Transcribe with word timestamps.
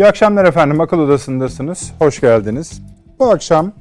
İyi 0.00 0.06
akşamlar 0.06 0.44
efendim. 0.44 0.80
Akıl 0.80 0.98
Odası'ndasınız. 0.98 1.92
Hoş 1.98 2.20
geldiniz. 2.20 2.82
Bu 3.18 3.30
akşam 3.30 3.72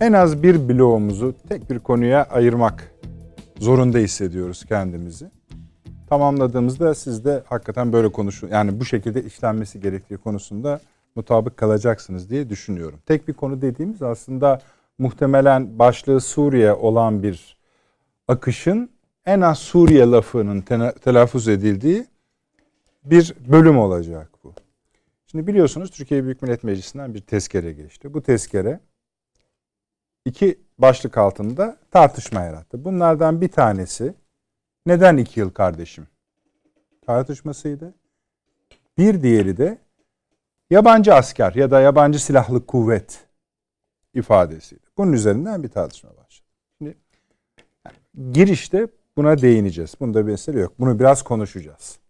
en 0.00 0.12
az 0.12 0.42
bir 0.42 0.68
bloğumuzu 0.68 1.34
tek 1.48 1.70
bir 1.70 1.78
konuya 1.78 2.24
ayırmak 2.24 2.92
zorunda 3.58 3.98
hissediyoruz 3.98 4.64
kendimizi. 4.64 5.30
Tamamladığımızda 6.08 6.94
siz 6.94 7.24
de 7.24 7.42
hakikaten 7.48 7.92
böyle 7.92 8.12
konuşun 8.12 8.48
yani 8.48 8.80
bu 8.80 8.84
şekilde 8.84 9.22
işlenmesi 9.22 9.80
gerektiği 9.80 10.16
konusunda 10.16 10.80
mutabık 11.14 11.56
kalacaksınız 11.56 12.30
diye 12.30 12.50
düşünüyorum. 12.50 12.98
Tek 13.06 13.28
bir 13.28 13.32
konu 13.32 13.62
dediğimiz 13.62 14.02
aslında 14.02 14.60
muhtemelen 14.98 15.78
başlığı 15.78 16.20
Suriye 16.20 16.72
olan 16.72 17.22
bir 17.22 17.56
akışın 18.28 18.90
en 19.26 19.40
az 19.40 19.58
Suriye 19.58 20.06
lafının 20.06 20.60
telaffuz 21.04 21.48
edildiği 21.48 22.06
bir 23.04 23.34
bölüm 23.48 23.78
olacak. 23.78 24.35
Şimdi 25.36 25.46
biliyorsunuz 25.46 25.90
Türkiye 25.90 26.24
Büyük 26.24 26.42
Millet 26.42 26.64
Meclisi'nden 26.64 27.14
bir 27.14 27.20
tezkere 27.20 27.72
geçti. 27.72 28.14
Bu 28.14 28.22
tezkere 28.22 28.80
iki 30.24 30.60
başlık 30.78 31.18
altında 31.18 31.76
tartışma 31.90 32.40
yarattı. 32.40 32.84
Bunlardan 32.84 33.40
bir 33.40 33.48
tanesi 33.48 34.14
neden 34.86 35.16
iki 35.16 35.40
yıl 35.40 35.50
kardeşim 35.50 36.06
tartışmasıydı. 37.06 37.94
Bir 38.98 39.22
diğeri 39.22 39.56
de 39.56 39.78
yabancı 40.70 41.14
asker 41.14 41.54
ya 41.54 41.70
da 41.70 41.80
yabancı 41.80 42.24
silahlı 42.24 42.66
kuvvet 42.66 43.26
ifadesiydi. 44.14 44.86
Bunun 44.96 45.12
üzerinden 45.12 45.62
bir 45.62 45.68
tartışma 45.68 46.10
başladı. 46.10 46.48
Şimdi 46.78 46.96
girişte 48.32 48.88
buna 49.16 49.42
değineceğiz. 49.42 49.94
Bunda 50.00 50.26
bir 50.26 50.30
mesele 50.30 50.60
yok. 50.60 50.72
Bunu 50.78 50.98
biraz 50.98 51.22
konuşacağız 51.22 52.05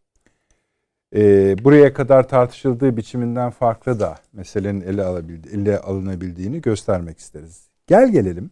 e, 1.15 1.55
buraya 1.65 1.93
kadar 1.93 2.29
tartışıldığı 2.29 2.97
biçiminden 2.97 3.51
farklı 3.51 4.01
da 4.01 4.19
meselenin 4.33 4.81
ele, 4.81 5.03
alabildi, 5.03 5.49
ele 5.49 5.79
alınabildiğini 5.79 6.61
göstermek 6.61 7.19
isteriz. 7.19 7.69
Gel 7.87 8.13
gelelim. 8.13 8.51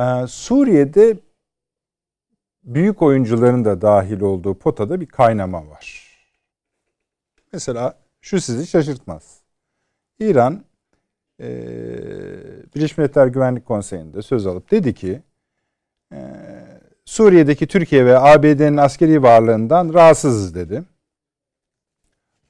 Ee, 0.00 0.26
Suriye'de 0.28 1.18
büyük 2.64 3.02
oyuncuların 3.02 3.64
da 3.64 3.80
dahil 3.80 4.20
olduğu 4.20 4.58
potada 4.58 5.00
bir 5.00 5.06
kaynama 5.06 5.68
var. 5.70 6.04
Mesela 7.52 7.98
şu 8.20 8.40
sizi 8.40 8.66
şaşırtmaz. 8.66 9.42
İran 10.18 10.64
e, 11.40 11.46
Birleşmiş 12.74 12.98
Milletler 12.98 13.26
Güvenlik 13.26 13.66
Konseyi'nde 13.66 14.22
söz 14.22 14.46
alıp 14.46 14.70
dedi 14.70 14.94
ki 14.94 15.22
e, 16.12 16.18
Suriye'deki 17.04 17.66
Türkiye 17.66 18.06
ve 18.06 18.18
ABD'nin 18.18 18.76
askeri 18.76 19.22
varlığından 19.22 19.94
rahatsızız 19.94 20.54
dedi. 20.54 20.82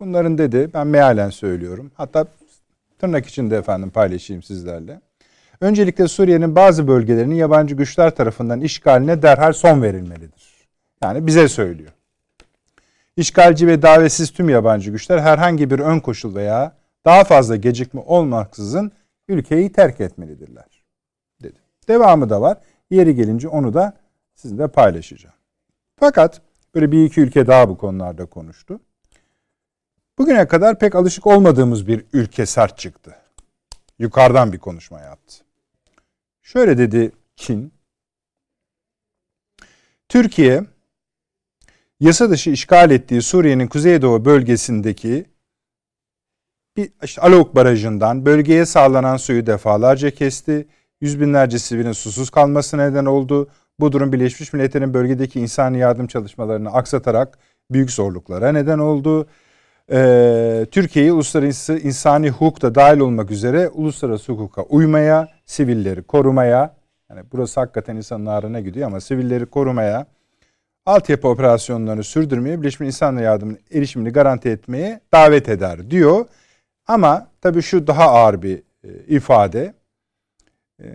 Bunların 0.00 0.38
dedi 0.38 0.70
ben 0.74 0.86
mealen 0.86 1.30
söylüyorum. 1.30 1.90
Hatta 1.94 2.26
tırnak 2.98 3.26
içinde 3.26 3.56
efendim 3.56 3.90
paylaşayım 3.90 4.42
sizlerle. 4.42 5.00
Öncelikle 5.60 6.08
Suriye'nin 6.08 6.56
bazı 6.56 6.88
bölgelerinin 6.88 7.34
yabancı 7.34 7.74
güçler 7.74 8.14
tarafından 8.14 8.60
işgaline 8.60 9.22
derhal 9.22 9.52
son 9.52 9.82
verilmelidir. 9.82 10.54
Yani 11.02 11.26
bize 11.26 11.48
söylüyor. 11.48 11.90
İşgalci 13.16 13.66
ve 13.66 13.82
davetsiz 13.82 14.30
tüm 14.30 14.48
yabancı 14.48 14.90
güçler 14.90 15.18
herhangi 15.18 15.70
bir 15.70 15.78
ön 15.78 16.00
koşul 16.00 16.34
veya 16.34 16.72
daha 17.04 17.24
fazla 17.24 17.56
gecikme 17.56 18.00
olmaksızın 18.00 18.92
ülkeyi 19.28 19.72
terk 19.72 20.00
etmelidirler. 20.00 20.84
Dedi. 21.42 21.58
Devamı 21.88 22.30
da 22.30 22.40
var. 22.40 22.58
Yeri 22.90 23.14
gelince 23.14 23.48
onu 23.48 23.74
da 23.74 23.92
sizinle 24.34 24.68
paylaşacağım. 24.68 25.34
Fakat 25.96 26.42
böyle 26.74 26.92
bir 26.92 27.04
iki 27.04 27.20
ülke 27.20 27.46
daha 27.46 27.68
bu 27.68 27.78
konularda 27.78 28.26
konuştu. 28.26 28.80
Bugüne 30.18 30.48
kadar 30.48 30.78
pek 30.78 30.94
alışık 30.94 31.26
olmadığımız 31.26 31.86
bir 31.86 32.04
ülke 32.12 32.46
sert 32.46 32.78
çıktı. 32.78 33.16
Yukarıdan 33.98 34.52
bir 34.52 34.58
konuşma 34.58 35.00
yaptı. 35.00 35.34
Şöyle 36.42 36.78
dedi 36.78 37.12
Çin. 37.36 37.72
Türkiye 40.08 40.64
yasa 42.00 42.30
dışı 42.30 42.50
işgal 42.50 42.90
ettiği 42.90 43.22
Suriye'nin 43.22 43.66
kuzeydoğu 43.66 44.24
bölgesindeki 44.24 45.26
bir 46.76 46.92
işte 47.02 47.20
Alok 47.20 47.54
Barajı'ndan 47.54 48.26
bölgeye 48.26 48.66
sağlanan 48.66 49.16
suyu 49.16 49.46
defalarca 49.46 50.10
kesti. 50.10 50.68
Yüz 51.00 51.20
binlerce 51.20 51.58
sivilin 51.58 51.92
susuz 51.92 52.30
kalması 52.30 52.78
neden 52.78 53.04
oldu. 53.04 53.48
Bu 53.80 53.92
durum 53.92 54.12
Birleşmiş 54.12 54.52
Milletler'in 54.52 54.94
bölgedeki 54.94 55.40
insani 55.40 55.78
yardım 55.78 56.06
çalışmalarını 56.06 56.72
aksatarak 56.72 57.38
büyük 57.70 57.90
zorluklara 57.90 58.52
neden 58.52 58.78
oldu. 58.78 59.26
Ee, 59.90 60.66
Türkiye'yi 60.70 61.12
uluslararası 61.12 61.78
insani 61.78 62.30
hukuk 62.30 62.62
da 62.62 62.74
dahil 62.74 62.98
olmak 63.00 63.30
üzere 63.30 63.68
uluslararası 63.68 64.32
hukuka 64.32 64.62
uymaya, 64.62 65.28
sivilleri 65.44 66.02
korumaya, 66.02 66.76
yani 67.10 67.22
burası 67.32 67.60
hakikaten 67.60 67.96
insanın 67.96 68.26
ağrına 68.26 68.60
gidiyor 68.60 68.86
ama 68.86 69.00
sivilleri 69.00 69.46
korumaya, 69.46 70.06
altyapı 70.86 71.28
operasyonlarını 71.28 72.04
sürdürmeye, 72.04 72.60
Birleşmiş 72.60 72.86
İnsan 72.86 73.16
Yardımı'nın 73.16 73.58
erişimini 73.72 74.10
garanti 74.10 74.48
etmeye 74.48 75.00
davet 75.12 75.48
eder 75.48 75.90
diyor. 75.90 76.26
Ama 76.86 77.28
tabii 77.40 77.62
şu 77.62 77.86
daha 77.86 78.04
ağır 78.04 78.42
bir 78.42 78.62
e, 78.84 78.88
ifade. 79.08 79.74
Ee, 80.82 80.86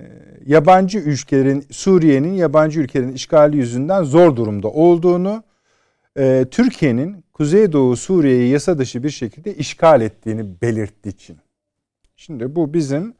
yabancı 0.45 1.00
ülkelerin 1.00 1.66
Suriye'nin 1.72 2.34
yabancı 2.34 2.79
ülkelerin 2.79 3.13
işgali 3.13 3.57
yüzünden 3.57 4.03
zor 4.03 4.35
durumda 4.35 4.67
olduğunu, 4.67 5.44
e, 6.17 6.45
Türkiye'nin 6.51 7.23
Kuzeydoğu 7.34 7.95
Suriye'yi 7.95 8.50
yasa 8.50 8.78
dışı 8.78 9.03
bir 9.03 9.09
şekilde 9.09 9.56
işgal 9.56 10.01
ettiğini 10.01 10.62
belirttiği 10.62 11.13
için. 11.13 11.38
Şimdi 12.16 12.56
bu 12.56 12.73
bizim 12.73 13.13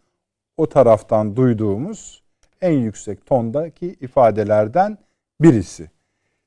o 0.58 0.70
taraftan 0.70 1.36
duyduğumuz 1.36 2.24
en 2.62 2.72
yüksek 2.72 3.26
tondaki 3.26 3.96
ifadelerden 4.02 4.98
birisi. 5.42 5.90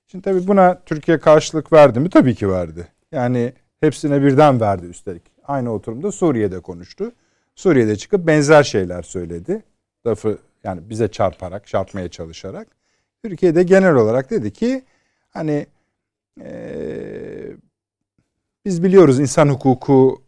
Şimdi 0.06 0.22
tabii 0.24 0.46
buna 0.46 0.82
Türkiye 0.86 1.18
karşılık 1.18 1.72
verdi 1.72 2.00
mi? 2.00 2.10
Tabii 2.10 2.34
ki 2.34 2.48
verdi. 2.48 2.88
Yani 3.12 3.52
hepsine 3.80 4.22
birden 4.22 4.60
verdi 4.60 4.86
üstelik. 4.86 5.22
Aynı 5.44 5.72
oturumda 5.72 6.12
Suriye'de 6.12 6.60
konuştu. 6.60 7.12
Suriye'de 7.54 7.96
çıkıp 7.96 8.26
benzer 8.26 8.62
şeyler 8.62 9.02
söyledi 9.02 9.62
lafı 10.06 10.38
yani 10.64 10.90
bize 10.90 11.08
çarparak, 11.08 11.66
çarpmaya 11.66 12.08
çalışarak. 12.08 12.68
Türkiye'de 13.24 13.62
genel 13.62 13.94
olarak 13.94 14.30
dedi 14.30 14.52
ki 14.52 14.82
hani 15.30 15.66
e, 16.40 16.52
biz 18.64 18.82
biliyoruz 18.82 19.20
insan 19.20 19.48
hukuku, 19.48 20.22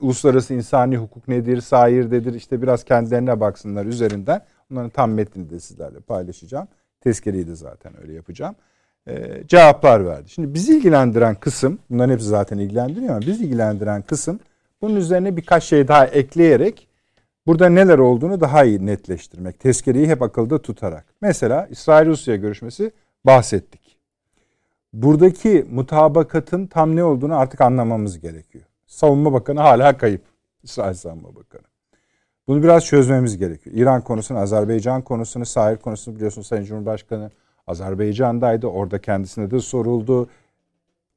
uluslararası 0.00 0.54
insani 0.54 0.96
hukuk 0.96 1.28
nedir, 1.28 1.60
sairdedir 1.60 2.34
işte 2.34 2.62
biraz 2.62 2.84
kendilerine 2.84 3.40
baksınlar 3.40 3.86
üzerinden. 3.86 4.44
Onların 4.72 4.90
tam 4.90 5.12
metnini 5.12 5.50
de 5.50 5.60
sizlerle 5.60 6.00
paylaşacağım. 6.00 6.68
Tezkereyi 7.00 7.46
de 7.46 7.54
zaten 7.54 7.92
öyle 8.02 8.12
yapacağım. 8.12 8.54
E, 9.06 9.42
cevaplar 9.46 10.06
verdi. 10.06 10.30
Şimdi 10.30 10.54
bizi 10.54 10.76
ilgilendiren 10.76 11.34
kısım, 11.34 11.78
bunların 11.90 12.12
hepsi 12.12 12.26
zaten 12.26 12.58
ilgilendiriyor 12.58 13.10
ama 13.10 13.20
bizi 13.20 13.44
ilgilendiren 13.44 14.02
kısım 14.02 14.40
bunun 14.82 14.96
üzerine 14.96 15.36
birkaç 15.36 15.64
şey 15.64 15.88
daha 15.88 16.06
ekleyerek 16.06 16.88
burada 17.46 17.68
neler 17.68 17.98
olduğunu 17.98 18.40
daha 18.40 18.64
iyi 18.64 18.86
netleştirmek. 18.86 19.60
Tezkereyi 19.60 20.08
hep 20.08 20.22
akılda 20.22 20.62
tutarak. 20.62 21.06
Mesela 21.20 21.66
İsrail-Rusya 21.70 22.36
görüşmesi 22.36 22.92
bahsettik. 23.26 23.98
Buradaki 24.92 25.66
mutabakatın 25.70 26.66
tam 26.66 26.96
ne 26.96 27.04
olduğunu 27.04 27.38
artık 27.38 27.60
anlamamız 27.60 28.20
gerekiyor. 28.20 28.64
Savunma 28.86 29.32
Bakanı 29.32 29.60
hala 29.60 29.96
kayıp. 29.96 30.22
İsrail 30.62 30.94
Savunma 30.94 31.34
Bakanı. 31.34 31.62
Bunu 32.48 32.62
biraz 32.62 32.84
çözmemiz 32.84 33.38
gerekiyor. 33.38 33.76
İran 33.76 34.04
konusunu, 34.04 34.38
Azerbaycan 34.38 35.02
konusunu, 35.02 35.46
sahil 35.46 35.76
konusunu 35.76 36.16
biliyorsunuz 36.16 36.46
Sayın 36.46 36.64
Cumhurbaşkanı 36.64 37.30
Azerbaycan'daydı. 37.66 38.66
Orada 38.66 39.00
kendisine 39.00 39.50
de 39.50 39.60
soruldu. 39.60 40.28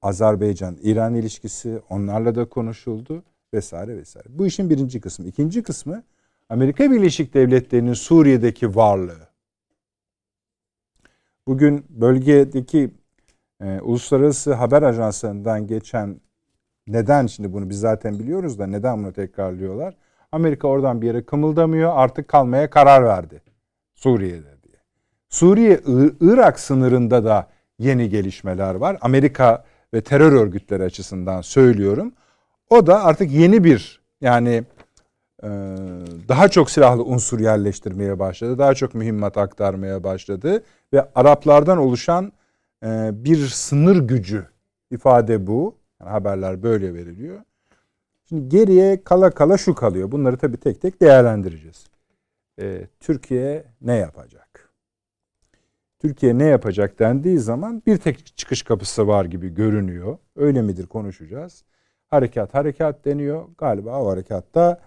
Azerbaycan-İran 0.02 1.16
ilişkisi 1.16 1.80
onlarla 1.90 2.36
da 2.36 2.46
konuşuldu 2.46 3.24
vesaire 3.54 3.98
vesaire. 3.98 4.28
Bu 4.30 4.46
işin 4.46 4.70
birinci 4.70 5.02
kısmı. 5.02 5.26
İkinci 5.26 5.64
kısmı 5.64 6.04
Amerika 6.50 6.92
Birleşik 6.92 7.34
Devletleri'nin 7.34 7.94
Suriye'deki 7.94 8.76
varlığı. 8.76 9.28
Bugün 11.48 11.86
bölgedeki 11.90 12.92
e, 13.62 13.80
uluslararası 13.82 14.54
haber 14.54 14.82
ajanslarından 14.82 15.68
geçen 15.68 16.22
neden 16.88 17.28
şimdi 17.28 17.54
bunu 17.54 17.70
biz 17.70 17.80
zaten 17.80 18.20
biliyoruz 18.20 18.60
da 18.60 18.68
neden 18.68 19.04
bunu 19.04 19.14
tekrarlıyorlar? 19.14 19.98
Amerika 20.32 20.68
oradan 20.68 21.02
bir 21.02 21.08
yere 21.08 21.26
kımıldamıyor 21.26 21.92
artık 21.96 22.28
kalmaya 22.28 22.70
karar 22.70 23.04
verdi 23.04 23.42
Suriye'de 23.94 24.64
diye. 24.64 24.78
Suriye 25.30 25.80
Irak 26.22 26.60
sınırında 26.60 27.24
da 27.26 27.48
yeni 27.80 28.10
gelişmeler 28.10 28.76
var. 28.76 28.98
Amerika 29.02 29.66
ve 29.94 30.02
terör 30.02 30.32
örgütleri 30.32 30.84
açısından 30.84 31.42
söylüyorum. 31.42 32.14
O 32.70 32.88
da 32.88 33.04
artık 33.04 33.32
yeni 33.32 33.64
bir 33.64 34.02
yani 34.22 34.64
daha 36.28 36.48
çok 36.50 36.72
silahlı 36.72 37.04
unsur 37.04 37.40
yerleştirmeye 37.40 38.20
başladı. 38.20 38.58
Daha 38.58 38.74
çok 38.74 38.94
mühimmat 38.94 39.38
aktarmaya 39.38 40.04
başladı. 40.04 40.64
Ve 40.94 41.10
Araplardan 41.16 41.78
oluşan 41.78 42.32
e, 42.86 43.10
bir 43.14 43.48
sınır 43.48 43.98
gücü 44.08 44.48
ifade 44.92 45.48
bu. 45.48 45.76
Yani 46.02 46.10
haberler 46.10 46.64
böyle 46.64 46.94
veriliyor. 46.94 47.40
Şimdi 48.30 48.50
geriye 48.50 49.04
kala 49.04 49.30
kala 49.30 49.58
şu 49.58 49.76
kalıyor. 49.76 50.12
Bunları 50.12 50.38
tabii 50.38 50.58
tek 50.58 50.82
tek 50.82 51.02
değerlendireceğiz. 51.02 51.88
Ee, 52.60 52.88
Türkiye 53.00 53.66
ne 53.82 53.96
yapacak? 53.96 54.70
Türkiye 56.00 56.38
ne 56.38 56.44
yapacak 56.44 57.00
dendiği 57.00 57.40
zaman 57.40 57.84
bir 57.88 57.98
tek 57.98 58.38
çıkış 58.38 58.64
kapısı 58.64 59.08
var 59.08 59.26
gibi 59.26 59.54
görünüyor. 59.54 60.18
Öyle 60.36 60.62
midir 60.62 60.88
konuşacağız. 60.88 61.64
Harekat 62.08 62.54
harekat 62.54 63.06
deniyor. 63.06 63.46
Galiba 63.58 64.02
o 64.02 64.10
harekatta 64.10 64.82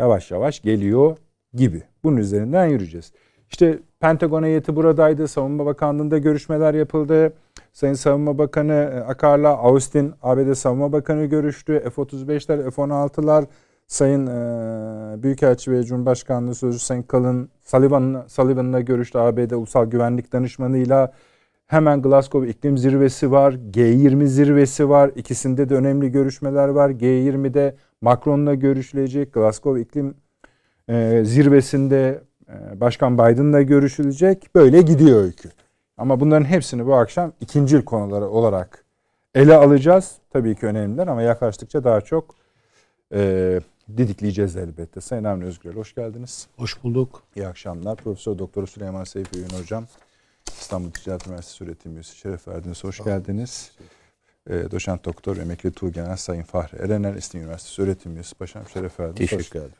yavaş 0.00 0.30
yavaş 0.30 0.60
geliyor 0.62 1.16
gibi. 1.54 1.82
Bunun 2.04 2.16
üzerinden 2.16 2.66
yürüyeceğiz. 2.66 3.12
İşte 3.50 3.78
Pentagon 4.00 4.42
heyeti 4.42 4.76
buradaydı. 4.76 5.28
Savunma 5.28 5.66
Bakanlığı'nda 5.66 6.18
görüşmeler 6.18 6.74
yapıldı. 6.74 7.32
Sayın 7.72 7.94
Savunma 7.94 8.38
Bakanı 8.38 8.72
e, 8.72 9.00
Akar'la 9.00 9.48
Austin 9.48 10.12
ABD 10.22 10.54
Savunma 10.54 10.92
Bakanı 10.92 11.24
görüştü. 11.24 11.82
F-35'ler, 11.94 12.70
F-16'lar 12.70 13.44
Sayın 13.86 14.26
e, 14.26 15.22
Büyükelçi 15.22 15.72
ve 15.72 15.82
Cumhurbaşkanlığı 15.82 16.54
Sözcüsü 16.54 16.84
Sayın 16.84 17.02
Kalın 17.02 17.48
Sullivan'la 17.62 18.28
Sullivan'la 18.28 18.80
görüştü. 18.80 19.18
ABD 19.18 19.50
Ulusal 19.50 19.86
Güvenlik 19.86 20.32
Danışmanı'yla 20.32 21.12
hemen 21.70 22.02
Glasgow 22.02 22.50
iklim 22.50 22.78
zirvesi 22.78 23.30
var. 23.30 23.52
G20 23.52 24.26
zirvesi 24.26 24.88
var. 24.88 25.10
İkisinde 25.16 25.68
de 25.68 25.74
önemli 25.74 26.12
görüşmeler 26.12 26.68
var. 26.68 26.90
G20'de 26.90 27.76
Macron'la 28.00 28.54
görüşülecek. 28.54 29.32
Glasgow 29.32 29.80
iklim 29.80 30.14
e, 30.88 31.22
zirvesinde 31.24 32.22
e, 32.48 32.80
Başkan 32.80 33.14
Biden'la 33.18 33.62
görüşülecek. 33.62 34.54
Böyle 34.54 34.82
gidiyor 34.82 35.24
öykü. 35.24 35.48
Ama 35.96 36.20
bunların 36.20 36.44
hepsini 36.44 36.86
bu 36.86 36.94
akşam 36.94 37.32
ikincil 37.40 37.82
konuları 37.82 38.28
olarak 38.28 38.84
ele 39.34 39.54
alacağız. 39.54 40.14
Tabii 40.30 40.54
ki 40.54 40.66
önemliler 40.66 41.06
ama 41.06 41.22
yaklaştıkça 41.22 41.84
daha 41.84 42.00
çok 42.00 42.34
e, 43.14 43.60
didikleyeceğiz 43.96 44.56
elbette. 44.56 45.00
Sayın 45.00 45.24
Avni 45.24 45.44
Özgürel 45.44 45.76
hoş 45.76 45.94
geldiniz. 45.94 46.46
Hoş 46.56 46.82
bulduk. 46.82 47.22
İyi 47.36 47.46
akşamlar. 47.46 47.96
Profesör 47.96 48.38
Doktor 48.38 48.66
Süleyman 48.66 49.04
Seyfi 49.04 49.58
Hocam. 49.60 49.84
İstanbul 50.60 50.90
Ticaret 50.90 51.26
Üniversitesi 51.26 51.64
öğretim 51.64 51.94
üyesi 51.94 52.16
şeref 52.16 52.48
verdiniz. 52.48 52.84
Hoş 52.84 53.04
geldiniz. 53.04 53.72
E, 54.50 54.70
Doçent 54.70 55.04
Doktor 55.04 55.36
Emekli 55.36 55.72
Tuğgenel 55.72 56.16
Sayın 56.16 56.42
Fahri 56.42 56.76
Erener 56.76 57.14
İstinye 57.14 57.44
Üniversitesi 57.44 57.82
öğretim 57.82 58.14
üyesi. 58.14 58.34
Paşam 58.34 58.62
şeref 58.74 59.00
verdiniz. 59.00 59.30
Teşekkür 59.30 59.58
ederim. 59.58 59.74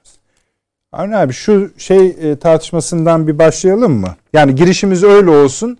Avni 0.92 1.16
abi 1.16 1.32
şu 1.32 1.70
şey 1.78 2.06
e, 2.06 2.38
tartışmasından 2.38 3.26
bir 3.26 3.38
başlayalım 3.38 3.92
mı? 3.92 4.16
Yani 4.32 4.54
girişimiz 4.54 5.04
öyle 5.04 5.30
olsun. 5.30 5.78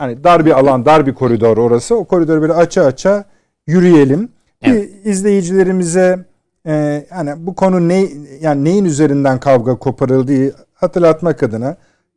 Yani 0.00 0.24
dar 0.24 0.46
bir 0.46 0.58
alan, 0.58 0.84
dar 0.84 1.06
bir 1.06 1.14
koridor 1.14 1.56
orası. 1.56 1.94
O 1.94 2.04
koridoru 2.04 2.42
böyle 2.42 2.52
aça 2.52 2.84
aça 2.84 3.24
yürüyelim. 3.66 4.28
Evet. 4.62 4.90
Bir 5.04 5.10
izleyicilerimize 5.10 6.24
e, 6.66 7.06
yani 7.10 7.46
bu 7.46 7.54
konu 7.54 7.88
ne 7.88 8.08
yani 8.40 8.64
neyin 8.64 8.84
üzerinden 8.84 9.40
kavga 9.40 9.78
koparıldığı 9.78 10.54
hatırlatmak 10.74 11.42
adına 11.42 11.76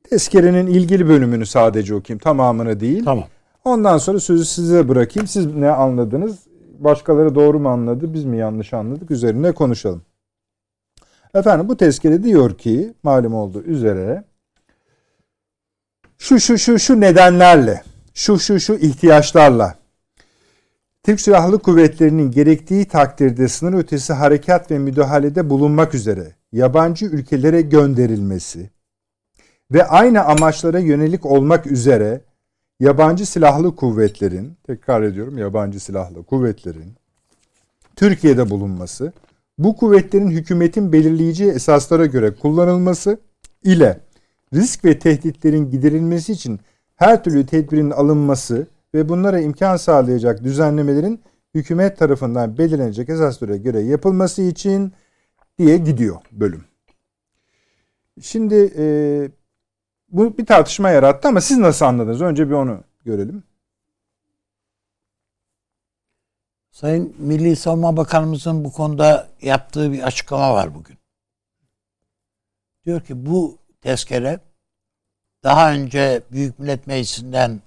tezkerenin 0.09 0.67
ilgili 0.67 1.07
bölümünü 1.07 1.45
sadece 1.45 1.95
okuyayım. 1.95 2.19
Tamamını 2.19 2.79
değil. 2.79 3.05
Tamam. 3.05 3.25
Ondan 3.65 3.97
sonra 3.97 4.19
sözü 4.19 4.45
size 4.45 4.89
bırakayım. 4.89 5.27
Siz 5.27 5.55
ne 5.55 5.69
anladınız? 5.71 6.39
Başkaları 6.79 7.35
doğru 7.35 7.59
mu 7.59 7.69
anladı? 7.69 8.13
Biz 8.13 8.25
mi 8.25 8.37
yanlış 8.37 8.73
anladık? 8.73 9.11
Üzerine 9.11 9.51
konuşalım. 9.51 10.01
Efendim 11.33 11.69
bu 11.69 11.77
tezkere 11.77 12.23
diyor 12.23 12.57
ki 12.57 12.93
malum 13.03 13.33
olduğu 13.33 13.63
üzere 13.63 14.23
şu 16.17 16.39
şu 16.39 16.57
şu 16.57 16.79
şu 16.79 17.01
nedenlerle, 17.01 17.83
şu 18.13 18.39
şu 18.39 18.59
şu 18.59 18.73
ihtiyaçlarla 18.73 19.75
Türk 21.03 21.21
Silahlı 21.21 21.59
Kuvvetleri'nin 21.59 22.31
gerektiği 22.31 22.85
takdirde 22.85 23.47
sınır 23.47 23.73
ötesi 23.73 24.13
harekat 24.13 24.71
ve 24.71 24.79
müdahalede 24.79 25.49
bulunmak 25.49 25.95
üzere 25.95 26.35
yabancı 26.51 27.05
ülkelere 27.05 27.61
gönderilmesi 27.61 28.69
ve 29.71 29.87
aynı 29.87 30.23
amaçlara 30.23 30.79
yönelik 30.79 31.25
olmak 31.25 31.67
üzere 31.67 32.21
yabancı 32.79 33.25
silahlı 33.25 33.75
kuvvetlerin, 33.75 34.57
tekrar 34.67 35.01
ediyorum 35.01 35.37
yabancı 35.37 35.79
silahlı 35.79 36.23
kuvvetlerin 36.23 36.93
Türkiye'de 37.95 38.49
bulunması, 38.49 39.13
bu 39.57 39.75
kuvvetlerin 39.75 40.29
hükümetin 40.29 40.91
belirleyici 40.91 41.45
esaslara 41.45 42.05
göre 42.05 42.35
kullanılması 42.35 43.19
ile 43.63 43.99
risk 44.53 44.85
ve 44.85 44.99
tehditlerin 44.99 45.71
giderilmesi 45.71 46.31
için 46.33 46.59
her 46.95 47.23
türlü 47.23 47.45
tedbirin 47.45 47.91
alınması 47.91 48.67
ve 48.93 49.09
bunlara 49.09 49.39
imkan 49.39 49.77
sağlayacak 49.77 50.43
düzenlemelerin 50.43 51.21
hükümet 51.55 51.97
tarafından 51.97 52.57
belirlenecek 52.57 53.09
esaslara 53.09 53.55
göre 53.55 53.79
yapılması 53.79 54.41
için 54.41 54.93
diye 55.59 55.77
gidiyor 55.77 56.17
bölüm. 56.31 56.63
Şimdi 58.21 58.73
e, 58.77 58.85
bu 60.09 60.37
bir 60.37 60.45
tartışma 60.45 60.89
yarattı 60.89 61.27
ama 61.27 61.41
siz 61.41 61.57
nasıl 61.57 61.85
anladınız? 61.85 62.21
Önce 62.21 62.47
bir 62.47 62.53
onu 62.53 62.83
görelim. 63.05 63.43
Sayın 66.71 67.15
Milli 67.17 67.55
Savunma 67.55 67.97
Bakanımızın 67.97 68.63
bu 68.63 68.71
konuda 68.71 69.27
yaptığı 69.41 69.91
bir 69.91 70.01
açıklama 70.01 70.53
var 70.53 70.75
bugün. 70.75 70.97
Diyor 72.85 73.01
ki 73.01 73.25
bu 73.25 73.57
tezkere 73.81 74.39
daha 75.43 75.73
önce 75.73 76.21
Büyük 76.31 76.59
Millet 76.59 76.87
Meclisi'nden 76.87 77.61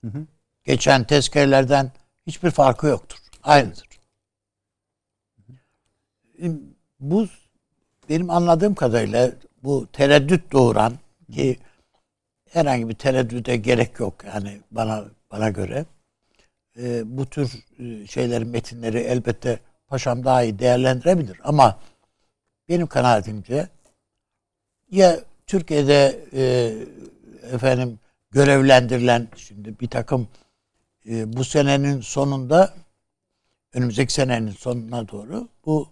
hı 0.00 0.08
hı. 0.08 0.26
geçen 0.64 1.04
tezkerelerden 1.04 1.92
hiçbir 2.26 2.50
farkı 2.50 2.86
yoktur. 2.86 3.18
Aynıdır. 3.42 3.88
Bu 7.00 7.26
benim 8.08 8.30
anladığım 8.30 8.74
kadarıyla 8.74 9.32
bu 9.62 9.86
tereddüt 9.92 10.52
doğuran 10.52 10.92
ki 11.32 11.58
herhangi 12.54 12.88
bir 12.88 12.94
tereddüde 12.94 13.56
gerek 13.56 14.00
yok 14.00 14.24
yani 14.24 14.60
bana 14.70 15.04
bana 15.30 15.50
göre 15.50 15.84
e, 16.78 17.16
bu 17.18 17.26
tür 17.26 17.64
e, 17.78 18.06
şeylerin 18.06 18.48
metinleri 18.48 18.98
elbette 18.98 19.58
paşam 19.86 20.24
daha 20.24 20.42
iyi 20.42 20.58
değerlendirebilir 20.58 21.40
ama 21.44 21.80
benim 22.68 22.86
kanaatimce 22.86 23.68
ya 24.90 25.20
Türkiye'de 25.46 26.20
e, 26.32 26.72
efendim 27.54 27.98
görevlendirilen 28.30 29.28
şimdi 29.36 29.80
bir 29.80 29.88
takım 29.88 30.28
e, 31.08 31.32
bu 31.36 31.44
senenin 31.44 32.00
sonunda 32.00 32.74
önümüzdeki 33.72 34.12
senenin 34.12 34.50
sonuna 34.50 35.08
doğru 35.08 35.48
bu 35.66 35.88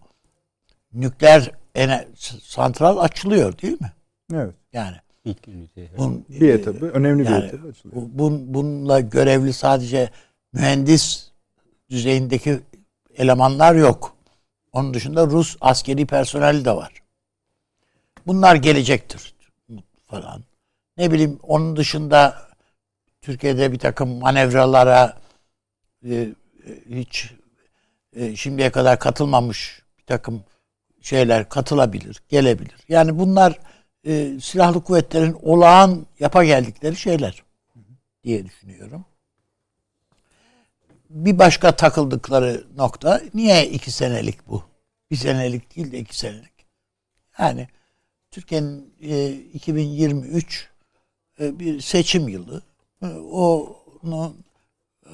nükleer 0.92 1.50
ener 1.74 2.06
santral 2.42 2.98
açılıyor 2.98 3.58
değil 3.58 3.80
mi? 3.80 3.92
Evet. 4.34 4.54
Yani 4.72 4.96
ilk 5.24 5.48
ünite. 5.48 5.90
Bunun, 5.98 6.24
bir 6.28 6.48
etabı, 6.48 6.86
önemli 6.86 7.24
yani, 7.24 7.42
bir 7.42 7.48
etabı 7.48 7.68
açılıyor. 7.68 8.02
Bun, 8.12 8.54
bununla 8.54 9.00
görevli 9.00 9.52
sadece 9.52 10.10
mühendis 10.52 11.30
düzeyindeki 11.90 12.60
elemanlar 13.16 13.74
yok. 13.74 14.16
Onun 14.72 14.94
dışında 14.94 15.26
Rus 15.26 15.56
askeri 15.60 16.06
personeli 16.06 16.64
de 16.64 16.76
var. 16.76 16.92
Bunlar 18.26 18.56
gelecektir 18.56 19.34
falan. 20.06 20.42
Ne 20.96 21.12
bileyim 21.12 21.38
onun 21.42 21.76
dışında 21.76 22.48
Türkiye'de 23.22 23.72
bir 23.72 23.78
takım 23.78 24.18
manevralara 24.18 25.18
e, 26.04 26.14
e, 26.14 26.30
hiç 26.90 27.30
e, 28.16 28.36
şimdiye 28.36 28.70
kadar 28.70 28.98
katılmamış 28.98 29.82
bir 29.98 30.04
takım 30.04 30.44
şeyler 31.00 31.48
katılabilir, 31.48 32.22
gelebilir. 32.28 32.76
Yani 32.88 33.18
bunlar 33.18 33.58
e, 34.06 34.40
silahlı 34.40 34.84
kuvvetlerin 34.84 35.36
olağan 35.42 36.06
yapa 36.20 36.44
geldikleri 36.44 36.96
şeyler 36.96 37.42
diye 38.24 38.46
düşünüyorum 38.46 39.04
bir 41.12 41.38
başka 41.38 41.76
takıldıkları 41.76 42.64
nokta 42.76 43.20
niye 43.34 43.66
iki 43.66 43.90
senelik 43.90 44.48
bu? 44.48 44.64
Bir 45.10 45.16
senelik 45.16 45.76
değil 45.76 45.92
de 45.92 45.98
iki 45.98 46.18
senelik. 46.18 46.52
Yani 47.38 47.68
Türkiye'nin 48.30 48.94
e, 49.00 49.32
2023 49.32 50.68
e, 51.40 51.58
bir 51.58 51.80
seçim 51.80 52.28
yılı. 52.28 52.62
E, 53.02 53.06
onu 53.06 54.36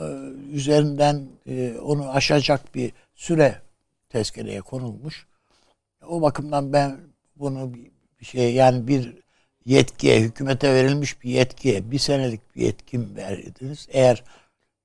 e, 0.01 0.05
üzerinden 0.53 1.29
e, 1.47 1.79
onu 1.79 2.11
aşacak 2.11 2.75
bir 2.75 2.93
süre 3.15 3.63
tezkereye 4.09 4.61
konulmuş. 4.61 5.27
O 6.07 6.23
bakımdan 6.23 6.73
ben 6.73 7.01
bunu 7.37 7.73
şey 8.25 8.55
yani 8.55 8.89
bir 8.89 9.17
yetkiye, 9.65 10.21
hükümete 10.21 10.75
verilmiş 10.75 11.23
bir 11.23 11.31
yetkiye 11.31 11.91
bir 11.91 11.99
senelik 11.99 12.57
bir 12.57 12.63
yetkim 12.63 13.17
verdiniz. 13.17 13.89
Eğer 13.91 14.25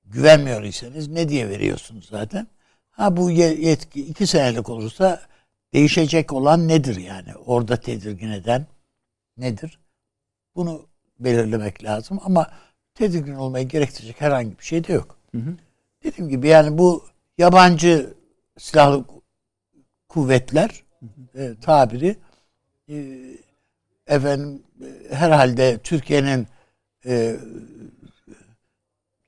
güvenmiyor 0.04 0.62
iseniz 0.62 1.08
ne 1.08 1.28
diye 1.28 1.48
veriyorsunuz 1.48 2.08
zaten? 2.10 2.46
Ha 2.90 3.16
bu 3.16 3.30
yetki 3.30 4.00
iki 4.06 4.26
senelik 4.26 4.68
olursa 4.70 5.22
değişecek 5.72 6.32
olan 6.32 6.68
nedir 6.68 6.96
yani? 6.96 7.34
Orada 7.46 7.76
tedirgin 7.76 8.30
eden 8.30 8.66
nedir? 9.36 9.78
Bunu 10.56 10.86
belirlemek 11.20 11.84
lazım 11.84 12.20
ama 12.24 12.50
tedirgin 12.94 13.34
olmayı 13.34 13.68
gerektirecek 13.68 14.20
herhangi 14.20 14.58
bir 14.58 14.64
şey 14.64 14.84
de 14.86 14.92
yok. 14.92 15.18
Hı 15.32 15.38
hı. 15.38 15.56
Dediğim 16.04 16.30
gibi 16.30 16.48
yani 16.48 16.78
bu 16.78 17.04
yabancı 17.38 18.14
silahlı 18.58 19.04
kuvvetler 20.08 20.82
e, 21.34 21.54
tabiri 21.62 22.16
e, 22.88 22.96
efendim 24.06 24.62
herhalde 25.10 25.78
Türkiye'nin 25.78 26.46
e, 27.06 27.36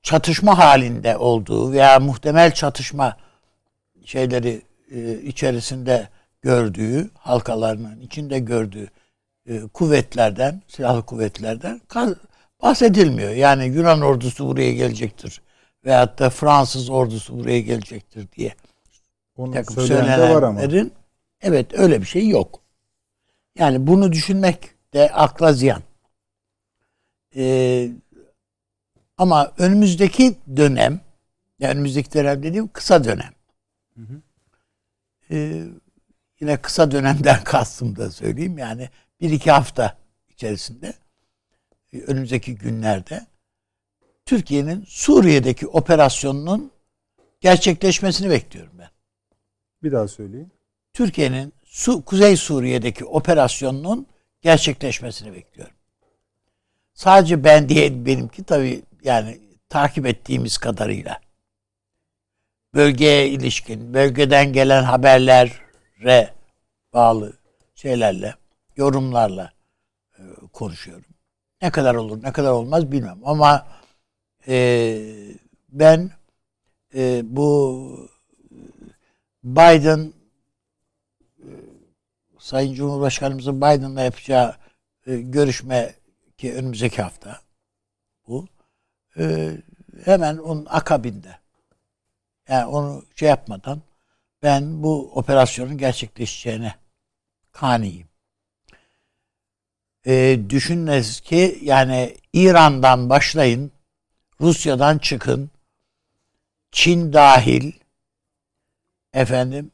çatışma 0.01 0.57
halinde 0.57 1.17
olduğu 1.17 1.71
veya 1.71 1.99
muhtemel 1.99 2.53
çatışma 2.53 3.17
şeyleri 4.05 4.61
e, 4.91 5.21
içerisinde 5.21 6.09
gördüğü 6.41 7.09
halkalarının 7.13 7.99
içinde 7.99 8.39
gördüğü 8.39 8.89
e, 9.49 9.61
kuvvetlerden 9.73 10.61
silahlı 10.67 11.05
kuvvetlerden 11.05 11.81
bahsedilmiyor. 12.61 13.31
Yani 13.31 13.65
Yunan 13.65 14.01
ordusu 14.01 14.47
buraya 14.47 14.73
gelecektir 14.73 15.41
veyahut 15.85 16.19
da 16.19 16.29
Fransız 16.29 16.89
ordusu 16.89 17.39
buraya 17.39 17.59
gelecektir 17.61 18.27
diye. 18.37 18.55
Onu 19.37 19.53
takım 19.53 19.75
söylenenlerin 19.75 20.35
var 20.35 20.43
ama. 20.43 20.61
evet 21.41 21.79
öyle 21.79 22.01
bir 22.01 22.05
şey 22.05 22.27
yok. 22.27 22.61
Yani 23.59 23.87
bunu 23.87 24.11
düşünmek 24.11 24.75
de 24.93 25.11
akla 25.11 25.53
ziyan. 25.53 25.81
Ee, 27.35 27.91
ama 29.17 29.53
önümüzdeki 29.57 30.35
dönem, 30.57 31.01
yani 31.59 31.71
önümüzdeki 31.73 32.13
dönem 32.13 32.43
dediğim 32.43 32.67
kısa 32.67 33.03
dönem. 33.03 33.33
Hı 33.95 34.01
hı. 34.01 34.21
Ee, 35.31 35.63
yine 36.39 36.61
kısa 36.61 36.91
dönemden 36.91 37.43
kastım 37.43 37.95
da 37.95 38.11
söyleyeyim. 38.11 38.57
Yani 38.57 38.89
bir 39.21 39.31
iki 39.31 39.51
hafta 39.51 39.97
içerisinde 40.29 40.93
önümüzdeki 42.07 42.55
günlerde 42.55 43.27
Türkiye'nin 44.25 44.85
Suriye'deki 44.87 45.67
operasyonunun 45.67 46.71
gerçekleşmesini 47.41 48.29
bekliyorum 48.29 48.73
ben. 48.79 48.89
Bir 49.83 49.91
daha 49.91 50.07
söyleyeyim. 50.07 50.51
Türkiye'nin 50.93 51.53
Su, 51.67 52.05
Kuzey 52.05 52.37
Suriye'deki 52.37 53.05
operasyonunun 53.05 54.07
gerçekleşmesini 54.41 55.33
bekliyorum. 55.33 55.75
Sadece 56.93 57.43
ben 57.43 57.69
diye 57.69 58.05
benimki 58.05 58.43
tabii 58.43 58.83
yani 59.03 59.39
takip 59.69 60.05
ettiğimiz 60.05 60.57
kadarıyla 60.57 61.19
bölgeye 62.73 63.29
ilişkin, 63.29 63.93
bölgeden 63.93 64.53
gelen 64.53 64.83
haberlere 64.83 66.33
bağlı 66.93 67.33
şeylerle, 67.75 68.35
yorumlarla 68.75 69.51
e, 70.19 70.21
konuşuyorum. 70.53 71.05
Ne 71.61 71.71
kadar 71.71 71.95
olur, 71.95 72.23
ne 72.23 72.31
kadar 72.31 72.51
olmaz 72.51 72.91
bilmem. 72.91 73.19
Ama 73.25 73.67
e, 74.47 74.99
ben 75.69 76.11
e, 76.95 77.21
bu 77.23 78.09
Biden 79.43 80.13
Sayın 82.47 82.73
Cumhurbaşkanımızın 82.73 83.57
Biden'la 83.57 84.01
yapacağı 84.01 84.55
e, 85.07 85.17
görüşme 85.17 85.95
ki 86.37 86.53
önümüzdeki 86.53 87.01
hafta 87.01 87.41
bu 88.27 88.47
e, 89.17 89.51
hemen 90.05 90.37
onun 90.37 90.65
akabinde 90.69 91.39
yani 92.49 92.65
onu 92.65 93.05
şey 93.15 93.29
yapmadan 93.29 93.81
ben 94.43 94.83
bu 94.83 95.11
operasyonun 95.15 95.77
gerçekleşeceğine 95.77 96.75
kaniyim. 97.51 98.07
E, 100.05 100.39
düşününüz 100.49 101.19
ki 101.19 101.59
yani 101.61 102.17
İran'dan 102.33 103.09
başlayın, 103.09 103.71
Rusya'dan 104.41 104.97
çıkın, 104.97 105.51
Çin 106.71 107.13
dahil, 107.13 107.71
efendim, 109.13 109.71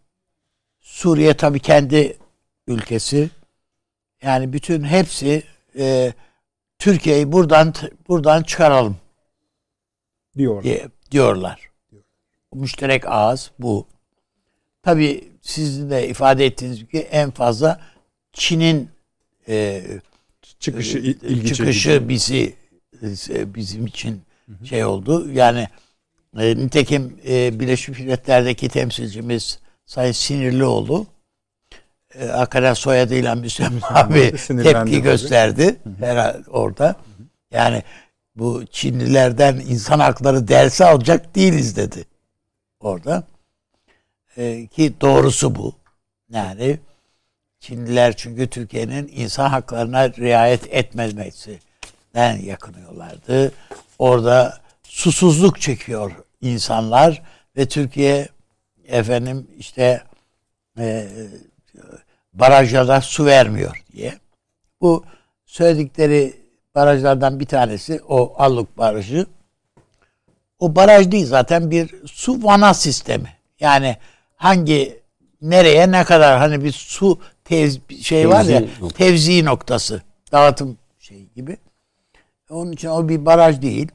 Suriye 0.80 1.38
tabii 1.38 1.60
kendi 1.60 2.23
ülkesi. 2.68 3.30
Yani 4.22 4.54
bütün 4.54 4.84
hepsi 4.84 5.44
e, 5.78 6.14
Türkiye'yi 6.80 7.32
buradan 7.32 7.74
buradan 8.08 8.44
çıkaralım 8.44 8.98
diyorlar. 10.38 10.64
Diye, 10.64 10.88
diyorlar. 11.12 11.70
Müşterek 12.54 13.08
ağız 13.08 13.52
bu. 13.60 13.88
Tabii 14.84 15.32
sizin 15.42 15.90
de 15.90 16.10
ifade 16.10 16.46
ettiğiniz 16.46 16.80
gibi 16.80 16.98
en 16.98 17.32
fazla 17.32 17.82
Çin'in 18.34 18.90
e, 19.48 19.84
çıkışı 20.60 20.98
e, 20.98 21.02
ilgi 21.02 21.54
çıkışı 21.54 21.80
çekici. 21.80 22.10
bizi 22.10 22.56
e, 23.30 23.56
bizim 23.56 23.86
için 23.86 24.22
hı 24.46 24.52
hı. 24.60 24.66
şey 24.68 24.86
oldu. 24.86 25.32
Yani 25.32 25.68
e, 26.38 26.56
nitekim 26.56 27.20
e, 27.28 27.60
Birleşmiş 27.60 28.00
Milletler'deki 28.00 28.70
temsilcimiz 28.70 29.60
Sayın 29.86 30.12
Sinirlioğlu 30.12 31.06
e, 32.20 32.26
hakikaten 32.26 32.74
soyadıyla 32.74 33.36
müsemma 33.44 34.10
bir 34.10 34.32
tepki 34.64 35.02
gösterdi 35.02 35.76
herhalde 36.00 36.50
orada. 36.50 36.96
Yani 37.52 37.84
bu 38.36 38.66
Çinlilerden 38.66 39.56
insan 39.56 40.00
hakları 40.00 40.48
dersi 40.48 40.86
alacak 40.86 41.36
değiliz 41.36 41.78
dedi 41.78 42.06
orada. 42.80 43.24
E, 44.38 44.68
ki 44.68 44.94
doğrusu 45.02 45.56
bu. 45.56 45.76
Yani 46.30 46.80
Çinliler 47.60 48.18
çünkü 48.18 48.48
Türkiye'nin 48.48 49.12
insan 49.16 49.50
haklarına 49.50 50.10
riayet 50.10 50.74
etmemesinden 50.74 52.38
yakınıyorlardı. 52.44 53.52
Orada 54.00 54.58
susuzluk 54.84 55.62
çekiyor 55.62 56.12
insanlar 56.42 57.22
ve 57.58 57.66
Türkiye 57.66 58.28
efendim 58.88 59.48
işte 59.58 60.04
e, 60.80 61.08
barajlara 62.34 63.02
su 63.02 63.26
vermiyor 63.26 63.84
diye. 63.94 64.14
Bu 64.82 65.04
söyledikleri 65.46 66.34
barajlardan 66.76 67.40
bir 67.40 67.46
tanesi 67.46 68.02
o 68.08 68.34
Alluk 68.38 68.78
Barajı. 68.78 69.26
O 70.60 70.76
baraj 70.76 71.12
değil 71.12 71.26
zaten 71.26 71.72
bir 71.72 71.96
su 72.06 72.44
vana 72.44 72.74
sistemi. 72.74 73.30
Yani 73.60 73.98
hangi 74.36 75.00
nereye 75.42 75.92
ne 75.92 76.04
kadar 76.04 76.40
hani 76.40 76.64
bir 76.64 76.72
su 76.72 77.20
tez 77.44 77.80
şey 78.02 78.30
var 78.30 78.44
ya 78.44 78.64
tevzi 78.96 79.46
noktası 79.46 80.02
dağıtım 80.32 80.78
şey 81.00 81.26
gibi. 81.36 81.58
Onun 82.50 82.72
için 82.72 82.88
o 82.88 83.10
bir 83.10 83.26
baraj 83.26 83.62
değil. 83.62 83.92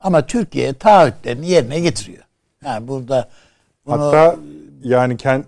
Ama 0.00 0.26
Türkiye 0.26 0.72
taahhütlerini 0.72 1.50
yerine 1.50 1.80
getiriyor. 1.80 2.24
Yani 2.64 2.88
burada 2.88 3.28
bunu, 3.86 4.02
hatta 4.02 4.36
yani 4.82 5.16
kend, 5.16 5.44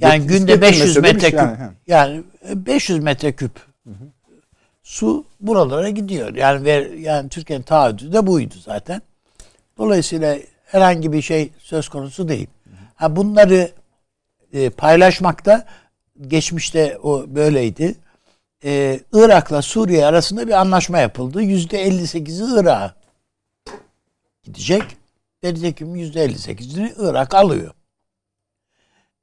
yani 0.00 0.26
günde 0.26 0.60
500 0.60 0.96
metreküp 0.96 1.38
yani, 1.38 1.72
yani 1.86 2.22
500 2.54 2.98
metreküp 2.98 3.52
hı 3.84 3.90
hı. 3.90 4.04
su 4.82 5.24
buralara 5.40 5.88
gidiyor. 5.88 6.34
Yani 6.34 6.64
ver, 6.64 6.90
yani 6.90 7.28
Türkiye'nin 7.28 7.64
taahhütü 7.64 8.12
de 8.12 8.26
buydu 8.26 8.54
zaten. 8.64 9.02
Dolayısıyla 9.78 10.38
herhangi 10.64 11.12
bir 11.12 11.22
şey 11.22 11.50
söz 11.58 11.88
konusu 11.88 12.28
değil. 12.28 12.46
Ha 12.94 13.16
bunları 13.16 13.70
e, 14.52 14.70
paylaşmakta 14.70 15.66
geçmişte 16.28 16.98
o 17.02 17.24
böyleydi. 17.28 17.94
Ee, 18.64 19.00
Irak'la 19.12 19.62
Suriye 19.62 20.06
arasında 20.06 20.46
bir 20.46 20.52
anlaşma 20.52 20.98
yapıldı. 20.98 21.42
Yüzde 21.42 21.88
58'i 21.88 22.60
Irak'a 22.60 22.94
gidecek. 24.42 24.82
Nitekim 25.42 25.96
yüzde 25.96 26.26
58'ini 26.26 26.92
Irak 26.98 27.34
alıyor. 27.34 27.74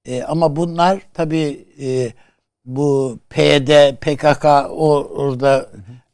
E, 0.06 0.24
ama 0.24 0.56
bunlar 0.56 1.02
tabi 1.14 1.66
e, 1.82 2.14
bu 2.66 3.20
PYD, 3.30 3.96
PKK 3.96 4.46
o 4.70 5.04
orada 5.04 5.70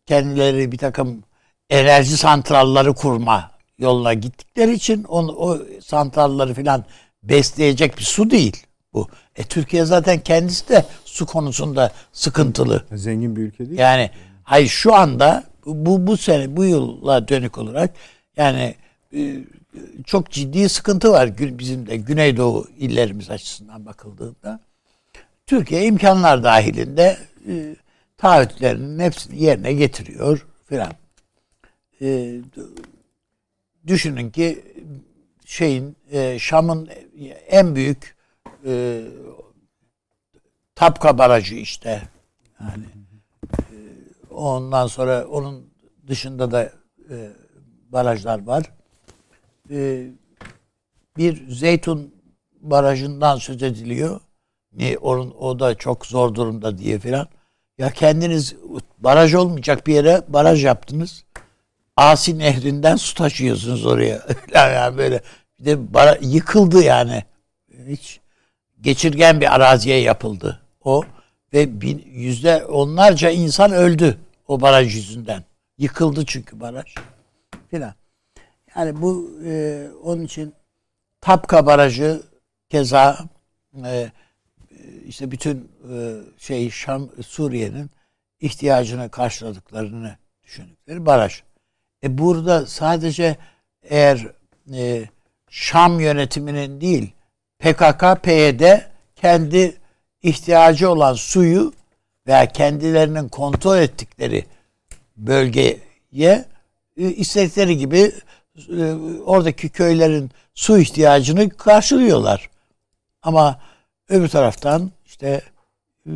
kendileri 0.05 0.71
bir 0.71 0.77
takım 0.77 1.23
enerji 1.69 2.17
santralları 2.17 2.93
kurma 2.93 3.51
yoluna 3.77 4.13
gittikleri 4.13 4.73
için 4.73 5.03
onu, 5.03 5.31
o 5.31 5.57
santralları 5.81 6.53
filan 6.53 6.85
besleyecek 7.23 7.97
bir 7.97 8.03
su 8.03 8.29
değil 8.29 8.63
bu. 8.93 9.07
E 9.35 9.43
Türkiye 9.43 9.85
zaten 9.85 10.19
kendisi 10.19 10.69
de 10.69 10.85
su 11.05 11.25
konusunda 11.25 11.91
sıkıntılı. 12.13 12.85
Zengin 12.93 13.35
bir 13.35 13.41
ülke 13.41 13.67
değil. 13.67 13.79
Yani 13.79 14.11
hayır 14.43 14.67
şu 14.67 14.95
anda 14.95 15.43
bu 15.65 16.07
bu 16.07 16.17
sene 16.17 16.57
bu 16.57 16.65
yıla 16.65 17.27
dönük 17.27 17.57
olarak 17.57 17.93
yani 18.37 18.75
e, 19.15 19.35
çok 20.05 20.31
ciddi 20.31 20.69
sıkıntı 20.69 21.11
var 21.11 21.37
bizim 21.37 21.87
de 21.87 21.97
Güneydoğu 21.97 22.67
illerimiz 22.77 23.29
açısından 23.29 23.85
bakıldığında. 23.85 24.59
Türkiye 25.47 25.85
imkanlar 25.85 26.43
dahilinde 26.43 27.17
e, 27.47 27.75
taahhütlerinin 28.17 28.99
hepsini 28.99 29.43
yerine 29.43 29.73
getiriyor 29.73 30.47
filan. 30.65 30.91
E, 32.01 32.39
düşünün 33.87 34.29
ki 34.29 34.63
şeyin 35.45 35.95
e, 36.11 36.39
Şam'ın 36.39 36.89
en 37.47 37.75
büyük 37.75 38.15
e, 38.65 39.01
Tapka 40.75 41.17
Barajı 41.17 41.55
işte. 41.55 42.01
Yani 42.61 42.85
e, 43.53 43.75
ondan 44.31 44.87
sonra 44.87 45.25
onun 45.27 45.69
dışında 46.07 46.51
da 46.51 46.63
e, 47.09 47.29
barajlar 47.89 48.45
var. 48.45 48.71
E, 49.71 50.07
bir 51.17 51.49
Zeytun 51.49 52.15
Barajı'ndan 52.61 53.37
söz 53.37 53.63
ediliyor. 53.63 54.21
Ne, 54.73 54.97
onun, 54.97 55.31
o 55.31 55.59
da 55.59 55.75
çok 55.75 56.05
zor 56.05 56.35
durumda 56.35 56.77
diye 56.77 56.99
filan. 56.99 57.27
Ya 57.77 57.89
kendiniz 57.89 58.55
baraj 58.97 59.33
olmayacak 59.33 59.87
bir 59.87 59.93
yere 59.93 60.21
baraj 60.27 60.65
yaptınız. 60.65 61.23
Asi 61.97 62.39
Nehri'nden 62.39 62.95
su 62.95 63.15
taşıyorsunuz 63.15 63.85
oraya. 63.85 64.21
yani 64.53 64.97
böyle 64.97 65.21
bir 65.59 65.65
de 65.65 65.93
bara, 65.93 66.17
yıkıldı 66.21 66.83
yani. 66.83 67.23
Hiç 67.87 68.19
geçirgen 68.81 69.41
bir 69.41 69.55
araziye 69.55 70.01
yapıldı 70.01 70.59
o 70.83 71.03
ve 71.53 71.81
bin, 71.81 72.03
yüzde 72.05 72.65
onlarca 72.65 73.29
insan 73.29 73.71
öldü 73.71 74.17
o 74.47 74.61
baraj 74.61 74.95
yüzünden. 74.95 75.43
Yıkıldı 75.77 76.25
çünkü 76.25 76.59
baraj. 76.59 76.95
Filan. 77.71 77.93
Yani 78.75 79.01
bu 79.01 79.39
e, 79.45 79.83
onun 80.03 80.23
için 80.23 80.53
Tapka 81.21 81.65
Barajı 81.65 82.21
keza 82.69 83.19
e, 83.85 84.11
işte 85.05 85.31
bütün 85.31 85.71
e, 85.93 86.15
şey 86.37 86.69
Şam 86.69 87.09
Suriye'nin 87.27 87.89
ihtiyacını 88.39 89.09
karşıladıklarını 89.09 90.17
düşündükleri 90.43 91.05
baraj. 91.05 91.41
E 92.03 92.17
burada 92.17 92.65
sadece 92.65 93.37
eğer 93.83 94.27
e, 94.73 95.03
Şam 95.49 95.99
yönetiminin 95.99 96.81
değil 96.81 97.11
PKK, 97.59 98.23
PYD 98.23 98.61
kendi 99.15 99.77
ihtiyacı 100.21 100.91
olan 100.91 101.13
suyu 101.13 101.73
veya 102.27 102.45
kendilerinin 102.45 103.29
kontrol 103.29 103.77
ettikleri 103.77 104.45
bölgeye 105.17 106.45
e, 106.97 107.09
istedikleri 107.09 107.77
gibi 107.77 108.11
e, 108.69 108.93
oradaki 109.25 109.69
köylerin 109.69 110.31
su 110.53 110.79
ihtiyacını 110.79 111.49
karşılıyorlar. 111.49 112.49
Ama 113.21 113.59
öbür 114.09 114.27
taraftan 114.27 114.91
işte 115.05 115.41
e, 116.05 116.11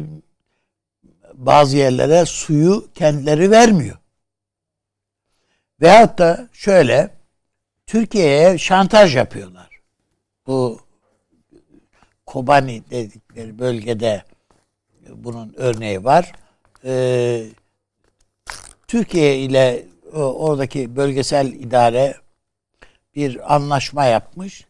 bazı 1.33 1.77
yerlere 1.77 2.25
suyu 2.25 2.87
kendileri 2.95 3.51
vermiyor. 3.51 3.97
Veyahut 5.81 6.17
da 6.17 6.49
şöyle 6.53 7.09
Türkiye'ye 7.87 8.57
şantaj 8.57 9.15
yapıyorlar. 9.15 9.69
Bu 10.47 10.79
Kobani 12.25 12.83
dedikleri 12.89 13.59
bölgede 13.59 14.23
bunun 15.09 15.53
örneği 15.57 16.03
var. 16.03 16.31
Ee, 16.85 17.45
Türkiye 18.87 19.39
ile 19.39 19.85
oradaki 20.13 20.95
bölgesel 20.95 21.47
idare 21.47 22.15
bir 23.15 23.55
anlaşma 23.55 24.05
yapmış. 24.05 24.65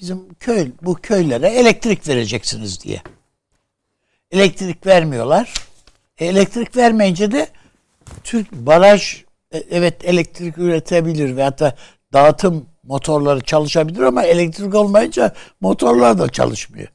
Bizim 0.00 0.34
köy 0.34 0.70
bu 0.82 0.94
köylere 0.94 1.48
elektrik 1.48 2.08
vereceksiniz 2.08 2.84
diye. 2.84 3.02
Elektrik 4.30 4.86
vermiyorlar. 4.86 5.54
E, 6.18 6.26
elektrik 6.26 6.76
vermeyince 6.76 7.32
de 7.32 7.48
Türk 8.24 8.52
baraj 8.52 9.24
e, 9.52 9.58
evet 9.70 10.04
elektrik 10.04 10.58
üretebilir 10.58 11.36
ve 11.36 11.42
hatta 11.42 11.76
dağıtım 12.12 12.66
motorları 12.82 13.40
çalışabilir 13.40 14.00
ama 14.00 14.22
elektrik 14.24 14.74
olmayınca 14.74 15.34
motorlar 15.60 16.18
da 16.18 16.28
çalışmıyor. 16.28 16.88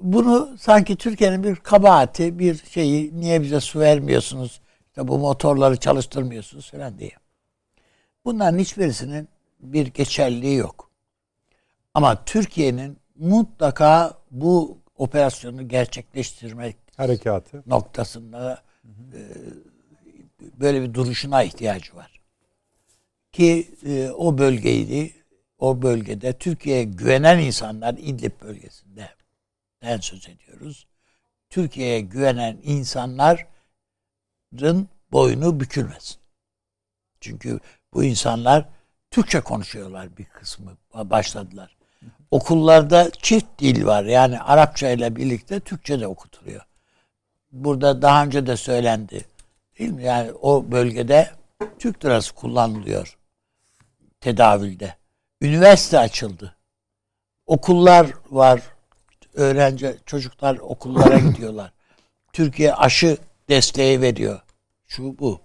Bunu 0.00 0.56
sanki 0.60 0.96
Türkiye'nin 0.96 1.44
bir 1.44 1.56
kabahati, 1.56 2.38
bir 2.38 2.64
şeyi 2.70 3.20
niye 3.20 3.42
bize 3.42 3.60
su 3.60 3.80
vermiyorsunuz, 3.80 4.60
işte 4.88 5.08
bu 5.08 5.18
motorları 5.18 5.76
çalıştırmıyorsunuz 5.76 6.70
falan 6.70 6.98
diye. 6.98 7.10
Bunların 8.24 8.58
hiçbirisinin 8.58 9.28
bir 9.62 9.86
geçerliği 9.86 10.56
yok. 10.56 10.90
Ama 11.94 12.24
Türkiye'nin 12.24 12.98
mutlaka 13.16 14.18
bu 14.30 14.78
operasyonu 14.96 15.68
gerçekleştirmek 15.68 16.76
harekatı 16.96 17.62
noktasında 17.66 18.62
e, 18.84 19.20
böyle 20.60 20.82
bir 20.82 20.94
duruşuna 20.94 21.42
ihtiyacı 21.42 21.96
var. 21.96 22.20
Ki 23.32 23.74
e, 23.86 24.10
o 24.10 24.38
bölgeydi, 24.38 25.12
o 25.58 25.82
bölgede 25.82 26.38
Türkiye'ye 26.38 26.84
güvenen 26.84 27.38
insanlar 27.38 27.94
İdlib 27.94 28.42
bölgesinde 28.42 29.08
den 29.82 29.96
söz 29.96 30.28
ediyoruz. 30.28 30.86
Türkiye'ye 31.50 32.00
güvenen 32.00 32.58
insanların 32.62 34.88
boynu 35.12 35.60
bükülmesin. 35.60 36.16
Çünkü 37.20 37.60
bu 37.94 38.04
insanlar 38.04 38.68
Türkçe 39.12 39.40
konuşuyorlar 39.40 40.16
bir 40.16 40.24
kısmı 40.24 40.76
başladılar. 40.94 41.76
Okullarda 42.30 43.10
çift 43.10 43.46
dil 43.58 43.86
var. 43.86 44.04
Yani 44.04 44.40
Arapça 44.40 44.90
ile 44.90 45.16
birlikte 45.16 45.60
Türkçe 45.60 46.00
de 46.00 46.06
okutuluyor. 46.06 46.62
Burada 47.52 48.02
daha 48.02 48.24
önce 48.24 48.46
de 48.46 48.56
söylendi. 48.56 49.24
Değil 49.78 49.90
mi? 49.90 50.04
Yani 50.04 50.32
o 50.32 50.70
bölgede 50.70 51.30
Türk 51.78 52.04
lirası 52.04 52.34
kullanılıyor 52.34 53.18
tedavülde. 54.20 54.96
Üniversite 55.40 55.98
açıldı. 55.98 56.56
Okullar 57.46 58.12
var. 58.30 58.62
Öğrenci 59.34 59.96
çocuklar 60.06 60.56
okullara 60.56 61.18
gidiyorlar. 61.30 61.72
Türkiye 62.32 62.74
aşı 62.74 63.16
desteği 63.48 64.00
veriyor. 64.00 64.40
Şu 64.86 65.18
bu. 65.18 65.40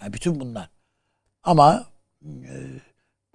Yani 0.00 0.12
bütün 0.12 0.40
bunlar. 0.40 0.70
Ama 1.42 1.86
e, 2.22 2.52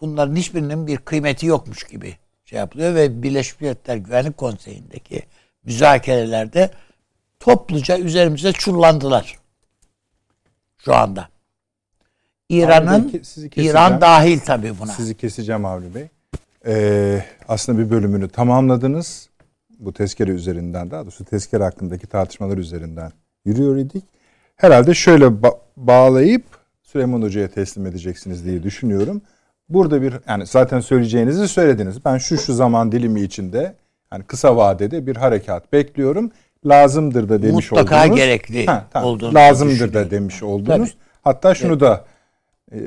bunların 0.02 0.36
hiçbirinin 0.36 0.88
bir 0.88 0.98
kıymeti 0.98 1.46
yokmuş 1.46 1.84
gibi 1.84 2.18
şey 2.46 2.60
yapılıyor 2.60 2.96
ve 2.96 3.24
Birleşmiş 3.24 3.62
Milletler 3.62 3.96
Güvenlik 3.96 4.38
Konseyi'ndeki 4.38 5.24
müzakerelerde 5.64 6.72
topluca 7.40 7.98
üzerimize 7.98 8.52
çullandılar. 8.52 9.40
Şu 10.78 10.96
anda. 10.96 11.30
İran'ın 12.50 13.22
İran 13.56 14.02
dahil 14.02 14.40
tabii 14.40 14.80
buna. 14.80 14.92
Sizi 14.92 15.18
keseceğim 15.18 15.66
Avni 15.66 15.96
Bey. 15.96 16.08
Ee, 16.66 17.24
aslında 17.48 17.80
bir 17.80 17.90
bölümünü 17.90 18.30
tamamladınız. 18.30 19.30
Bu 19.80 19.94
tezkere 19.94 20.32
üzerinden 20.32 20.92
daha 20.92 21.02
doğrusu 21.02 21.26
tezkere 21.26 21.64
hakkındaki 21.64 22.08
tartışmalar 22.08 22.58
üzerinden 22.58 23.12
yürüyor 23.46 23.78
idik. 23.78 24.04
Herhalde 24.56 24.94
şöyle 24.94 25.26
ba- 25.26 25.58
bağlayıp 25.78 26.44
Süleyman 26.84 27.22
Hoca'ya 27.22 27.48
teslim 27.48 27.86
edeceksiniz 27.86 28.46
diye 28.46 28.64
düşünüyorum. 28.64 29.22
Burada 29.70 30.02
bir 30.02 30.14
yani 30.28 30.46
zaten 30.46 30.80
söyleyeceğinizi 30.80 31.48
söylediniz. 31.48 32.06
Ben 32.06 32.18
şu 32.18 32.38
şu 32.38 32.54
zaman 32.54 32.92
dilimi 32.92 33.22
içinde 33.22 33.76
yani 34.14 34.24
kısa 34.24 34.56
vadede 34.56 35.08
bir 35.08 35.16
harekat 35.16 35.74
bekliyorum. 35.74 36.32
Lazımdır 36.66 37.30
da 37.30 37.42
demiş 37.42 37.72
Mutlaka 37.72 37.96
oldunuz. 37.96 38.10
Mutlaka 38.10 38.26
gerekli 38.26 38.66
ha, 38.66 38.86
tamam. 38.92 39.10
olduğunu 39.10 39.36
Lazımdır 39.36 39.94
da 39.94 40.12
demiş 40.12 40.44
oldunuz. 40.44 40.90
Tabii. 40.90 41.00
Hatta 41.22 41.56
şunu 41.56 41.72
evet. 41.72 41.82
da 41.82 42.06
e, 42.72 42.80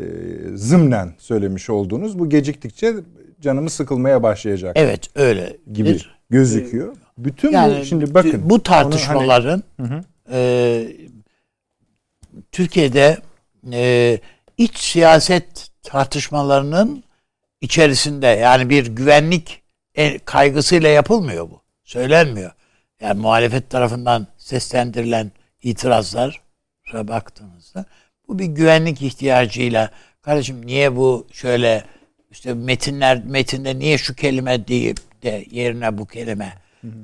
zımnen 0.54 1.14
söylemiş 1.18 1.70
oldunuz. 1.70 2.18
Bu 2.18 2.28
geciktikçe 2.28 2.94
canımız 3.40 3.72
sıkılmaya 3.72 4.22
başlayacak. 4.22 4.72
Evet 4.76 5.10
öyle 5.14 5.56
gibi 5.72 5.88
bir, 5.88 6.18
gözüküyor. 6.30 6.96
Bütün 7.18 7.52
yani, 7.52 7.80
bu 7.80 7.84
şimdi 7.84 8.14
bakın 8.14 8.50
bu 8.50 8.62
tartışmaların 8.62 9.62
hani, 9.76 10.02
e, 10.32 10.86
Türkiye'de 12.52 13.18
e, 13.72 14.18
iç 14.58 14.78
siyaset 14.78 15.71
tartışmalarının 15.82 17.04
içerisinde 17.60 18.26
yani 18.26 18.70
bir 18.70 18.86
güvenlik 18.86 19.62
e, 19.94 20.18
kaygısıyla 20.18 20.88
yapılmıyor 20.88 21.50
bu. 21.50 21.62
Söylenmiyor. 21.84 22.52
Yani 23.00 23.20
muhalefet 23.20 23.70
tarafından 23.70 24.26
seslendirilen 24.36 25.32
itirazlar 25.62 26.40
baktığınızda 26.94 27.84
bu 28.28 28.38
bir 28.38 28.44
güvenlik 28.44 29.02
ihtiyacıyla 29.02 29.90
kardeşim 30.22 30.66
niye 30.66 30.96
bu 30.96 31.26
şöyle 31.32 31.84
işte 32.30 32.54
metinler 32.54 33.24
metinde 33.24 33.78
niye 33.78 33.98
şu 33.98 34.14
kelime 34.14 34.68
deyip 34.68 35.22
de 35.22 35.44
yerine 35.50 35.98
bu 35.98 36.06
kelime 36.06 36.52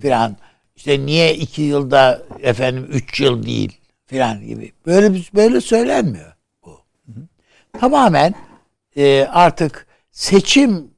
filan 0.00 0.36
işte 0.76 1.06
niye 1.06 1.34
iki 1.34 1.62
yılda 1.62 2.22
efendim 2.42 2.88
üç 2.92 3.20
yıl 3.20 3.46
değil 3.46 3.80
filan 4.06 4.46
gibi 4.46 4.72
böyle 4.86 5.22
böyle 5.34 5.60
söylenmiyor 5.60 6.32
bu. 6.64 6.80
Tamamen 7.80 8.34
e, 8.98 9.28
artık 9.32 9.86
seçim 10.10 10.90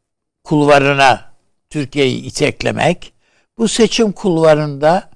kulvarına 0.45 1.33
Türkiye'yi 1.71 2.23
iteklemek 2.23 3.13
bu 3.59 3.69
seçim 3.69 4.13
kulvarında 4.13 5.11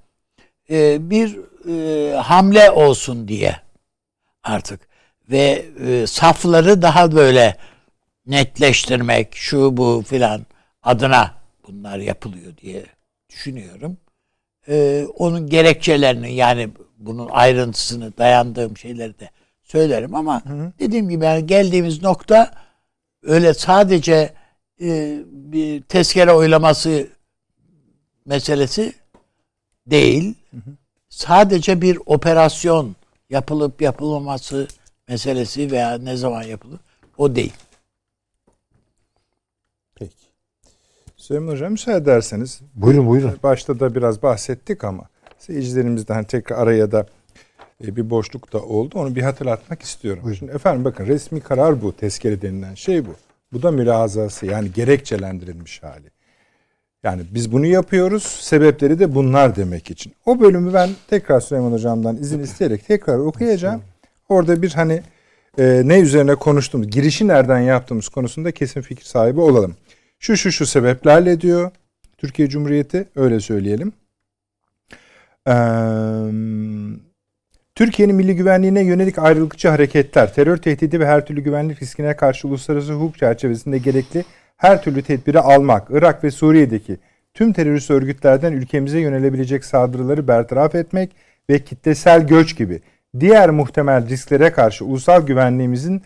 e, 0.71 1.11
bir 1.11 1.39
e, 1.69 2.17
hamle 2.17 2.71
olsun 2.71 3.29
diye 3.29 3.57
artık 4.43 4.81
ve 5.31 5.65
e, 5.87 6.07
safları 6.07 6.83
daha 6.83 7.13
böyle 7.13 7.57
netleştirmek 8.27 9.37
şu 9.37 9.77
bu 9.77 10.05
filan 10.07 10.47
adına 10.83 11.35
bunlar 11.69 11.99
yapılıyor 11.99 12.57
diye 12.57 12.87
düşünüyorum. 13.31 13.97
E, 14.69 15.07
onun 15.17 15.47
gerekçelerini 15.47 16.35
yani 16.35 16.71
bunun 16.99 17.29
ayrıntısını 17.29 18.17
dayandığım 18.19 18.77
şeyleri 18.77 19.19
de 19.19 19.31
söylerim 19.63 20.15
ama 20.15 20.45
hı 20.45 20.53
hı. 20.53 20.73
dediğim 20.79 21.09
gibi 21.09 21.25
yani 21.25 21.47
geldiğimiz 21.47 22.03
nokta 22.03 22.64
öyle 23.25 23.55
sadece 23.55 24.33
e, 24.81 25.21
bir 25.27 25.83
tezkere 25.83 26.33
oylaması 26.33 27.09
meselesi 28.27 28.93
değil. 29.87 30.35
Sadece 31.09 31.81
bir 31.81 31.99
operasyon 32.07 32.97
yapılıp 33.31 33.83
yapılmaması 33.83 34.69
meselesi 35.09 35.71
veya 35.71 35.99
ne 35.99 36.17
zaman 36.17 36.43
yapılır 36.43 36.81
o 37.19 37.37
değil. 37.37 37.53
Peki. 39.95 40.15
Süleyman 41.17 41.53
Hocam 41.53 41.73
müsaade 41.73 41.97
ederseniz. 41.97 42.61
Buyurun 42.75 43.07
buyurun. 43.07 43.39
Başta 43.43 43.81
da 43.81 43.95
biraz 43.95 44.23
bahsettik 44.23 44.85
ama 44.85 45.09
seyircilerimizden 45.39 46.25
tekrar 46.25 46.59
araya 46.59 46.93
da 46.93 47.07
bir 47.81 48.11
boşluk 48.11 48.53
da 48.53 48.63
oldu. 48.63 48.99
Onu 48.99 49.17
bir 49.17 49.23
hatırlatmak 49.23 49.83
istiyorum. 49.83 50.23
Buyurun. 50.25 50.39
Şimdi 50.39 50.53
efendim 50.53 50.85
bakın 50.85 51.07
resmi 51.07 51.41
karar 51.41 51.83
bu. 51.83 51.97
Tezkere 51.97 52.43
denilen 52.43 52.75
şey 52.75 53.07
bu. 53.07 53.15
Bu 53.53 53.63
da 53.63 53.71
mülazası 53.71 54.47
yani 54.47 54.73
gerekçelendirilmiş 54.73 55.83
hali. 55.83 56.11
Yani 57.03 57.23
biz 57.31 57.53
bunu 57.53 57.67
yapıyoruz. 57.67 58.23
Sebepleri 58.23 58.99
de 58.99 59.15
bunlar 59.15 59.57
demek 59.57 59.91
için. 59.91 60.13
O 60.27 60.41
bölümü 60.41 60.75
ben 60.75 60.91
tekrar 61.09 61.41
Süleyman 61.41 61.73
Hocam'dan 61.73 62.17
izin 62.17 62.41
isteyerek 62.41 62.87
tekrar 62.87 63.19
okuyacağım. 63.19 63.83
Orada 64.29 64.63
bir 64.63 64.73
hani 64.73 65.03
e, 65.59 65.83
ne 65.85 66.01
üzerine 66.01 66.35
konuştuğumuz, 66.35 66.91
girişi 66.91 67.29
nereden 67.29 67.61
yaptığımız 67.61 68.09
konusunda 68.09 68.53
kesin 68.53 68.81
fikir 68.81 69.05
sahibi 69.05 69.41
olalım. 69.41 69.77
Şu 70.19 70.37
şu 70.37 70.53
şu 70.53 70.67
sebeplerle 70.67 71.41
diyor 71.41 71.71
Türkiye 72.19 72.49
Cumhuriyeti 72.49 73.09
öyle 73.17 73.41
söyleyelim. 73.41 73.93
Eee 75.47 75.55
Türkiye'nin 77.75 78.15
milli 78.15 78.37
güvenliğine 78.37 78.85
yönelik 78.85 79.19
ayrılıkçı 79.19 79.69
hareketler, 79.69 80.35
terör 80.35 80.57
tehdidi 80.57 81.01
ve 81.01 81.07
her 81.07 81.27
türlü 81.27 81.41
güvenlik 81.41 81.83
riskine 81.83 82.17
karşı 82.17 82.49
uluslararası 82.49 82.93
hukuk 82.93 83.19
çerçevesinde 83.19 83.79
gerekli 83.79 84.25
her 84.57 84.83
türlü 84.83 85.03
tedbiri 85.03 85.41
almak, 85.41 85.89
Irak 85.91 86.25
ve 86.25 86.31
Suriye'deki 86.31 86.97
tüm 87.35 87.53
terörist 87.53 87.91
örgütlerden 87.91 88.53
ülkemize 88.53 89.01
yönelebilecek 89.01 89.65
saldırıları 89.65 90.29
bertaraf 90.29 90.75
etmek 90.75 91.11
ve 91.51 91.59
kitlesel 91.59 92.27
göç 92.27 92.57
gibi 92.57 92.81
diğer 93.21 93.51
muhtemel 93.51 94.09
risklere 94.09 94.53
karşı 94.53 94.85
ulusal 94.85 95.27
güvenliğimizin 95.27 96.03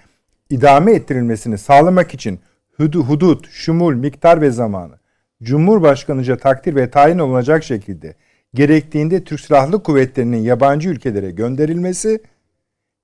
idame 0.51 0.93
ettirilmesini 0.93 1.59
sağlamak 1.59 2.15
için 2.15 2.41
hudu- 2.77 3.03
hudut, 3.03 3.49
şumul, 3.51 3.95
miktar 3.95 4.41
ve 4.41 4.51
zamanı 4.51 4.99
Cumhurbaşkanıca 5.43 6.37
takdir 6.37 6.75
ve 6.75 6.91
tayin 6.91 7.19
olunacak 7.19 7.65
şekilde 7.65 8.15
gerektiğinde 8.55 9.25
Türk 9.25 9.41
Silahlı 9.41 9.83
Kuvvetleri'nin 9.83 10.43
yabancı 10.43 10.89
ülkelere 10.89 11.31
gönderilmesi, 11.31 12.21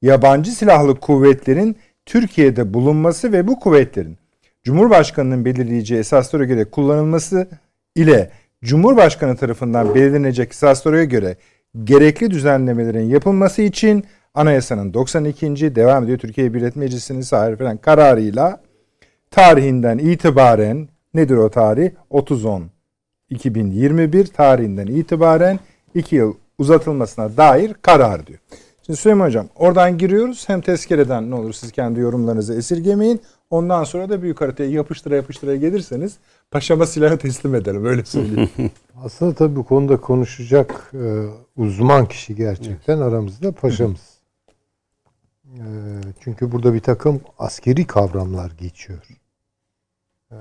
yabancı 0.03 0.51
silahlı 0.51 1.01
kuvvetlerin 1.01 1.77
Türkiye'de 2.07 2.75
bulunması 2.75 3.33
ve 3.33 3.47
bu 3.47 3.61
kuvvetlerin 3.61 4.19
Cumhurbaşkanı'nın 4.63 5.45
belirleyeceği 5.45 6.01
esaslara 6.01 6.45
göre 6.45 6.65
kullanılması 6.65 7.49
ile 7.95 8.31
Cumhurbaşkanı 8.65 9.37
tarafından 9.37 9.95
belirlenecek 9.95 10.51
esaslara 10.51 11.05
göre 11.05 11.37
gerekli 11.85 12.31
düzenlemelerin 12.31 13.09
yapılması 13.09 13.63
için 13.63 14.05
anayasanın 14.35 14.95
92. 14.95 15.75
devam 15.75 16.05
ediyor 16.05 16.19
Türkiye 16.19 16.55
Büyük 16.55 16.77
Meclisi'nin 16.77 17.21
sahip 17.21 17.59
falan 17.59 17.77
kararıyla 17.77 18.61
tarihinden 19.31 19.99
itibaren 19.99 20.89
nedir 21.15 21.37
o 21.37 21.51
tarih? 21.51 21.91
30-10 22.11 22.63
2021 23.35 24.27
tarihinden 24.27 24.87
itibaren 24.87 25.59
2 25.95 26.17
yıl 26.17 26.35
uzatılmasına 26.59 27.37
dair 27.37 27.75
karar 27.75 28.27
diyor. 28.27 28.39
Şimdi 28.87 28.97
Süleyman 28.97 29.27
Hocam 29.27 29.49
oradan 29.57 29.99
giriyoruz. 29.99 30.49
Hem 30.49 30.61
tezkereden 30.61 31.31
ne 31.31 31.35
olur 31.35 31.53
siz 31.53 31.73
kendi 31.73 32.01
yorumlarınızı 32.01 32.55
esirgemeyin. 32.55 33.21
Ondan 33.51 33.85
sonra 33.85 34.09
da 34.09 34.23
büyük 34.23 34.41
haritaya 34.41 34.71
yapıştıra 34.71 35.17
yapıştıra 35.17 35.57
gelirseniz 35.57 36.17
paşama 36.51 36.87
silahı 36.87 37.19
teslim 37.19 37.55
edelim 37.55 37.85
öyle 37.85 38.05
söyleyeyim. 38.05 38.51
Aslında 39.05 39.35
tabii 39.35 39.57
bu 39.57 39.65
konuda 39.65 40.01
konuşacak 40.01 40.91
e, 40.95 41.27
uzman 41.57 42.07
kişi 42.07 42.35
gerçekten 42.37 42.99
aramızda 42.99 43.53
paşamız. 43.53 44.19
E, 45.47 45.65
çünkü 46.21 46.53
burada 46.53 46.75
bir 46.75 46.81
takım 46.81 47.21
askeri 47.39 47.87
kavramlar 47.87 48.51
geçiyor. 48.51 48.99
E, 50.31 50.37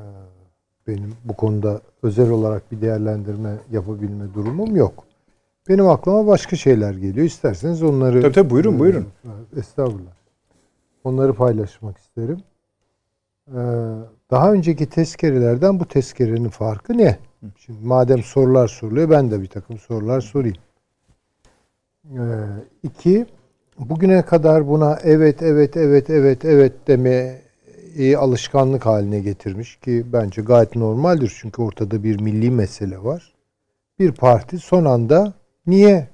benim 0.88 1.14
bu 1.26 1.34
konuda 1.34 1.82
özel 2.04 2.30
olarak 2.30 2.72
bir 2.72 2.82
değerlendirme 2.82 3.58
yapabilme 3.72 4.34
durumum 4.34 4.76
yok. 4.76 5.04
Benim 5.70 5.88
aklıma 5.88 6.28
başka 6.28 6.56
şeyler 6.56 6.94
geliyor. 6.94 7.26
İsterseniz 7.26 7.84
onları... 7.84 8.22
Tabii 8.22 8.34
tabii, 8.34 8.50
buyurun, 8.50 8.80
buyurun. 8.80 9.08
Estağfurullah. 9.58 10.12
Onları 11.04 11.34
paylaşmak 11.34 11.98
isterim. 11.98 12.38
E, 13.48 13.62
daha 14.32 14.54
önceki 14.54 14.90
tezkerelerden 14.90 15.80
bu 15.80 15.86
tezkerenin 15.86 16.50
farkı 16.50 16.98
ne? 16.98 17.18
Şimdi 17.58 17.88
madem 17.88 18.24
sorular 18.24 18.68
soruluyor 18.68 19.10
ben 19.10 19.32
de 19.32 19.42
bir 19.42 19.48
takım 19.48 19.78
sorular 19.78 20.22
sorayım. 20.22 20.58
Ee, 22.06 22.20
iki, 22.84 23.26
bugüne 23.80 24.22
kadar 24.22 24.68
buna 24.68 25.00
evet 25.04 25.42
evet 25.42 25.78
evet 25.78 26.10
evet 26.10 26.46
evet 26.46 26.74
demeyi 27.94 28.18
alışkanlık 28.18 28.86
haline 28.86 29.20
getirmiş 29.20 29.76
ki 29.76 30.06
bence 30.14 30.42
gayet 30.42 30.76
normaldir. 30.76 31.36
Çünkü 31.42 31.62
ortada 31.62 32.04
bir 32.04 32.20
milli 32.22 32.52
mesele 32.52 33.04
var. 33.04 33.34
Bir 34.00 34.12
parti 34.12 34.60
son 34.60 34.86
anda 34.86 35.34
niye 35.68 36.10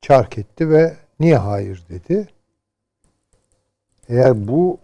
çark 0.00 0.38
etti 0.38 0.70
ve 0.70 0.96
niye 1.20 1.36
hayır 1.36 1.82
dedi. 1.90 2.28
Eğer 4.08 4.48
bu 4.48 4.78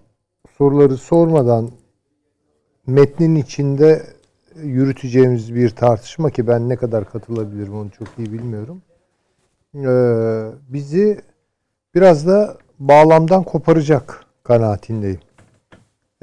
soruları 0.59 0.97
sormadan 0.97 1.71
metnin 2.87 3.35
içinde 3.35 4.03
yürüteceğimiz 4.63 5.55
bir 5.55 5.71
tartışma 5.71 6.31
ki 6.31 6.47
ben 6.47 6.69
ne 6.69 6.77
kadar 6.77 7.11
katılabilirim 7.11 7.75
onu 7.75 7.91
çok 7.91 8.09
iyi 8.19 8.33
bilmiyorum. 8.33 8.83
Ee, 9.75 10.51
bizi 10.69 11.21
biraz 11.95 12.27
da 12.27 12.57
bağlamdan 12.79 13.43
koparacak 13.43 14.25
kanaatindeyim. 14.43 15.21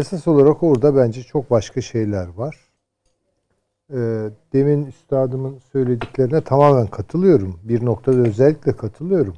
Esas 0.01 0.27
olarak 0.27 0.63
orada 0.63 0.95
bence 0.95 1.23
çok 1.23 1.51
başka 1.51 1.81
şeyler 1.81 2.27
var. 2.27 2.55
Ee, 3.93 4.29
demin 4.53 4.85
üstadımın 4.85 5.59
söylediklerine 5.71 6.41
tamamen 6.41 6.87
katılıyorum. 6.87 7.59
Bir 7.63 7.85
noktada 7.85 8.17
özellikle 8.17 8.75
katılıyorum. 8.75 9.35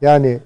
Yani 0.00 0.40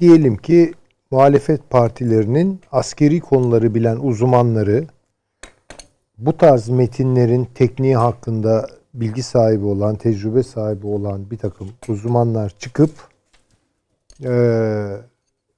diyelim 0.00 0.36
ki 0.36 0.72
muhalefet 1.10 1.70
partilerinin 1.70 2.60
askeri 2.72 3.20
konuları 3.20 3.74
bilen 3.74 3.96
uzmanları 3.96 4.86
bu 6.18 6.36
tarz 6.36 6.68
metinlerin 6.68 7.44
tekniği 7.44 7.96
hakkında 7.96 8.66
bilgi 8.94 9.22
sahibi 9.22 9.64
olan, 9.64 9.96
tecrübe 9.96 10.42
sahibi 10.42 10.86
olan 10.86 11.30
bir 11.30 11.38
takım 11.38 11.68
uzmanlar 11.88 12.52
çıkıp 12.58 12.90
e, 14.24 14.32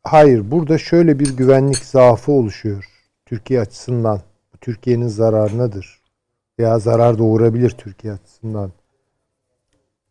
hayır 0.04 0.50
burada 0.50 0.78
şöyle 0.78 1.18
bir 1.18 1.36
güvenlik 1.36 1.78
zaafı 1.78 2.32
oluşuyor 2.32 2.84
Türkiye 3.26 3.60
açısından. 3.60 4.20
Türkiye'nin 4.60 5.08
zararınadır 5.08 6.02
veya 6.58 6.78
zarar 6.78 7.18
doğurabilir 7.18 7.70
Türkiye 7.70 8.12
açısından 8.12 8.72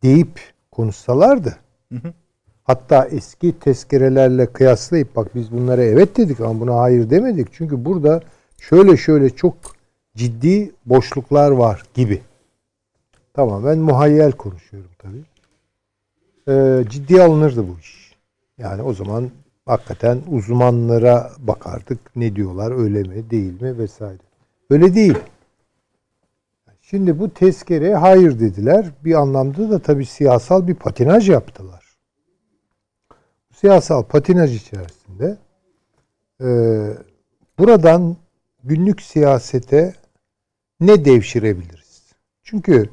deyip 0.02 0.40
konuşsalardı 0.70 1.56
hatta 2.64 3.04
eski 3.04 3.58
tezkerelerle 3.58 4.46
kıyaslayıp 4.46 5.16
bak 5.16 5.34
biz 5.34 5.52
bunlara 5.52 5.82
evet 5.82 6.16
dedik 6.16 6.40
ama 6.40 6.60
buna 6.60 6.76
hayır 6.76 7.10
demedik. 7.10 7.48
Çünkü 7.52 7.84
burada 7.84 8.20
şöyle 8.60 8.96
şöyle 8.96 9.30
çok 9.30 9.56
ciddi 10.16 10.72
boşluklar 10.86 11.50
var 11.50 11.82
gibi. 11.94 12.20
Tamam 13.34 13.64
ben 13.64 13.78
muhayyel 13.78 14.32
konuşuyorum 14.32 14.90
tabii. 14.98 15.24
Ee, 16.48 16.84
ciddiye 16.88 17.22
alınırdı 17.22 17.68
bu 17.68 17.78
iş. 17.80 18.14
Yani 18.58 18.82
o 18.82 18.92
zaman 18.92 19.30
hakikaten 19.66 20.22
uzmanlara 20.30 21.32
bakardık. 21.38 22.16
Ne 22.16 22.36
diyorlar 22.36 22.82
öyle 22.82 23.02
mi 23.02 23.30
değil 23.30 23.62
mi 23.62 23.78
vesaire. 23.78 24.18
Öyle 24.70 24.94
değil. 24.94 25.18
Şimdi 26.80 27.18
bu 27.18 27.34
tezkereye 27.34 27.96
hayır 27.96 28.40
dediler. 28.40 28.90
Bir 29.04 29.14
anlamda 29.14 29.70
da 29.70 29.78
tabii 29.78 30.06
siyasal 30.06 30.68
bir 30.68 30.74
patinaj 30.74 31.30
yaptılar. 31.30 31.84
Siyasal 33.54 34.02
patinaj 34.02 34.56
içerisinde 34.56 35.38
e, 36.40 36.48
buradan 37.58 38.16
günlük 38.64 39.02
siyasete 39.02 39.94
ne 40.80 41.04
devşirebiliriz? 41.04 42.02
Çünkü 42.42 42.90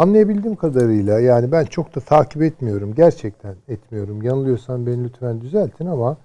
anlayabildiğim 0.00 0.56
kadarıyla 0.56 1.20
yani 1.20 1.52
ben 1.52 1.64
çok 1.64 1.94
da 1.94 2.00
takip 2.00 2.42
etmiyorum. 2.42 2.94
Gerçekten 2.94 3.54
etmiyorum. 3.68 4.22
Yanılıyorsam 4.22 4.86
beni 4.86 5.04
lütfen 5.04 5.40
düzeltin 5.40 5.86
ama 5.86 6.16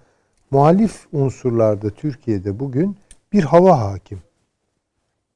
muhalif 0.51 1.07
unsurlarda 1.13 1.89
Türkiye'de 1.89 2.59
bugün 2.59 2.97
bir 3.33 3.43
hava 3.43 3.79
hakim. 3.79 4.19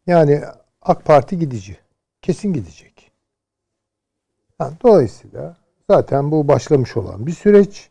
Yani 0.07 0.41
AK 0.81 1.05
Parti 1.05 1.39
gidici. 1.39 1.77
Kesin 2.21 2.53
gidecek. 2.53 3.11
Yani 4.61 4.73
dolayısıyla 4.83 5.57
zaten 5.89 6.31
bu 6.31 6.47
başlamış 6.47 6.97
olan 6.97 7.27
bir 7.27 7.31
süreç. 7.31 7.89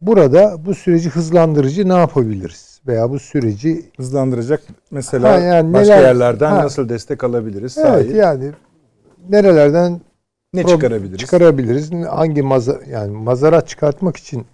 Burada 0.00 0.66
bu 0.66 0.74
süreci 0.74 1.10
hızlandırıcı 1.10 1.88
ne 1.88 1.94
yapabiliriz? 1.94 2.80
Veya 2.86 3.10
bu 3.10 3.18
süreci 3.18 3.90
Hızlandıracak 3.96 4.62
mesela 4.90 5.32
Ha, 5.32 5.38
yani 5.38 5.72
başka 5.72 5.94
neler- 5.94 6.06
yerlerden 6.06 6.50
ha. 6.50 6.64
nasıl 6.64 6.88
destek 6.88 7.24
alabiliriz? 7.24 7.78
Evet 7.78 8.06
Sahi. 8.06 8.16
yani 8.16 8.50
nerelerden 9.28 10.00
Ne 10.54 10.64
çıkarabiliriz? 10.64 11.18
Çıkarabiliriz. 11.18 11.92
Hangi 11.92 12.42
maza 12.42 12.80
yani 12.90 13.16
mazarat 13.16 13.68
çıkartmak 13.68 14.16
için 14.16 14.46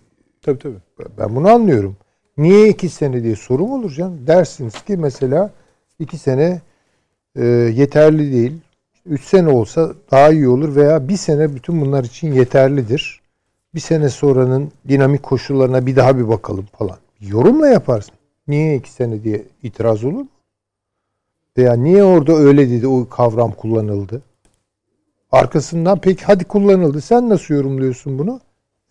Tabii 0.42 0.58
tabii. 0.58 0.76
ben 1.18 1.36
bunu 1.36 1.48
anlıyorum. 1.48 1.96
Niye 2.38 2.68
iki 2.68 2.88
sene 2.88 3.22
diye 3.22 3.36
sorum 3.36 3.72
olur 3.72 3.90
canım. 3.90 4.26
Dersiniz 4.26 4.82
ki 4.84 4.96
mesela 4.96 5.50
iki 5.98 6.18
sene 6.18 6.60
e, 7.36 7.44
yeterli 7.46 8.32
değil. 8.32 8.52
Üç 9.06 9.24
sene 9.24 9.48
olsa 9.48 9.92
daha 10.10 10.30
iyi 10.30 10.48
olur 10.48 10.76
veya 10.76 11.08
bir 11.08 11.16
sene 11.16 11.54
bütün 11.54 11.80
bunlar 11.80 12.04
için 12.04 12.32
yeterlidir. 12.32 13.20
Bir 13.74 13.80
sene 13.80 14.08
sonranın 14.08 14.72
dinamik 14.88 15.22
koşullarına 15.22 15.86
bir 15.86 15.96
daha 15.96 16.18
bir 16.18 16.28
bakalım 16.28 16.66
falan. 16.78 16.96
Yorumla 17.20 17.68
yaparsın. 17.68 18.14
Niye 18.48 18.76
iki 18.76 18.90
sene 18.92 19.24
diye 19.24 19.42
itiraz 19.62 20.04
olur 20.04 20.12
mu? 20.20 20.28
Veya 21.58 21.74
niye 21.74 22.04
orada 22.04 22.32
öyle 22.32 22.70
dedi 22.70 22.86
o 22.86 23.08
kavram 23.08 23.52
kullanıldı? 23.52 24.22
Arkasından 25.36 26.00
peki 26.00 26.24
hadi 26.24 26.44
kullanıldı. 26.44 27.00
Sen 27.00 27.28
nasıl 27.28 27.54
yorumluyorsun 27.54 28.18
bunu? 28.18 28.40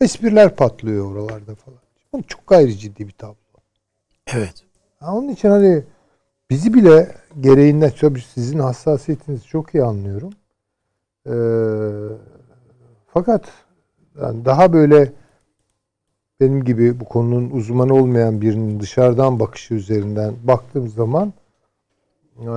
Espriler 0.01 0.55
patlıyor 0.55 1.11
oralarda 1.11 1.55
falan. 1.55 1.79
Bu 2.13 2.23
çok 2.23 2.47
gayri 2.47 2.77
ciddi 2.77 3.07
bir 3.07 3.11
tablo. 3.11 3.35
Evet. 4.27 4.53
Ha, 4.99 5.15
onun 5.15 5.29
için 5.29 5.49
hani 5.49 5.83
bizi 6.49 6.73
bile 6.73 7.15
gereğinden 7.39 7.91
tabii 7.99 8.21
sizin 8.21 8.59
hassasiyetinizi 8.59 9.45
çok 9.45 9.75
iyi 9.75 9.83
anlıyorum. 9.83 10.33
Ee, 11.27 11.33
fakat 13.07 13.45
yani 14.21 14.45
daha 14.45 14.73
böyle 14.73 15.11
benim 16.39 16.63
gibi 16.63 16.99
bu 16.99 17.05
konunun 17.05 17.49
uzmanı 17.49 17.93
olmayan 17.93 18.41
birinin 18.41 18.79
dışarıdan 18.79 19.39
bakışı 19.39 19.73
üzerinden 19.73 20.33
baktığım 20.43 20.87
zaman 20.87 21.33
e, 22.39 22.49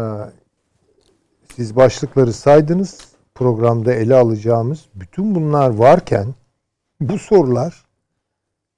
siz 1.57 1.77
başlıkları 1.77 2.33
saydınız 2.33 3.08
programda 3.42 3.94
ele 3.94 4.14
alacağımız 4.14 4.87
bütün 4.94 5.35
bunlar 5.35 5.70
varken 5.70 6.35
bu 7.01 7.18
sorular 7.18 7.85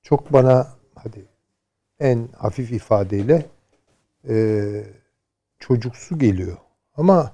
çok 0.03 0.33
bana 0.33 0.69
hadi 0.95 1.25
en 2.01 2.29
hafif 2.37 2.73
ifadeyle 2.73 3.47
e, 4.29 4.35
çocuksu 5.59 6.19
geliyor. 6.19 6.57
Ama 6.97 7.33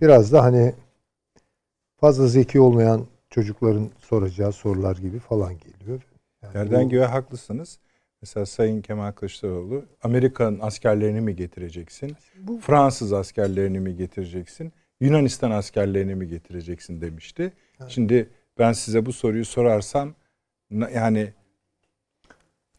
biraz 0.00 0.32
da 0.32 0.42
hani 0.42 0.74
fazla 2.00 2.26
zeki 2.26 2.60
olmayan 2.60 3.06
çocukların 3.30 3.90
soracağı 3.98 4.52
sorular 4.52 4.96
gibi 4.96 5.18
falan 5.18 5.54
geliyor. 5.58 6.02
Yani 6.42 6.56
Yerden 6.56 6.84
bu- 6.84 6.88
göğe 6.90 7.06
haklısınız. 7.06 7.78
Mesela 8.22 8.46
Sayın 8.46 8.82
Kemal 8.82 9.12
Kılıçdaroğlu 9.12 9.84
Amerikan 10.02 10.58
askerlerini 10.62 11.20
mi 11.20 11.36
getireceksin? 11.36 12.16
Bu- 12.40 12.58
Fransız 12.60 13.12
askerlerini 13.12 13.80
mi 13.80 13.96
getireceksin? 13.96 14.72
Yunanistan 15.00 15.50
askerlerini 15.50 16.14
mi 16.14 16.28
getireceksin 16.28 17.00
demişti. 17.00 17.52
Şimdi 17.88 18.28
ben 18.58 18.72
size 18.72 19.06
bu 19.06 19.12
soruyu 19.12 19.44
sorarsam 19.44 20.14
yani 20.70 21.32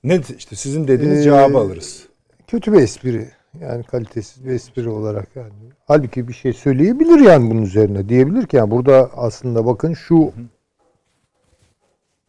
ne 0.04 0.22
işte 0.38 0.56
sizin 0.56 0.88
dediğiniz 0.88 1.20
Ee, 1.20 1.24
cevabı 1.24 1.58
alırız. 1.58 2.08
kötü 2.48 2.74
bir 2.74 2.78
espri. 2.82 3.30
Yani 3.62 3.84
kalitesiz 3.84 4.46
bir 4.46 4.52
espri 4.52 4.90
olarak 4.90 5.36
yani. 5.36 5.52
Halbuki 5.88 6.28
bir 6.28 6.34
şey 6.34 6.54
söyleyebilir 6.54 7.20
yani 7.20 7.52
bunun 7.52 7.62
üzerine. 7.62 8.10
Diyebilir 8.10 8.46
ki 8.48 8.58
yani 8.58 8.72
burada 8.72 9.12
aslında 9.18 9.66
bakın 9.66 9.94
şu 9.94 10.34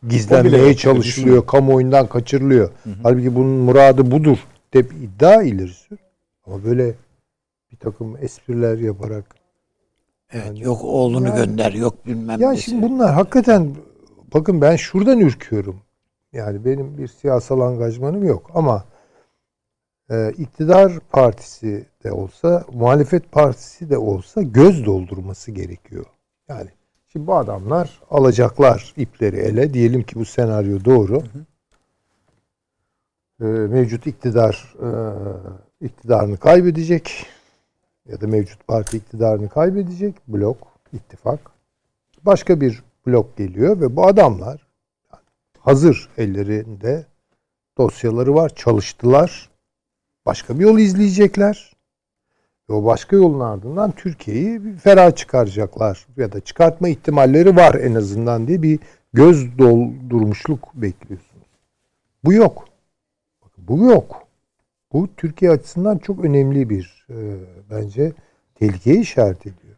gizlenmeye 0.08 0.76
çalışılıyor, 0.76 1.46
kamuoyundan 1.46 2.08
kaçırılıyor. 2.08 2.70
Halbuki 3.02 3.34
bunun 3.34 3.50
muradı 3.58 4.10
budur. 4.10 4.38
De 4.74 4.80
iddia 4.80 5.42
ileri 5.42 5.68
sür. 5.68 5.98
Ama 6.46 6.64
böyle 6.64 6.94
bir 7.72 7.76
takım 7.76 8.16
espriler 8.16 8.78
yaparak. 8.78 9.37
Evet. 10.32 10.46
Yani- 10.46 10.62
yok 10.62 10.84
oğlunu 10.84 11.28
Yani- 11.28 11.36
gönder, 11.36 11.72
yok 11.72 12.06
bilmem 12.06 12.40
Ya 12.40 12.56
şimdi 12.56 12.82
bunlar 12.82 13.14
hakikaten 13.14 13.76
bakın 14.34 14.60
ben 14.60 14.76
şuradan 14.76 15.20
ürküyorum. 15.20 15.76
Yani 16.32 16.64
benim 16.64 16.98
bir 16.98 17.08
siyasal 17.08 17.60
angajmanım 17.60 18.24
yok 18.24 18.50
ama 18.54 18.84
e, 20.10 20.32
iktidar 20.38 20.92
partisi 21.12 21.86
de 22.04 22.12
olsa, 22.12 22.64
muhalefet 22.72 23.32
partisi 23.32 23.90
de 23.90 23.98
olsa 23.98 24.42
göz 24.42 24.86
doldurması 24.86 25.50
gerekiyor. 25.50 26.04
Yani 26.48 26.68
şimdi 27.08 27.26
bu 27.26 27.34
adamlar 27.34 28.00
alacaklar 28.10 28.94
ipleri 28.96 29.36
ele. 29.36 29.74
Diyelim 29.74 30.02
ki 30.02 30.14
bu 30.14 30.24
senaryo 30.24 30.84
doğru. 30.84 31.22
E, 33.40 33.44
mevcut 33.44 34.06
iktidar 34.06 34.74
e, 34.82 34.88
iktidarını 35.86 36.36
kaybedecek 36.36 37.26
ya 38.08 38.20
da 38.20 38.26
mevcut 38.26 38.66
parti 38.66 38.96
iktidarını 38.96 39.48
kaybedecek 39.48 40.14
blok, 40.28 40.56
ittifak. 40.92 41.50
Başka 42.22 42.60
bir 42.60 42.82
blok 43.06 43.36
geliyor 43.36 43.80
ve 43.80 43.96
bu 43.96 44.06
adamlar 44.06 44.66
hazır 45.58 46.08
ellerinde 46.16 47.06
dosyaları 47.78 48.34
var, 48.34 48.48
çalıştılar. 48.48 49.50
Başka 50.26 50.58
bir 50.58 50.64
yol 50.64 50.78
izleyecekler. 50.78 51.72
Ve 52.70 52.72
o 52.74 52.84
başka 52.84 53.16
yolun 53.16 53.40
ardından 53.40 53.92
Türkiye'yi 53.92 54.76
ferah 54.76 55.16
çıkaracaklar 55.16 56.06
ya 56.16 56.32
da 56.32 56.40
çıkartma 56.40 56.88
ihtimalleri 56.88 57.56
var 57.56 57.74
en 57.74 57.94
azından 57.94 58.48
diye 58.48 58.62
bir 58.62 58.80
göz 59.12 59.58
doldurmuşluk 59.58 60.74
bekliyorsunuz. 60.74 61.46
Bu 62.24 62.32
yok. 62.32 62.64
Bu 63.58 63.84
yok. 63.84 64.27
Bu 64.92 65.08
Türkiye 65.16 65.50
açısından 65.50 65.98
çok 65.98 66.24
önemli 66.24 66.70
bir 66.70 67.06
e, 67.10 67.16
bence 67.70 68.12
tehlikeye 68.54 69.00
işaret 69.00 69.46
ediyor. 69.46 69.76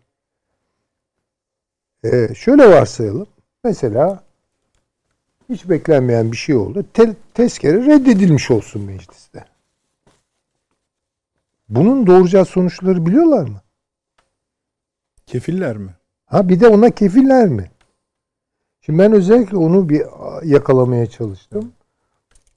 E, 2.05 2.35
şöyle 2.35 2.71
varsayalım. 2.71 3.27
Mesela 3.65 4.25
hiç 5.49 5.69
beklenmeyen 5.69 6.33
bir 6.33 6.37
şey 6.37 6.57
oldu. 6.57 6.87
Te- 6.95 7.17
tezkere 7.35 7.87
reddedilmiş 7.87 8.51
olsun 8.51 8.83
mecliste. 8.83 9.45
Bunun 11.69 12.07
doğuracağı 12.07 12.45
sonuçları 12.45 13.07
biliyorlar 13.07 13.49
mı? 13.49 13.63
Kefiller 15.27 15.77
mi? 15.77 15.95
Ha 16.27 16.49
bir 16.49 16.61
de 16.61 16.69
ona 16.69 16.91
kefiller 16.91 17.49
mi? 17.49 17.71
Şimdi 18.81 18.99
ben 18.99 19.13
özellikle 19.13 19.57
onu 19.57 19.89
bir 19.89 20.03
yakalamaya 20.45 21.07
çalıştım. 21.07 21.73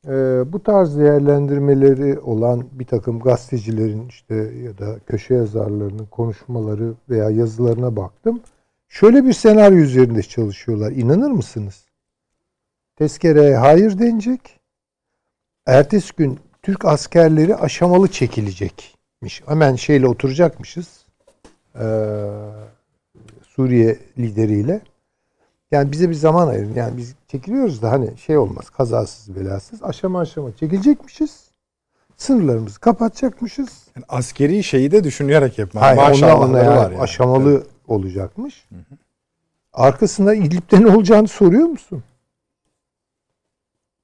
Ee, 0.07 0.43
bu 0.53 0.63
tarz 0.63 0.97
değerlendirmeleri 0.97 2.19
olan 2.19 2.65
bir 2.71 2.85
takım 2.85 3.19
gazetecilerin 3.19 4.07
işte 4.07 4.35
ya 4.35 4.77
da 4.77 4.99
köşe 4.99 5.33
yazarlarının 5.33 6.05
konuşmaları 6.05 6.93
veya 7.09 7.29
yazılarına 7.29 7.95
baktım. 7.95 8.41
Şöyle 8.89 9.25
bir 9.25 9.33
senaryo 9.33 9.77
üzerinde 9.77 10.23
çalışıyorlar. 10.23 10.91
İnanır 10.91 11.31
mısınız? 11.31 11.85
Tezkereye 12.95 13.57
hayır 13.57 13.99
denecek. 13.99 14.59
Ertesi 15.65 16.15
gün 16.15 16.39
Türk 16.61 16.85
askerleri 16.85 17.55
aşamalı 17.55 18.07
çekilecekmiş. 18.07 19.43
Hemen 19.45 19.75
şeyle 19.75 20.07
oturacakmışız. 20.07 21.05
Ee, 21.79 21.83
Suriye 23.47 23.99
lideriyle. 24.17 24.81
Yani 25.73 25.91
bize 25.91 26.09
bir 26.09 26.13
zaman 26.15 26.47
ayırın. 26.47 26.73
Yani 26.75 26.97
biz 26.97 27.15
çekiliyoruz 27.27 27.81
da 27.81 27.91
hani 27.91 28.17
şey 28.17 28.37
olmaz 28.37 28.69
kazasız 28.69 29.35
belasız 29.35 29.83
aşama 29.83 30.19
aşama 30.19 30.55
çekilecekmişiz. 30.55 31.43
Sınırlarımızı 32.17 32.79
kapatacakmışız. 32.79 33.69
Yani 33.95 34.05
askeri 34.09 34.63
şeyi 34.63 34.91
de 34.91 35.03
düşünerek 35.03 35.59
yapma. 35.59 35.81
Hayır, 35.81 35.97
Maşallahları 35.97 36.65
yani 36.65 36.77
var 36.77 36.91
yani. 36.91 37.01
aşamalı 37.01 37.51
Evet. 37.51 37.65
olacakmış. 37.87 38.67
Arkasında 39.73 40.33
İdlib'de 40.35 40.81
ne 40.81 40.95
olacağını 40.95 41.27
soruyor 41.27 41.67
musun? 41.67 42.03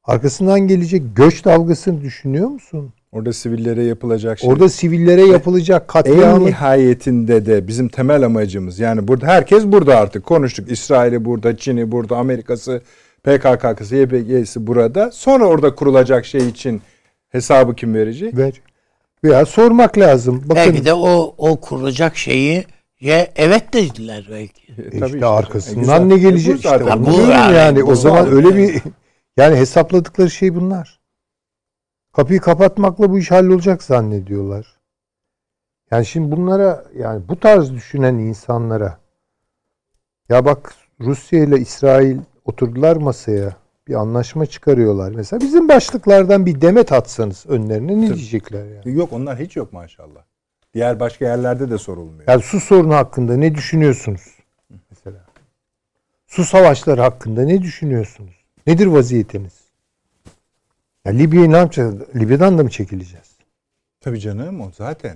Arkasından 0.04 0.60
gelecek 0.60 1.16
göç 1.16 1.46
dalgasını 1.46 2.02
düşünüyor 2.02 2.48
musun? 2.48 2.94
Orada 3.12 3.34
sivillere 3.34 3.84
yapılacak 3.84 4.40
şey. 4.40 4.50
Orada 4.50 4.70
sivillere 4.70 5.26
yapılacak 5.26 5.82
en 5.82 5.88
katliamı 5.88 6.46
nihayetinde 6.46 7.46
de 7.46 7.68
bizim 7.68 7.90
temel 7.90 8.24
amacımız 8.24 8.80
yani 8.80 9.08
burada 9.08 9.28
herkes 9.28 9.66
burada 9.66 9.98
artık 9.98 10.26
konuştuk. 10.26 10.72
İsrail'i 10.72 11.26
burada, 11.26 11.58
Çin'i 11.58 11.92
burada, 11.92 12.18
Amerika'sı, 12.18 12.82
PKK'sı, 13.24 13.96
YPG'si 13.96 14.68
burada. 14.68 15.12
Sonra 15.12 15.46
orada 15.46 15.76
kurulacak 15.76 16.26
şey 16.26 16.48
için 16.48 16.82
hesabı 17.30 17.76
kim 17.76 17.94
verecek? 17.94 18.38
ver. 18.38 18.54
Veya 19.24 19.46
sormak 19.46 19.98
lazım. 19.98 20.44
Bakın 20.46 20.56
Belki 20.56 20.86
de 20.86 20.94
o 20.94 21.36
o 21.38 21.60
kurulacak 21.60 22.18
şeyi 22.18 22.66
ye 23.00 23.32
evet 23.36 23.74
dediler 23.74 24.28
belki. 24.32 24.62
E, 24.78 24.86
işte, 24.86 25.00
tabii 25.00 25.14
işte. 25.14 25.26
arkasından 25.26 26.06
E, 26.06 26.10
ne 26.10 26.14
E, 26.14 26.18
gelecek 26.18 26.54
bu 26.54 26.58
işte. 26.58 27.06
Bu 27.06 27.32
yani, 27.32 27.56
yani, 27.56 27.84
o 27.84 27.88
bu 27.88 27.96
zaman 27.96 28.24
zaten. 28.24 28.36
öyle 28.36 28.58
bir 28.58 28.82
yani 29.38 29.56
hesapladıkları 29.60 30.30
şey 30.32 30.56
bunlar. 30.56 30.99
Kapıyı 32.14 32.40
kapatmakla 32.40 33.10
bu 33.12 33.20
iş 33.20 33.32
hallolacak 33.32 33.84
zannediyorlar. 33.84 34.80
Yani 35.92 36.06
şimdi 36.06 36.32
bunlara 36.32 36.86
yani 36.98 37.28
bu 37.28 37.40
tarz 37.40 37.74
düşünen 37.74 38.14
insanlara 38.14 38.98
ya 40.30 40.46
bak 40.46 40.74
Rusya 41.00 41.44
ile 41.44 41.60
İsrail 41.60 42.18
oturdular 42.46 42.96
masaya 42.96 43.56
bir 43.88 43.94
anlaşma 43.94 44.46
çıkarıyorlar. 44.46 45.12
Mesela 45.12 45.42
bizim 45.42 45.70
başlıklardan 45.70 46.46
bir 46.46 46.62
demet 46.62 46.92
atsanız 46.92 47.46
önlerine 47.48 48.02
ne 48.02 48.08
Tabii. 48.08 48.18
diyecekler 48.18 48.66
yani? 48.66 48.98
Yok 48.98 49.14
onlar 49.14 49.40
hiç 49.40 49.56
yok 49.56 49.74
maşallah. 49.74 50.22
Diğer 50.74 51.00
başka 51.00 51.26
yerlerde 51.26 51.70
de 51.70 51.78
sorulmuyor. 51.78 52.28
Yani 52.28 52.42
su 52.42 52.60
sorunu 52.60 52.96
hakkında 52.96 53.38
ne 53.38 53.56
düşünüyorsunuz? 53.56 54.22
Mesela. 54.90 55.26
Su 56.28 56.46
savaşları 56.46 57.02
hakkında 57.02 57.44
ne 57.44 57.62
düşünüyorsunuz? 57.62 58.36
Nedir 58.68 58.86
vaziyetiniz? 58.86 59.69
Ya 61.10 61.16
Libya'yı 61.16 61.52
ne 61.52 61.58
yapacağız? 61.58 61.96
Libya'dan 62.16 62.58
da 62.58 62.64
mı 62.64 62.70
çekileceğiz? 62.70 63.38
Tabii 64.02 64.20
canım 64.20 64.62
o 64.62 64.72
zaten. 64.78 65.16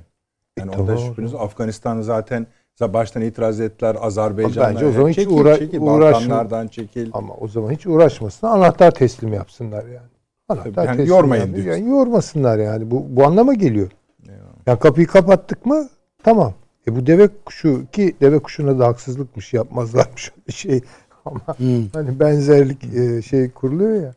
Yani 0.60 0.76
E, 0.76 0.78
onda 0.78 0.98
şüpheniz 0.98 1.36
Afganistan'ı 1.36 2.04
zaten 2.04 2.48
baştan 2.82 3.22
itiraz 3.24 3.60
ettiler. 3.60 3.98
Azerbaycan'dan. 4.02 4.76
Bence 4.76 4.86
o 4.86 4.92
zaman 4.92 5.10
hiç 5.10 5.16
çekil, 5.16 5.32
uğra- 5.32 5.60
çekil, 5.60 5.78
uğraşma- 5.82 6.70
çekil. 6.70 7.10
Ama 7.14 7.34
o 7.34 7.48
zaman 7.48 7.72
hiç 7.72 7.88
uğraşmasın. 7.88 8.48
Anahtar 8.48 8.92
teslim 8.92 9.34
yapsınlar 9.34 9.86
yani. 9.86 10.08
Anahtar 10.50 10.74
Tabii, 10.74 10.88
yani 10.88 10.98
teslim 10.98 11.16
yormayın 11.16 11.46
yap- 11.46 11.56
diyorsun. 11.56 11.72
Yani 11.84 11.90
yormasınlar 11.90 12.58
yani. 12.60 12.92
Bu, 12.92 13.06
bu 13.10 13.26
anlama 13.26 13.54
geliyor. 13.54 13.92
Eyvallah. 14.30 14.44
Yani 14.68 14.80
kapıyı 14.80 15.08
kapattık 15.08 15.66
mı 15.66 15.90
tamam. 16.24 16.54
E 16.88 16.96
bu 16.96 17.08
deve 17.08 17.30
kuşu 17.46 17.86
ki 17.92 18.16
deve 18.22 18.40
kuşuna 18.40 18.80
da 18.80 18.88
haksızlıkmış 18.88 19.54
yapmazlarmış 19.54 20.32
şey. 20.50 20.82
Ama 21.26 21.40
Hı. 21.48 21.82
hani 21.94 22.20
benzerlik 22.20 22.84
e, 22.84 23.22
şey 23.22 23.50
kuruluyor 23.52 24.02
ya. 24.04 24.14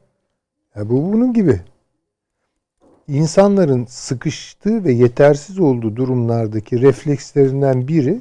Ya. 0.77 0.89
Bu 0.89 1.13
bunun 1.13 1.33
gibi. 1.33 1.61
İnsanların 3.09 3.85
sıkıştığı 3.85 4.85
ve 4.85 4.93
yetersiz 4.93 5.59
olduğu 5.59 5.97
durumlardaki 5.97 6.81
reflekslerinden 6.83 7.89
biri 7.89 8.21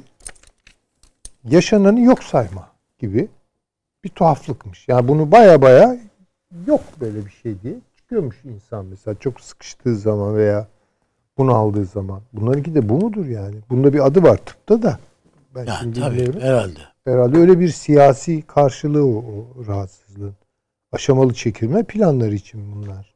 yaşananı 1.44 2.00
yok 2.00 2.24
sayma 2.24 2.68
gibi 2.98 3.28
bir 4.04 4.08
tuhaflıkmış. 4.08 4.88
Yani 4.88 5.08
bunu 5.08 5.32
baya 5.32 5.62
baya 5.62 5.96
yok 6.66 6.80
böyle 7.00 7.26
bir 7.26 7.30
şey 7.30 7.62
diye 7.62 7.74
çıkıyormuş 7.96 8.36
insan 8.44 8.84
mesela 8.86 9.14
çok 9.20 9.40
sıkıştığı 9.40 9.96
zaman 9.96 10.36
veya 10.36 10.66
bunu 11.38 11.54
aldığı 11.54 11.84
zaman. 11.84 12.20
Bunlarınki 12.32 12.74
de 12.74 12.88
bu 12.88 12.94
mudur 12.94 13.26
yani? 13.26 13.56
Bunda 13.70 13.92
bir 13.92 14.06
adı 14.06 14.22
var 14.22 14.36
tıpta 14.36 14.82
da. 14.82 14.98
Ben 15.54 15.64
Yani 15.64 15.78
şimdi 15.80 16.00
tabii 16.00 16.16
bilmiyorum. 16.16 16.40
herhalde. 16.40 16.80
Herhalde 17.04 17.38
öyle 17.38 17.60
bir 17.60 17.68
siyasi 17.68 18.42
karşılığı 18.42 19.06
o, 19.06 19.24
o 19.58 19.66
rahatsızlığın. 19.66 20.34
Aşamalı 20.96 21.34
çekilme 21.34 21.82
planları 21.82 22.34
için 22.34 22.72
bunlar. 22.74 23.14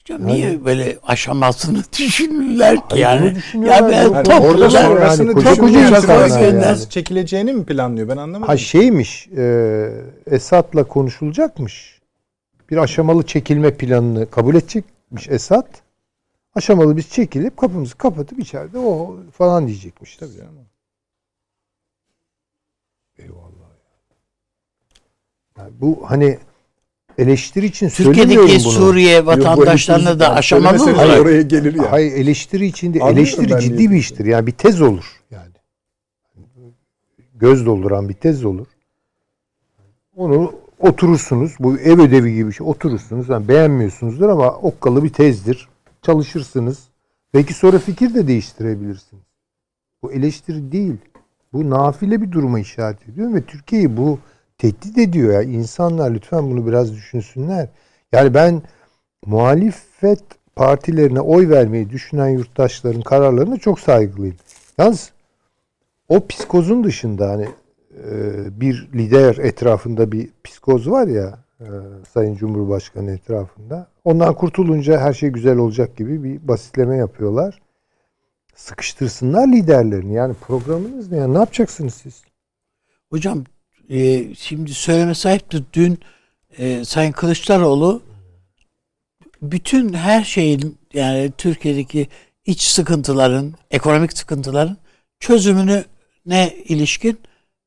Hocam 0.00 0.28
Yani- 0.28 0.32
niye 0.32 0.64
böyle 0.64 0.98
aşamasını 1.02 1.82
düşünürler 1.98 2.88
ki 2.88 2.98
yani? 2.98 3.36
Ya 3.54 3.88
ben 3.88 3.92
Yani 3.92 4.08
orada 4.46 4.70
sonrasını 4.70 5.34
Nasıl 5.44 6.40
yani. 6.40 6.60
nasıl 6.60 6.88
çekileceğini 6.88 7.52
mi 7.52 7.64
planlıyor? 7.64 8.08
Ben 8.08 8.16
anlamadım. 8.16 8.48
Ha 8.48 8.56
şeymiş, 8.56 9.28
e, 9.36 9.92
Esad'la 10.26 10.84
konuşulacakmış. 10.84 12.00
Bir 12.70 12.76
aşamalı 12.76 13.22
çekilme 13.26 13.76
planını 13.76 14.30
kabul 14.30 14.54
edecekmiş 14.54 15.28
Esad. 15.28 15.66
Aşamalı 16.54 16.96
biz 16.96 17.10
çekilip 17.10 17.56
kapımızı 17.56 17.96
kapatıp 17.98 18.38
içeride 18.38 18.78
o 18.78 19.16
falan 19.32 19.66
diyecekmiş. 19.66 20.16
Tabii 20.16 20.36
canım. 20.36 20.66
Eyvallah. 23.18 23.49
Yani 25.60 25.72
bu 25.80 26.02
hani 26.06 26.38
eleştiri 27.18 27.66
için 27.66 27.88
söylemiyorum 27.88 28.32
Türkiye'deki 28.32 28.64
bunu. 28.64 28.72
Suriye 28.72 29.26
vatandaşlarına 29.26 30.20
da 30.20 30.34
aşamalı 30.34 30.72
mı? 30.72 30.78
Söylemeseniz 30.78 31.20
oraya 31.20 31.42
gelir 31.42 31.74
ya. 31.74 31.92
Hayır 31.92 32.12
eleştiri 32.12 32.66
için 32.66 32.94
de 32.94 32.98
Anlıyorum 32.98 33.18
eleştiri 33.18 33.60
ciddi 33.60 33.90
bir 33.90 33.96
iştir. 33.96 34.24
Yani 34.24 34.46
bir 34.46 34.52
tez 34.52 34.80
olur 34.80 35.20
yani. 35.30 35.52
Göz 37.34 37.66
dolduran 37.66 38.08
bir 38.08 38.14
tez 38.14 38.44
olur. 38.44 38.66
Onu 40.16 40.52
oturursunuz. 40.78 41.56
Bu 41.60 41.78
ev 41.78 42.00
ödevi 42.00 42.34
gibi 42.34 42.48
bir 42.48 42.52
şey. 42.52 42.66
Oturursunuz. 42.66 43.28
Yani 43.28 43.48
beğenmiyorsunuzdur 43.48 44.28
ama 44.28 44.50
okkalı 44.50 45.04
bir 45.04 45.12
tezdir. 45.12 45.68
Çalışırsınız. 46.02 46.88
Belki 47.34 47.54
sonra 47.54 47.78
fikir 47.78 48.14
de 48.14 48.26
değiştirebilirsiniz. 48.26 49.22
Bu 50.02 50.12
eleştiri 50.12 50.72
değil. 50.72 50.96
Bu 51.52 51.70
nafile 51.70 52.22
bir 52.22 52.32
duruma 52.32 52.60
işaret 52.60 53.08
ediyor 53.08 53.34
ve 53.34 53.42
Türkiye'yi 53.42 53.96
bu 53.96 54.18
tehdit 54.60 54.98
ediyor 54.98 55.32
ya. 55.32 55.42
İnsanlar 55.42 56.10
lütfen 56.10 56.50
bunu 56.50 56.66
biraz 56.66 56.92
düşünsünler. 56.92 57.68
Yani 58.12 58.34
ben 58.34 58.62
muhalefet 59.26 60.22
partilerine 60.56 61.20
oy 61.20 61.48
vermeyi 61.48 61.90
düşünen 61.90 62.28
yurttaşların 62.28 63.02
kararlarına 63.02 63.56
çok 63.56 63.80
saygılıyım. 63.80 64.36
Yalnız 64.78 65.12
o 66.08 66.26
psikozun 66.26 66.84
dışında 66.84 67.30
hani 67.30 67.48
e, 68.04 68.60
bir 68.60 68.88
lider 68.94 69.36
etrafında 69.36 70.12
bir 70.12 70.30
psikoz 70.44 70.90
var 70.90 71.06
ya 71.06 71.38
e, 71.60 71.66
Sayın 72.12 72.34
Cumhurbaşkanı 72.34 73.10
etrafında. 73.10 73.86
Ondan 74.04 74.34
kurtulunca 74.34 75.00
her 75.00 75.12
şey 75.12 75.30
güzel 75.30 75.56
olacak 75.56 75.96
gibi 75.96 76.24
bir 76.24 76.48
basitleme 76.48 76.96
yapıyorlar. 76.96 77.62
Sıkıştırsınlar 78.54 79.48
liderlerini. 79.48 80.14
Yani 80.14 80.34
programınız 80.34 81.12
ne? 81.12 81.16
ya? 81.18 81.28
Ne 81.28 81.38
yapacaksınız 81.38 81.94
siz? 81.94 82.22
Hocam 83.10 83.44
e, 83.90 84.34
şimdi 84.34 84.74
söyleme 84.74 85.14
sahiptir. 85.14 85.64
Dün 85.72 85.98
e, 86.58 86.84
Sayın 86.84 87.12
Kılıçdaroğlu 87.12 88.02
bütün 89.42 89.92
her 89.92 90.24
şeyin 90.24 90.78
yani 90.94 91.32
Türkiye'deki 91.38 92.08
iç 92.46 92.62
sıkıntıların, 92.62 93.54
ekonomik 93.70 94.18
sıkıntıların 94.18 94.76
çözümünü 95.20 95.84
ne 96.26 96.54
ilişkin 96.54 97.18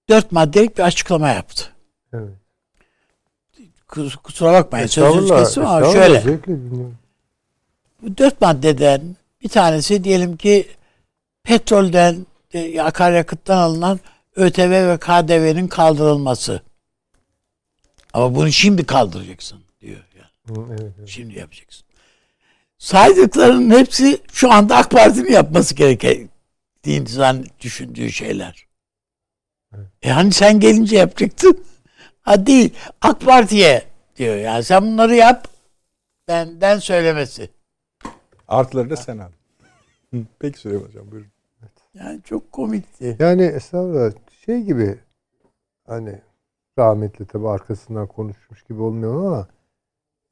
dört 0.09 0.31
maddelik 0.31 0.77
bir 0.77 0.83
açıklama 0.83 1.29
yaptı. 1.29 1.63
Evet. 2.13 2.29
Kus- 3.88 4.15
Kusura 4.15 4.53
bakmayın 4.53 4.88
sözünüz 4.88 5.29
kesim 5.29 5.65
ama 5.65 5.91
şöyle. 5.91 6.23
dört 8.17 8.41
maddeden 8.41 9.15
bir 9.43 9.49
tanesi 9.49 10.03
diyelim 10.03 10.38
ki 10.38 10.67
petrolden, 11.43 12.25
e, 12.53 12.81
akaryakıttan 12.81 13.57
alınan 13.57 13.99
ÖTV 14.36 14.72
ve 14.72 14.98
KDV'nin 14.98 15.67
kaldırılması. 15.67 16.62
Ama 18.13 18.36
bunu 18.36 18.52
şimdi 18.52 18.86
kaldıracaksın 18.86 19.60
diyor. 19.82 20.04
Yani. 20.17 20.67
Evet, 20.69 20.80
evet. 20.98 21.10
Şimdi 21.10 21.39
yapacaksın. 21.39 21.86
Saydıklarının 22.78 23.78
hepsi 23.80 24.19
şu 24.34 24.52
anda 24.52 24.76
AK 24.78 24.91
Parti'nin 24.91 25.32
yapması 25.32 25.76
gerektiğini 25.76 27.08
zan 27.10 27.46
düşündüğü 27.60 28.12
şeyler. 28.12 28.65
E 30.02 30.10
hani 30.10 30.32
sen 30.32 30.60
gelince 30.60 30.98
yapacaktın? 30.98 31.63
Ha 32.22 32.46
değil. 32.46 32.74
AK 33.02 33.22
Parti'ye 33.22 33.84
diyor. 34.17 34.36
Yani 34.36 34.63
sen 34.63 34.82
bunları 34.82 35.15
yap. 35.15 35.48
Benden 36.28 36.80
söylemesi. 36.80 37.50
Artları 38.48 38.89
da 38.89 38.96
sen 38.96 39.17
al. 39.17 39.30
Hı, 40.13 40.17
Peki 40.39 40.60
Süleyman 40.60 40.86
Hocam 40.88 41.12
buyurun. 41.12 41.28
Yani 41.93 42.22
çok 42.24 42.52
komikti. 42.52 43.17
Yani 43.19 43.43
estağfurullah 43.43 44.12
şey 44.45 44.62
gibi 44.62 44.99
hani 45.88 46.21
rahmetli 46.79 47.25
tabi 47.25 47.47
arkasından 47.49 48.08
konuşmuş 48.08 48.63
gibi 48.63 48.82
olmuyor 48.82 49.25
ama 49.25 49.47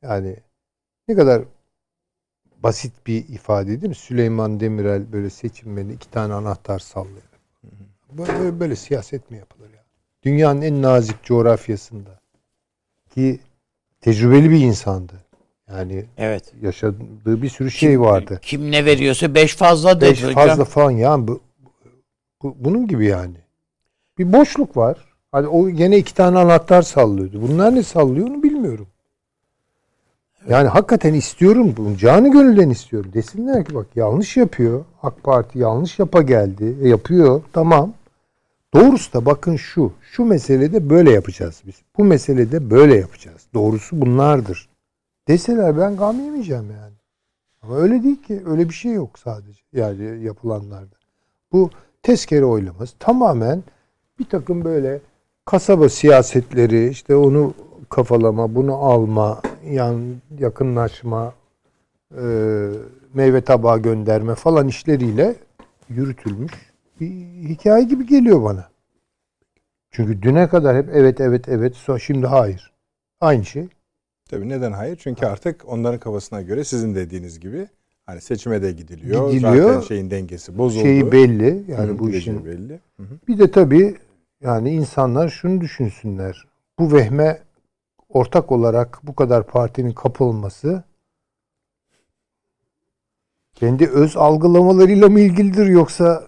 yani 0.01 0.37
ne 1.07 1.15
kadar 1.15 1.43
basit 2.63 3.07
bir 3.07 3.27
ifade 3.29 3.67
değil 3.67 3.89
mi? 3.89 3.95
Süleyman 3.95 4.59
Demirel 4.59 5.11
böyle 5.13 5.29
seçilmeli 5.29 5.93
iki 5.93 6.11
tane 6.11 6.33
anahtar 6.33 6.79
sallıyor. 6.79 7.23
Böyle, 8.11 8.39
böyle, 8.39 8.59
böyle 8.59 8.75
siyaset 8.75 9.31
mi 9.31 9.37
yapılır 9.37 9.69
ya? 9.73 9.83
Dünyanın 10.23 10.61
en 10.61 10.81
nazik 10.81 11.23
coğrafyasında 11.23 12.19
ki 13.09 13.39
tecrübeli 14.01 14.49
bir 14.49 14.59
insandı. 14.59 15.13
Yani 15.69 16.05
Evet. 16.17 16.53
yaşadığı 16.61 17.41
bir 17.41 17.49
sürü 17.49 17.71
şey 17.71 17.99
vardı. 18.01 18.39
Kim 18.41 18.71
ne 18.71 18.85
veriyorsa 18.85 19.35
beş 19.35 19.55
fazla 19.55 20.01
dedi 20.01 20.09
Beş 20.09 20.23
hocam. 20.23 20.33
fazla 20.33 20.65
falan 20.65 20.91
yani 20.91 21.27
bu, 21.27 21.41
bu- 22.43 22.55
bunun 22.59 22.87
gibi 22.87 23.05
yani. 23.05 23.40
Bir 24.21 24.33
boşluk 24.33 24.77
var. 24.77 24.97
Hani 25.31 25.47
o 25.47 25.69
gene 25.69 25.97
iki 25.97 26.13
tane 26.13 26.39
anahtar 26.39 26.81
sallıyordu. 26.81 27.41
Bunlar 27.41 27.75
ne 27.75 27.83
sallıyor 27.83 28.27
onu 28.27 28.43
bilmiyorum. 28.43 28.87
Yani 30.49 30.67
hakikaten 30.67 31.13
istiyorum 31.13 31.73
bunu. 31.77 31.97
Canı 31.97 32.31
gönülden 32.31 32.69
istiyorum. 32.69 33.11
Desinler 33.13 33.65
ki 33.65 33.75
bak 33.75 33.87
yanlış 33.95 34.37
yapıyor. 34.37 34.85
AK 35.03 35.23
Parti 35.23 35.59
yanlış 35.59 35.99
yapa 35.99 36.21
geldi. 36.21 36.75
E, 36.81 36.89
yapıyor. 36.89 37.41
Tamam. 37.53 37.93
Doğrusu 38.73 39.13
da 39.13 39.25
bakın 39.25 39.55
şu. 39.55 39.93
Şu 40.01 40.25
meselede 40.25 40.89
böyle 40.89 41.11
yapacağız 41.11 41.61
biz. 41.67 41.75
Bu 41.97 42.03
meselede 42.03 42.69
böyle 42.69 42.95
yapacağız. 42.95 43.41
Doğrusu 43.53 44.01
bunlardır. 44.01 44.69
Deseler 45.27 45.77
ben 45.77 45.97
gam 45.97 46.19
yemeyeceğim 46.19 46.71
yani. 46.71 46.95
Ama 47.61 47.77
öyle 47.77 48.03
değil 48.03 48.23
ki. 48.23 48.41
Öyle 48.45 48.69
bir 48.69 48.73
şey 48.73 48.91
yok 48.91 49.19
sadece. 49.19 49.61
Yani 49.73 50.23
yapılanlarda. 50.23 50.95
Bu 51.51 51.69
tezkere 52.03 52.45
oylaması 52.45 52.97
tamamen 52.99 53.63
bir 54.21 54.25
takım 54.25 54.63
böyle 54.63 54.99
kasaba 55.45 55.89
siyasetleri 55.89 56.89
işte 56.89 57.15
onu 57.15 57.53
kafalama, 57.89 58.55
bunu 58.55 58.75
alma, 58.75 59.41
yan 59.71 60.01
yakınlaşma, 60.39 61.33
e, 62.17 62.23
meyve 63.13 63.41
tabağı 63.41 63.79
gönderme 63.79 64.35
falan 64.35 64.67
işleriyle 64.67 65.35
yürütülmüş 65.89 66.51
bir 66.99 67.09
hikaye 67.49 67.83
gibi 67.83 68.05
geliyor 68.07 68.43
bana. 68.43 68.69
Çünkü 69.91 70.21
düne 70.21 70.47
kadar 70.47 70.77
hep 70.77 70.89
evet 70.93 71.21
evet 71.21 71.49
evet 71.49 71.75
şimdi 72.01 72.27
hayır. 72.27 72.71
Aynı 73.21 73.45
şey. 73.45 73.67
Tabii 74.29 74.49
neden 74.49 74.71
hayır? 74.71 74.95
Çünkü 74.95 75.25
artık 75.25 75.63
onların 75.67 75.99
kafasına 75.99 76.41
göre 76.41 76.63
sizin 76.63 76.95
dediğiniz 76.95 77.39
gibi 77.39 77.67
hani 78.05 78.21
seçime 78.21 78.61
de 78.61 78.71
gidiliyor. 78.71 79.31
Gidiliyor. 79.31 79.73
Zaten 79.73 79.87
şeyin 79.87 80.11
dengesi 80.11 80.57
bozuldu. 80.57 80.83
Şeyi 80.83 81.11
belli. 81.11 81.63
Yani 81.67 81.91
Hı, 81.91 81.99
bu 81.99 82.09
işin 82.09 82.45
belli. 82.45 82.79
Hı 82.97 83.03
hı. 83.03 83.17
Bir 83.27 83.39
de 83.39 83.51
tabii 83.51 83.95
Yani 84.41 84.71
insanlar 84.71 85.29
şunu 85.29 85.61
düşünsünler. 85.61 86.47
Bu 86.79 86.93
vehme 86.93 87.41
ortak 88.09 88.51
olarak 88.51 88.99
bu 89.03 89.15
kadar 89.15 89.47
partinin 89.47 89.91
kapılması 89.91 90.83
kendi 93.53 93.89
öz 93.89 94.17
algılamalarıyla 94.17 95.09
mı 95.09 95.19
ilgilidir 95.19 95.65
yoksa 95.65 96.27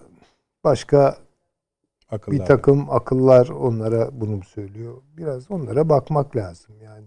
başka 0.64 1.16
Akıllar. 2.10 2.38
bir 2.40 2.44
takım 2.44 2.90
akıllar 2.90 3.48
onlara 3.48 4.20
bunu 4.20 4.36
mu 4.36 4.44
söylüyor? 4.44 4.94
Biraz 5.16 5.50
onlara 5.50 5.88
bakmak 5.88 6.36
lazım 6.36 6.74
yani. 6.84 7.06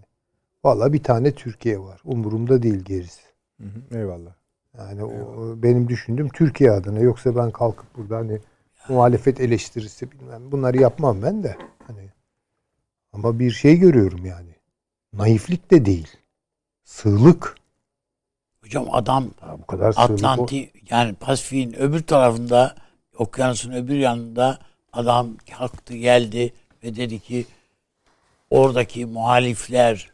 Valla 0.64 0.92
bir 0.92 1.02
tane 1.02 1.32
Türkiye 1.32 1.80
var. 1.80 2.00
Umurumda 2.04 2.62
değil 2.62 2.84
gerisi. 2.84 3.22
Hı 3.60 3.64
hı, 3.64 3.98
eyvallah. 3.98 4.34
Yani 4.78 4.98
eyvallah. 4.98 5.38
o 5.38 5.62
benim 5.62 5.88
düşündüğüm 5.88 6.28
Türkiye 6.28 6.70
adına. 6.70 7.00
Yoksa 7.00 7.36
ben 7.36 7.50
kalkıp 7.50 7.96
burada 7.96 8.16
hani 8.16 8.40
muhalefet 8.88 9.40
eleştirisi 9.40 10.12
bilmem 10.12 10.52
bunları 10.52 10.80
yapmam 10.80 11.22
ben 11.22 11.42
de. 11.42 11.56
Hani 11.86 12.10
ama 13.12 13.38
bir 13.38 13.50
şey 13.50 13.76
görüyorum 13.76 14.26
yani. 14.26 14.50
Naiflik 15.12 15.70
de 15.70 15.84
değil. 15.84 16.08
Sığlık. 16.84 17.54
Hocam 18.62 18.86
adam 18.92 19.30
bu 19.58 19.66
kadar 19.66 19.94
Atlantik 19.96 20.90
yani 20.90 21.14
Pasifik'in 21.14 21.72
öbür 21.72 22.02
tarafında 22.02 22.74
okyanusun 23.18 23.72
öbür 23.72 23.96
yanında 23.96 24.58
adam 24.92 25.36
kalktı 25.58 25.96
geldi 25.96 26.52
ve 26.84 26.96
dedi 26.96 27.20
ki 27.20 27.46
oradaki 28.50 29.06
muhalifler 29.06 30.10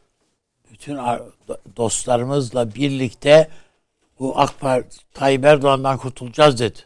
bütün 0.71 0.99
dostlarımızla 1.77 2.75
birlikte 2.75 3.49
bu 4.19 4.39
AK 4.39 4.61
Parti 4.61 4.99
Tayyip 5.15 5.45
Erdoğan'dan 5.45 5.99
kurtulacağız 5.99 6.61
dedi. 6.61 6.79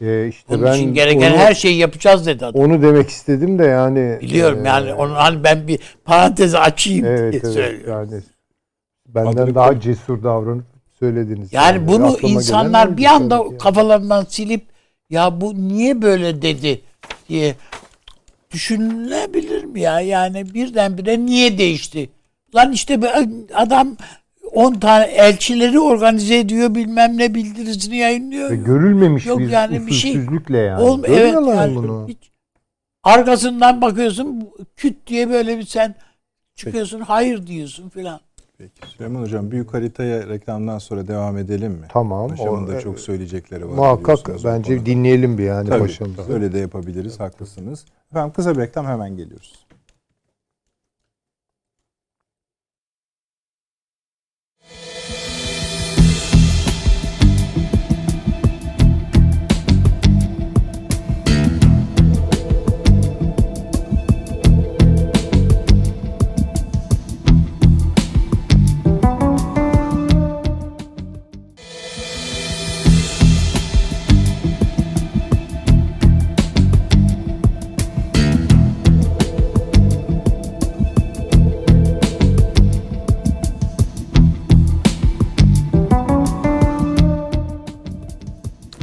Ee, 0.00 0.28
işte 0.28 0.54
Onun 0.54 0.64
ben 0.64 0.74
için 0.74 0.94
gereken 0.94 1.30
onu, 1.32 1.38
her 1.38 1.54
şeyi 1.54 1.76
yapacağız 1.76 2.26
dedi 2.26 2.46
adam. 2.46 2.62
Onu 2.62 2.82
demek 2.82 3.08
istedim 3.08 3.58
de 3.58 3.64
yani. 3.64 4.18
Biliyorum 4.20 4.66
e, 4.66 4.68
yani 4.68 4.94
onu 4.94 5.14
hani 5.14 5.44
ben 5.44 5.68
bir 5.68 5.78
parantezi 6.04 6.58
açayım 6.58 7.06
evet, 7.06 7.32
diye 7.32 7.42
evet, 7.44 7.54
söylüyorum. 7.54 8.08
Yani 8.10 8.22
benden 9.08 9.32
Adını 9.32 9.54
daha 9.54 9.68
koy. 9.68 9.80
cesur 9.80 10.22
davranıp 10.22 10.64
söylediniz. 10.98 11.52
Yani, 11.52 11.76
yani. 11.76 11.88
bunu 11.88 12.06
Aklıma 12.06 12.34
insanlar 12.34 12.96
bir 12.96 13.04
anda 13.04 13.36
yani. 13.36 13.58
kafalarından 13.58 14.24
silip 14.28 14.64
ya 15.10 15.40
bu 15.40 15.54
niye 15.68 16.02
böyle 16.02 16.42
dedi 16.42 16.80
diye 17.28 17.54
düşünülebilir 18.50 19.64
mi 19.64 19.80
ya? 19.80 20.00
Yani 20.00 20.54
birdenbire 20.54 21.26
niye 21.26 21.58
değişti? 21.58 22.10
Lan 22.54 22.72
işte 22.72 22.98
adam 23.54 23.96
10 24.52 24.74
tane 24.74 25.04
elçileri 25.04 25.80
organize 25.80 26.38
ediyor 26.38 26.74
bilmem 26.74 27.18
ne 27.18 27.34
bildirisini 27.34 27.96
yayınlıyor. 27.96 28.50
Ve 28.50 28.56
görülmemiş 28.56 29.26
Yok 29.26 29.38
bir 29.38 29.48
yani 29.48 29.86
bir 29.86 29.92
şey. 29.92 30.14
yani. 30.48 30.82
Oğlum, 30.82 31.02
evet 31.06 31.34
yani 31.34 31.76
bunu. 31.76 32.06
Hiç, 32.08 32.30
arkasından 33.04 33.80
bakıyorsun 33.80 34.48
küt 34.76 35.06
diye 35.06 35.30
böyle 35.30 35.58
bir 35.58 35.66
sen 35.66 35.94
çıkıyorsun 36.54 36.98
Peki. 36.98 37.08
hayır 37.08 37.46
diyorsun 37.46 37.88
filan. 37.88 38.20
Peki 38.58 38.72
Süleyman 38.86 39.22
Hocam 39.22 39.50
büyük 39.50 39.74
haritaya 39.74 40.28
reklamdan 40.28 40.78
sonra 40.78 41.08
devam 41.08 41.38
edelim 41.38 41.72
mi? 41.72 41.86
Tamam. 41.88 42.28
Paşamın 42.28 42.68
da 42.68 42.80
çok 42.80 43.00
söyleyecekleri 43.00 43.68
var. 43.68 43.74
Muhakkak 43.74 44.18
bence 44.44 44.86
dinleyelim 44.86 45.38
bir 45.38 45.44
yani 45.44 45.68
Tabii, 45.68 45.80
paşamızı. 45.80 46.32
Öyle 46.32 46.52
de 46.52 46.58
yapabiliriz 46.58 47.20
haklısınız. 47.20 47.84
Efendim 48.10 48.32
kısa 48.36 48.54
bir 48.54 48.60
reklam 48.60 48.86
hemen 48.86 49.16
geliyoruz. 49.16 49.66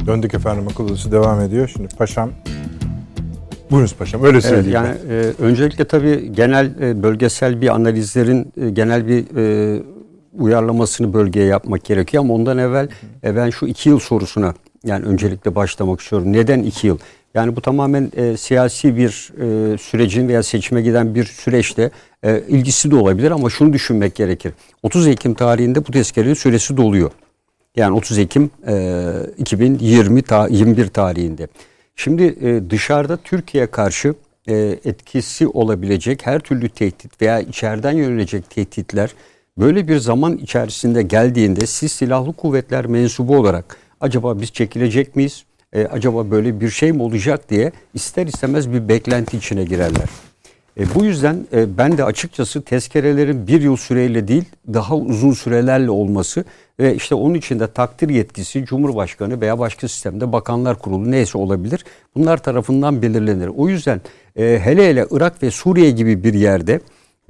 Döndük 0.08 0.34
efendim 0.34 0.64
akıl 0.70 0.84
odası 0.84 1.12
devam 1.12 1.40
ediyor. 1.40 1.70
Şimdi 1.76 1.88
paşam 1.96 2.30
Buyurunuz 3.70 3.94
paşam 3.94 4.24
öyle 4.24 4.40
söyleyeyim. 4.40 4.80
Evet, 4.86 5.00
yani 5.08 5.24
e, 5.24 5.42
öncelikle 5.42 5.84
tabii 5.84 6.32
genel 6.32 6.70
e, 6.80 7.02
bölgesel 7.02 7.60
bir 7.60 7.74
analizlerin 7.74 8.52
e, 8.60 8.70
genel 8.70 9.06
bir 9.06 9.36
e, 9.36 9.82
uyarlamasını 10.38 11.12
bölgeye 11.12 11.46
yapmak 11.46 11.84
gerekiyor 11.84 12.24
ama 12.24 12.34
ondan 12.34 12.58
evvel 12.58 12.88
e, 13.24 13.36
ben 13.36 13.50
şu 13.50 13.66
iki 13.66 13.88
yıl 13.88 13.98
sorusuna 13.98 14.54
yani 14.84 15.04
öncelikle 15.04 15.54
başlamak 15.54 16.00
istiyorum. 16.00 16.32
Neden 16.32 16.62
iki 16.62 16.86
yıl? 16.86 16.98
Yani 17.34 17.56
bu 17.56 17.60
tamamen 17.60 18.10
e, 18.16 18.36
siyasi 18.36 18.96
bir 18.96 19.32
e, 19.40 19.78
sürecin 19.78 20.28
veya 20.28 20.42
seçime 20.42 20.82
giden 20.82 21.14
bir 21.14 21.24
süreçte 21.24 21.90
e, 22.22 22.42
ilgisi 22.48 22.90
de 22.90 22.96
olabilir 22.96 23.30
ama 23.30 23.50
şunu 23.50 23.72
düşünmek 23.72 24.14
gerekir. 24.14 24.52
30 24.82 25.06
Ekim 25.06 25.34
tarihinde 25.34 25.86
bu 25.86 25.92
tezkerenin 25.92 26.34
süresi 26.34 26.76
doluyor. 26.76 27.10
Yani 27.78 27.96
30 27.96 28.18
Ekim 28.18 28.50
e, 28.66 29.12
2020 29.38 30.22
ta, 30.22 30.48
21 30.48 30.86
tarihinde. 30.86 31.48
Şimdi 31.96 32.22
e, 32.22 32.70
dışarıda 32.70 33.16
Türkiye 33.16 33.66
karşı 33.66 34.14
e, 34.48 34.54
etkisi 34.84 35.48
olabilecek 35.48 36.26
her 36.26 36.40
türlü 36.40 36.68
tehdit 36.68 37.22
veya 37.22 37.40
içeriden 37.40 37.92
yönelecek 37.92 38.50
tehditler 38.50 39.14
böyle 39.58 39.88
bir 39.88 39.98
zaman 39.98 40.36
içerisinde 40.36 41.02
geldiğinde 41.02 41.66
siz 41.66 41.92
silahlı 41.92 42.32
kuvvetler 42.32 42.86
mensubu 42.86 43.36
olarak 43.36 43.76
acaba 44.00 44.40
biz 44.40 44.52
çekilecek 44.52 45.16
miyiz? 45.16 45.44
E, 45.72 45.86
acaba 45.86 46.30
böyle 46.30 46.60
bir 46.60 46.70
şey 46.70 46.92
mi 46.92 47.02
olacak 47.02 47.50
diye 47.50 47.72
ister 47.94 48.26
istemez 48.26 48.72
bir 48.72 48.88
beklenti 48.88 49.36
içine 49.36 49.64
girerler. 49.64 50.08
E, 50.78 50.94
bu 50.94 51.04
yüzden 51.04 51.46
e, 51.52 51.78
ben 51.78 51.98
de 51.98 52.04
açıkçası 52.04 52.62
tezkerelerin 52.62 53.46
bir 53.46 53.62
yıl 53.62 53.76
süreyle 53.76 54.28
değil 54.28 54.44
daha 54.72 54.96
uzun 54.96 55.32
sürelerle 55.32 55.90
olması 55.90 56.44
ve 56.80 56.94
işte 56.94 57.14
onun 57.14 57.34
için 57.34 57.60
de 57.60 57.66
takdir 57.66 58.08
yetkisi 58.08 58.64
Cumhurbaşkanı 58.64 59.40
veya 59.40 59.58
başka 59.58 59.88
sistemde 59.88 60.32
Bakanlar 60.32 60.78
Kurulu 60.78 61.10
neyse 61.10 61.38
olabilir. 61.38 61.84
Bunlar 62.14 62.42
tarafından 62.42 63.02
belirlenir. 63.02 63.50
O 63.56 63.68
yüzden 63.68 64.00
e, 64.36 64.60
hele 64.62 64.88
hele 64.88 65.06
Irak 65.10 65.42
ve 65.42 65.50
Suriye 65.50 65.90
gibi 65.90 66.24
bir 66.24 66.34
yerde 66.34 66.80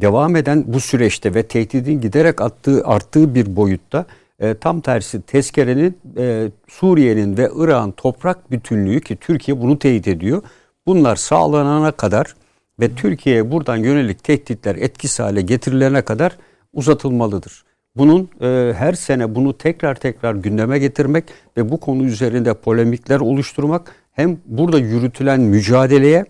devam 0.01 0.37
eden 0.37 0.65
bu 0.67 0.81
süreçte 0.81 1.35
ve 1.35 1.43
tehdidin 1.43 2.01
giderek 2.01 2.41
attığı, 2.41 2.85
arttığı 2.85 3.35
bir 3.35 3.57
boyutta 3.57 4.07
e, 4.41 4.55
tam 4.55 4.81
tersi 4.81 5.23
tezkerenin 5.23 5.99
e, 6.17 6.51
Suriye'nin 6.69 7.37
ve 7.37 7.51
Irak'ın 7.55 7.91
toprak 7.91 8.51
bütünlüğü 8.51 9.01
ki 9.01 9.17
Türkiye 9.17 9.61
bunu 9.61 9.79
teyit 9.79 10.09
ediyor. 10.09 10.43
Bunlar 10.87 11.17
sağlanana 11.17 11.93
kadar 11.93 12.35
ve 12.81 12.95
Türkiye'ye 12.95 13.51
buradan 13.51 13.77
yönelik 13.77 14.25
tehditler 14.25 14.77
etkisiz 14.77 15.21
hale 15.21 15.43
getirilene 15.43 16.03
kadar 16.03 16.37
uzatılmalıdır. 16.73 17.68
Bunun 17.99 18.29
e, 18.41 18.73
her 18.73 18.93
sene 18.93 19.35
bunu 19.35 19.59
tekrar 19.59 19.95
tekrar 19.95 20.35
gündeme 20.35 20.79
getirmek 20.79 21.25
ve 21.57 21.71
bu 21.71 21.81
konu 21.81 22.05
üzerinde 22.05 22.55
polemikler 22.55 23.21
oluşturmak 23.21 23.93
hem 24.13 24.39
burada 24.47 24.79
yürütülen 24.79 25.41
mücadeleye 25.41 26.25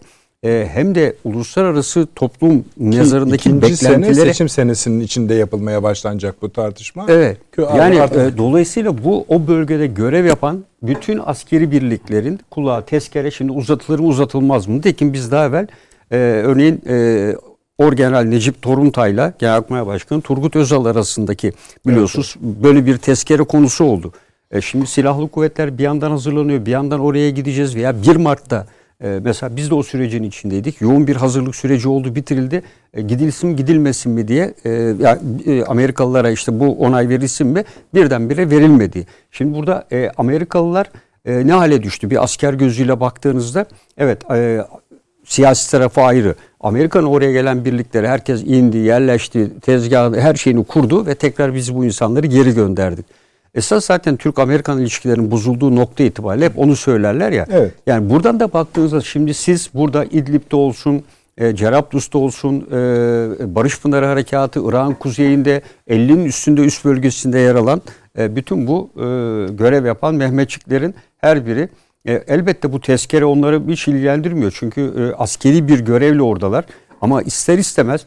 e, 0.45 0.69
hem 0.73 0.95
de 0.95 1.17
uluslararası 1.25 2.09
toplum 2.15 2.65
nazarındaki 2.81 3.63
beklentileri 3.63 4.15
sene 4.15 4.15
seçim 4.15 4.49
senesinin 4.49 5.01
içinde 5.01 5.35
yapılmaya 5.35 5.83
başlanacak 5.83 6.35
bu 6.43 6.53
tartışma. 6.53 7.07
Evet. 7.09 7.39
Yani 7.59 7.97
e, 7.97 8.39
dolayısıyla 8.39 9.05
bu 9.05 9.25
o 9.29 9.47
bölgede 9.47 9.87
görev 9.87 10.25
yapan 10.25 10.65
bütün 10.83 11.21
askeri 11.27 11.71
birliklerin 11.71 12.41
kulağı 12.51 12.85
tezkere 12.85 13.31
şimdi 13.31 13.53
uzatılır 13.53 13.99
mı 13.99 14.07
uzatılmaz 14.07 14.67
mı? 14.67 14.81
Tekin 14.81 15.13
biz 15.13 15.33
daha 15.33 15.47
evvel 15.47 15.67
e, 16.11 16.17
örneğin 16.19 16.83
e, 16.89 17.35
Orgeneral 17.79 18.23
Necip 18.23 18.63
Toruntay'la 18.63 19.33
Genelkurmay 19.39 19.87
Başkanı 19.87 20.21
Turgut 20.21 20.57
Özal 20.57 20.85
arasındaki 20.85 21.53
biliyorsunuz 21.87 22.37
evet. 22.45 22.57
böyle 22.63 22.87
bir 22.87 22.99
tezkere 22.99 23.43
konusu 23.43 23.85
oldu. 23.85 24.13
E 24.51 24.61
şimdi 24.61 24.87
silahlı 24.87 25.29
kuvvetler 25.29 25.79
bir 25.79 25.83
yandan 25.83 26.11
hazırlanıyor, 26.11 26.67
bir 26.67 26.71
yandan 26.71 27.01
oraya 27.01 27.31
gideceğiz 27.31 27.77
veya 27.77 28.03
1 28.03 28.17
Mart'ta 28.17 28.67
e, 29.05 29.21
mesela 29.25 29.57
biz 29.57 29.71
de 29.71 29.75
o 29.75 29.83
sürecin 29.83 30.23
içindeydik. 30.23 30.81
Yoğun 30.81 31.07
bir 31.07 31.17
hazırlık 31.17 31.57
süreci 31.57 31.89
oldu, 31.89 32.15
bitirildi. 32.15 32.63
E, 32.95 33.03
gidilsin 33.03 33.51
mi, 33.51 33.57
gidilmesin 33.57 34.13
mi 34.13 34.29
diye 34.29 34.55
e, 34.65 34.71
ya, 35.01 35.19
e, 35.47 35.65
Amerikalılara 35.65 36.31
işte 36.31 36.61
bu 36.61 36.73
onay 36.73 37.09
verilsin 37.09 37.47
mi 37.47 37.65
birdenbire 37.95 38.51
verilmedi. 38.51 39.07
Şimdi 39.31 39.59
burada 39.59 39.87
e, 39.93 40.11
Amerikalılar 40.17 40.91
e, 41.25 41.47
ne 41.47 41.53
hale 41.53 41.83
düştü? 41.83 42.11
Bir 42.11 42.25
asker 42.25 42.55
gözüyle 42.55 43.01
baktığınızda 43.01 43.67
evet 43.99 44.31
e, 44.31 44.65
siyasi 45.29 45.71
tarafı 45.71 46.01
ayrı. 46.01 46.35
Amerika'nın 46.61 47.07
oraya 47.07 47.33
gelen 47.33 47.65
birlikleri 47.65 48.09
herkes 48.09 48.43
indi, 48.43 48.77
yerleşti, 48.77 49.61
tezgah 49.61 50.15
her 50.15 50.35
şeyini 50.35 50.65
kurdu 50.65 51.07
ve 51.07 51.15
tekrar 51.15 51.55
biz 51.55 51.75
bu 51.75 51.85
insanları 51.85 52.27
geri 52.27 52.55
gönderdik. 52.55 53.07
Esas 53.55 53.85
zaten 53.85 54.17
Türk-Amerikan 54.17 54.81
ilişkilerinin 54.81 55.31
bozulduğu 55.31 55.77
nokta 55.77 56.05
itibariyle 56.05 56.45
hep 56.45 56.59
onu 56.59 56.77
söylerler 56.77 57.33
ya. 57.33 57.47
Evet. 57.51 57.73
Yani 57.87 58.11
buradan 58.11 58.41
da 58.41 58.53
baktığınızda 58.53 59.01
şimdi 59.01 59.35
siz 59.35 59.71
burada 59.75 60.05
İdlib'de 60.05 60.57
olsun, 60.57 61.03
e, 61.39 61.57
Cerablus'ta 61.57 62.19
olsun, 62.19 62.67
e, 62.73 62.75
Barış 63.55 63.81
Pınarı 63.81 64.07
Harekatı, 64.07 64.63
Irak'ın 64.65 64.95
kuzeyinde 64.95 65.63
50'nin 65.89 66.25
üstünde 66.25 66.61
üst 66.61 66.85
bölgesinde 66.85 67.39
yer 67.39 67.55
alan 67.55 67.83
e, 68.19 68.37
bütün 68.37 68.67
bu 68.67 68.91
e, 68.97 69.03
görev 69.53 69.87
yapan 69.87 70.15
Mehmetçiklerin 70.15 70.95
her 71.19 71.47
biri 71.47 71.69
e, 72.05 72.13
elbette 72.13 72.73
bu 72.73 72.81
tezkere 72.81 73.25
onları 73.25 73.69
hiç 73.69 73.89
ilgilendirmiyor. 73.89 74.57
Çünkü 74.59 74.81
e, 74.81 75.15
askeri 75.15 75.69
bir 75.69 75.81
görevle 75.81 76.23
oradalar. 76.23 76.65
Ama 77.01 77.23
ister 77.23 77.59
istemez 77.59 78.07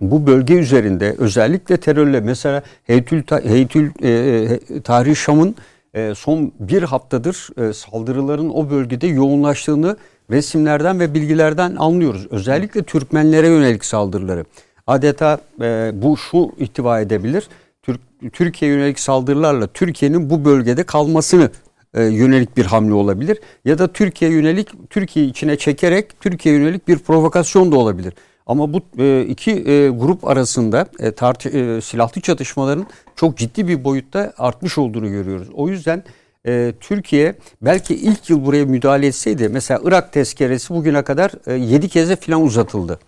bu 0.00 0.26
bölge 0.26 0.54
üzerinde 0.54 1.14
özellikle 1.18 1.76
terörle 1.76 2.20
mesela 2.20 2.62
Heytül, 2.84 3.22
Heytül 3.44 3.90
e, 4.02 4.80
Tahrir 4.80 5.14
Şam'ın 5.14 5.54
e, 5.94 6.14
son 6.14 6.52
bir 6.60 6.82
haftadır 6.82 7.48
e, 7.68 7.72
saldırıların 7.72 8.50
o 8.50 8.70
bölgede 8.70 9.06
yoğunlaştığını 9.06 9.96
resimlerden 10.30 11.00
ve 11.00 11.14
bilgilerden 11.14 11.76
anlıyoruz. 11.76 12.26
Özellikle 12.30 12.82
Türkmenlere 12.82 13.48
yönelik 13.48 13.84
saldırıları. 13.84 14.44
Adeta 14.86 15.38
e, 15.60 15.90
bu 15.94 16.16
şu 16.16 16.52
ihtiva 16.58 17.00
edebilir. 17.00 17.48
Türk, 17.82 18.00
Türkiye 18.32 18.70
yönelik 18.70 19.00
saldırılarla 19.00 19.66
Türkiye'nin 19.66 20.30
bu 20.30 20.44
bölgede 20.44 20.82
kalmasını 20.82 21.50
e, 21.94 22.04
yönelik 22.04 22.56
bir 22.56 22.64
hamle 22.64 22.94
olabilir. 22.94 23.38
Ya 23.64 23.78
da 23.78 23.92
Türkiye 23.92 24.30
yönelik, 24.30 24.90
Türkiye 24.90 25.26
içine 25.26 25.56
çekerek 25.56 26.20
Türkiye 26.20 26.54
yönelik 26.54 26.88
bir 26.88 26.98
provokasyon 26.98 27.72
da 27.72 27.76
olabilir. 27.76 28.12
Ama 28.46 28.72
bu 28.72 28.80
e, 28.98 29.26
iki 29.28 29.50
e, 29.50 29.88
grup 29.88 30.28
arasında 30.28 30.86
e, 30.98 31.12
tartı, 31.12 31.48
e, 31.48 31.80
silahlı 31.80 32.20
çatışmaların 32.20 32.86
çok 33.16 33.36
ciddi 33.36 33.68
bir 33.68 33.84
boyutta 33.84 34.32
artmış 34.38 34.78
olduğunu 34.78 35.10
görüyoruz. 35.10 35.48
O 35.54 35.68
yüzden 35.68 36.04
e, 36.46 36.72
Türkiye 36.80 37.34
belki 37.62 37.94
ilk 37.94 38.30
yıl 38.30 38.44
buraya 38.46 38.64
müdahale 38.64 39.06
etseydi 39.06 39.48
mesela 39.48 39.80
Irak 39.84 40.12
tezkeresi 40.12 40.74
bugüne 40.74 41.02
kadar 41.02 41.32
e, 41.46 41.54
7 41.54 41.88
keze 41.88 42.16
falan 42.16 42.42
uzatıldı. 42.42 42.98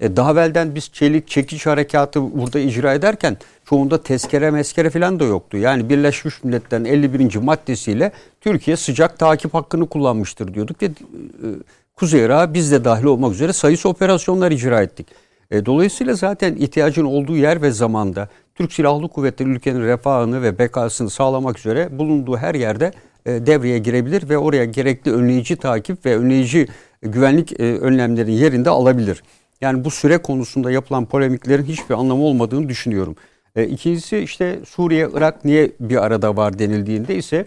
E, 0.00 0.16
daha 0.16 0.32
evvelden 0.32 0.74
biz 0.74 0.90
çelik 0.92 1.28
çekiç 1.28 1.66
harekatı 1.66 2.38
burada 2.38 2.58
icra 2.58 2.94
ederken 2.94 3.36
çoğunda 3.64 4.02
tezkere 4.02 4.50
meskere 4.50 4.90
falan 4.90 5.20
da 5.20 5.24
yoktu. 5.24 5.56
Yani 5.56 5.88
Birleşmiş 5.88 6.44
Milletler'in 6.44 6.84
51. 6.84 7.36
maddesiyle 7.36 8.12
Türkiye 8.40 8.76
sıcak 8.76 9.18
takip 9.18 9.54
hakkını 9.54 9.88
kullanmıştır 9.88 10.54
diyorduk 10.54 10.82
ve 10.82 10.86
e, 10.86 10.90
Kuzey 11.96 12.24
Irak'a 12.24 12.54
biz 12.54 12.72
de 12.72 12.84
dahil 12.84 13.04
olmak 13.04 13.32
üzere 13.32 13.52
sayısı 13.52 13.88
operasyonlar 13.88 14.50
icra 14.50 14.82
ettik. 14.82 15.06
E, 15.50 15.66
dolayısıyla 15.66 16.14
zaten 16.14 16.56
ihtiyacın 16.56 17.04
olduğu 17.04 17.36
yer 17.36 17.62
ve 17.62 17.70
zamanda 17.70 18.28
Türk 18.54 18.72
Silahlı 18.72 19.08
Kuvvetleri 19.08 19.48
ülkenin 19.48 19.82
refahını 19.82 20.42
ve 20.42 20.58
bekasını 20.58 21.10
sağlamak 21.10 21.58
üzere 21.58 21.98
bulunduğu 21.98 22.36
her 22.36 22.54
yerde 22.54 22.92
e, 23.26 23.46
devreye 23.46 23.78
girebilir 23.78 24.28
ve 24.28 24.38
oraya 24.38 24.64
gerekli 24.64 25.12
önleyici 25.12 25.56
takip 25.56 26.06
ve 26.06 26.16
önleyici 26.16 26.68
güvenlik 27.02 27.60
e, 27.60 27.78
önlemlerin 27.78 28.32
yerinde 28.32 28.70
alabilir. 28.70 29.22
Yani 29.60 29.84
bu 29.84 29.90
süre 29.90 30.18
konusunda 30.18 30.70
yapılan 30.70 31.06
polemiklerin 31.06 31.64
hiçbir 31.64 31.94
anlamı 31.94 32.22
olmadığını 32.22 32.68
düşünüyorum. 32.68 33.16
E, 33.56 33.66
ikincisi 33.66 34.18
işte 34.18 34.58
Suriye, 34.66 35.08
Irak 35.14 35.44
niye 35.44 35.70
bir 35.80 36.04
arada 36.04 36.36
var 36.36 36.58
denildiğinde 36.58 37.16
ise 37.16 37.44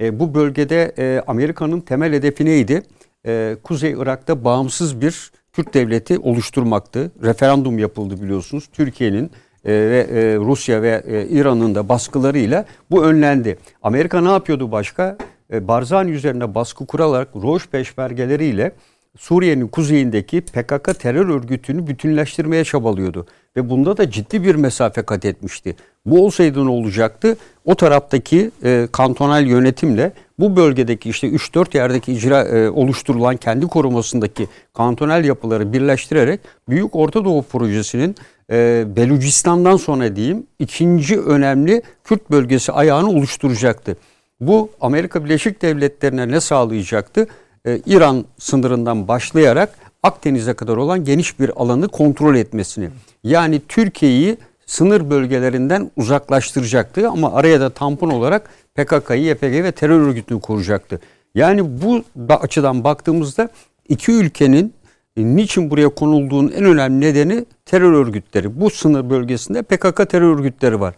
e, 0.00 0.20
bu 0.20 0.34
bölgede 0.34 0.94
e, 0.98 1.22
Amerika'nın 1.26 1.80
temel 1.80 2.12
hedefi 2.12 2.44
neydi? 2.44 2.82
E, 3.26 3.56
Kuzey 3.62 3.92
Irak'ta 3.92 4.44
bağımsız 4.44 5.00
bir 5.00 5.32
Türk 5.52 5.74
devleti 5.74 6.18
oluşturmaktı. 6.18 7.12
Referandum 7.22 7.78
yapıldı 7.78 8.22
biliyorsunuz. 8.22 8.68
Türkiye'nin 8.72 9.30
e, 9.64 9.72
ve 9.72 10.06
e, 10.10 10.36
Rusya 10.36 10.82
ve 10.82 11.02
e, 11.06 11.26
İran'ın 11.28 11.74
da 11.74 11.88
baskılarıyla 11.88 12.64
bu 12.90 13.04
önlendi. 13.04 13.58
Amerika 13.82 14.20
ne 14.20 14.30
yapıyordu 14.30 14.72
başka? 14.72 15.18
E, 15.52 15.68
Barzani 15.68 16.10
üzerine 16.10 16.54
baskı 16.54 16.86
kurarak 16.86 17.28
Roş 17.36 17.68
peşmergeleriyle 17.68 18.72
Suriye'nin 19.18 19.68
kuzeyindeki 19.68 20.40
PKK 20.40 21.00
terör 21.00 21.28
örgütünü 21.28 21.86
bütünleştirmeye 21.86 22.64
çabalıyordu. 22.64 23.26
Ve 23.56 23.70
bunda 23.70 23.96
da 23.96 24.10
ciddi 24.10 24.44
bir 24.44 24.54
mesafe 24.54 25.02
kat 25.02 25.24
etmişti. 25.24 25.76
Bu 26.06 26.24
olsaydı 26.24 26.66
ne 26.66 26.70
olacaktı? 26.70 27.36
O 27.64 27.74
taraftaki 27.74 28.50
e, 28.64 28.88
kantonal 28.92 29.46
yönetimle 29.46 30.12
bu 30.38 30.56
bölgedeki 30.56 31.10
işte 31.10 31.28
3-4 31.28 31.76
yerdeki 31.76 32.12
icra 32.12 32.42
e, 32.42 32.70
oluşturulan 32.70 33.36
kendi 33.36 33.66
korumasındaki 33.66 34.48
kantonal 34.74 35.24
yapıları 35.24 35.72
birleştirerek 35.72 36.40
Büyük 36.68 36.96
Orta 36.96 37.24
Doğu 37.24 37.42
Projesi'nin 37.42 38.14
e, 38.50 38.84
Belucistan'dan 38.96 39.76
sonra 39.76 40.16
diyeyim 40.16 40.46
ikinci 40.58 41.20
önemli 41.20 41.82
Kürt 42.04 42.30
bölgesi 42.30 42.72
ayağını 42.72 43.08
oluşturacaktı. 43.08 43.96
Bu 44.40 44.70
Amerika 44.80 45.24
Birleşik 45.24 45.62
Devletleri'ne 45.62 46.28
ne 46.28 46.40
sağlayacaktı? 46.40 47.26
E, 47.66 47.80
İran 47.86 48.24
sınırından 48.38 49.08
başlayarak 49.08 49.74
Akdeniz'e 50.02 50.54
kadar 50.54 50.76
olan 50.76 51.04
geniş 51.04 51.40
bir 51.40 51.62
alanı 51.62 51.88
kontrol 51.88 52.34
etmesini. 52.34 52.90
Yani 53.24 53.62
Türkiye'yi 53.68 54.36
sınır 54.66 55.10
bölgelerinden 55.10 55.90
uzaklaştıracaktı 55.96 57.08
ama 57.08 57.32
araya 57.32 57.60
da 57.60 57.70
tampon 57.70 58.10
olarak 58.10 58.50
PKK'yı, 58.74 59.22
YPG 59.22 59.42
ve 59.42 59.72
terör 59.72 60.00
örgütünü 60.00 60.40
koruyacaktı. 60.40 61.00
Yani 61.34 61.82
bu 61.82 62.02
açıdan 62.28 62.84
baktığımızda 62.84 63.48
iki 63.88 64.12
ülkenin 64.12 64.74
e, 65.16 65.24
niçin 65.24 65.70
buraya 65.70 65.88
konulduğunun 65.88 66.52
en 66.52 66.64
önemli 66.64 67.00
nedeni 67.00 67.44
terör 67.66 67.92
örgütleri. 67.92 68.60
Bu 68.60 68.70
sınır 68.70 69.10
bölgesinde 69.10 69.62
PKK 69.62 70.10
terör 70.10 70.34
örgütleri 70.34 70.80
var. 70.80 70.94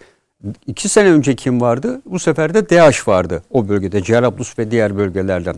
İki 0.66 0.88
sene 0.88 1.10
önce 1.10 1.34
kim 1.34 1.60
vardı? 1.60 2.02
Bu 2.06 2.18
sefer 2.18 2.54
de 2.54 2.70
DAEŞ 2.70 3.08
vardı 3.08 3.42
o 3.50 3.68
bölgede. 3.68 4.02
Cerablus 4.02 4.58
ve 4.58 4.70
diğer 4.70 4.96
bölgelerden. 4.96 5.56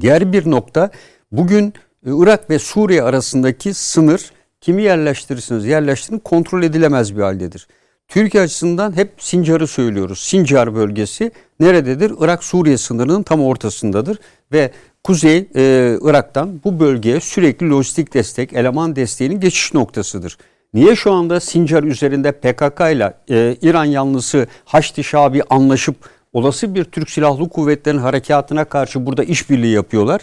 Diğer 0.00 0.32
bir 0.32 0.50
nokta 0.50 0.90
bugün 1.32 1.66
e, 2.06 2.10
Irak 2.22 2.50
ve 2.50 2.58
Suriye 2.58 3.02
arasındaki 3.02 3.74
sınır 3.74 4.30
kimi 4.60 4.82
yerleştirirsiniz 4.82 5.66
yerleştirin 5.66 6.18
kontrol 6.18 6.62
edilemez 6.62 7.16
bir 7.16 7.22
haldedir. 7.22 7.68
Türkiye 8.08 8.42
açısından 8.42 8.96
hep 8.96 9.12
Sincar'ı 9.18 9.66
söylüyoruz. 9.66 10.18
Sincar 10.18 10.74
bölgesi 10.74 11.32
nerededir? 11.60 12.12
Irak-Suriye 12.20 12.78
sınırının 12.78 13.22
tam 13.22 13.42
ortasındadır 13.42 14.18
ve 14.52 14.70
Kuzey 15.04 15.48
e, 15.56 15.96
Irak'tan 16.02 16.60
bu 16.64 16.80
bölgeye 16.80 17.20
sürekli 17.20 17.70
lojistik 17.70 18.14
destek, 18.14 18.52
eleman 18.52 18.96
desteğinin 18.96 19.40
geçiş 19.40 19.74
noktasıdır. 19.74 20.38
Niye 20.74 20.96
şu 20.96 21.12
anda 21.12 21.40
Sincar 21.40 21.82
üzerinde 21.82 22.32
PKK 22.32 22.80
ile 22.80 23.14
e, 23.30 23.56
İran 23.62 23.84
yanlısı 23.84 24.46
Haçlı 24.64 25.04
Şabi 25.04 25.42
anlaşıp 25.50 25.96
olası 26.32 26.74
bir 26.74 26.84
Türk 26.84 27.10
Silahlı 27.10 27.48
Kuvvetleri'nin 27.48 28.00
harekatına 28.00 28.64
karşı 28.64 29.06
burada 29.06 29.24
işbirliği 29.24 29.72
yapıyorlar. 29.74 30.20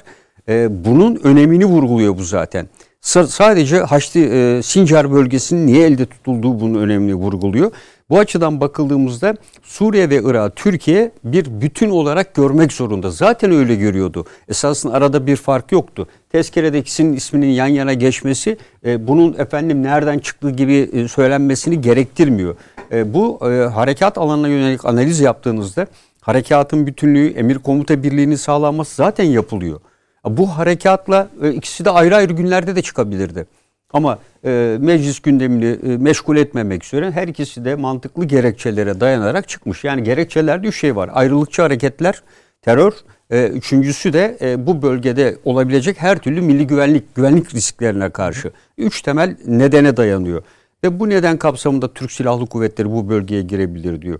E, 0.49 0.85
bunun 0.85 1.19
önemini 1.23 1.65
vurguluyor 1.65 2.17
bu 2.17 2.23
zaten. 2.23 2.67
S- 3.01 3.27
sadece 3.27 3.79
Haçlı 3.79 4.19
e, 4.19 4.61
Sincar 4.63 5.11
bölgesinin 5.11 5.67
niye 5.67 5.85
elde 5.87 6.05
tutulduğu 6.05 6.59
bunun 6.59 6.79
önemini 6.79 7.15
vurguluyor. 7.15 7.71
Bu 8.09 8.19
açıdan 8.19 8.61
bakıldığımızda 8.61 9.35
Suriye 9.63 10.09
ve 10.09 10.21
Irak 10.23 10.55
Türkiye 10.55 11.11
bir 11.23 11.61
bütün 11.61 11.89
olarak 11.89 12.35
görmek 12.35 12.73
zorunda. 12.73 13.11
Zaten 13.11 13.51
öyle 13.51 13.75
görüyordu. 13.75 14.25
Esasında 14.49 14.93
arada 14.93 15.27
bir 15.27 15.35
fark 15.35 15.71
yoktu. 15.71 16.07
Tezkerede 16.31 16.79
isminin 17.15 17.47
yan 17.47 17.67
yana 17.67 17.93
geçmesi 17.93 18.57
e, 18.85 19.07
bunun 19.07 19.33
efendim 19.33 19.83
nereden 19.83 20.19
çıktığı 20.19 20.49
gibi 20.51 20.89
e, 20.93 21.07
söylenmesini 21.07 21.81
gerektirmiyor. 21.81 22.55
E, 22.91 23.13
bu 23.13 23.39
e, 23.51 23.65
harekat 23.65 24.17
alanına 24.17 24.47
yönelik 24.47 24.85
analiz 24.85 25.19
yaptığınızda 25.19 25.87
harekatın 26.21 26.87
bütünlüğü, 26.87 27.27
emir 27.27 27.55
komuta 27.59 28.03
birliğinin 28.03 28.35
sağlanması 28.35 28.95
zaten 28.95 29.23
yapılıyor. 29.23 29.79
Bu 30.25 30.47
harekatla 30.47 31.27
e, 31.41 31.51
ikisi 31.51 31.85
de 31.85 31.89
ayrı 31.89 32.15
ayrı 32.15 32.33
günlerde 32.33 32.75
de 32.75 32.81
çıkabilirdi. 32.81 33.45
Ama 33.93 34.19
e, 34.45 34.77
meclis 34.79 35.19
gündemini 35.19 35.65
e, 35.65 35.97
meşgul 35.97 36.37
etmemek 36.37 36.85
üzere 36.85 37.11
her 37.11 37.27
ikisi 37.27 37.65
de 37.65 37.75
mantıklı 37.75 38.25
gerekçelere 38.25 38.99
dayanarak 38.99 39.49
çıkmış. 39.49 39.83
Yani 39.83 40.03
gerekçelerde 40.03 40.67
üç 40.67 40.79
şey 40.79 40.95
var. 40.95 41.09
Ayrılıkçı 41.13 41.61
hareketler, 41.61 42.21
terör, 42.61 42.93
e, 43.29 43.47
üçüncüsü 43.47 44.13
de 44.13 44.37
e, 44.41 44.67
bu 44.67 44.81
bölgede 44.81 45.37
olabilecek 45.45 46.01
her 46.01 46.17
türlü 46.17 46.41
milli 46.41 46.67
güvenlik, 46.67 47.15
güvenlik 47.15 47.55
risklerine 47.55 48.09
karşı. 48.09 48.51
Üç 48.77 49.01
temel 49.01 49.37
nedene 49.45 49.97
dayanıyor. 49.97 50.43
Ve 50.85 50.99
bu 50.99 51.09
neden 51.09 51.37
kapsamında 51.37 51.93
Türk 51.93 52.11
Silahlı 52.11 52.45
Kuvvetleri 52.45 52.91
bu 52.91 53.09
bölgeye 53.09 53.41
girebilir 53.41 54.01
diyor. 54.01 54.19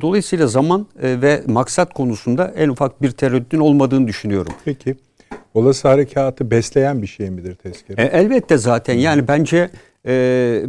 Dolayısıyla 0.00 0.46
zaman 0.46 0.86
e, 1.02 1.22
ve 1.22 1.42
maksat 1.46 1.94
konusunda 1.94 2.52
en 2.56 2.68
ufak 2.68 3.02
bir 3.02 3.10
tereddütün 3.10 3.58
olmadığını 3.58 4.08
düşünüyorum. 4.08 4.52
Peki 4.64 4.96
olası 5.54 5.88
harekatı 5.88 6.50
besleyen 6.50 7.02
bir 7.02 7.06
şey 7.06 7.30
midir 7.30 7.54
tezkere? 7.54 8.02
E, 8.02 8.04
elbette 8.04 8.58
zaten 8.58 8.94
yani 8.94 9.28
bence 9.28 9.70
e, 10.06 10.62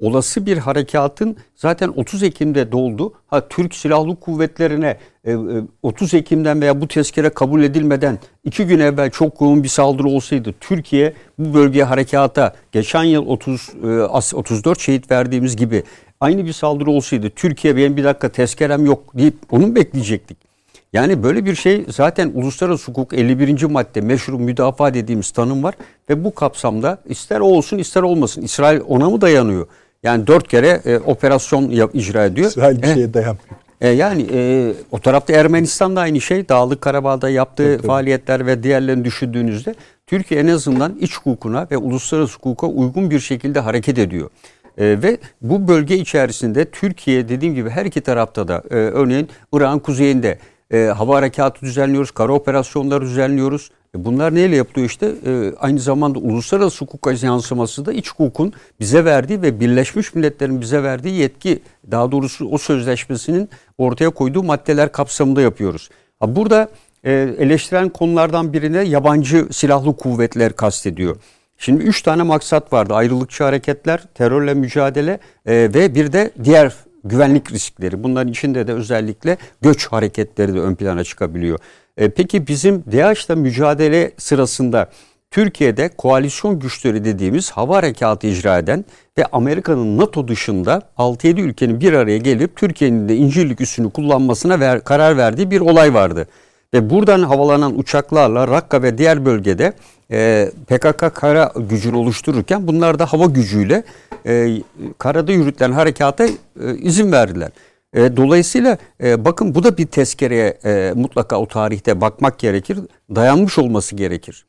olası 0.00 0.46
bir 0.46 0.58
harekatın 0.58 1.36
zaten 1.54 1.88
30 1.88 2.22
Ekim'de 2.22 2.72
doldu. 2.72 3.12
Ha 3.26 3.48
Türk 3.48 3.74
Silahlı 3.74 4.16
Kuvvetleri'ne 4.16 4.96
e, 5.26 5.36
30 5.82 6.14
e, 6.14 6.18
Ekim'den 6.18 6.60
veya 6.60 6.80
bu 6.80 6.88
tezkere 6.88 7.28
kabul 7.28 7.62
edilmeden 7.62 8.18
iki 8.44 8.66
gün 8.66 8.78
evvel 8.78 9.10
çok 9.10 9.40
yoğun 9.40 9.62
bir 9.62 9.68
saldırı 9.68 10.08
olsaydı 10.08 10.54
Türkiye 10.60 11.12
bu 11.38 11.54
bölgeye 11.54 11.84
harekata 11.84 12.54
geçen 12.72 13.04
yıl 13.04 13.26
30 13.26 13.70
e, 13.84 13.86
34 13.86 14.80
şehit 14.80 15.10
verdiğimiz 15.10 15.56
gibi 15.56 15.82
aynı 16.20 16.46
bir 16.46 16.52
saldırı 16.52 16.90
olsaydı 16.90 17.30
Türkiye 17.30 17.76
benim 17.76 17.96
bir 17.96 18.04
dakika 18.04 18.28
tezkerem 18.28 18.86
yok 18.86 19.18
deyip 19.18 19.34
onu 19.50 19.74
bekleyecektik? 19.74 20.51
Yani 20.92 21.22
böyle 21.22 21.44
bir 21.44 21.54
şey 21.54 21.84
zaten 21.88 22.30
uluslararası 22.34 22.90
hukuk 22.90 23.12
51. 23.14 23.62
madde 23.64 24.00
meşru 24.00 24.38
müdafaa 24.38 24.94
dediğimiz 24.94 25.30
tanım 25.30 25.62
var 25.62 25.74
ve 26.10 26.24
bu 26.24 26.34
kapsamda 26.34 26.98
ister 27.06 27.40
o 27.40 27.44
olsun 27.44 27.78
ister 27.78 28.02
olmasın 28.02 28.42
İsrail 28.42 28.80
ona 28.88 29.10
mı 29.10 29.20
dayanıyor? 29.20 29.66
Yani 30.02 30.26
dört 30.26 30.48
kere 30.48 30.80
e, 30.84 30.98
operasyon 30.98 31.70
yap, 31.70 31.90
icra 31.94 32.24
ediyor. 32.24 32.48
İsrail 32.48 32.82
bir 32.82 32.86
E, 32.88 32.94
şeye 32.94 33.14
dayanmıyor. 33.14 33.46
e, 33.80 33.88
yani 33.88 34.26
e, 34.32 34.72
o 34.90 34.98
tarafta 34.98 35.32
Ermenistan 35.32 35.96
da 35.96 36.00
aynı 36.00 36.20
şey. 36.20 36.48
Dağlık 36.48 36.80
Karabağ'da 36.80 37.30
yaptığı 37.30 37.76
tabii. 37.76 37.86
faaliyetler 37.86 38.46
ve 38.46 38.62
diğerlerini 38.62 39.04
düşündüğünüzde 39.04 39.74
Türkiye 40.06 40.40
en 40.40 40.46
azından 40.46 40.96
iç 41.00 41.16
hukukuna 41.18 41.66
ve 41.70 41.76
uluslararası 41.76 42.36
hukuka 42.36 42.66
uygun 42.66 43.10
bir 43.10 43.20
şekilde 43.20 43.60
hareket 43.60 43.98
ediyor. 43.98 44.30
E, 44.78 45.02
ve 45.02 45.18
bu 45.42 45.68
bölge 45.68 45.96
içerisinde 45.98 46.64
Türkiye 46.64 47.28
dediğim 47.28 47.54
gibi 47.54 47.70
her 47.70 47.84
iki 47.86 48.00
tarafta 48.00 48.48
da 48.48 48.62
e, 48.70 48.74
örneğin 48.74 49.28
Irak'ın 49.52 49.78
kuzeyinde 49.78 50.38
e, 50.72 50.78
hava 50.78 51.16
harekatı 51.16 51.60
düzenliyoruz, 51.60 52.10
kara 52.10 52.32
operasyonları 52.32 53.04
düzenliyoruz. 53.04 53.70
E, 53.96 54.04
bunlar 54.04 54.34
neyle 54.34 54.56
yapılıyor 54.56 54.88
işte? 54.88 55.06
E, 55.26 55.52
aynı 55.60 55.80
zamanda 55.80 56.18
uluslararası 56.18 56.84
hukuka 56.84 57.12
yansıması 57.26 57.86
da 57.86 57.92
iç 57.92 58.10
hukukun 58.10 58.52
bize 58.80 59.04
verdiği 59.04 59.42
ve 59.42 59.60
Birleşmiş 59.60 60.14
Milletler'in 60.14 60.60
bize 60.60 60.82
verdiği 60.82 61.14
yetki, 61.14 61.62
daha 61.90 62.12
doğrusu 62.12 62.48
o 62.48 62.58
sözleşmesinin 62.58 63.48
ortaya 63.78 64.10
koyduğu 64.10 64.42
maddeler 64.42 64.92
kapsamında 64.92 65.40
yapıyoruz. 65.40 65.88
Ha, 66.20 66.36
burada 66.36 66.68
e, 67.04 67.12
eleştiren 67.38 67.88
konulardan 67.88 68.52
birine 68.52 68.82
yabancı 68.82 69.46
silahlı 69.50 69.96
kuvvetler 69.96 70.52
kastediyor. 70.52 71.16
Şimdi 71.58 71.82
üç 71.82 72.02
tane 72.02 72.22
maksat 72.22 72.72
vardı. 72.72 72.94
Ayrılıkçı 72.94 73.44
hareketler, 73.44 74.02
terörle 74.14 74.54
mücadele 74.54 75.18
e, 75.46 75.52
ve 75.54 75.94
bir 75.94 76.12
de 76.12 76.30
diğer 76.44 76.72
güvenlik 77.04 77.52
riskleri. 77.52 78.02
Bunların 78.04 78.28
içinde 78.28 78.66
de 78.66 78.72
özellikle 78.72 79.36
göç 79.60 79.86
hareketleri 79.86 80.54
de 80.54 80.60
ön 80.60 80.74
plana 80.74 81.04
çıkabiliyor. 81.04 81.58
E, 81.96 82.10
peki 82.10 82.46
bizim 82.46 82.84
DAEŞ'la 82.92 83.36
mücadele 83.36 84.12
sırasında 84.18 84.90
Türkiye'de 85.30 85.88
koalisyon 85.88 86.58
güçleri 86.58 87.04
dediğimiz 87.04 87.50
hava 87.50 87.76
harekatı 87.76 88.26
icra 88.26 88.58
eden 88.58 88.84
ve 89.18 89.26
Amerika'nın 89.26 89.98
NATO 89.98 90.28
dışında 90.28 90.82
6-7 90.98 91.40
ülkenin 91.40 91.80
bir 91.80 91.92
araya 91.92 92.18
gelip 92.18 92.56
Türkiye'nin 92.56 93.08
de 93.08 93.16
İncirlik 93.16 93.60
üssünü 93.60 93.90
kullanmasına 93.90 94.60
ver, 94.60 94.84
karar 94.84 95.16
verdiği 95.16 95.50
bir 95.50 95.60
olay 95.60 95.94
vardı. 95.94 96.28
Ve 96.74 96.90
buradan 96.90 97.22
havalanan 97.22 97.78
uçaklarla 97.78 98.48
Rakka 98.48 98.82
ve 98.82 98.98
diğer 98.98 99.24
bölgede 99.24 99.72
e, 100.12 100.50
PKK 100.66 101.14
kara 101.14 101.52
gücünü 101.56 101.96
oluştururken 101.96 102.66
bunlar 102.66 102.98
da 102.98 103.06
hava 103.06 103.26
gücüyle 103.26 103.84
e, 104.26 104.62
karada 104.98 105.32
yürütülen 105.32 105.72
harekata 105.72 106.26
e, 106.26 106.30
izin 106.78 107.12
verdiler. 107.12 107.50
E, 107.94 108.16
dolayısıyla 108.16 108.78
bakın 109.00 109.54
bu 109.54 109.64
da 109.64 109.78
bir 109.78 109.86
tezkereye 109.86 110.58
mutlaka 110.94 111.36
o 111.36 111.46
tarihte 111.48 112.00
bakmak 112.00 112.38
gerekir. 112.38 112.78
Dayanmış 113.14 113.58
olması 113.58 113.96
gerekir. 113.96 114.46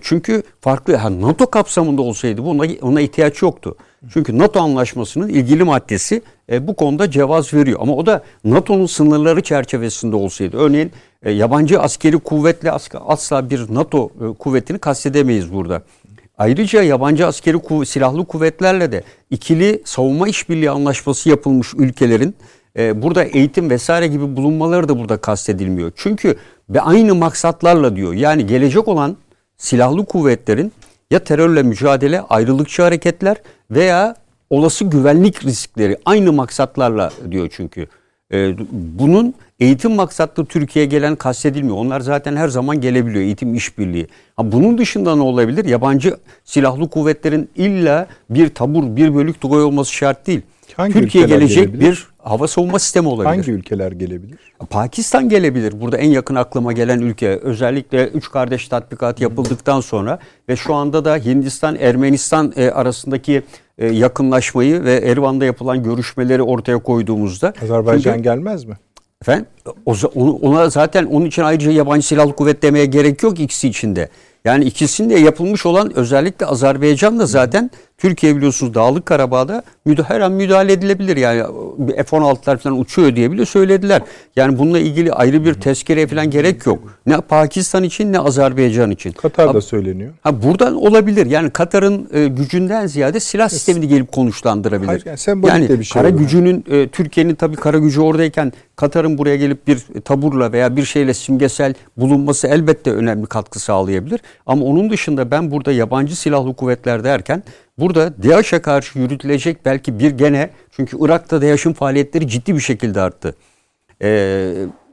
Çünkü 0.00 0.42
farklı 0.60 1.20
NATO 1.20 1.46
kapsamında 1.46 2.02
olsaydı 2.02 2.44
buna 2.44 2.66
ona 2.82 3.00
ihtiyaç 3.00 3.42
yoktu. 3.42 3.76
Çünkü 4.12 4.38
NATO 4.38 4.60
anlaşmasının 4.60 5.28
ilgili 5.28 5.64
maddesi 5.64 6.22
bu 6.60 6.76
konuda 6.76 7.10
cevaz 7.10 7.54
veriyor. 7.54 7.78
Ama 7.82 7.96
o 7.96 8.06
da 8.06 8.22
NATO'nun 8.44 8.86
sınırları 8.86 9.42
çerçevesinde 9.42 10.16
olsaydı. 10.16 10.56
Örneğin 10.56 10.92
e, 11.24 11.30
yabancı 11.30 11.80
askeri 11.80 12.18
kuvvetle 12.18 12.72
asla 13.06 13.50
bir 13.50 13.74
NATO 13.74 14.10
e, 14.20 14.34
kuvvetini 14.38 14.78
kastedemeyiz 14.78 15.52
burada. 15.52 15.82
Ayrıca 16.38 16.82
yabancı 16.82 17.26
askeri 17.26 17.56
kuv- 17.56 17.84
silahlı 17.84 18.24
kuvvetlerle 18.24 18.92
de 18.92 19.02
ikili 19.30 19.82
savunma 19.84 20.28
işbirliği 20.28 20.70
anlaşması 20.70 21.28
yapılmış 21.28 21.74
ülkelerin 21.74 22.34
e, 22.78 23.02
burada 23.02 23.24
eğitim 23.24 23.70
vesaire 23.70 24.06
gibi 24.06 24.36
bulunmaları 24.36 24.88
da 24.88 24.98
burada 24.98 25.16
kastedilmiyor. 25.16 25.92
Çünkü 25.96 26.36
ve 26.70 26.80
aynı 26.80 27.14
maksatlarla 27.14 27.96
diyor. 27.96 28.12
Yani 28.12 28.46
gelecek 28.46 28.88
olan 28.88 29.16
silahlı 29.56 30.04
kuvvetlerin 30.04 30.72
ya 31.10 31.24
terörle 31.24 31.62
mücadele, 31.62 32.20
ayrılıkçı 32.20 32.82
hareketler 32.82 33.36
veya 33.70 34.16
olası 34.50 34.84
güvenlik 34.84 35.44
riskleri 35.44 35.98
aynı 36.04 36.32
maksatlarla 36.32 37.12
diyor 37.30 37.48
çünkü. 37.52 37.86
Ee, 38.32 38.54
bunun 38.72 39.34
eğitim 39.60 39.94
maksatlı 39.94 40.44
Türkiye'ye 40.44 40.90
gelen 40.90 41.16
kastedilmiyor. 41.16 41.76
Onlar 41.76 42.00
zaten 42.00 42.36
her 42.36 42.48
zaman 42.48 42.80
gelebiliyor 42.80 43.24
eğitim 43.24 43.54
işbirliği. 43.54 44.06
Ha, 44.36 44.52
bunun 44.52 44.78
dışında 44.78 45.16
ne 45.16 45.22
olabilir? 45.22 45.64
Yabancı 45.64 46.16
silahlı 46.44 46.90
kuvvetlerin 46.90 47.48
illa 47.56 48.06
bir 48.30 48.48
tabur, 48.48 48.96
bir 48.96 49.14
bölük 49.14 49.40
tugay 49.40 49.62
olması 49.62 49.92
şart 49.92 50.26
değil. 50.26 50.40
Hangi 50.76 50.92
Türkiye 50.92 51.26
gelecek 51.26 51.66
gelebilir? 51.66 51.90
bir 51.90 52.13
hava 52.24 52.48
savunma 52.48 52.78
sistemi 52.78 53.08
olabilir. 53.08 53.28
Hangi 53.36 53.50
ülkeler 53.52 53.92
gelebilir? 53.92 54.38
Pakistan 54.70 55.28
gelebilir. 55.28 55.80
Burada 55.80 55.96
en 55.96 56.10
yakın 56.10 56.34
aklıma 56.34 56.72
gelen 56.72 56.98
ülke. 57.00 57.28
Özellikle 57.28 58.06
üç 58.08 58.30
kardeş 58.30 58.68
tatbikatı 58.68 59.22
yapıldıktan 59.22 59.80
sonra 59.80 60.18
ve 60.48 60.56
şu 60.56 60.74
anda 60.74 61.04
da 61.04 61.16
Hindistan 61.16 61.76
Ermenistan 61.76 62.52
e, 62.56 62.70
arasındaki 62.70 63.42
e, 63.78 63.86
yakınlaşmayı 63.86 64.84
ve 64.84 64.94
Erivan'da 64.94 65.44
yapılan 65.44 65.82
görüşmeleri 65.82 66.42
ortaya 66.42 66.78
koyduğumuzda 66.78 67.52
Azerbaycan 67.62 68.12
Çünkü- 68.12 68.22
gelmez 68.24 68.64
mi? 68.64 68.74
Efendim 69.22 69.46
ona 70.42 70.70
zaten 70.70 71.04
onun 71.04 71.26
için 71.26 71.42
ayrıca 71.42 71.70
yabancı 71.70 72.06
silahlı 72.06 72.36
kuvvet 72.36 72.62
demeye 72.62 72.86
gerek 72.86 73.22
yok 73.22 73.40
ikisi 73.40 73.68
içinde. 73.68 74.08
Yani 74.44 74.64
ikisinde 74.64 75.14
yapılmış 75.14 75.66
olan 75.66 75.96
özellikle 75.96 76.46
Azerbaycan'da 76.46 77.26
zaten 77.26 77.70
Türkiye 77.98 78.36
biliyorsunuz 78.36 78.74
Dağlık 78.74 79.06
Karabağ'da 79.06 79.62
müda- 79.86 80.02
her 80.02 80.20
an 80.20 80.32
müdahale 80.32 80.72
edilebilir. 80.72 81.16
Yani 81.16 81.42
bir 81.78 81.94
F-16'lar 81.94 82.56
falan 82.58 82.80
uçuyor 82.80 83.16
diye 83.16 83.32
bile 83.32 83.46
söylediler. 83.46 84.02
Yani 84.36 84.58
bununla 84.58 84.78
ilgili 84.78 85.12
ayrı 85.12 85.44
bir 85.44 85.54
tezkereye 85.54 86.06
falan 86.06 86.30
gerek 86.30 86.66
yok. 86.66 86.78
Ne 87.06 87.20
Pakistan 87.20 87.84
için 87.84 88.12
ne 88.12 88.18
Azerbaycan 88.18 88.90
için. 88.90 89.12
Katar'da 89.12 89.60
söyleniyor. 89.60 90.12
Ha 90.22 90.42
buradan 90.42 90.74
olabilir. 90.74 91.26
Yani 91.26 91.50
Katar'ın 91.50 92.08
e, 92.12 92.26
gücünden 92.26 92.86
ziyade 92.86 93.20
silah 93.20 93.48
sistemini 93.48 93.88
gelip 93.88 94.12
konuşlandırabilir. 94.12 94.88
Hayır, 94.88 95.02
yani 95.06 95.18
sembolik 95.18 95.68
de 95.68 95.78
bir 95.78 95.84
şey 95.84 96.02
kara 96.02 96.12
olur. 96.12 96.18
gücünün 96.18 96.64
e, 96.70 96.88
Türkiye'nin 96.88 97.34
tabii 97.34 97.56
kara 97.56 97.78
gücü 97.78 98.00
oradayken 98.00 98.52
Katar'ın 98.76 99.18
buraya 99.18 99.36
gelip 99.36 99.66
bir 99.66 99.78
taburla 100.04 100.52
veya 100.52 100.76
bir 100.76 100.84
şeyle 100.84 101.14
simgesel 101.14 101.74
bulunması 101.96 102.46
elbette 102.46 102.92
önemli 102.92 103.26
katkı 103.26 103.58
sağlayabilir. 103.60 104.20
Ama 104.46 104.64
onun 104.64 104.90
dışında 104.90 105.30
ben 105.30 105.50
burada 105.50 105.72
yabancı 105.72 106.16
silahlı 106.16 106.54
kuvvetler 106.54 107.04
derken 107.04 107.42
burada 107.78 108.22
DAEŞ'e 108.22 108.62
karşı 108.62 108.98
yürütülecek 108.98 109.64
belki 109.64 109.98
bir 109.98 110.10
gene 110.10 110.50
çünkü 110.70 110.96
Irak'ta 111.00 111.42
DAEŞ'in 111.42 111.72
faaliyetleri 111.72 112.28
ciddi 112.28 112.54
bir 112.54 112.60
şekilde 112.60 113.00
arttı. 113.00 113.34
Ee, 114.02 114.52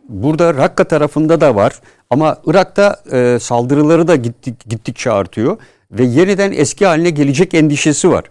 burada 0.10 0.54
Rakka 0.54 0.84
tarafında 0.84 1.42
da 1.42 1.56
var 1.56 1.82
ama 2.10 2.38
Irak'ta 2.46 2.96
e, 3.12 3.38
saldırıları 3.40 4.08
da 4.08 4.16
gittik, 4.16 4.70
gittikçe 4.70 5.12
artıyor 5.12 5.58
ve 5.92 6.04
yeniden 6.04 6.52
eski 6.52 6.86
haline 6.86 7.10
gelecek 7.10 7.54
endişesi 7.54 8.10
var. 8.10 8.24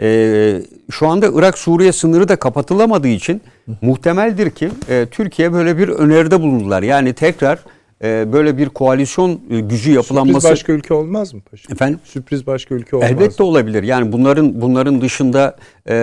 Ee, 0.00 0.62
şu 0.90 1.08
anda 1.08 1.26
Irak-Suriye 1.34 1.92
sınırı 1.92 2.28
da 2.28 2.36
kapatılamadığı 2.36 3.08
için 3.08 3.42
muhtemeldir 3.82 4.50
ki 4.50 4.70
e, 4.88 5.06
Türkiye 5.10 5.52
böyle 5.52 5.78
bir 5.78 5.88
öneride 5.88 6.40
bulundular. 6.40 6.82
Yani 6.82 7.12
tekrar 7.12 7.58
e, 8.04 8.32
böyle 8.32 8.58
bir 8.58 8.68
koalisyon 8.68 9.40
e, 9.50 9.60
gücü 9.60 9.92
yapılanması 9.92 10.40
Sürpriz 10.40 10.52
başka 10.52 10.72
ülke 10.72 10.94
olmaz 10.94 11.34
mı 11.34 11.40
paşa? 11.50 11.72
efendim 11.72 12.00
Sürpriz 12.04 12.46
başka 12.46 12.74
ülke 12.74 12.96
olmaz 12.96 13.10
Elbette 13.10 13.42
mı? 13.42 13.48
olabilir. 13.48 13.82
Yani 13.82 14.12
bunların 14.12 14.60
bunların 14.60 15.00
dışında 15.00 15.56
e, 15.88 15.94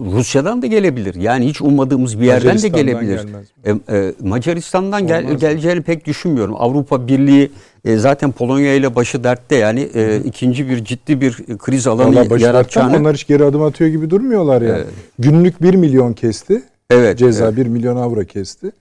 Rusya'dan 0.00 0.62
da 0.62 0.66
gelebilir. 0.66 1.14
Yani 1.14 1.46
hiç 1.46 1.62
ummadığımız 1.62 2.20
bir 2.20 2.26
yerden 2.26 2.62
de 2.62 2.68
gelebilir. 2.68 3.16
gelmez 3.16 3.46
E, 3.90 3.96
e, 3.96 4.12
Macaristan'dan 4.20 5.06
gel, 5.06 5.24
Olmaz 5.24 5.40
geleceğini 5.40 5.82
pek 5.82 6.06
düşünmüyorum. 6.06 6.54
Avrupa 6.58 7.08
Birliği 7.08 7.50
e, 7.84 7.96
zaten 7.96 8.32
Polonya 8.32 8.74
ile 8.74 8.94
başı 8.94 9.24
dertte 9.24 9.56
yani 9.56 9.88
e, 9.94 10.20
ikinci 10.24 10.68
bir 10.68 10.84
ciddi 10.84 11.20
bir 11.20 11.32
kriz 11.58 11.86
alanı 11.86 12.40
yaratacağını. 12.40 12.96
Onlar 12.96 13.14
hiç 13.14 13.26
geri 13.26 13.44
adım 13.44 13.62
atıyor 13.62 13.90
gibi 13.90 14.10
durmuyorlar 14.10 14.62
yani. 14.62 14.84
Günlük 15.18 15.62
1 15.62 15.74
milyon 15.74 16.12
kesti. 16.12 16.62
Evet, 16.90 17.18
Ceza 17.18 17.44
evet. 17.44 17.56
1 17.56 17.66
milyon 17.66 17.96
avro 17.96 18.24
kesti. 18.24 18.72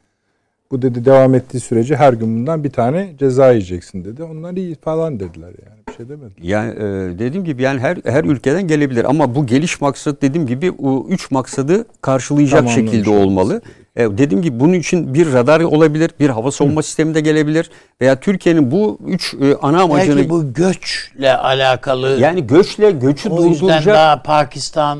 Bu 0.72 0.82
dedi 0.82 1.06
devam 1.06 1.36
ettiği 1.36 1.60
sürece 1.60 1.96
her 1.96 2.14
gün 2.14 2.38
bundan 2.38 2.64
bir 2.64 2.70
tane 2.70 3.14
ceza 3.20 3.52
yiyeceksin 3.52 4.06
dedi. 4.06 4.24
Onlar 4.24 4.54
iyi 4.54 4.76
falan 4.76 5.20
dediler 5.20 5.48
yani. 5.66 5.80
Bir 5.88 5.94
şey 5.94 6.10
demediler. 6.10 6.44
Yani 6.44 6.72
e, 6.74 7.20
dediğim 7.20 7.46
gibi 7.46 7.62
yani 7.62 7.80
her 7.80 7.98
her 8.06 8.24
ülkeden 8.24 8.68
gelebilir 8.68 9.06
ama 9.06 9.36
bu 9.36 9.46
geliş 9.46 9.82
maksat 9.82 10.22
dediğim 10.22 10.48
gibi 10.48 10.72
o 10.72 11.06
üç 11.10 11.32
maksadı 11.32 11.86
karşılayacak 12.02 12.60
Tamamlamış 12.60 12.92
şekilde 12.92 13.10
olması 13.10 13.26
olmalı. 13.28 13.62
E, 13.96 14.18
dediğim 14.18 14.42
gibi 14.42 14.60
bunun 14.60 14.74
için 14.74 15.14
bir 15.14 15.34
radar 15.34 15.62
olabilir, 15.62 16.12
bir 16.20 16.30
hava 16.30 16.52
savunma 16.52 16.84
sistemi 16.84 17.16
de 17.16 17.22
gelebilir 17.22 17.70
veya 18.02 18.20
Türkiye'nin 18.20 18.72
bu 18.72 19.00
üç 19.08 19.34
e, 19.34 19.56
ana 19.62 19.82
amacını 19.82 20.16
Belki 20.16 20.30
bu 20.30 20.54
göçle 20.54 21.38
alakalı 21.38 22.18
yani 22.20 22.48
göçle 22.48 22.92
göçü 22.92 23.30
o 23.30 23.46
yüzden 23.46 23.68
durduracak 23.68 23.96
daha 23.96 24.24
Pakistan 24.24 25.00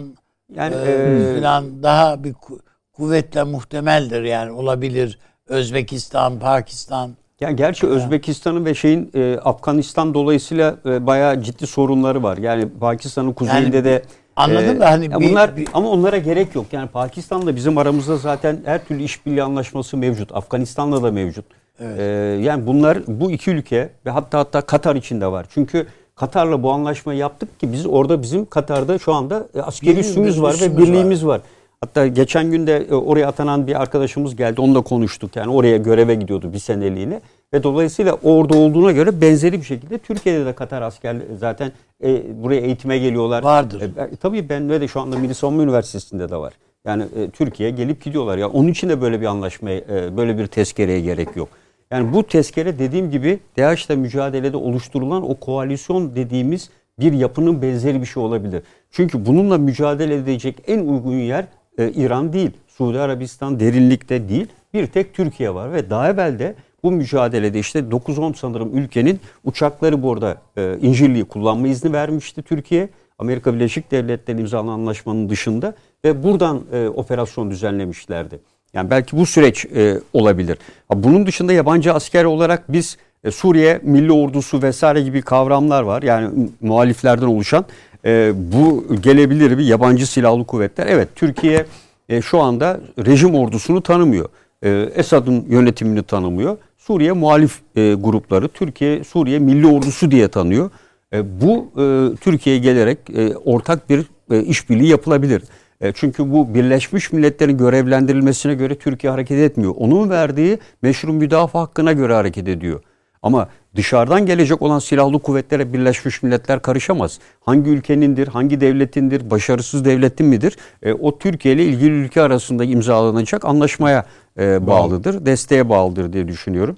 yani 0.56 0.76
e, 0.76 0.92
e, 0.92 1.40
falan 1.40 1.84
daha 1.84 2.24
bir 2.24 2.34
ku- 2.34 2.60
kuvvetle 2.94 3.44
muhtemeldir 3.44 4.24
yani 4.24 4.52
olabilir. 4.52 5.20
Özbekistan, 5.50 6.40
Pakistan. 6.40 7.12
Yani 7.40 7.56
gerçi 7.56 7.88
Özbekistan'ın 7.88 8.66
ve 8.66 8.74
şeyin 8.76 9.12
e, 9.16 9.38
Afganistan 9.44 10.14
dolayısıyla 10.14 10.76
e, 10.86 11.08
bayağı 11.08 11.42
ciddi 11.44 11.68
sorunları 11.68 12.24
var. 12.24 12.38
Yani 12.38 12.70
Pakistan'ın 12.80 13.34
kuzeyinde 13.34 13.76
Yani 13.78 13.86
de 13.86 14.02
Anladım 14.36 14.78
Ee, 14.78 14.80
da 14.80 14.92
hani 14.92 15.06
ya 15.12 15.20
bir- 15.20 15.30
bunlar 15.30 15.58
bir- 15.58 15.68
ama 15.74 15.90
onlara 15.90 16.18
gerek 16.18 16.56
yok. 16.56 16.66
Yani 16.72 16.88
Pakistan'la 16.88 17.56
bizim 17.56 17.78
aramızda 17.78 18.18
zaten 18.18 18.60
her 18.66 18.86
türlü 18.86 19.04
işbirliği 19.04 19.44
anlaşması 19.44 19.98
mevcut. 19.98 20.36
Afganistan'la 20.36 21.04
da 21.04 21.12
mevcut. 21.12 21.46
Ee, 21.80 22.04
yani 22.44 22.68
bunlar 22.68 22.98
bu 23.08 23.32
iki 23.32 23.52
ülke 23.52 23.90
ve 24.06 24.10
hatta 24.10 24.40
hatta 24.40 24.62
Katar 24.62 24.96
içinde 24.96 25.28
var. 25.32 25.46
Çünkü 25.50 25.88
Katar'la 26.16 26.64
bu 26.64 26.72
anlaşmayı 26.72 27.20
yaptık 27.20 27.60
ki 27.60 27.74
biz 27.74 27.86
orada 27.86 28.22
bizim 28.22 28.46
Katar'da 28.46 29.00
şu 29.00 29.14
anda 29.14 29.48
e, 29.56 29.62
askeri 29.62 30.00
üssümüz 30.00 30.42
var 30.42 30.56
ve 30.62 30.78
birliğimiz 30.78 31.26
var. 31.26 31.42
Hatta 31.82 32.08
geçen 32.08 32.52
gün 32.52 32.68
de 32.68 32.78
e, 32.90 32.94
oraya 32.94 33.28
atanan 33.28 33.68
bir 33.68 33.82
arkadaşımız 33.82 34.36
geldi. 34.36 34.62
Onunla 34.62 34.82
konuştuk. 34.82 35.36
Yani 35.36 35.52
oraya 35.52 35.78
göreve 35.78 36.16
gidiyordu 36.16 36.54
bir 36.54 36.60
seneliğine. 36.60 37.22
Ve 37.54 37.64
dolayısıyla 37.64 38.18
orada 38.24 38.58
olduğuna 38.58 38.92
göre 38.92 39.22
benzeri 39.22 39.60
bir 39.60 39.66
şekilde 39.66 39.98
Türkiye'de 39.98 40.46
de 40.46 40.54
Katar 40.54 40.82
asker 40.82 41.18
zaten 41.40 41.72
e, 42.04 42.44
buraya 42.44 42.62
eğitime 42.62 42.98
geliyorlar. 42.98 43.44
Vardır. 43.44 43.82
E, 43.82 43.96
ben- 43.96 44.16
tabii 44.16 44.50
ben 44.50 44.70
de 44.70 44.88
şu 44.88 45.00
anda 45.00 45.18
Milli 45.18 45.36
Savunma 45.36 45.64
Üniversitesi'nde 45.64 46.30
de 46.30 46.36
var. 46.36 46.54
Yani 46.86 47.04
e, 47.04 47.30
Türkiye'ye 47.30 47.76
gelip 47.76 48.04
gidiyorlar. 48.04 48.38
Ya 48.38 48.50
onun 48.50 48.68
için 48.68 48.90
de 48.90 49.02
böyle 49.02 49.22
bir 49.22 49.26
anlaşmaya, 49.26 49.78
e, 49.78 50.18
böyle 50.18 50.38
bir 50.38 50.48
tezkereye 50.48 51.02
gerek 51.02 51.36
yok. 51.36 51.50
Yani 51.92 52.14
bu 52.14 52.24
tezkere 52.24 52.80
dediğim 52.80 53.12
gibi 53.12 53.40
DAEŞ'le 53.58 53.90
mücadelede 53.90 54.58
oluşturulan 54.58 55.30
o 55.30 55.36
koalisyon 55.36 56.16
dediğimiz 56.16 56.70
bir 57.00 57.14
yapının 57.14 57.62
benzeri 57.62 58.02
bir 58.02 58.06
şey 58.06 58.24
olabilir. 58.24 58.64
Çünkü 58.92 59.26
bununla 59.26 59.58
mücadele 59.58 60.16
edecek 60.16 60.56
en 60.68 60.80
uygun 60.80 61.12
yer 61.18 61.46
e, 61.80 61.92
İran 61.92 62.34
değil. 62.34 62.52
Suudi 62.68 63.00
Arabistan 63.00 63.60
derinlikte 63.60 64.30
değil. 64.30 64.48
Bir 64.74 64.88
tek 64.88 65.14
Türkiye 65.14 65.54
var 65.54 65.74
ve 65.74 65.90
daha 65.90 66.10
evvel 66.10 66.40
de 66.40 66.56
bu 66.84 66.92
mücadelede 66.92 67.60
işte 67.60 67.80
9-10 67.80 68.36
sanırım 68.36 68.78
ülkenin 68.78 69.20
uçakları 69.44 70.04
burada 70.04 70.42
e, 70.58 70.78
İncirli'yi 70.82 71.26
kullanma 71.26 71.68
izni 71.68 71.94
vermişti 71.94 72.42
Türkiye. 72.42 72.90
Amerika 73.20 73.54
Birleşik 73.54 73.92
Devletleri 73.92 74.42
imzalanan 74.42 74.74
anlaşmanın 74.74 75.30
dışında 75.30 75.74
ve 76.06 76.24
buradan 76.24 76.62
e, 76.74 76.88
operasyon 76.88 77.52
düzenlemişlerdi. 77.52 78.40
Yani 78.74 78.90
belki 78.90 79.18
bu 79.18 79.26
süreç 79.26 79.66
e, 79.66 80.00
olabilir. 80.14 80.58
Bunun 80.96 81.26
dışında 81.26 81.54
yabancı 81.54 81.94
asker 81.94 82.24
olarak 82.24 82.72
biz 82.72 82.98
e, 83.24 83.32
Suriye 83.32 83.80
Milli 83.84 84.12
Ordusu 84.12 84.62
vesaire 84.62 85.02
gibi 85.02 85.22
kavramlar 85.22 85.84
var. 85.84 86.02
Yani 86.02 86.50
muhaliflerden 86.62 87.28
oluşan 87.28 87.66
e, 88.06 88.32
bu 88.36 88.86
gelebilir 89.02 89.58
bir 89.58 89.64
yabancı 89.64 90.08
silahlı 90.08 90.46
kuvvetler. 90.46 90.88
Evet 90.88 91.10
Türkiye 91.16 91.66
e, 92.10 92.22
şu 92.22 92.40
anda 92.40 92.80
rejim 93.06 93.36
ordusunu 93.36 93.84
tanımıyor. 93.84 94.30
E, 94.64 94.90
Esad'ın 94.96 95.46
yönetimini 95.50 96.04
tanımıyor. 96.04 96.58
Suriye 96.78 97.12
muhalif 97.12 97.60
e, 97.76 97.94
grupları 97.94 98.48
Türkiye 98.48 99.04
Suriye 99.04 99.40
Milli 99.40 99.68
Ordusu 99.68 100.12
diye 100.12 100.28
tanıyor. 100.28 100.70
E, 101.14 101.42
bu 101.42 101.72
e, 101.82 102.16
Türkiye'ye 102.16 102.62
gelerek 102.62 102.98
e, 103.16 103.36
ortak 103.36 103.90
bir 103.90 104.06
e, 104.32 104.44
işbirliği 104.44 104.88
yapılabilir. 104.88 105.44
E, 105.82 105.92
çünkü 105.92 106.32
bu 106.32 106.54
Birleşmiş 106.54 107.12
Milletler'in 107.12 107.58
görevlendirilmesine 107.58 108.54
göre 108.54 108.76
Türkiye 108.76 109.12
hareket 109.12 109.40
etmiyor. 109.40 109.74
Onun 109.78 110.10
verdiği 110.10 110.58
meşru 110.82 111.14
müdafaa 111.14 111.62
hakkına 111.62 111.94
göre 111.94 112.14
hareket 112.14 112.48
ediyor. 112.48 112.82
Ama 113.24 113.50
dışarıdan 113.76 114.26
gelecek 114.26 114.62
olan 114.62 114.80
silahlı 114.80 115.20
kuvvetlere 115.20 115.74
Birleşmiş 115.74 116.24
Milletler 116.24 116.62
karışamaz. 116.62 117.20
Hangi 117.42 117.70
ülkenindir, 117.70 118.28
hangi 118.28 118.62
devletindir, 118.62 119.30
başarısız 119.30 119.86
devletin 119.86 120.26
midir? 120.26 120.58
E, 120.84 120.94
o 120.94 121.18
Türkiye 121.18 121.54
ile 121.54 121.66
ilgili 121.66 121.92
ülke 121.92 122.22
arasında 122.22 122.64
imzalanacak 122.64 123.46
anlaşmaya 123.46 124.06
e, 124.40 124.68
bağlıdır, 124.68 125.26
desteğe 125.26 125.70
bağlıdır 125.70 126.14
diye 126.14 126.28
düşünüyorum. 126.28 126.78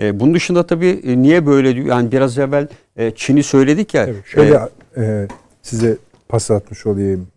E, 0.00 0.20
bunun 0.20 0.34
dışında 0.34 0.66
tabii 0.66 1.00
e, 1.04 1.22
niye 1.22 1.46
böyle 1.46 1.74
diyor? 1.74 1.86
Yani 1.86 2.12
biraz 2.12 2.38
evvel 2.38 2.68
e, 2.96 3.10
Çin'i 3.10 3.42
söyledik 3.42 3.94
ya. 3.94 4.04
Evet, 4.06 4.26
şöyle 4.26 4.60
e, 4.96 5.02
e, 5.02 5.28
size 5.62 5.96
pas 6.28 6.50
atmış 6.50 6.86
olayım. 6.86 7.28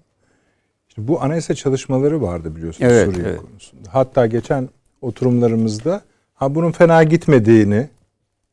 İşte 0.89 1.07
bu 1.07 1.21
anayasa 1.21 1.55
çalışmaları 1.55 2.21
vardı 2.21 2.55
biliyorsunuz 2.55 2.91
Evet, 2.91 3.05
Suriye 3.05 3.27
evet. 3.27 3.41
konusunda. 3.41 3.89
Hatta 3.91 4.27
geçen 4.27 4.69
oturumlarımızda 5.01 6.01
ha 6.33 6.55
bunun 6.55 6.71
fena 6.71 7.03
gitmediğini 7.03 7.89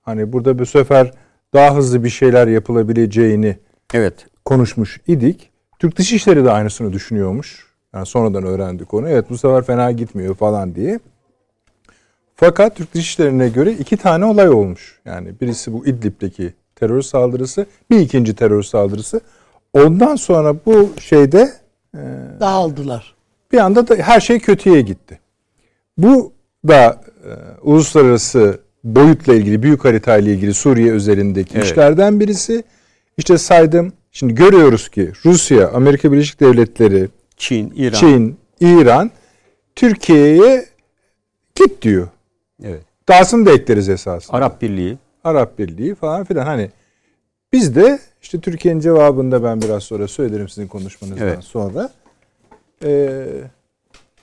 hani 0.09 0.33
burada 0.33 0.59
bu 0.59 0.67
sefer 0.67 1.13
daha 1.55 1.77
hızlı 1.77 2.05
bir 2.05 2.11
şeyler 2.11 2.47
yapılabileceğini 2.47 3.57
evet. 3.95 4.27
konuşmuş 4.45 5.01
idik. 5.07 5.51
Türk 5.79 5.99
Dışişleri 5.99 6.45
de 6.45 6.51
aynısını 6.51 6.93
düşünüyormuş. 6.93 7.67
Yani 7.95 8.07
sonradan 8.07 8.45
öğrendik 8.45 8.95
onu. 8.95 9.09
Evet 9.09 9.31
bu 9.31 9.39
sefer 9.39 9.63
fena 9.63 9.91
gitmiyor 9.93 10.35
falan 10.35 10.75
diye. 10.75 11.01
Fakat 12.35 12.77
Türk 12.77 12.95
Dışişleri'ne 12.95 13.49
göre 13.49 13.73
iki 13.73 13.97
tane 13.97 14.25
olay 14.25 14.49
olmuş. 14.49 15.01
Yani 15.05 15.41
birisi 15.41 15.73
bu 15.73 15.87
İdlib'deki 15.87 16.55
terör 16.77 17.03
saldırısı, 17.03 17.67
bir 17.91 18.01
ikinci 18.01 18.35
terör 18.35 18.63
saldırısı. 18.63 19.21
Ondan 19.73 20.17
sonra 20.17 20.55
bu 20.67 20.91
şeyde 21.01 21.53
dağıldılar. 22.41 23.15
bir 23.53 23.59
anda 23.59 23.89
da 23.89 23.95
her 23.95 24.21
şey 24.21 24.41
kötüye 24.41 24.81
gitti. 24.81 25.21
Bu 25.99 26.33
da 26.69 27.01
e, 27.25 27.31
uluslararası 27.63 28.68
boyutla 28.97 29.35
ilgili, 29.35 29.63
büyük 29.63 29.85
haritayla 29.85 30.33
ilgili 30.33 30.55
Suriye 30.55 30.93
özelindeki 30.93 31.55
Evet. 31.55 31.65
işlerden 31.67 32.21
birisi. 32.21 32.65
İşte 33.17 33.39
saydım. 33.39 33.93
Şimdi 34.13 34.35
görüyoruz 34.35 34.89
ki 34.89 35.13
Rusya, 35.25 35.69
Amerika 35.69 36.13
Birleşik 36.13 36.41
Devletleri, 36.41 37.09
Çin, 37.37 37.73
İran. 37.77 37.99
Çin, 37.99 38.39
İran 38.61 39.11
Türkiye'ye 39.77 40.67
git 41.55 41.83
diyor. 41.83 42.09
Evet. 42.65 42.83
Dahasını 43.09 43.47
da 43.47 43.53
ekleriz 43.53 43.89
esasında. 43.89 44.37
Arap 44.37 44.63
Birliği. 44.63 44.99
Arap 45.25 45.59
Birliği 45.59 45.95
falan 45.95 46.25
filan 46.25 46.47
hani 46.47 46.71
biz 47.53 47.77
de 47.77 47.99
işte 48.23 48.41
Türkiye'nin 48.41 48.81
cevabında 48.81 49.45
ben 49.45 49.63
biraz 49.63 49.83
sonra 49.83 50.09
söylerim 50.09 50.49
sizin 50.49 50.69
konuşmanızdan 50.69 51.29
Evet. 51.29 51.45
sonra 51.45 51.91
Ee, 52.85 53.27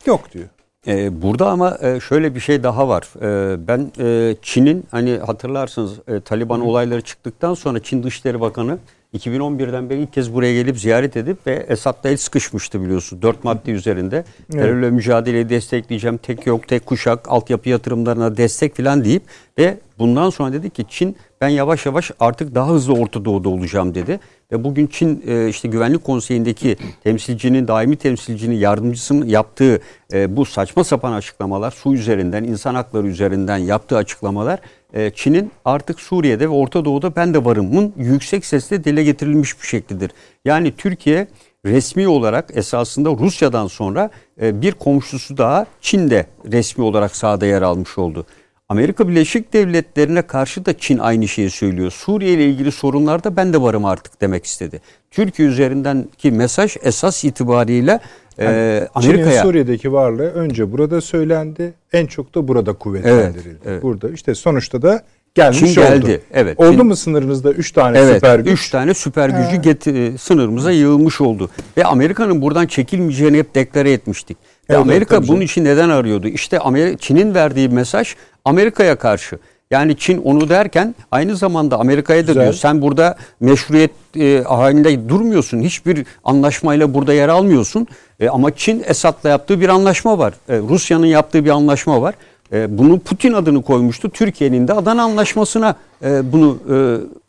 yok 0.05 0.31
diyor. 0.33 0.45
Ee, 0.87 1.21
burada 1.21 1.49
ama 1.49 1.77
e, 1.81 1.99
şöyle 1.99 2.35
bir 2.35 2.39
şey 2.39 2.63
daha 2.63 2.87
var. 2.87 3.07
Ee, 3.21 3.67
ben 3.67 3.91
e, 3.99 4.35
Çin'in 4.41 4.83
hani 4.91 5.17
hatırlarsınız 5.17 5.93
e, 6.07 6.19
Taliban 6.19 6.61
olayları 6.61 7.01
çıktıktan 7.01 7.53
sonra 7.53 7.79
Çin 7.79 8.03
Dışişleri 8.03 8.41
Bakanı 8.41 8.77
2011'den 9.17 9.89
beri 9.89 10.01
ilk 10.01 10.13
kez 10.13 10.33
buraya 10.33 10.53
gelip 10.53 10.79
ziyaret 10.79 11.17
edip 11.17 11.47
ve 11.47 11.65
Esad'la 11.69 12.09
el 12.09 12.17
sıkışmıştı 12.17 12.81
biliyorsun. 12.81 13.21
Dört 13.21 13.43
madde 13.43 13.71
üzerinde. 13.71 14.25
Terörle 14.51 14.89
mücadeleyi 14.89 15.49
destekleyeceğim. 15.49 16.17
Tek 16.17 16.45
yok, 16.45 16.67
tek 16.67 16.85
kuşak, 16.85 17.31
altyapı 17.31 17.69
yatırımlarına 17.69 18.37
destek 18.37 18.77
falan 18.77 19.03
deyip 19.03 19.23
ve 19.57 19.77
bundan 19.99 20.29
sonra 20.29 20.53
dedi 20.53 20.69
ki 20.69 20.85
Çin 20.89 21.15
ben 21.41 21.49
yavaş 21.49 21.85
yavaş 21.85 22.11
artık 22.19 22.55
daha 22.55 22.69
hızlı 22.69 22.93
Orta 22.93 23.25
Doğu'da 23.25 23.49
olacağım 23.49 23.95
dedi. 23.95 24.19
Ve 24.51 24.63
bugün 24.63 24.87
Çin 24.87 25.23
e, 25.27 25.49
işte 25.49 25.67
Güvenlik 25.67 26.03
Konseyi'ndeki 26.03 26.77
temsilcinin, 27.03 27.67
daimi 27.67 27.95
temsilcinin 27.95 28.55
yardımcısının 28.55 29.25
yaptığı 29.25 29.81
e, 30.13 30.37
bu 30.37 30.45
saçma 30.45 30.83
sapan 30.83 31.13
açıklamalar, 31.13 31.71
su 31.71 31.93
üzerinden, 31.93 32.43
insan 32.43 32.75
hakları 32.75 33.07
üzerinden 33.07 33.57
yaptığı 33.57 33.97
açıklamalar 33.97 34.59
e, 34.93 35.11
Çin'in 35.15 35.51
artık 35.65 35.99
Suriye'de 35.99 36.45
ve 36.45 36.53
Orta 36.53 36.85
Doğu'da 36.85 37.15
ben 37.15 37.33
de 37.33 37.45
varımın 37.45 37.93
yüksek 37.97 38.45
sesle 38.45 38.83
dile 38.83 39.03
getirilmiş 39.03 39.61
bir 39.61 39.67
şeklidir. 39.67 40.11
Yani 40.45 40.75
Türkiye 40.75 41.27
resmi 41.65 42.07
olarak 42.07 42.49
esasında 42.53 43.09
Rusya'dan 43.09 43.67
sonra 43.67 44.09
e, 44.41 44.61
bir 44.61 44.71
komşusu 44.71 45.37
daha 45.37 45.65
Çin'de 45.81 46.25
resmi 46.51 46.83
olarak 46.83 47.15
sahada 47.15 47.45
yer 47.45 47.61
almış 47.61 47.97
oldu. 47.97 48.25
Amerika 48.69 49.07
Birleşik 49.07 49.53
Devletleri'ne 49.53 50.21
karşı 50.21 50.65
da 50.65 50.77
Çin 50.77 50.97
aynı 50.97 51.27
şeyi 51.27 51.49
söylüyor. 51.49 51.91
Suriye 51.91 52.33
ile 52.33 52.45
ilgili 52.49 52.71
sorunlarda 52.71 53.35
ben 53.35 53.53
de 53.53 53.61
varım 53.61 53.85
artık 53.85 54.21
demek 54.21 54.45
istedi. 54.45 54.81
Türkiye 55.11 55.47
üzerindeki 55.47 56.31
mesaj 56.31 56.77
esas 56.83 57.23
itibariyle 57.23 57.99
e, 58.39 58.43
Çin'in 58.45 59.13
Amerika'ya 59.13 59.41
Suriye'deki 59.41 59.93
varlığı 59.93 60.29
önce 60.31 60.71
burada 60.71 61.01
söylendi. 61.01 61.73
En 61.93 62.05
çok 62.05 62.35
da 62.35 62.47
burada 62.47 62.73
kuvvetlendirildi. 62.73 63.47
Evet, 63.49 63.61
evet. 63.65 63.83
Burada 63.83 64.09
işte 64.09 64.35
sonuçta 64.35 64.81
da 64.81 65.03
gelmiş 65.35 65.59
Çin 65.59 65.67
oldu. 65.67 65.75
geldi, 65.75 66.21
evet. 66.33 66.59
Oldu 66.59 66.71
Çin- 66.77 66.83
mu 66.83 66.95
sınırınızda 66.95 67.51
3 67.51 67.71
tane 67.71 67.99
Evet, 67.99 68.15
süper 68.15 68.39
güç? 68.39 68.53
üç 68.59 68.69
tane 68.69 68.93
süper 68.93 69.29
gücü 69.29 69.61
get- 69.69 70.17
sınırımıza 70.17 70.71
yığılmış 70.71 71.21
oldu. 71.21 71.49
Ve 71.77 71.85
Amerika'nın 71.85 72.41
buradan 72.41 72.65
çekilmeyeceğini 72.67 73.37
hep 73.37 73.55
deklare 73.55 73.91
etmiştik. 73.91 74.37
Evet, 74.69 74.81
Amerika 74.81 75.17
bunun 75.17 75.27
canım. 75.27 75.41
için 75.41 75.63
neden 75.65 75.89
arıyordu? 75.89 76.27
İşte 76.27 76.59
Amerika, 76.59 76.97
Çin'in 76.97 77.33
verdiği 77.33 77.69
mesaj 77.69 78.15
Amerika'ya 78.45 78.95
karşı. 78.95 79.37
Yani 79.71 79.97
Çin 79.97 80.21
onu 80.21 80.49
derken 80.49 80.95
aynı 81.11 81.35
zamanda 81.35 81.79
Amerika'ya 81.79 82.23
da 82.23 82.31
Güzel. 82.31 82.41
diyor 82.41 82.53
sen 82.53 82.81
burada 82.81 83.15
meşruiyet 83.39 83.91
e, 84.19 84.43
halinde 84.43 85.09
durmuyorsun. 85.09 85.61
Hiçbir 85.61 86.05
anlaşmayla 86.23 86.93
burada 86.93 87.13
yer 87.13 87.29
almıyorsun. 87.29 87.87
E, 88.19 88.29
ama 88.29 88.55
Çin 88.55 88.83
Esad'la 88.87 89.29
yaptığı 89.29 89.61
bir 89.61 89.69
anlaşma 89.69 90.17
var. 90.19 90.33
E, 90.49 90.57
Rusya'nın 90.57 91.05
yaptığı 91.05 91.45
bir 91.45 91.49
anlaşma 91.49 92.01
var. 92.01 92.15
E, 92.53 92.77
bunu 92.77 92.99
Putin 92.99 93.33
adını 93.33 93.61
koymuştu. 93.61 94.09
Türkiye'nin 94.09 94.67
de 94.67 94.73
Adana 94.73 95.03
Anlaşması'na 95.03 95.75
e, 96.03 96.31
bunu 96.31 96.57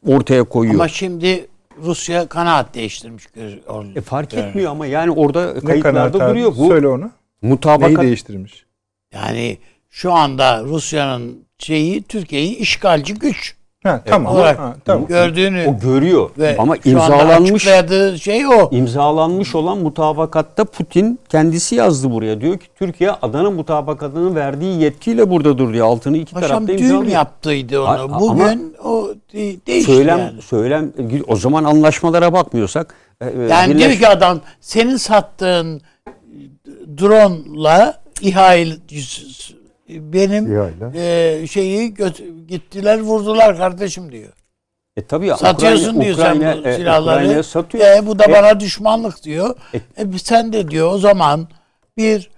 e, 0.07 0.13
ortaya 0.13 0.45
koyuyor. 0.45 0.75
Ama 0.75 0.89
şimdi 0.89 1.47
Rusya 1.85 2.27
kanaat 2.27 2.75
değiştirmiş. 2.75 3.25
E 3.97 4.01
fark 4.01 4.35
etmiyor 4.35 4.71
ama 4.71 4.87
yani 4.87 5.11
orada 5.11 5.53
Ne 5.55 5.61
kayıtlarda 5.61 6.31
duruyor. 6.31 6.53
Bu 6.59 6.69
Söyle 6.69 6.89
onu. 6.89 7.11
Neyi 7.43 7.51
mutabakat 7.53 8.03
değiştirmiş? 8.03 8.65
Yani 9.15 9.59
şu 9.91 10.13
anda 10.13 10.63
Rusya'nın 10.65 11.39
şeyi 11.59 12.03
Türkiye'yi 12.03 12.57
işgalci 12.57 13.15
güç 13.15 13.57
Ha, 13.83 14.01
tamam. 14.07 14.35
olarak 14.35 14.59
Ha, 14.59 14.77
tamam. 14.85 15.07
gördüğünü 15.07 15.67
O 15.69 15.79
görüyor 15.81 16.31
ve 16.39 16.57
ama 16.59 16.77
imzalanmış 16.85 17.63
şey 18.23 18.47
o. 18.47 18.69
imzalanmış 18.73 19.55
olan 19.55 19.79
mutabakatta 19.79 20.65
Putin 20.65 21.19
kendisi 21.29 21.75
yazdı 21.75 22.11
buraya. 22.11 22.41
Diyor 22.41 22.59
ki 22.59 22.67
Türkiye 22.79 23.11
Adana 23.11 23.51
mutabakatının 23.51 24.35
verdiği 24.35 24.83
yetkiyle 24.83 25.31
buradadır 25.31 25.73
diyor. 25.73 25.87
Altını 25.87 26.17
iki 26.17 26.35
Paşam 26.35 26.49
tarafta 26.67 26.73
imzalıyor. 26.73 27.13
yaptıydı 27.13 27.81
onu. 27.81 27.89
A- 27.89 28.17
a- 28.17 28.21
Bugün 28.21 28.75
o 28.85 29.09
de- 29.33 29.67
değişti 29.67 29.93
Söylem 29.93 30.19
yani. 30.19 30.43
söylem 30.43 30.93
o 31.29 31.37
zaman 31.37 31.65
anlaşmalara 31.65 32.33
bakmıyorsak 32.33 32.95
e, 33.21 33.27
e, 33.27 33.31
Yani 33.51 33.75
birleş- 33.75 33.79
diyor 33.79 33.93
ki 33.93 34.09
adam 34.09 34.41
senin 34.61 34.97
sattığın 34.97 35.81
drone'la 36.99 38.03
İHA 38.21 38.57
benim 39.89 40.53
İHA'yla. 40.53 40.93
e, 40.95 41.47
şeyi 41.47 41.95
göt- 41.95 42.47
gittiler 42.49 43.01
vurdular 43.01 43.57
kardeşim 43.57 44.13
diyor. 44.13 44.33
e, 44.97 45.07
tabii 45.07 45.27
ya, 45.27 45.37
Satıyorsun 45.37 45.95
Ukrayna- 45.95 46.05
diyor 46.05 46.15
Ukrayna, 46.19 46.53
sen 46.55 46.65
bu 46.65 46.69
e, 46.69 46.77
silahları. 46.77 47.15
Ukrayna'ya 47.17 47.43
satıyor. 47.43 47.85
E, 47.97 48.07
bu 48.07 48.19
da 48.19 48.25
E, 48.25 48.33
bana 48.33 48.61
düşmanlık 48.61 49.23
diyor. 49.23 49.57
E- 49.75 50.03
E, 50.03 50.19
sen 50.19 50.53
de 50.53 50.71
diyor 50.71 50.93
o 50.93 50.99
zaman 50.99 51.49
bir 51.97 52.31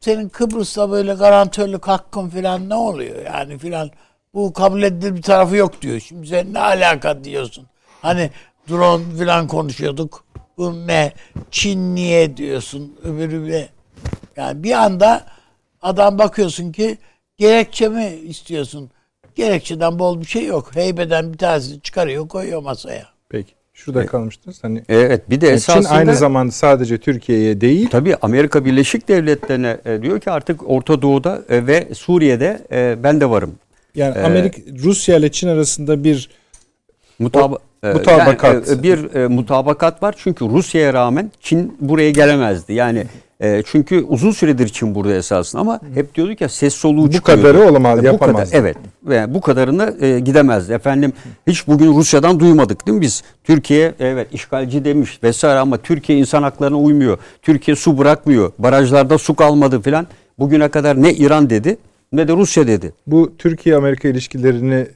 senin 0.00 0.28
Kıbrıs'ta 0.28 0.90
böyle 0.90 1.14
garantörlük 1.14 1.88
hakkın 1.88 2.28
filan 2.28 2.68
ne 2.68 2.74
oluyor 2.74 3.16
yani 3.26 3.58
filan 3.58 3.90
bu 4.34 4.52
kabul 4.52 4.82
edilir 4.82 5.14
bir 5.16 5.22
tarafı 5.22 5.56
yok 5.56 5.82
diyor. 5.82 6.00
Şimdi 6.00 6.26
sen 6.26 6.54
ne 6.54 6.58
alaka 6.60 7.24
diyorsun. 7.24 7.66
Hani 8.02 8.30
drone 8.70 9.04
filan 9.18 9.46
konuşuyorduk. 9.46 10.24
Bu 10.58 10.86
ne? 10.86 11.12
Çin 11.50 11.94
niye 11.94 12.36
diyorsun. 12.36 12.96
Öbürü 13.04 13.50
ne? 13.50 13.68
Yani 14.36 14.62
bir 14.62 14.72
anda 14.72 15.24
adam 15.82 16.18
bakıyorsun 16.18 16.72
ki 16.72 16.98
gerekçe 17.36 17.88
mi 17.88 18.06
istiyorsun? 18.28 18.90
Gerekçeden 19.34 19.98
bol 19.98 20.20
bir 20.20 20.26
şey 20.26 20.46
yok. 20.46 20.70
Heybeden 20.74 21.32
bir 21.32 21.38
tanesini 21.38 21.80
çıkarıyor 21.80 22.28
koyuyor 22.28 22.62
masaya. 22.62 23.06
Peki. 23.28 23.52
Şurada 23.74 24.06
kalmıştınız. 24.06 24.64
Hani 24.64 24.82
Evet 24.88 25.30
bir 25.30 25.40
de 25.40 25.46
Çin 25.46 25.54
esasında 25.54 25.88
aynı 25.94 26.14
zamanda 26.16 26.52
sadece 26.52 26.98
Türkiye'ye 26.98 27.60
değil 27.60 27.88
Tabii 27.90 28.16
Amerika 28.22 28.64
Birleşik 28.64 29.08
Devletleri'ne 29.08 29.76
e, 29.84 30.02
diyor 30.02 30.20
ki 30.20 30.30
artık 30.30 30.70
Orta 30.70 31.02
Doğu'da 31.02 31.42
e, 31.48 31.66
ve 31.66 31.88
Suriye'de 31.94 32.66
e, 32.72 33.02
ben 33.02 33.20
de 33.20 33.30
varım. 33.30 33.54
Yani 33.94 34.18
Ee, 34.18 34.22
Amerika 34.22 34.62
Rusya 34.82 35.16
ile 35.16 35.32
Çin 35.32 35.48
arasında 35.48 36.04
bir 36.04 36.30
Mutaba- 37.20 37.58
e, 37.84 37.92
mutabakat. 37.92 38.68
yani, 38.68 38.80
e, 38.80 38.82
bir 38.82 39.14
e, 39.14 39.26
mutabakat 39.28 40.02
var 40.02 40.14
çünkü 40.18 40.44
Rusya'ya 40.44 40.94
rağmen 40.94 41.30
Çin 41.40 41.76
buraya 41.80 42.10
gelemezdi. 42.10 42.72
Yani 42.72 43.06
e, 43.42 43.62
çünkü 43.66 44.04
uzun 44.08 44.30
süredir 44.30 44.68
Çin 44.68 44.94
burada 44.94 45.14
esasında 45.14 45.60
ama 45.62 45.80
hep 45.94 46.14
diyorduk 46.14 46.40
ya 46.40 46.48
ses 46.48 46.74
soluğu 46.74 47.06
Bu 47.06 47.10
çıkıyordu. 47.10 47.42
kadarı 47.42 47.70
olamaz, 47.70 48.04
E, 48.04 48.12
bu 48.12 48.18
kadar, 48.18 48.48
evet. 48.52 48.76
Ve 49.04 49.34
bu 49.34 49.40
kadarına 49.40 49.92
e, 50.00 50.20
gidemezdi. 50.20 50.72
Efendim 50.72 51.12
hiç 51.46 51.66
bugün 51.68 51.94
Rusya'dan 51.94 52.40
duymadık 52.40 52.86
değil 52.86 52.96
mi 52.96 53.02
biz? 53.02 53.22
Türkiye 53.44 53.94
evet 54.00 54.28
işgalci 54.32 54.84
demiş 54.84 55.18
vesaire 55.22 55.58
ama 55.58 55.78
Türkiye 55.78 56.18
insan 56.18 56.42
haklarına 56.42 56.78
uymuyor. 56.78 57.18
Türkiye 57.42 57.76
su 57.76 57.98
bırakmıyor. 57.98 58.52
Barajlarda 58.58 59.18
su 59.18 59.34
kalmadı 59.36 59.80
filan. 59.82 60.06
Bugüne 60.38 60.68
kadar 60.68 61.02
ne 61.02 61.12
İran 61.14 61.50
dedi 61.50 61.76
ne 62.12 62.28
de 62.28 62.32
Rusya 62.32 62.66
dedi. 62.66 62.92
bu 63.06 63.32
Türkiye-Amerika 63.38 64.08
ilişkilerini 64.08 64.86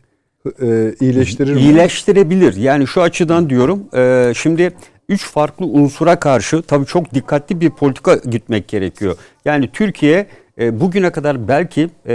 e, 0.62 0.94
iyileştirir 1.00 1.54
mi? 1.54 1.60
İyileştirebilir. 1.60 2.56
Yani 2.56 2.86
şu 2.86 3.02
açıdan 3.02 3.50
diyorum. 3.50 3.84
e, 3.94 4.32
şimdi 4.36 4.72
üç 5.08 5.24
farklı 5.30 5.66
unsura 5.66 6.20
karşı 6.20 6.62
tabii 6.62 6.86
çok 6.86 7.14
dikkatli 7.14 7.60
bir 7.60 7.70
politika 7.70 8.14
gitmek 8.14 8.68
gerekiyor. 8.68 9.16
Yani 9.44 9.68
Türkiye 9.72 10.26
e, 10.60 10.80
bugüne 10.80 11.10
kadar 11.10 11.48
belki 11.48 11.88
e, 12.08 12.14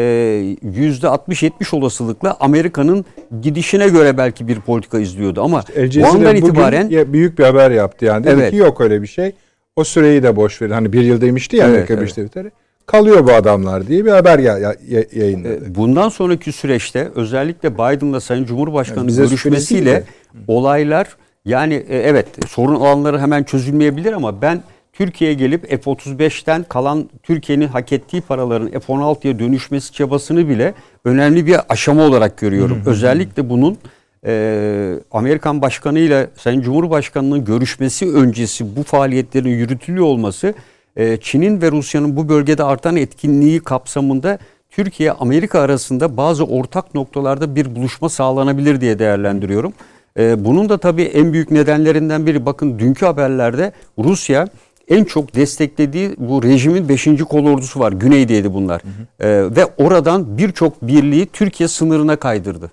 yüzde 0.75 1.07
60-70 1.07 1.75
olasılıkla 1.75 2.37
Amerika'nın 2.39 3.05
gidişine 3.41 3.89
göre 3.89 4.17
belki 4.17 4.47
bir 4.47 4.59
politika 4.59 4.99
izliyordu 4.99 5.41
ama 5.43 5.63
El 5.75 6.03
o 6.03 6.07
andan 6.07 6.35
itibaren 6.35 7.13
büyük 7.13 7.39
bir 7.39 7.43
haber 7.43 7.71
yaptı 7.71 8.05
yani. 8.05 8.23
Dedi 8.23 8.33
Evet. 8.33 8.51
ki 8.51 8.57
yok 8.57 8.81
öyle 8.81 9.01
bir 9.01 9.07
şey. 9.07 9.31
O 9.75 9.83
süreyi 9.83 10.23
de 10.23 10.35
boş 10.35 10.61
verin. 10.61 10.71
Hani 10.71 10.93
bir 10.93 11.01
yıl 11.01 11.21
demişti 11.21 11.55
ya 11.55 11.65
Evet, 11.65 11.73
Amerika 11.75 11.93
evet. 11.93 12.01
Birleşik 12.01 12.17
Devletleri. 12.17 12.51
Kalıyor 12.85 13.27
bu 13.27 13.33
adamlar 13.33 13.87
diye 13.87 14.05
bir 14.05 14.11
haber 14.11 14.39
ya, 14.39 14.57
ya- 14.57 14.75
ya- 14.89 15.03
yayınladı. 15.15 15.65
E, 15.71 15.75
Bundan 15.75 16.09
sonraki 16.09 16.51
süreçte 16.51 17.09
özellikle 17.15 17.73
Biden'la 17.73 18.19
Sayın 18.19 18.45
Cumhurbaşkanı 18.45 19.07
bize 19.07 19.23
görüşmesiyle 19.23 20.03
olaylar 20.47 21.07
yani 21.45 21.73
e, 21.73 21.97
evet 21.97 22.27
sorun 22.47 22.75
alanları 22.75 23.19
hemen 23.19 23.43
çözülmeyebilir 23.43 24.13
ama 24.13 24.41
ben 24.41 24.63
Türkiye'ye 24.93 25.35
gelip 25.35 25.69
F-35'ten 25.69 26.63
kalan 26.63 27.09
Türkiye'nin 27.23 27.67
hak 27.67 27.91
ettiği 27.91 28.21
paraların 28.21 28.79
F-16'ya 28.79 29.39
dönüşmesi 29.39 29.93
çabasını 29.93 30.49
bile 30.49 30.73
önemli 31.05 31.45
bir 31.45 31.57
aşama 31.69 32.03
olarak 32.03 32.37
görüyorum. 32.37 32.81
Özellikle 32.85 33.49
bunun 33.49 33.77
e, 34.25 34.93
Amerikan 35.11 35.61
Başkanı 35.61 35.99
ile 35.99 36.29
Sayın 36.37 36.61
Cumhurbaşkanı'nın 36.61 37.45
görüşmesi 37.45 38.13
öncesi 38.13 38.75
bu 38.75 38.83
faaliyetlerin 38.83 39.49
yürütülüyor 39.49 40.05
olması 40.05 40.53
e, 40.95 41.17
Çin'in 41.17 41.61
ve 41.61 41.71
Rusya'nın 41.71 42.15
bu 42.17 42.29
bölgede 42.29 42.63
artan 42.63 42.95
etkinliği 42.95 43.59
kapsamında 43.59 44.39
Türkiye 44.69 45.11
Amerika 45.11 45.59
arasında 45.59 46.17
bazı 46.17 46.45
ortak 46.45 46.95
noktalarda 46.95 47.55
bir 47.55 47.75
buluşma 47.75 48.09
sağlanabilir 48.09 48.81
diye 48.81 48.99
değerlendiriyorum. 48.99 49.73
E, 50.20 50.45
bunun 50.45 50.70
da 50.70 50.78
tabii 50.78 51.03
en 51.03 51.34
büyük 51.34 51.51
nedenlerinden 51.51 52.26
biri 52.26 52.45
bakın 52.45 52.80
dünkü 52.80 53.05
haberlerde 53.05 53.72
Rusya 53.99 54.47
en 54.88 55.03
çok 55.03 55.36
desteklediği 55.36 56.16
bu 56.18 56.43
rejimin 56.43 56.89
5. 56.89 57.07
kolordusu 57.30 57.80
var. 57.80 57.91
Güneydeydi 57.91 58.53
bunlar. 58.53 58.82
E, 59.20 59.55
ve 59.55 59.66
oradan 59.78 60.38
birçok 60.38 60.82
birliği 60.82 61.26
Türkiye 61.26 61.68
sınırına 61.68 62.16
kaydırdı 62.16 62.72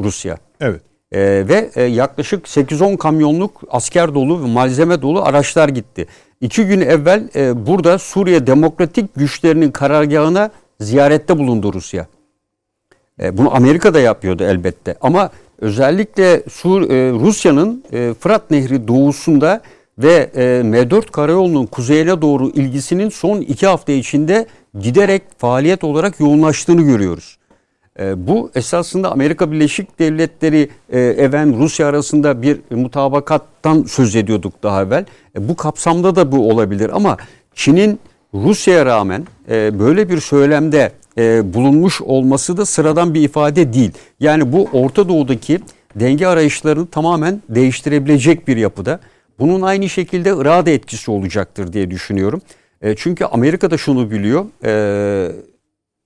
Rusya. 0.00 0.38
Evet. 0.60 0.80
Ee, 1.14 1.44
ve 1.48 1.70
e, 1.74 1.82
yaklaşık 1.82 2.46
8-10 2.46 2.96
kamyonluk 2.96 3.62
asker 3.70 4.14
dolu 4.14 4.42
ve 4.42 4.46
malzeme 4.46 5.02
dolu 5.02 5.22
araçlar 5.22 5.68
gitti. 5.68 6.06
İki 6.40 6.66
gün 6.66 6.80
evvel 6.80 7.28
e, 7.36 7.66
burada 7.66 7.98
Suriye 7.98 8.46
Demokratik 8.46 9.14
Güçlerinin 9.16 9.70
karargahına 9.70 10.50
ziyarette 10.80 11.38
bulundu 11.38 11.72
Rusya. 11.72 12.06
E, 13.22 13.38
bunu 13.38 13.54
Amerika 13.56 13.94
da 13.94 14.00
yapıyordu 14.00 14.44
elbette 14.44 14.96
ama 15.00 15.30
özellikle 15.58 16.42
Sur 16.50 16.90
e, 16.90 17.10
Rusya'nın 17.12 17.84
e, 17.92 18.14
Fırat 18.20 18.50
Nehri 18.50 18.88
doğusunda 18.88 19.60
ve 19.98 20.30
e, 20.34 20.40
M4 20.64 21.10
karayolunun 21.10 21.66
kuzeyine 21.66 22.22
doğru 22.22 22.50
ilgisinin 22.50 23.08
son 23.08 23.40
iki 23.40 23.66
hafta 23.66 23.92
içinde 23.92 24.46
giderek 24.80 25.22
faaliyet 25.38 25.84
olarak 25.84 26.20
yoğunlaştığını 26.20 26.82
görüyoruz. 26.82 27.38
E, 28.00 28.26
bu 28.26 28.50
esasında 28.54 29.12
Amerika 29.12 29.52
Birleşik 29.52 29.98
Devletleri 29.98 30.68
e, 30.90 31.00
even 31.00 31.58
Rusya 31.58 31.86
arasında 31.86 32.42
bir 32.42 32.60
mutabakattan 32.70 33.82
söz 33.82 34.16
ediyorduk 34.16 34.62
daha 34.62 34.82
evvel. 34.82 35.04
E, 35.36 35.48
bu 35.48 35.56
kapsamda 35.56 36.16
da 36.16 36.32
bu 36.32 36.50
olabilir 36.50 36.90
ama 36.94 37.16
Çin'in 37.54 37.98
Rusya'ya 38.34 38.86
rağmen 38.86 39.26
e, 39.50 39.78
böyle 39.78 40.08
bir 40.08 40.20
söylemde 40.20 40.92
e, 41.18 41.54
bulunmuş 41.54 42.00
olması 42.00 42.56
da 42.56 42.66
sıradan 42.66 43.14
bir 43.14 43.22
ifade 43.22 43.72
değil. 43.72 43.92
Yani 44.20 44.52
bu 44.52 44.68
Orta 44.72 45.08
Doğu'daki 45.08 45.60
denge 45.96 46.26
arayışlarını 46.26 46.86
tamamen 46.86 47.42
değiştirebilecek 47.48 48.48
bir 48.48 48.56
yapıda. 48.56 49.00
Bunun 49.38 49.62
aynı 49.62 49.88
şekilde 49.88 50.34
Irak'a 50.36 50.70
etkisi 50.70 51.10
olacaktır 51.10 51.72
diye 51.72 51.90
düşünüyorum. 51.90 52.42
E, 52.82 52.94
çünkü 52.96 53.24
Amerika 53.24 53.70
da 53.70 53.78
şunu 53.78 54.10
biliyor. 54.10 54.44
E, 54.64 55.32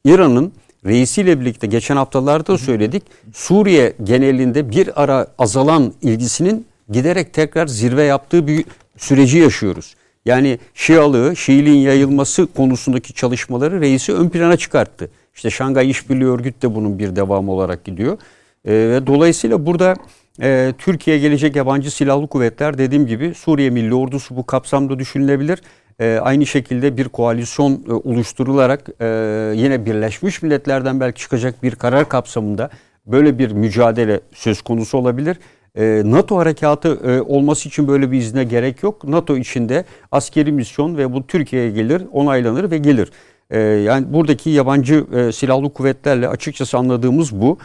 İran'ın 0.04 0.52
reisiyle 0.86 1.40
birlikte 1.40 1.66
geçen 1.66 1.96
haftalarda 1.96 2.46
da 2.46 2.58
söyledik. 2.58 3.02
Suriye 3.34 3.92
genelinde 4.04 4.70
bir 4.70 5.02
ara 5.02 5.26
azalan 5.38 5.92
ilgisinin 6.02 6.66
giderek 6.90 7.34
tekrar 7.34 7.66
zirve 7.66 8.02
yaptığı 8.02 8.46
bir 8.46 8.64
süreci 8.96 9.38
yaşıyoruz. 9.38 9.94
Yani 10.28 10.58
Şialığı, 10.74 11.36
Şiiliğin 11.36 11.80
yayılması 11.80 12.46
konusundaki 12.46 13.12
çalışmaları 13.12 13.80
reisi 13.80 14.14
ön 14.14 14.28
plana 14.28 14.56
çıkarttı. 14.56 15.10
İşte 15.34 15.50
Şangay 15.50 15.90
İşbirliği 15.90 16.28
Örgütü 16.28 16.62
de 16.62 16.74
bunun 16.74 16.98
bir 16.98 17.16
devamı 17.16 17.52
olarak 17.52 17.84
gidiyor. 17.84 18.18
Ve 18.66 19.06
dolayısıyla 19.06 19.66
burada 19.66 19.94
e, 20.42 20.72
Türkiye'ye 20.78 21.22
gelecek 21.22 21.56
yabancı 21.56 21.90
silahlı 21.90 22.26
kuvvetler 22.26 22.78
dediğim 22.78 23.06
gibi 23.06 23.34
Suriye 23.34 23.70
Milli 23.70 23.94
Ordusu 23.94 24.36
bu 24.36 24.46
kapsamda 24.46 24.98
düşünülebilir. 24.98 25.62
E, 26.00 26.18
aynı 26.22 26.46
şekilde 26.46 26.96
bir 26.96 27.08
koalisyon 27.08 27.84
e, 27.88 27.92
oluşturularak 27.92 28.88
e, 29.00 29.06
yine 29.56 29.86
Birleşmiş 29.86 30.42
Milletler'den 30.42 31.00
belki 31.00 31.20
çıkacak 31.20 31.62
bir 31.62 31.74
karar 31.74 32.08
kapsamında 32.08 32.70
böyle 33.06 33.38
bir 33.38 33.50
mücadele 33.50 34.20
söz 34.34 34.62
konusu 34.62 34.98
olabilir. 34.98 35.36
E, 35.78 36.02
NATO 36.04 36.36
harekatı 36.36 36.88
e, 36.88 37.20
olması 37.20 37.68
için 37.68 37.88
böyle 37.88 38.10
bir 38.10 38.18
izne 38.18 38.44
gerek 38.44 38.82
yok. 38.82 39.04
NATO 39.04 39.36
içinde 39.36 39.84
askeri 40.12 40.52
misyon 40.52 40.96
ve 40.96 41.12
bu 41.12 41.26
Türkiye'ye 41.26 41.70
gelir, 41.70 42.02
onaylanır 42.12 42.70
ve 42.70 42.78
gelir. 42.78 43.10
E, 43.50 43.58
yani 43.60 44.12
buradaki 44.12 44.50
yabancı 44.50 45.06
e, 45.16 45.32
silahlı 45.32 45.72
kuvvetlerle 45.72 46.28
açıkçası 46.28 46.78
anladığımız 46.78 47.40
bu. 47.40 47.58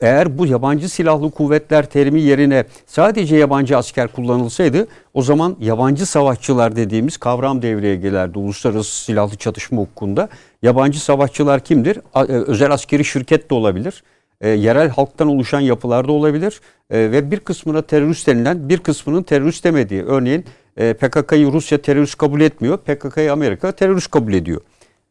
Eğer 0.00 0.38
bu 0.38 0.46
yabancı 0.46 0.88
silahlı 0.88 1.30
kuvvetler 1.30 1.86
terimi 1.86 2.20
yerine 2.20 2.64
sadece 2.86 3.36
yabancı 3.36 3.76
asker 3.76 4.08
kullanılsaydı 4.08 4.86
o 5.14 5.22
zaman 5.22 5.56
yabancı 5.60 6.06
savaşçılar 6.06 6.76
dediğimiz 6.76 7.16
kavram 7.16 7.62
devreye 7.62 7.96
gelirdi 7.96 8.38
uluslararası 8.38 9.04
silahlı 9.04 9.36
çatışma 9.36 9.82
hukukunda. 9.82 10.28
Yabancı 10.62 11.00
savaşçılar 11.04 11.60
kimdir? 11.60 11.98
E, 12.16 12.20
özel 12.22 12.70
askeri 12.70 13.04
şirket 13.04 13.50
de 13.50 13.54
olabilir. 13.54 14.02
E, 14.40 14.48
yerel 14.48 14.88
halktan 14.88 15.28
oluşan 15.28 15.60
yapılarda 15.60 16.12
olabilir 16.12 16.60
e, 16.90 16.98
ve 16.98 17.30
bir 17.30 17.40
kısmına 17.40 17.82
terörist 17.82 18.26
denilen 18.26 18.68
bir 18.68 18.78
kısmının 18.78 19.22
terörist 19.22 19.64
demediği. 19.64 20.02
Örneğin 20.02 20.44
e, 20.76 20.92
PKK'yı 20.92 21.52
Rusya 21.52 21.78
terörist 21.78 22.18
kabul 22.18 22.40
etmiyor, 22.40 22.78
PKK'yı 22.78 23.32
Amerika 23.32 23.72
terörist 23.72 24.10
kabul 24.10 24.32
ediyor. 24.32 24.60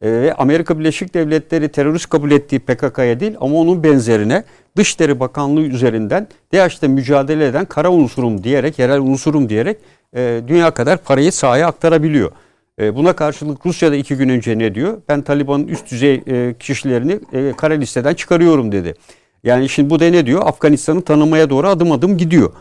Ve 0.02 0.34
Amerika 0.34 0.78
Birleşik 0.78 1.14
Devletleri 1.14 1.68
terörist 1.68 2.08
kabul 2.08 2.30
ettiği 2.30 2.58
PKK'ya 2.58 3.20
değil 3.20 3.36
ama 3.40 3.56
onun 3.56 3.84
benzerine 3.84 4.44
Dışişleri 4.76 5.20
Bakanlığı 5.20 5.60
üzerinden 5.60 6.28
DAEŞ'te 6.52 6.88
mücadele 6.88 7.46
eden 7.46 7.64
kara 7.64 7.92
unsurum 7.92 8.44
diyerek, 8.44 8.78
yerel 8.78 9.00
unsurum 9.00 9.48
diyerek 9.48 9.78
dünya 10.48 10.70
kadar 10.70 10.98
parayı 10.98 11.32
sahaya 11.32 11.66
aktarabiliyor. 11.66 12.30
Buna 12.78 13.12
karşılık 13.12 13.66
Rusya 13.66 13.92
da 13.92 13.96
iki 13.96 14.16
gün 14.16 14.28
önce 14.28 14.58
ne 14.58 14.74
diyor? 14.74 14.98
Ben 15.08 15.22
Taliban'ın 15.22 15.68
üst 15.68 15.90
düzey 15.90 16.22
kişilerini 16.58 17.20
e, 17.32 17.52
kara 17.56 17.74
listeden 17.74 18.14
çıkarıyorum 18.14 18.72
dedi. 18.72 18.94
Yani 19.44 19.68
şimdi 19.68 19.90
bu 19.90 20.00
da 20.00 20.04
ne 20.10 20.26
diyor? 20.26 20.42
Afganistan'ı 20.46 21.02
tanımaya 21.02 21.50
doğru 21.50 21.68
adım 21.68 21.92
adım 21.92 22.18
gidiyor. 22.18 22.52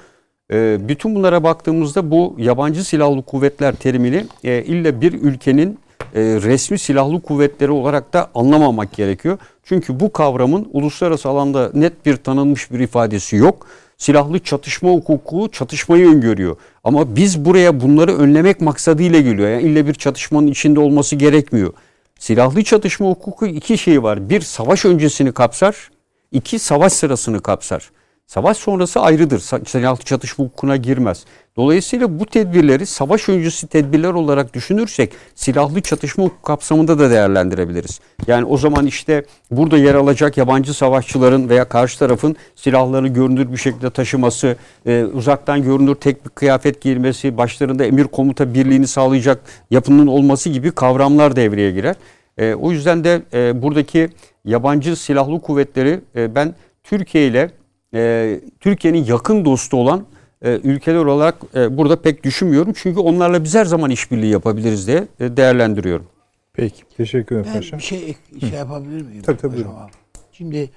E, 0.53 0.77
bütün 0.87 1.15
bunlara 1.15 1.43
baktığımızda 1.43 2.11
bu 2.11 2.35
yabancı 2.37 2.83
silahlı 2.83 3.21
kuvvetler 3.21 3.75
terimini 3.75 4.25
e, 4.43 4.63
illa 4.63 5.01
bir 5.01 5.13
ülkenin 5.13 5.79
e, 6.15 6.21
resmi 6.21 6.79
silahlı 6.79 7.21
kuvvetleri 7.21 7.71
olarak 7.71 8.13
da 8.13 8.29
anlamamak 8.35 8.93
gerekiyor. 8.93 9.37
Çünkü 9.63 9.99
bu 9.99 10.13
kavramın 10.13 10.69
uluslararası 10.73 11.29
alanda 11.29 11.71
net 11.73 12.05
bir 12.05 12.15
tanınmış 12.15 12.71
bir 12.71 12.79
ifadesi 12.79 13.35
yok. 13.35 13.67
Silahlı 13.97 14.39
çatışma 14.39 14.89
hukuku 14.89 15.51
çatışmayı 15.51 16.07
öngörüyor. 16.07 16.55
Ama 16.83 17.15
biz 17.15 17.45
buraya 17.45 17.81
bunları 17.81 18.17
önlemek 18.17 18.61
maksadıyla 18.61 19.21
geliyor. 19.21 19.49
Yani 19.49 19.63
illa 19.63 19.87
bir 19.87 19.93
çatışmanın 19.93 20.47
içinde 20.47 20.79
olması 20.79 21.15
gerekmiyor. 21.15 21.73
Silahlı 22.19 22.63
çatışma 22.63 23.09
hukuku 23.09 23.45
iki 23.45 23.77
şey 23.77 24.03
var. 24.03 24.29
Bir 24.29 24.41
savaş 24.41 24.85
öncesini 24.85 25.31
kapsar, 25.31 25.89
iki 26.31 26.59
savaş 26.59 26.93
sırasını 26.93 27.41
kapsar. 27.41 27.91
Savaş 28.27 28.57
sonrası 28.57 28.99
ayrıdır. 28.99 29.39
Silahlı 29.65 30.03
çatışma 30.03 30.45
hukukuna 30.45 30.75
girmez. 30.75 31.25
Dolayısıyla 31.57 32.19
bu 32.19 32.25
tedbirleri 32.25 32.85
savaş 32.85 33.29
öncesi 33.29 33.67
tedbirler 33.67 34.13
olarak 34.13 34.53
düşünürsek 34.53 35.11
silahlı 35.35 35.81
çatışma 35.81 36.23
hukuku 36.23 36.41
kapsamında 36.41 36.99
da 36.99 37.09
değerlendirebiliriz. 37.09 37.99
Yani 38.27 38.45
o 38.45 38.57
zaman 38.57 38.85
işte 38.85 39.25
burada 39.51 39.77
yer 39.77 39.95
alacak 39.95 40.37
yabancı 40.37 40.73
savaşçıların 40.73 41.49
veya 41.49 41.69
karşı 41.69 41.99
tarafın 41.99 42.35
silahlarını 42.55 43.07
görünür 43.07 43.51
bir 43.51 43.57
şekilde 43.57 43.89
taşıması, 43.89 44.55
e, 44.85 45.03
uzaktan 45.03 45.63
görünür 45.63 45.95
tek 45.95 46.25
bir 46.25 46.29
kıyafet 46.29 46.81
giyilmesi, 46.81 47.37
başlarında 47.37 47.85
emir 47.85 48.03
komuta 48.03 48.53
birliğini 48.53 48.87
sağlayacak 48.87 49.39
yapının 49.71 50.07
olması 50.07 50.49
gibi 50.49 50.71
kavramlar 50.71 51.35
devreye 51.35 51.71
girer. 51.71 51.95
E, 52.37 52.53
o 52.53 52.71
yüzden 52.71 53.03
de 53.03 53.21
e, 53.33 53.61
buradaki 53.61 54.09
yabancı 54.45 54.95
silahlı 54.95 55.41
kuvvetleri 55.41 56.01
e, 56.15 56.35
ben 56.35 56.55
Türkiye 56.83 57.27
ile 57.27 57.51
e, 57.93 58.41
Türkiye'nin 58.59 59.05
yakın 59.05 59.45
dostu 59.45 59.77
olan 59.77 60.05
e, 60.41 60.59
ülkeler 60.63 61.05
olarak 61.05 61.35
e, 61.55 61.77
burada 61.77 62.01
pek 62.01 62.23
düşünmüyorum. 62.23 62.73
Çünkü 62.75 62.99
onlarla 62.99 63.43
biz 63.43 63.55
her 63.55 63.65
zaman 63.65 63.91
işbirliği 63.91 64.31
yapabiliriz 64.31 64.87
diye 64.87 65.07
e, 65.19 65.37
değerlendiriyorum. 65.37 66.07
Peki. 66.53 66.83
Teşekkür 66.97 67.35
ederim 67.35 67.51
Ben 67.53 67.59
paşam. 67.59 67.79
bir 67.79 67.83
şey 67.83 68.15
şey 68.39 68.49
yapabilir 68.49 69.01
miyim? 69.01 69.21
Tabii, 69.21 69.37
tabii, 69.37 69.55
paşama? 69.55 69.89
Şimdi 70.31 70.69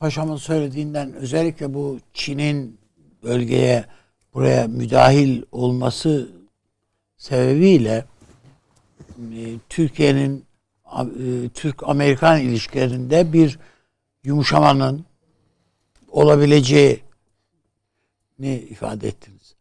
paşamın 0.00 0.36
söylediğinden 0.36 1.12
özellikle 1.12 1.74
bu 1.74 1.98
Çin'in 2.14 2.78
bölgeye 3.22 3.84
buraya 4.34 4.68
müdahil 4.68 5.42
olması 5.52 6.28
sebebiyle 7.16 8.04
e, 9.18 9.42
Türkiye'nin 9.68 10.44
Türk-Amerikan 11.54 12.40
ilişkilerinde 12.40 13.32
bir 13.32 13.58
yumuşamanın 14.24 15.04
olabileceği 16.08 17.00
ne 18.38 18.54
ifade 18.54 19.08
ettiniz? 19.08 19.54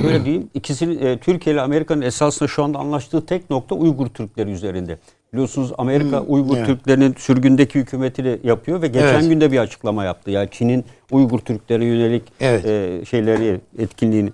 Şöyle 0.00 0.24
diyeyim, 0.24 0.50
ikisini 0.54 0.94
e, 0.94 1.18
Türkiye 1.18 1.54
ile 1.54 1.60
Amerika'nın 1.60 2.02
esasında 2.02 2.48
şu 2.48 2.64
anda 2.64 2.78
anlaştığı 2.78 3.26
tek 3.26 3.50
nokta 3.50 3.74
Uygur 3.74 4.06
Türkleri 4.06 4.50
üzerinde. 4.50 4.98
Biliyorsunuz 5.32 5.72
Amerika 5.78 6.20
Hmm, 6.20 6.32
Uygur 6.34 6.56
evet. 6.56 6.66
Türklerinin 6.66 7.14
sürgündeki 7.18 7.78
hükümetiyle 7.78 8.38
yapıyor 8.44 8.82
ve 8.82 8.86
geçen 8.86 9.06
Evet. 9.06 9.28
günde 9.28 9.52
bir 9.52 9.58
açıklama 9.58 10.04
yaptı. 10.04 10.30
Yani 10.30 10.48
Çin'in 10.50 10.84
Uygur 11.10 11.38
Türklere 11.38 11.84
yönelik 11.84 12.22
Evet. 12.40 12.66
e, 12.66 13.04
şeyleri, 13.04 13.60
etkinliğini. 13.78 14.32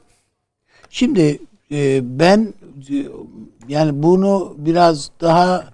Şimdi 0.91 1.39
e, 1.73 2.01
ben 2.19 2.55
e, 2.91 2.95
yani 3.69 4.03
bunu 4.03 4.55
biraz 4.59 5.11
daha 5.21 5.65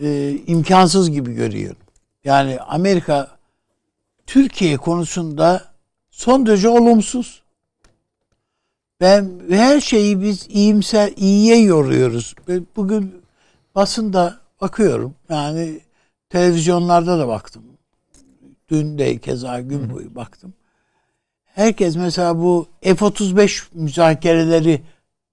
e, 0.00 0.38
imkansız 0.46 1.10
gibi 1.10 1.34
görüyorum. 1.34 1.76
Yani 2.24 2.60
Amerika 2.60 3.28
Türkiye 4.26 4.76
konusunda 4.76 5.64
son 6.10 6.46
derece 6.46 6.68
olumsuz. 6.68 7.42
Ben 9.00 9.30
her 9.50 9.80
şeyi 9.80 10.22
biz 10.22 10.46
iyimser 10.48 11.12
iyiye 11.16 11.58
yoruyoruz. 11.60 12.34
Bugün 12.76 13.22
basında 13.74 14.38
bakıyorum. 14.60 15.14
Yani 15.28 15.80
televizyonlarda 16.28 17.18
da 17.18 17.28
baktım. 17.28 17.62
Dün 18.68 18.98
de 18.98 19.18
keza 19.18 19.60
gün 19.60 19.90
boyu 19.90 20.14
baktım. 20.14 20.54
Herkes 21.44 21.96
mesela 21.96 22.38
bu 22.38 22.66
F-35 22.82 23.62
müzakereleri 23.72 24.82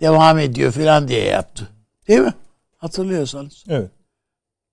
devam 0.02 0.40
ediyor 0.40 0.72
falan 0.72 1.08
diye 1.08 1.24
yaptı. 1.26 1.70
Değil 2.08 2.20
mi? 2.20 2.34
Hatırlıyorsanız. 2.78 3.64
Evet. 3.70 3.92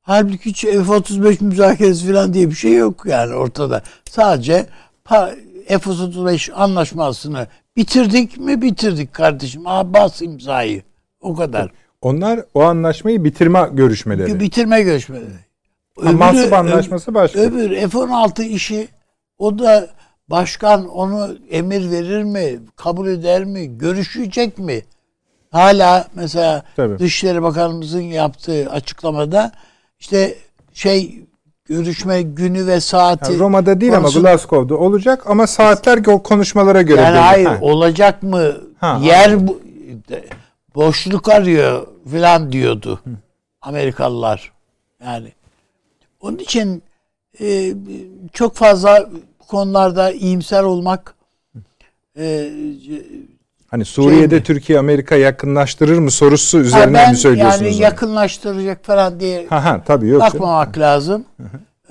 Halbuki 0.09 0.51
hiç 0.51 0.65
F-35 0.65 1.45
müzakeresi 1.45 2.13
falan 2.13 2.35
diye 2.35 2.51
bir 2.51 2.55
şey 2.55 2.75
yok 2.75 3.07
yani 3.07 3.35
ortada. 3.35 3.83
Sadece 4.11 4.67
pa- 5.07 5.35
F-35 5.69 6.53
anlaşmasını 6.53 7.47
bitirdik 7.77 8.39
mi 8.39 8.63
bitirdik 8.63 9.15
kardeşim. 9.15 9.67
Aa, 9.67 9.95
bas 9.95 10.23
imzayı. 10.23 10.83
O 11.21 11.35
kadar. 11.35 11.71
Onlar 12.03 12.41
o 12.55 12.63
anlaşmayı 12.63 13.25
bitirme 13.25 13.69
görüşmeleri. 13.73 14.41
Bitirme 14.41 14.83
görüşmeleri. 14.83 15.27
Mansip 15.97 16.53
Anlaşması 16.53 17.15
başka. 17.15 17.41
Öbür 17.41 17.71
F-16 17.71 18.43
işi 18.43 18.89
o 19.39 19.59
da 19.59 19.89
başkan 20.29 20.89
onu 20.89 21.37
emir 21.51 21.91
verir 21.91 22.23
mi? 22.23 22.61
Kabul 22.77 23.09
eder 23.09 23.45
mi? 23.45 23.79
Görüşecek 23.79 24.59
mi? 24.59 24.83
Hala 25.51 26.09
mesela 26.15 26.63
Tabii. 26.77 26.99
Dışişleri 26.99 27.43
Bakanımızın 27.43 28.01
yaptığı 28.01 28.71
açıklamada 28.71 29.53
işte 29.99 30.35
şey 30.73 31.23
görüşme 31.65 32.23
günü 32.23 32.67
ve 32.67 32.81
saati 32.81 33.33
Yani 33.33 33.41
Roma'da 33.41 33.81
değil 33.81 33.93
konusu- 33.93 34.19
ama 34.19 34.31
Glasgow'da 34.31 34.77
olacak 34.77 35.23
ama 35.27 35.47
saatler 35.47 36.07
o 36.07 36.23
konuşmalara 36.23 36.83
göre 36.83 37.01
yani 37.01 37.17
hayır 37.19 37.47
Ha. 37.47 37.59
olacak 37.61 38.23
mı? 38.23 38.53
Ha, 38.79 39.01
Yer 39.03 39.49
bu, 39.49 39.61
boşluk 40.75 41.29
arıyor 41.29 41.87
filan 42.11 42.53
diyordu 42.53 43.01
Amerikalılar. 43.61 44.53
Yani 45.05 45.33
onun 46.21 46.39
için 46.39 46.83
e, 47.41 47.75
çok 48.33 48.55
fazla 48.55 49.11
konularda 49.49 50.13
iyimser 50.13 50.63
olmak 50.63 51.15
e, 52.19 52.51
Hani 53.71 53.85
Suriye'de 53.85 54.35
Şey? 54.37 54.43
Türkiye 54.45 54.79
Amerika 54.79 55.17
yakınlaştırır 55.17 55.99
mı 55.99 56.11
sorusu 56.11 56.59
ha, 56.59 56.63
üzerine 56.63 56.95
ben 56.99 57.11
mi 57.11 57.17
söylüyorsunuz? 57.17 57.63
yani 57.63 57.75
onu? 57.75 57.83
yakınlaştıracak 57.83 58.85
falan 58.85 59.21
diye 59.21 59.47
Ha 59.47 59.65
ha 59.65 59.83
tabii 59.87 60.09
yok. 60.09 60.21
bakmamak 60.23 60.79
lazım. 60.79 61.25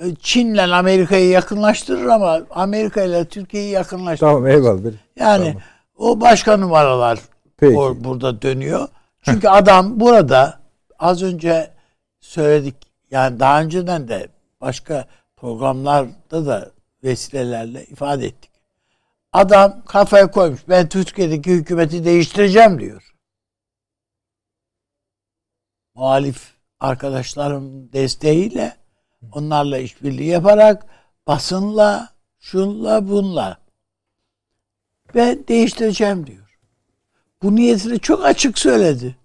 E, 0.00 0.14
Çin'le 0.22 0.58
Amerika'yı 0.72 1.28
yakınlaştırır 1.28 2.06
ama 2.06 2.40
Amerika 2.50 3.02
ile 3.02 3.24
Türkiye'yi 3.24 3.70
yakınlaştırır. 3.70 4.30
Tamam 4.30 4.46
eyvallah. 4.46 4.80
Yani 5.18 5.46
Tamam. 5.46 5.62
o 5.98 6.20
başka 6.20 6.56
numaralar 6.56 7.18
Peki. 7.56 7.74
or- 7.74 8.04
burada 8.04 8.42
dönüyor. 8.42 8.88
Çünkü 9.22 9.48
adam 9.48 10.00
burada 10.00 10.58
az 10.98 11.22
önce 11.22 11.70
söyledik 12.20 12.74
yani 13.10 13.40
daha 13.40 13.60
önceden 13.62 14.08
de 14.08 14.28
başka 14.60 15.04
programlarda 15.36 16.46
da 16.46 16.70
vesilelerle 17.04 17.84
ifade 17.84 18.26
ettik. 18.26 18.47
Adam 19.32 19.82
kafaya 19.86 20.30
koymuş. 20.30 20.60
Ben 20.68 20.88
Türkiye'deki 20.88 21.50
hükümeti 21.50 22.04
değiştireceğim 22.04 22.80
diyor. 22.80 23.14
Muhalif 25.94 26.54
arkadaşlarım 26.80 27.92
desteğiyle 27.92 28.76
onlarla 29.32 29.78
işbirliği 29.78 30.28
yaparak 30.28 30.86
basınla 31.26 32.08
şunla 32.38 33.08
bunla 33.08 33.58
ben 35.14 35.48
değiştireceğim 35.48 36.26
diyor. 36.26 36.58
Bu 37.42 37.56
niyetini 37.56 38.00
çok 38.00 38.24
açık 38.24 38.58
söyledi. 38.58 39.16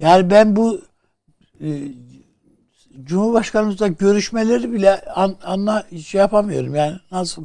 Yani 0.00 0.30
ben 0.30 0.56
bu 0.56 0.80
e, 1.60 1.68
Cumhurbaşkanımızla 3.04 3.88
görüşmeleri 3.88 4.72
bile 4.72 5.04
an, 5.04 5.36
anla 5.42 5.86
şey 6.06 6.18
yapamıyorum 6.18 6.74
yani 6.74 7.00
nasıl 7.10 7.44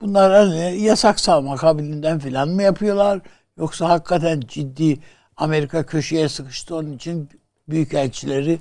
bunlar 0.00 0.32
hani 0.32 0.80
yasak 0.82 1.20
savma 1.20 1.56
kabilinden 1.56 2.18
filan 2.18 2.48
mı 2.48 2.62
yapıyorlar 2.62 3.20
yoksa 3.56 3.88
hakikaten 3.88 4.40
ciddi 4.40 4.98
Amerika 5.36 5.86
köşeye 5.86 6.28
sıkıştı 6.28 6.76
onun 6.76 6.92
için 6.92 7.28
büyükelçileri 7.68 8.58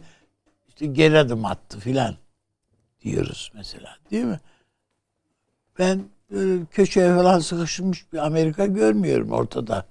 işte 0.67 0.85
geri 0.85 1.19
adım 1.19 1.45
attı 1.45 1.79
filan 1.79 2.15
diyoruz 3.01 3.51
mesela 3.55 3.97
değil 4.11 4.25
mi? 4.25 4.39
ben 5.79 6.03
böyle 6.31 6.65
köşeye 6.65 7.15
falan 7.15 7.39
sıkışmış 7.39 8.13
bir 8.13 8.17
Amerika 8.17 8.65
görmüyorum 8.65 9.31
ortada. 9.31 9.85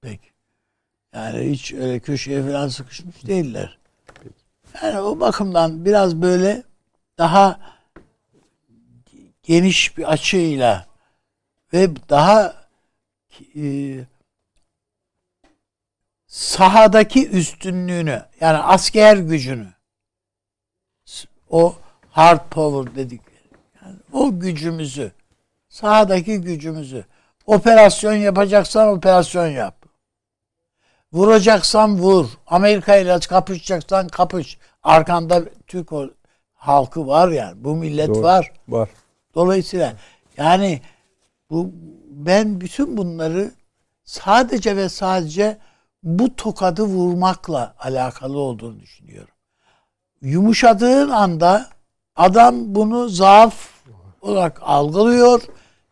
Peki. 0.00 0.30
Yani 1.14 1.50
hiç 1.50 1.72
öyle 1.72 2.00
köşeye 2.00 2.42
falan 2.42 2.68
sıkışmış 2.68 3.26
değiller. 3.26 3.78
Yani 4.82 5.00
o 5.00 5.20
bakımdan 5.20 5.84
biraz 5.84 6.22
böyle 6.22 6.62
daha 7.18 7.60
geniş 9.42 9.98
bir 9.98 10.12
açıyla 10.12 10.86
ve 11.72 11.88
daha 12.08 12.66
e, 13.56 13.64
sahadaki 16.26 17.28
üstünlüğünü 17.28 18.22
yani 18.40 18.58
asker 18.58 19.16
gücünü 19.16 19.68
o 21.50 21.76
hard 22.10 22.48
power 22.50 22.94
dedikleri 22.94 23.50
yani 23.82 23.96
o 24.12 24.40
gücümüzü 24.40 25.12
sahadaki 25.68 26.40
gücümüzü 26.40 27.04
operasyon 27.46 28.14
yapacaksan 28.14 28.88
operasyon 28.88 29.46
yap. 29.46 29.80
Vuracaksan 31.12 31.98
vur. 31.98 32.26
Amerika 32.46 32.96
ile 32.96 33.18
kapışacaksan 33.18 34.08
kapış. 34.08 34.58
Arkanda 34.82 35.44
Türk 35.66 35.88
halkı 36.54 37.06
var 37.06 37.28
yani. 37.28 37.64
Bu 37.64 37.76
millet 37.76 38.08
Doğru. 38.08 38.22
var. 38.22 38.52
Var. 38.68 38.88
Dolayısıyla 39.34 39.96
yani 40.36 40.80
bu 41.50 41.72
ben 42.10 42.60
bütün 42.60 42.96
bunları 42.96 43.50
sadece 44.04 44.76
ve 44.76 44.88
sadece 44.88 45.58
bu 46.02 46.36
tokadı 46.36 46.82
vurmakla 46.82 47.74
alakalı 47.78 48.38
olduğunu 48.38 48.80
düşünüyorum. 48.80 49.34
Yumuşadığın 50.22 51.08
anda 51.08 51.66
adam 52.16 52.74
bunu 52.74 53.08
zaaf 53.08 53.70
olarak 54.20 54.58
algılıyor 54.62 55.42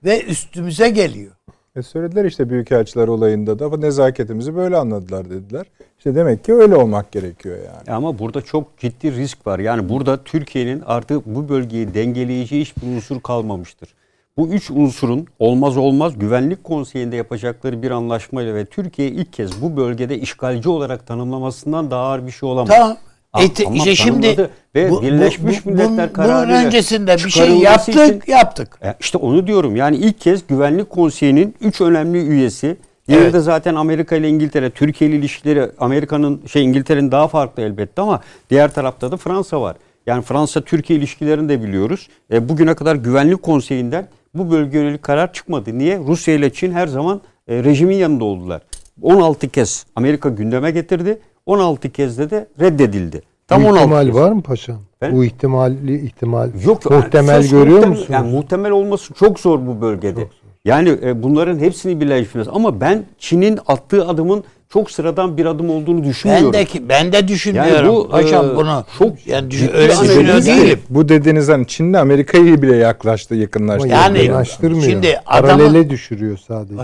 ve 0.04 0.24
üstümüze 0.24 0.90
geliyor. 0.90 1.32
E 1.76 1.82
söylediler 1.82 2.24
işte 2.24 2.50
Büyükelçiler 2.50 3.08
olayında 3.08 3.58
da 3.58 3.76
nezaketimizi 3.76 4.56
böyle 4.56 4.76
anladılar 4.76 5.30
dediler. 5.30 5.66
İşte 5.98 6.14
demek 6.14 6.44
ki 6.44 6.54
öyle 6.54 6.76
olmak 6.76 7.12
gerekiyor 7.12 7.56
yani. 7.56 7.96
Ama 7.96 8.18
burada 8.18 8.42
çok 8.42 8.78
ciddi 8.78 9.12
risk 9.16 9.46
var. 9.46 9.58
Yani 9.58 9.88
burada 9.88 10.24
Türkiye'nin 10.24 10.82
artık 10.86 11.26
bu 11.26 11.48
bölgeyi 11.48 11.94
dengeleyici 11.94 12.60
hiçbir 12.60 12.96
unsur 12.96 13.20
kalmamıştır. 13.20 13.88
Bu 14.36 14.48
üç 14.48 14.70
unsurun 14.70 15.26
olmaz 15.38 15.76
olmaz 15.76 16.18
Güvenlik 16.18 16.64
Konseyi'nde 16.64 17.16
yapacakları 17.16 17.82
bir 17.82 17.90
anlaşmayla 17.90 18.54
ve 18.54 18.64
Türkiye 18.64 19.08
ilk 19.08 19.32
kez 19.32 19.62
bu 19.62 19.76
bölgede 19.76 20.18
işgalci 20.18 20.68
olarak 20.68 21.06
tanımlamasından 21.06 21.90
daha 21.90 22.02
ağır 22.02 22.26
bir 22.26 22.30
şey 22.32 22.48
olamaz. 22.48 22.68
Tamam. 22.76 22.96
Ama- 23.32 23.44
E, 23.44 23.52
te- 23.54 23.66
ama 23.66 23.74
işte 23.76 23.94
şimdi 23.94 24.50
ve 24.74 24.90
bu- 24.90 25.02
Birleşmiş 25.02 25.64
bu- 25.66 25.70
bu- 25.70 25.72
Milletler 25.74 25.96
bunun- 25.98 26.12
kararıyla 26.12 26.56
Bunun 26.58 26.66
öncesinde 26.66 27.14
bir 27.14 27.30
şey 27.30 27.50
yaptık, 27.58 27.94
için- 27.94 28.22
yaptık. 28.26 28.78
E, 28.84 28.94
İşte 29.00 29.18
onu 29.18 29.46
diyorum. 29.46 29.76
Yani 29.76 29.96
ilk 29.96 30.20
kez 30.20 30.46
Güvenlik 30.46 30.90
Konseyi'nin 30.90 31.54
üç 31.60 31.80
önemli 31.80 32.18
üyesi. 32.18 32.76
Diğeri 33.08 33.22
Evet. 33.22 33.34
de 33.34 33.40
zaten 33.40 33.74
Amerika 33.74 34.16
ile 34.16 34.28
İngiltere, 34.28 34.70
Türkiye 34.70 35.10
ile 35.10 35.16
ilişkileri 35.18 35.70
Amerika'nın 35.78 36.40
şey 36.46 36.64
İngiltere'nin 36.64 37.10
daha 37.12 37.28
farklı 37.28 37.62
elbette 37.62 38.02
ama 38.02 38.20
diğer 38.50 38.74
tarafta 38.74 39.12
da 39.12 39.16
Fransa 39.16 39.60
var. 39.60 39.76
Yani 40.06 40.22
Fransa 40.22 40.60
Türkiye 40.60 40.98
ilişkilerini 40.98 41.48
de 41.48 41.62
biliyoruz. 41.62 42.08
E, 42.32 42.48
bugüne 42.48 42.74
kadar 42.74 42.96
Güvenlik 42.96 43.42
Konseyi'nden 43.42 44.08
bu 44.34 44.50
bölge 44.50 44.78
yönelik 44.78 45.02
karar 45.02 45.32
çıkmadı. 45.32 45.78
Niye? 45.78 45.98
Rusya 45.98 46.34
ile 46.34 46.52
Çin 46.52 46.72
her 46.72 46.86
zaman 46.86 47.20
e, 47.48 47.64
rejimin 47.64 47.96
yanında 47.96 48.24
oldular. 48.24 48.62
16 49.02 49.48
kez 49.48 49.86
Amerika 49.96 50.28
gündeme 50.28 50.70
getirdi. 50.70 51.18
16 51.46 51.90
kez 51.90 52.18
de 52.18 52.30
de 52.30 52.48
reddedildi. 52.60 53.22
Tam 53.48 53.62
Bu 53.64 53.68
16 53.68 53.80
ihtimal 53.80 54.06
kez. 54.06 54.14
var 54.14 54.32
mı 54.32 54.42
paşam? 54.42 54.76
Efendim? 54.96 55.18
Bu 55.18 55.24
ihtimali 55.24 56.04
ihtimal 56.06 56.50
Yok 56.64 56.90
muhtemel 56.90 57.42
söz 57.42 57.50
görüyor 57.50 57.86
musunuz? 57.86 58.06
Yani 58.10 58.32
muhtemel 58.32 58.70
olması 58.72 59.14
çok 59.14 59.40
zor 59.40 59.66
bu 59.66 59.80
bölgede. 59.80 60.28
Yani 60.64 60.88
e, 61.02 61.22
bunların 61.22 61.58
hepsini 61.58 62.00
birleşmez. 62.00 62.48
Ama 62.48 62.80
ben 62.80 63.04
Çin'in 63.18 63.58
attığı 63.66 64.06
adımın 64.08 64.44
çok 64.72 64.90
sıradan 64.90 65.36
bir 65.36 65.46
adım 65.46 65.70
olduğunu 65.70 66.04
düşünmüyorum. 66.04 66.52
Ben 66.52 66.66
de 66.66 66.88
ben 66.88 67.12
de 67.12 67.28
düşünmüyorum. 67.28 67.74
Yani 67.74 67.88
bu, 67.88 68.08
Paşam 68.08 68.50
e, 68.50 68.56
bunu. 68.56 68.84
çok 68.98 69.26
yani 69.26 69.50
düşün- 69.50 69.70
öyle 69.74 69.94
analiz 69.94 70.10
düşünüyor 70.10 70.44
değil. 70.44 70.62
değilim. 70.62 70.80
Bu 70.90 71.08
dediğinizden 71.08 71.64
Çin'le 71.64 71.94
Amerika'yı 71.94 72.62
bile 72.62 72.76
yaklaştı, 72.76 73.34
yakınlaştı. 73.34 73.88
Yani- 73.88 74.18
yakınlaştırmıyor. 74.18 74.82
şimdi 74.90 75.20
adamı- 75.26 75.62
Paralele 75.62 75.90
düşürüyor 75.90 76.38
sadece. 76.48 76.74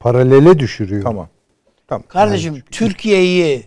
Paralele 0.00 0.58
düşürüyor. 0.58 1.02
Tamam. 1.02 1.28
Tamam. 1.88 2.04
Kardeşim 2.08 2.62
Türkiye'yi 2.70 3.62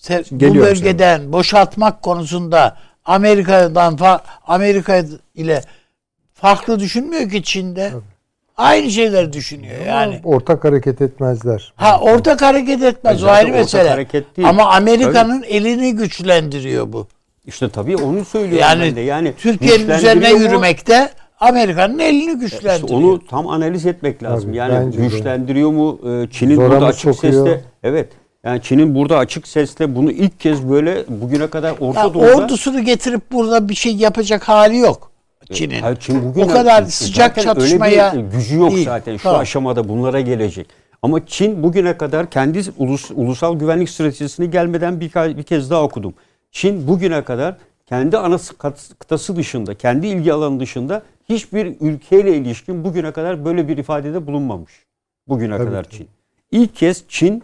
se- 0.00 0.24
bu 0.50 0.54
bölgeden 0.54 1.32
boşaltmak 1.32 2.02
konusunda 2.02 2.76
Amerika'dan 3.04 3.94
fa- 3.96 4.20
Amerika 4.46 5.04
ile 5.34 5.62
farklı 6.34 6.80
düşünmüyor 6.80 7.30
ki 7.30 7.42
Çin'de. 7.42 7.92
Aynı 8.56 8.90
şeyler 8.90 9.32
düşünüyor 9.32 9.86
yani. 9.86 10.20
Ortak 10.24 10.64
hareket 10.64 11.02
etmezler. 11.02 11.72
Ha 11.76 12.00
ortak 12.00 12.42
hareket 12.42 12.82
etmez 12.82 13.24
o 13.24 13.26
ayrı 13.26 13.50
mesele. 13.50 13.88
hareket 13.88 14.36
değil. 14.36 14.48
Ama 14.48 14.64
Amerika'nın 14.64 15.42
elini 15.42 15.96
güçlendiriyor 15.96 16.92
bu. 16.92 17.06
İşte 17.46 17.68
tabii 17.68 17.96
onu 17.96 18.24
söylüyorum 18.24 18.58
Yani, 18.60 18.82
ben 18.82 18.96
de. 18.96 19.00
Yani 19.00 19.32
Türkiye'nin 19.38 19.78
güçlendiriyor 19.78 19.98
üzerine 19.98 20.32
mu? 20.32 20.38
yürümekte 20.38 21.10
Amerika'nın 21.40 21.98
elini 21.98 22.38
güçlendiriyor. 22.38 22.74
İşte 22.82 22.94
onu 22.94 23.26
tam 23.26 23.48
analiz 23.48 23.86
etmek 23.86 24.22
lazım. 24.22 24.48
Tabii, 24.48 24.56
yani 24.56 24.86
bence 24.86 24.98
de. 24.98 25.02
güçlendiriyor 25.02 25.70
mu? 25.70 26.00
Ee, 26.06 26.26
Çin'in 26.30 26.54
Zora 26.54 26.70
burada 26.70 26.86
açık 26.86 27.14
sokuyor? 27.14 27.46
sesle 27.46 27.64
evet. 27.82 28.08
Yani 28.44 28.62
Çin'in 28.62 28.94
burada 28.94 29.18
açık 29.18 29.48
sesle 29.48 29.96
bunu 29.96 30.12
ilk 30.12 30.40
kez 30.40 30.68
böyle 30.70 31.04
bugüne 31.08 31.46
kadar 31.46 31.74
Orta 31.80 32.00
Ya 32.00 32.14
Doğu'da 32.14 32.34
ordusunu 32.36 32.84
getirip 32.84 33.32
burada 33.32 33.68
bir 33.68 33.74
şey 33.74 33.96
yapacak 33.96 34.48
hali 34.48 34.76
yok 34.78 35.10
Çin'in. 35.52 35.80
Hayır, 35.80 35.96
Çin 35.96 36.24
bugün 36.24 36.42
o 36.42 36.48
kadar 36.48 36.84
sıcak 36.84 37.42
çatışmaya 37.42 38.12
öyle 38.12 38.24
bir 38.26 38.30
gücü 38.30 38.56
yok 38.58 38.70
değil. 38.70 38.84
zaten 38.84 39.16
şu 39.16 39.22
Tamam. 39.22 39.40
aşamada 39.40 39.88
bunlara 39.88 40.20
gelecek. 40.20 40.66
Ama 41.02 41.26
Çin 41.26 41.62
bugüne 41.62 41.96
kadar 41.96 42.30
kendi 42.30 42.60
ulus, 42.76 43.10
ulusal 43.14 43.58
güvenlik 43.58 43.90
stratejisini 43.90 44.50
gelmeden 44.50 45.00
bir, 45.00 45.36
bir 45.36 45.42
kez 45.42 45.70
daha 45.70 45.82
okudum. 45.82 46.14
Çin 46.52 46.88
bugüne 46.88 47.24
kadar 47.24 47.56
kendi 47.86 48.18
ana 48.18 48.38
kıtası 48.98 49.36
dışında, 49.36 49.74
kendi 49.74 50.06
ilgi 50.06 50.32
alanı 50.32 50.60
dışında 50.60 51.02
hiçbir 51.28 51.76
ülkeyle 51.80 52.36
ilişkin 52.36 52.84
bugüne 52.84 53.12
kadar 53.12 53.44
böyle 53.44 53.68
bir 53.68 53.76
ifadede 53.76 54.26
bulunmamış. 54.26 54.72
Bugüne 55.28 55.56
Tabii, 55.56 55.68
kadar 55.68 55.84
tabii. 55.84 55.94
Çin. 55.94 56.08
İlk 56.50 56.76
kez 56.76 57.04
Çin 57.08 57.42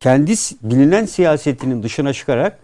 kendi 0.00 0.32
bilinen 0.62 1.04
siyasetinin 1.06 1.82
dışına 1.82 2.12
çıkarak 2.12 2.58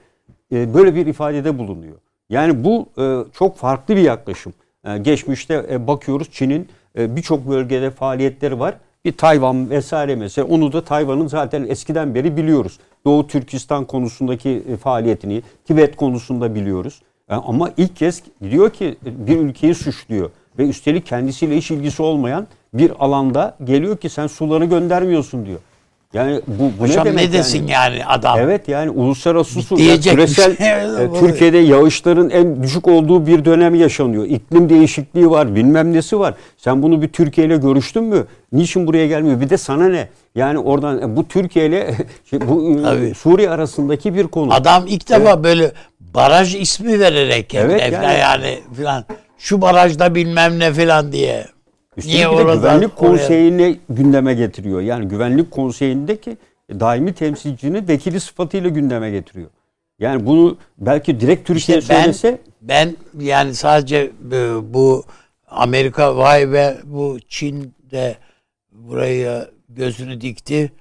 e, 0.53 0.75
böyle 0.75 0.95
bir 0.95 1.07
ifadede 1.07 1.59
bulunuyor. 1.59 1.97
Yani 2.31 2.65
bu 2.65 2.89
e, 2.99 3.19
çok 3.33 3.57
farklı 3.57 3.97
bir 3.97 4.03
yaklaşım. 4.03 4.53
E, 4.85 4.99
geçmişte 4.99 5.67
e, 5.71 5.87
bakıyoruz 5.87 6.29
Çin'in 6.31 6.69
e, 6.99 7.17
birçok 7.17 7.49
bölgede 7.49 7.91
faaliyetleri 7.91 8.59
var. 8.59 8.75
Bir 9.05 9.13
Tayvan 9.13 9.71
vesaire 9.71 10.17
mesela 10.17 10.49
onu 10.49 10.73
da 10.73 10.85
Tayvan'ın 10.85 11.27
zaten 11.27 11.67
eskiden 11.69 12.15
beri 12.15 12.37
biliyoruz. 12.37 12.79
Doğu 13.05 13.27
Türkistan 13.27 13.85
konusundaki 13.85 14.63
faaliyetini, 14.83 15.43
Tibet 15.65 15.97
konusunda 15.97 16.55
biliyoruz. 16.55 17.03
Ama 17.29 17.71
ilk 17.77 17.97
kez 17.97 18.23
diyor 18.51 18.71
ki 18.71 18.97
bir 19.03 19.37
ülkeyi 19.37 19.75
suçluyor 19.75 20.31
ve 20.59 20.69
üstelik 20.69 21.07
kendisiyle 21.07 21.57
hiç 21.57 21.71
ilgisi 21.71 22.03
olmayan 22.03 22.47
bir 22.75 22.93
alanda 23.05 23.57
geliyor 23.65 23.97
ki 23.97 24.09
sen 24.09 24.27
suları 24.27 24.65
göndermiyorsun 24.65 25.47
diyor. 25.47 25.61
Yani 26.15 26.41
bu, 26.47 26.73
bu 26.79 26.85
Hocam 26.85 27.07
ne 27.07 27.11
ne, 27.11 27.17
demek 27.17 27.33
desin 27.33 27.59
yani? 27.59 27.71
yani, 27.73 28.07
adam? 28.07 28.39
Evet 28.39 28.69
yani 28.69 28.91
uluslararası 28.91 29.63
su, 29.63 29.77
Diyecek 29.77 30.13
küresel 30.13 30.51
e. 31.01 31.21
Türkiye'de 31.21 31.59
yağışların 31.59 32.31
en 32.31 32.63
düşük 32.63 32.89
olduğu 32.89 33.27
bir 33.27 33.45
dönem 33.45 33.75
yaşanıyor. 33.75 34.25
İklim 34.25 34.69
değişikliği 34.69 35.31
var, 35.31 35.55
bilmem 35.55 35.93
nesi 35.93 36.19
var. 36.19 36.35
Sen 36.57 36.83
bunu 36.83 37.03
bir 37.03 37.09
Türkiye 37.09 37.47
ile 37.47 37.57
görüştün 37.57 38.05
mü? 38.05 38.27
Niçin 38.53 38.87
buraya 38.87 39.07
gelmiyor? 39.07 39.41
Bir 39.41 39.51
de 39.51 39.57
sana 39.57 39.89
ne? 39.89 40.09
Yani 40.35 40.59
oradan 40.59 41.03
e, 41.03 41.17
bu 41.17 41.29
Türkiye 41.29 41.67
ile 41.67 41.95
şey, 42.31 42.41
bu 42.41 42.71
e, 42.71 42.83
Tabii. 42.83 43.15
Suriye 43.15 43.51
arasındaki 43.51 44.15
bir 44.15 44.27
konu. 44.27 44.55
Adam 44.55 44.85
ilk 44.87 45.09
defa 45.09 45.45
böyle 45.45 45.73
baraj 46.01 46.55
ismi 46.55 47.01
vererek 47.01 47.55
Evet, 47.55 47.93
yani, 47.93 48.19
yani 48.19 48.59
filan 48.77 49.05
şu 49.39 49.61
barajda 49.61 50.15
bilmem 50.15 50.59
ne 50.59 50.73
filan 50.73 51.13
diye. 51.13 51.47
Üstelik 52.01 52.17
Niye 52.33 52.39
de 52.39 52.55
Güvenlik 52.57 53.03
oraya- 53.03 53.11
Konseyi'ne 53.11 53.77
gündeme 53.89 54.35
getiriyor. 54.35 54.81
Yani 54.81 55.09
Güvenlik 55.09 55.51
Konseyi'ndeki 55.51 56.37
daimi 56.71 57.13
temsilcinin 57.13 57.89
vekili 57.89 58.21
sıfatıyla 58.21 58.69
gündeme 58.71 59.11
getiriyor. 59.11 59.51
Yani 59.99 60.27
bunu 60.27 60.57
belki 60.79 61.21
direkt 61.21 61.47
Türkiye 61.47 61.79
İşte 61.79 61.95
ben 61.95 62.03
söylese 62.03 62.39
ben 62.63 62.97
yani 63.19 63.55
sadece 63.55 64.11
bu, 64.21 64.75
bu 64.75 65.05
Amerika 65.49 66.17
vay 66.17 66.53
be 66.53 66.77
bu 66.85 67.19
Çin 67.29 67.75
de 67.91 68.17
buraya 68.73 69.49
gözünü 69.69 70.21
dikti. 70.21 70.73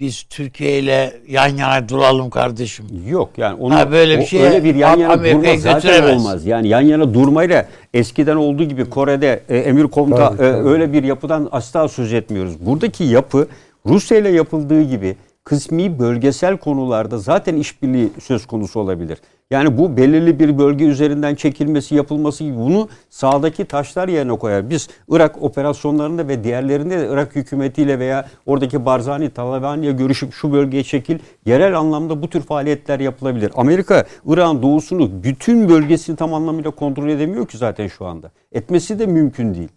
Biz 0.00 0.22
Türkiye 0.22 0.78
ile 0.78 1.12
yan 1.28 1.48
yana 1.56 1.88
duralım 1.88 2.30
kardeşim. 2.30 2.86
Yok 3.08 3.30
yani 3.36 3.54
onu 3.60 3.74
Ha, 3.74 3.90
böyle 3.90 4.18
bir 4.18 4.24
şeye 4.26 4.44
öyle 4.48 4.64
bir 4.64 4.74
yan 4.74 4.98
yana 4.98 5.24
durma 5.24 5.56
zaten 5.56 5.74
götüremez. 5.92 6.20
olmaz. 6.20 6.46
Yani 6.46 6.68
yan 6.68 6.80
yana 6.80 7.14
durmayla 7.14 7.68
eskiden 7.94 8.36
olduğu 8.36 8.64
gibi 8.64 8.84
Kore'de 8.90 9.42
e, 9.48 9.56
emir 9.58 9.84
komuta 9.84 10.28
Tabii, 10.36 10.46
e, 10.48 10.52
tabii. 10.52 10.68
öyle 10.68 10.92
bir 10.92 11.04
yapıdan 11.04 11.48
asla 11.52 11.88
söz 11.88 12.12
etmiyoruz. 12.12 12.66
Buradaki 12.66 13.04
yapı 13.04 13.48
Rusya 13.86 14.18
ile 14.18 14.28
yapıldığı 14.28 14.82
gibi 14.82 15.16
kısmi 15.44 15.98
bölgesel 15.98 16.56
konularda 16.56 17.18
zaten 17.18 17.56
işbirliği 17.56 18.08
söz 18.22 18.46
konusu 18.46 18.80
olabilir. 18.80 19.18
Yani 19.50 19.78
bu 19.78 19.96
belirli 19.96 20.38
bir 20.38 20.58
bölge 20.58 20.84
üzerinden 20.84 21.34
çekilmesi 21.34 21.94
yapılması 21.94 22.44
gibi 22.44 22.56
bunu 22.56 22.88
sağdaki 23.10 23.64
taşlar 23.64 24.08
yerine 24.08 24.38
koyar. 24.38 24.70
Biz 24.70 24.88
Irak 25.08 25.42
operasyonlarında 25.42 26.28
ve 26.28 26.44
diğerlerinde 26.44 26.98
de 26.98 27.08
Irak 27.10 27.36
hükümetiyle 27.36 27.98
veya 27.98 28.28
oradaki 28.46 28.84
Barzani, 28.84 29.30
Talabani'ye 29.30 29.92
görüşüp 29.92 30.32
şu 30.32 30.52
bölgeye 30.52 30.84
çekil 30.84 31.18
yerel 31.46 31.78
anlamda 31.78 32.22
bu 32.22 32.30
tür 32.30 32.40
faaliyetler 32.40 33.00
yapılabilir. 33.00 33.52
Amerika 33.54 34.04
Irak'ın 34.26 34.62
doğusunu 34.62 35.22
bütün 35.22 35.68
bölgesini 35.68 36.16
tam 36.16 36.34
anlamıyla 36.34 36.70
kontrol 36.70 37.08
edemiyor 37.08 37.46
ki 37.46 37.58
zaten 37.58 37.86
şu 37.86 38.06
anda. 38.06 38.30
Etmesi 38.52 38.98
de 38.98 39.06
mümkün 39.06 39.54
değil. 39.54 39.68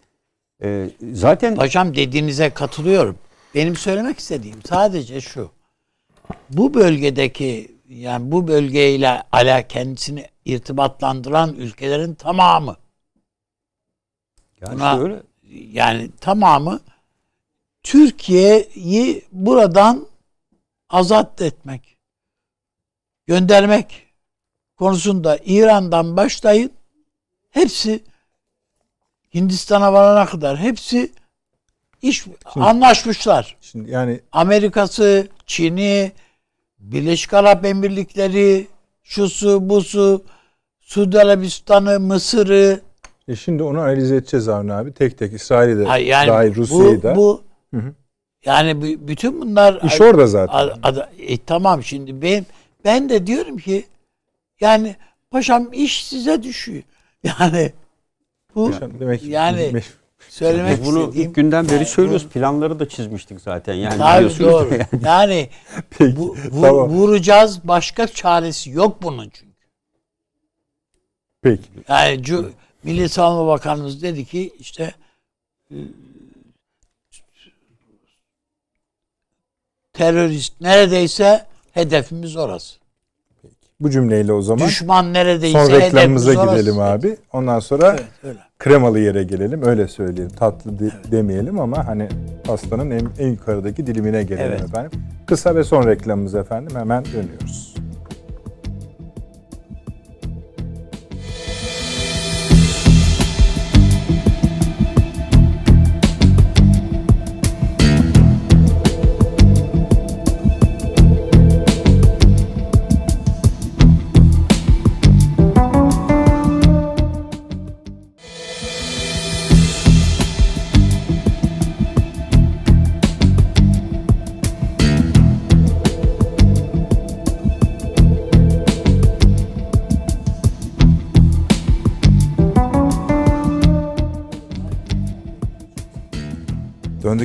Ee, 0.63 0.89
zaten 1.13 1.55
Hocam 1.57 1.95
dediğinize 1.95 2.49
katılıyorum. 2.49 3.15
Benim 3.55 3.75
söylemek 3.75 4.19
istediğim 4.19 4.57
sadece 4.65 5.21
şu. 5.21 5.49
Bu 6.49 6.73
bölgedeki 6.73 7.80
yani 7.91 8.31
bu 8.31 8.47
bölgeyle 8.47 9.23
ala 9.31 9.67
kendisini 9.67 10.27
irtibatlandıran 10.45 11.53
ülkelerin 11.53 12.13
tamamı 12.13 12.75
yani 14.61 14.75
buna- 14.75 14.95
şöyle 14.97 15.23
yani 15.71 16.09
tamamı 16.21 16.79
Türkiye'yi 17.83 19.25
buradan 19.31 20.07
azat 20.89 21.41
etmek, 21.41 21.97
göndermek 23.27 24.07
konusunda 24.77 25.37
İran'dan 25.45 26.17
başlayın 26.17 26.71
hepsi 27.51 28.03
Hindistan'a 29.33 29.93
varana 29.93 30.25
kadar 30.25 30.57
hepsi 30.57 31.11
iş 32.01 32.25
anlaşmışlar. 32.55 33.57
Şimdi 33.61 33.91
yani 33.91 34.19
Amerika'sı, 34.31 35.27
Çin'i, 35.45 36.11
Birleşik 36.81 37.33
Arap 37.33 37.65
Emirlikleri, 37.65 38.67
şusu, 39.03 39.69
busu, 39.69 40.23
Suudi 40.79 41.19
Arabistan'ı, 41.19 41.99
Mısır'ı, 41.99 42.81
e 43.27 43.35
şimdi 43.35 43.63
onu 43.63 43.79
analiz 43.81 44.11
edeceğiz 44.11 44.47
Avni 44.47 44.73
abi. 44.73 44.93
Tek 44.93 45.17
tek 45.17 45.33
İsrail'i 45.33 45.79
de 45.79 45.85
Hayır, 45.85 46.07
yani 46.07 46.27
dahil 46.27 46.55
Rusya'yı 46.55 46.97
bu, 46.97 47.03
da. 47.03 47.15
bu 47.15 47.43
Hı 47.73 47.77
hı. 47.77 47.93
yani 48.45 48.81
bütün 49.07 49.41
bunlar 49.41 49.81
İş 49.83 50.01
orada 50.01 50.27
zaten. 50.27 50.53
A- 50.53 50.79
ada- 50.83 51.09
e, 51.19 51.37
tamam 51.37 51.83
şimdi 51.83 52.21
ben 52.21 52.45
ben 52.85 53.09
de 53.09 53.27
diyorum 53.27 53.57
ki 53.57 53.85
yani 54.61 54.95
paşam 55.31 55.73
iş 55.73 56.07
size 56.07 56.43
düşüyor. 56.43 56.83
Yani 57.23 57.71
bu 58.55 58.71
Demek 58.99 59.21
ki 59.21 59.27
yani 59.27 59.73
söylemek 60.29 60.79
biz 60.79 60.85
bunu 60.85 60.99
istediğim 61.03 61.29
ilk 61.29 61.35
günden 61.35 61.65
beri 61.65 61.73
Yani 61.73 61.85
söylüyoruz. 61.85 62.27
Planları 62.27 62.79
da 62.79 62.89
çizmiştik 62.89 63.41
zaten. 63.41 63.73
Yani 63.73 63.97
Tabii 63.97 64.39
doğru. 64.39 64.69
Yani 65.05 65.49
Peki, 65.89 66.17
bu, 66.17 66.35
vu- 66.35 66.61
tamam. 66.61 66.89
vuracağız 66.89 67.59
başka 67.67 68.07
çaresi 68.07 68.69
yok 68.69 69.01
bunun 69.01 69.29
çünkü. 69.29 69.51
Peki. 71.41 71.63
Yani 71.87 72.21
Cu- 72.21 72.51
Milli 72.83 73.09
Savunma 73.09 73.47
Bakanımız 73.47 74.01
dedi 74.03 74.25
ki 74.25 74.53
işte 74.59 74.93
e, 75.71 75.75
terörist 79.93 80.61
neredeyse 80.61 81.45
hedefimiz 81.71 82.35
orası. 82.35 82.80
Bu 83.81 83.89
cümleyle 83.89 84.33
o 84.33 84.41
zaman 84.41 84.67
Düşman 84.67 85.13
neredeyse 85.13 85.65
son 85.65 85.71
reklamımıza 85.75 86.31
orası. 86.41 86.59
gidelim 86.59 86.79
abi. 86.79 87.17
Ondan 87.33 87.59
sonra 87.59 87.89
Evet 87.91 88.03
öyle. 88.23 88.39
kremalı 88.59 88.99
yere 88.99 89.23
gelelim. 89.23 89.63
Öyle 89.65 89.87
söyleyelim. 89.87 90.35
Tatlı 90.35 90.79
de- 90.79 90.91
demeyelim 91.11 91.59
ama 91.59 91.87
hani 91.87 92.09
pastanın 92.43 92.91
en, 92.91 93.07
en 93.19 93.27
yukarıdaki 93.27 93.87
dilimine 93.87 94.23
gelelim 94.23 94.45
Evet. 94.51 94.61
efendim. 94.61 94.91
Kısa 95.27 95.55
ve 95.55 95.63
son 95.63 95.87
reklamımız 95.87 96.35
efendim. 96.35 96.75
Hemen 96.79 97.05
dönüyoruz. 97.05 97.75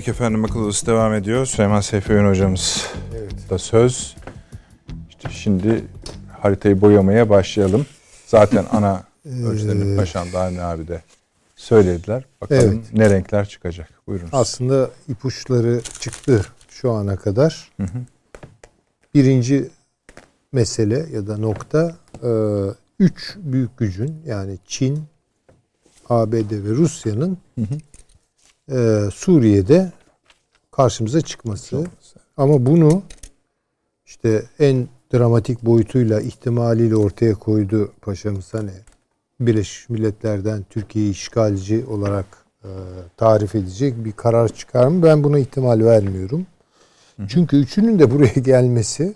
Döndük 0.07 0.21
efendim 0.21 0.45
akıl 0.45 0.61
odası 0.61 0.87
devam 0.87 1.15
ediyor. 1.15 1.47
Süleyman 1.47 1.81
Seyfi 1.81 2.13
Öğün 2.13 2.29
hocamız 2.29 2.87
da 3.51 3.59
söz. 3.59 4.17
İşte 5.09 5.29
şimdi 5.31 5.85
haritayı 6.41 6.81
boyamaya 6.81 7.31
başlayalım. 7.31 7.87
Zaten 8.27 8.67
ana 8.73 9.05
ölçülerini 9.25 9.97
Paşam 9.97 10.33
da 10.33 10.41
Avni 10.41 10.63
abi 10.63 10.89
de 10.89 11.03
söylediler. 11.57 12.25
Bakalım 12.41 12.73
Evet. 12.75 12.93
ne 12.93 13.11
renkler 13.11 13.49
çıkacak. 13.49 13.89
Buyurun. 14.07 14.29
Aslında 14.33 14.91
ipuçları 15.09 15.83
çıktı 16.01 16.47
şu 16.69 16.93
ana 16.93 17.17
kadar. 17.17 17.73
Birinci 19.15 19.71
mesele 20.53 21.07
ya 21.13 21.27
da 21.27 21.39
nokta 21.39 21.97
e, 22.23 22.31
üç 23.01 23.37
büyük 23.37 23.79
gücün 23.79 24.23
yani 24.27 24.59
Çin, 24.67 25.05
ABD 26.09 26.51
ve 26.51 26.71
Rusya'nın 26.71 27.39
e, 28.73 28.99
Suriye'de 29.15 29.93
karşımıza 30.71 31.21
çıkması. 31.21 31.87
Ama 32.37 32.67
bunu 32.67 33.03
işte 34.07 34.43
en 34.59 34.89
dramatik 35.15 35.63
boyutuyla 35.63 36.21
ihtimaliyle 36.21 36.97
ortaya 36.97 37.35
koydu 37.35 37.93
paşamız 38.01 38.55
hani 38.55 38.71
Birleşmiş 39.41 39.89
Milletler'den 39.89 40.65
Türkiye'yi 40.71 41.11
işgalci 41.11 41.85
olarak 41.85 42.27
e, 42.65 42.71
tarif 43.17 43.55
edecek 43.55 44.05
bir 44.05 44.13
karar 44.13 44.49
çıkar 44.49 44.89
mı? 44.89 45.03
Ben 45.03 45.25
buna 45.25 45.39
ihtimal 45.39 45.81
vermiyorum. 45.85 46.47
Çünkü 47.29 47.57
üçünün 47.57 47.99
de 47.99 48.11
buraya 48.11 48.41
gelmesi 48.41 49.15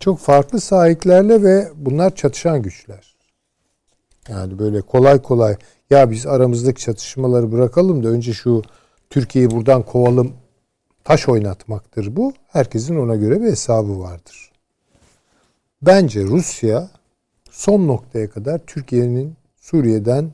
çok 0.00 0.18
farklı 0.18 0.60
sahiplerle 0.60 1.42
ve 1.42 1.68
bunlar 1.76 2.14
çatışan 2.14 2.62
güçler. 2.62 3.14
Yani 4.28 4.58
böyle 4.58 4.80
kolay 4.80 5.22
kolay 5.22 5.56
ya 5.90 6.10
biz 6.10 6.26
aramızdaki 6.26 6.82
çatışmaları 6.82 7.52
bırakalım 7.52 8.04
da 8.04 8.08
önce 8.08 8.32
şu 8.32 8.62
Türkiye'yi 9.10 9.50
buradan 9.50 9.82
kovalım 9.82 10.32
taş 11.04 11.28
oynatmaktır 11.28 12.16
bu. 12.16 12.32
Herkesin 12.48 12.96
ona 12.96 13.16
göre 13.16 13.40
bir 13.40 13.46
hesabı 13.46 14.00
vardır. 14.00 14.52
Bence 15.82 16.22
Rusya 16.24 16.90
son 17.50 17.88
noktaya 17.88 18.30
kadar 18.30 18.58
Türkiye'nin 18.66 19.34
Suriye'den 19.56 20.30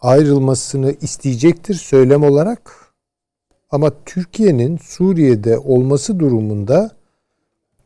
ayrılmasını 0.00 0.94
isteyecektir 1.00 1.74
söylem 1.74 2.22
olarak. 2.22 2.76
Ama 3.70 3.92
Türkiye'nin 4.06 4.78
Suriye'de 4.82 5.58
olması 5.58 6.18
durumunda 6.18 6.90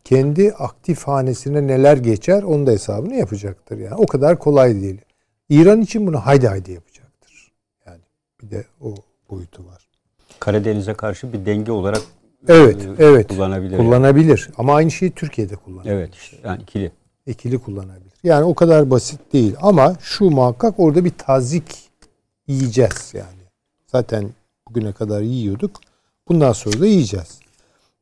kendi 0.05 0.53
aktif 0.53 1.03
hanesine 1.03 1.67
neler 1.67 1.97
geçer 1.97 2.43
onun 2.43 2.67
da 2.67 2.71
hesabını 2.71 3.15
yapacaktır. 3.15 3.79
Yani 3.79 3.95
o 3.95 4.07
kadar 4.07 4.39
kolay 4.39 4.81
değil. 4.81 5.01
İran 5.49 5.81
için 5.81 6.07
bunu 6.07 6.21
haydi 6.27 6.49
haydi 6.49 6.73
yapacaktır. 6.73 7.53
Yani 7.87 8.01
bir 8.43 8.51
de 8.51 8.65
o 8.81 8.95
boyutu 9.31 9.67
var. 9.67 9.89
Karadeniz'e 10.41 10.95
karşı 10.95 11.33
bir 11.33 11.47
denge 11.47 11.73
olarak 11.73 12.03
Evet, 12.49 12.85
e, 12.85 13.05
evet. 13.05 13.29
kullanabilir. 13.29 13.77
Kullanabilir. 13.77 14.51
Ama 14.59 14.75
aynı 14.75 14.91
şeyi 14.91 15.11
Türkiye'de 15.13 15.57
kullanabilir. 15.57 15.93
Evet 15.95 16.15
işte 16.15 16.37
yani 16.45 16.63
ikili. 16.63 16.93
ikili 17.27 17.59
kullanabilir. 17.59 18.13
Yani 18.25 18.45
o 18.45 18.55
kadar 18.55 18.91
basit 18.91 19.33
değil 19.33 19.55
ama 19.61 19.97
şu 20.01 20.25
muhakkak 20.31 20.81
orada 20.81 21.05
bir 21.05 21.13
tazik 21.19 21.91
yiyeceğiz 22.47 23.11
yani. 23.15 23.45
Zaten 23.87 24.31
bugüne 24.69 24.93
kadar 24.93 25.21
yiyorduk. 25.21 25.81
Bundan 26.29 26.53
sonra 26.53 26.81
da 26.81 26.87
yiyeceğiz. 26.87 27.39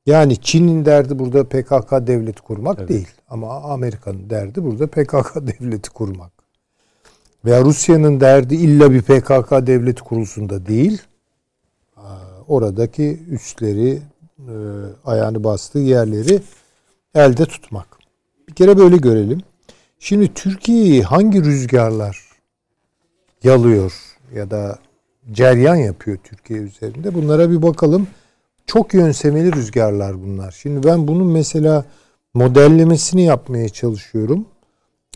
Yani 0.07 0.37
Çin'in 0.37 0.85
derdi 0.85 1.19
burada 1.19 1.45
PKK 1.45 2.07
devleti 2.07 2.43
kurmak 2.43 2.79
Evet. 2.79 2.89
değil. 2.89 3.09
Ama 3.29 3.51
Amerika'nın 3.63 4.31
derdi 4.31 4.65
burada 4.65 4.87
PKK 4.87 5.35
devleti 5.61 5.91
kurmak. 5.91 6.33
Veya 7.45 7.65
Rusya'nın 7.65 8.21
derdi 8.21 8.55
illa 8.55 8.91
bir 8.93 9.03
PKK 9.03 9.67
devleti 9.67 10.03
kurulsun 10.03 10.49
da 10.49 10.67
değil. 10.67 11.03
Oradaki 12.49 13.21
üsleri, 13.31 14.03
e, 14.39 14.55
ayağını 15.05 15.45
bastığı 15.45 15.79
yerleri 15.79 16.41
elde 17.15 17.45
tutmak. 17.47 17.87
Bir 18.49 18.55
kere 18.55 18.79
böyle 18.79 18.97
görelim. 18.97 19.41
Şimdi 19.99 20.35
Türkiye'yi 20.35 21.03
hangi 21.03 21.45
rüzgarlar 21.45 22.21
yalıyor 23.43 23.93
ya 24.35 24.51
da 24.51 24.79
ceryan 25.33 25.77
yapıyor 25.77 26.19
Türkiye 26.25 26.59
üzerinde? 26.59 27.15
Bunlara 27.15 27.51
bir 27.51 27.63
bakalım. 27.63 28.07
Çok 28.67 28.95
yönsemeli 28.95 29.53
rüzgarlar 29.53 30.23
bunlar. 30.23 30.51
Şimdi 30.51 30.87
ben 30.87 31.09
bunun 31.09 31.27
mesela 31.27 31.85
modellemesini 32.35 33.23
yapmaya 33.23 33.69
çalışıyorum. 33.69 34.47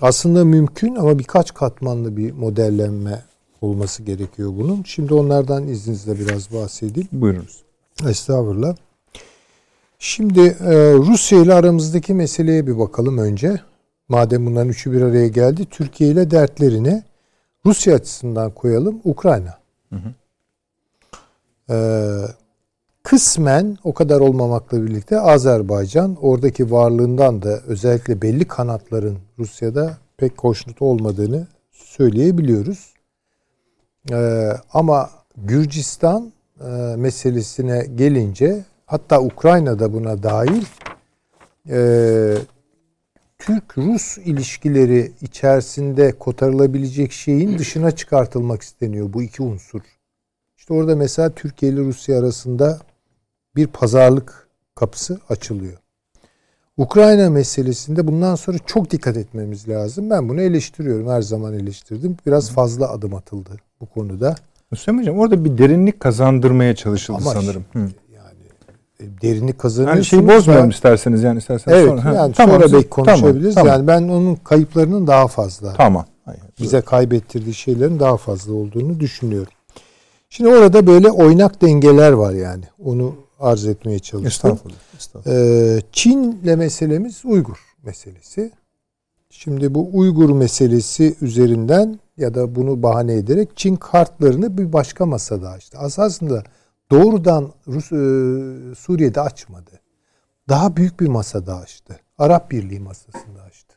Aslında 0.01 0.45
mümkün 0.45 0.95
ama 0.95 1.19
birkaç 1.19 1.55
katmanlı 1.55 2.17
bir 2.17 2.33
modellenme 2.33 3.23
olması 3.61 4.03
gerekiyor 4.03 4.53
bunun. 4.57 4.83
Şimdi 4.83 5.15
onlardan 5.15 5.69
izninizle 5.69 6.19
biraz 6.19 6.53
bahsedeyim. 6.53 7.09
Buyurunuz. 7.13 7.63
Estağfurullah. 8.09 8.77
Şimdi 9.99 10.41
e, 10.41 10.95
Rusya 10.95 11.43
ile 11.43 11.55
aramızdaki 11.55 12.15
meseleye 12.15 12.67
bir 12.67 12.79
bakalım 12.79 13.19
önce. 13.19 13.61
Madem 14.09 14.47
bunların 14.47 14.69
üçü 14.69 14.93
bir 14.93 15.03
araya 15.03 15.29
geldi. 15.29 15.67
Türkiye 15.71 16.11
ile 16.11 16.31
dertlerine 16.31 17.03
Rusya 17.67 17.95
açısından 17.95 18.51
koyalım. 18.51 19.01
Ukrayna. 19.05 19.59
Hı 19.93 19.97
hı. 19.97 20.15
Ee, 21.71 22.27
kısmen 23.07 23.79
o 23.85 23.95
kadar 23.95 24.21
olmamakla 24.21 24.83
birlikte 24.83 25.21
Azerbaycan 25.21 26.17
oradaki 26.21 26.71
varlığından 26.71 27.43
da 27.43 27.61
özellikle 27.67 28.23
belli 28.23 28.45
kanatların 28.45 29.19
Rusya'da 29.39 29.99
pek 30.17 30.33
hoşnut 30.39 30.83
olmadığını 30.83 31.47
söyleyebiliyoruz. 31.73 32.95
Ee, 34.13 34.51
ama 34.73 35.11
Gürcistan 35.37 36.33
e, 36.61 36.67
meselesine 36.97 37.87
gelince 37.95 38.65
hatta 38.87 39.23
Ukrayna 39.23 39.79
da 39.79 39.93
buna 39.93 40.23
dahil 40.23 40.65
e, 41.69 41.79
Türk-Rus 43.39 44.19
ilişkileri 44.19 45.13
içerisinde 45.21 46.13
kotarılabilecek 46.13 47.13
şeyin 47.13 47.59
dışına 47.59 47.91
çıkartılmak 47.91 48.63
isteniyor 48.63 49.13
bu 49.13 49.23
iki 49.23 49.43
unsur. 49.43 49.81
İşte 50.59 50.75
orada 50.75 50.97
mesela 50.97 51.31
Türkiye 51.31 51.73
ile 51.73 51.81
Rusya 51.81 52.19
arasında 52.19 52.81
bir 53.57 53.67
pazarlık 53.67 54.49
kapısı 54.75 55.21
açılıyor. 55.29 55.79
Ukrayna 56.77 57.31
meselesinde 57.31 58.07
bundan 58.07 58.35
sonra 58.35 58.59
çok 58.67 58.91
dikkat 58.91 59.17
etmemiz 59.17 59.69
lazım. 59.69 60.11
Ben 60.11 60.29
bunu 60.29 60.41
eleştiriyorum. 60.41 61.09
Her 61.09 61.23
zaman 61.23 61.55
eleştirdim. 61.55 62.17
Biraz 62.27 62.51
fazla 62.51 62.91
adım 62.91 63.15
atıldı 63.15 63.51
bu 63.81 63.87
konuda. 63.87 64.35
Hüseyin 64.73 64.99
Hocam 64.99 65.19
orada 65.19 65.45
bir 65.45 65.59
derinlik 65.59 66.01
kazandırmaya 66.01 66.77
çalışıldı 66.77 67.19
Ama 67.23 67.33
sanırım. 67.33 67.65
Hı. 67.73 67.79
Yani 67.79 68.45
e, 69.01 69.23
derinlik 69.23 69.59
kazanıyorsunuz. 69.59 70.13
Yani 70.13 70.29
şey 70.29 70.37
bozmayalım 70.37 70.71
isterseniz 70.71 71.23
yani 71.23 71.39
isterseniz 71.39 71.79
Evet 71.79 71.89
sonra. 71.89 72.05
Ha, 72.05 72.15
yani 72.15 72.33
tamam, 72.33 72.61
sonra 72.61 72.73
belki 72.73 72.89
konuşabiliriz. 72.89 73.55
Tamam, 73.55 73.73
Yani 73.73 73.87
ben 73.87 74.03
onun 74.03 74.35
kayıplarının 74.35 75.07
daha 75.07 75.27
fazla 75.27 75.73
tamam. 75.73 76.07
Hayır. 76.25 76.41
bize 76.61 76.81
kaybettirdiği 76.81 77.55
şeylerin 77.55 78.01
daha 78.01 78.17
fazla 78.17 78.53
olduğunu 78.53 79.01
düşünüyorum. 79.01 79.53
Şimdi 80.31 80.51
orada 80.51 80.87
böyle 80.87 81.11
oynak 81.11 81.63
dengeler 81.63 82.13
var 82.13 82.33
yani. 82.33 82.65
Onu 82.85 83.15
arz 83.39 83.67
etmeye 83.67 83.99
çalıştım. 83.99 84.51
Estağfurullah. 84.51 84.79
estağfurullah. 84.99 85.77
Ee, 85.77 85.83
Çin'le 85.93 86.57
meselemiz 86.57 87.25
Uygur 87.25 87.59
meselesi. 87.83 88.53
Şimdi 89.31 89.75
bu 89.75 89.91
Uygur 89.93 90.31
meselesi 90.31 91.17
üzerinden 91.21 92.01
ya 92.17 92.35
da 92.35 92.55
bunu 92.55 92.83
bahane 92.83 93.15
ederek 93.15 93.57
Çin 93.57 93.77
kartlarını 93.77 94.59
bir 94.59 94.73
başka 94.73 95.07
masada 95.07 95.51
açtı. 95.51 95.79
Aslında 95.81 96.45
doğrudan 96.91 97.53
Rus, 97.69 97.85
e, 97.85 98.75
Suriye'de 98.75 99.21
açmadı. 99.21 99.71
Daha 100.49 100.77
büyük 100.77 101.01
bir 101.01 101.09
masada 101.09 101.57
açtı. 101.57 102.01
Arap 102.19 102.51
Birliği 102.51 102.81
masasında 102.81 103.43
açtı. 103.43 103.77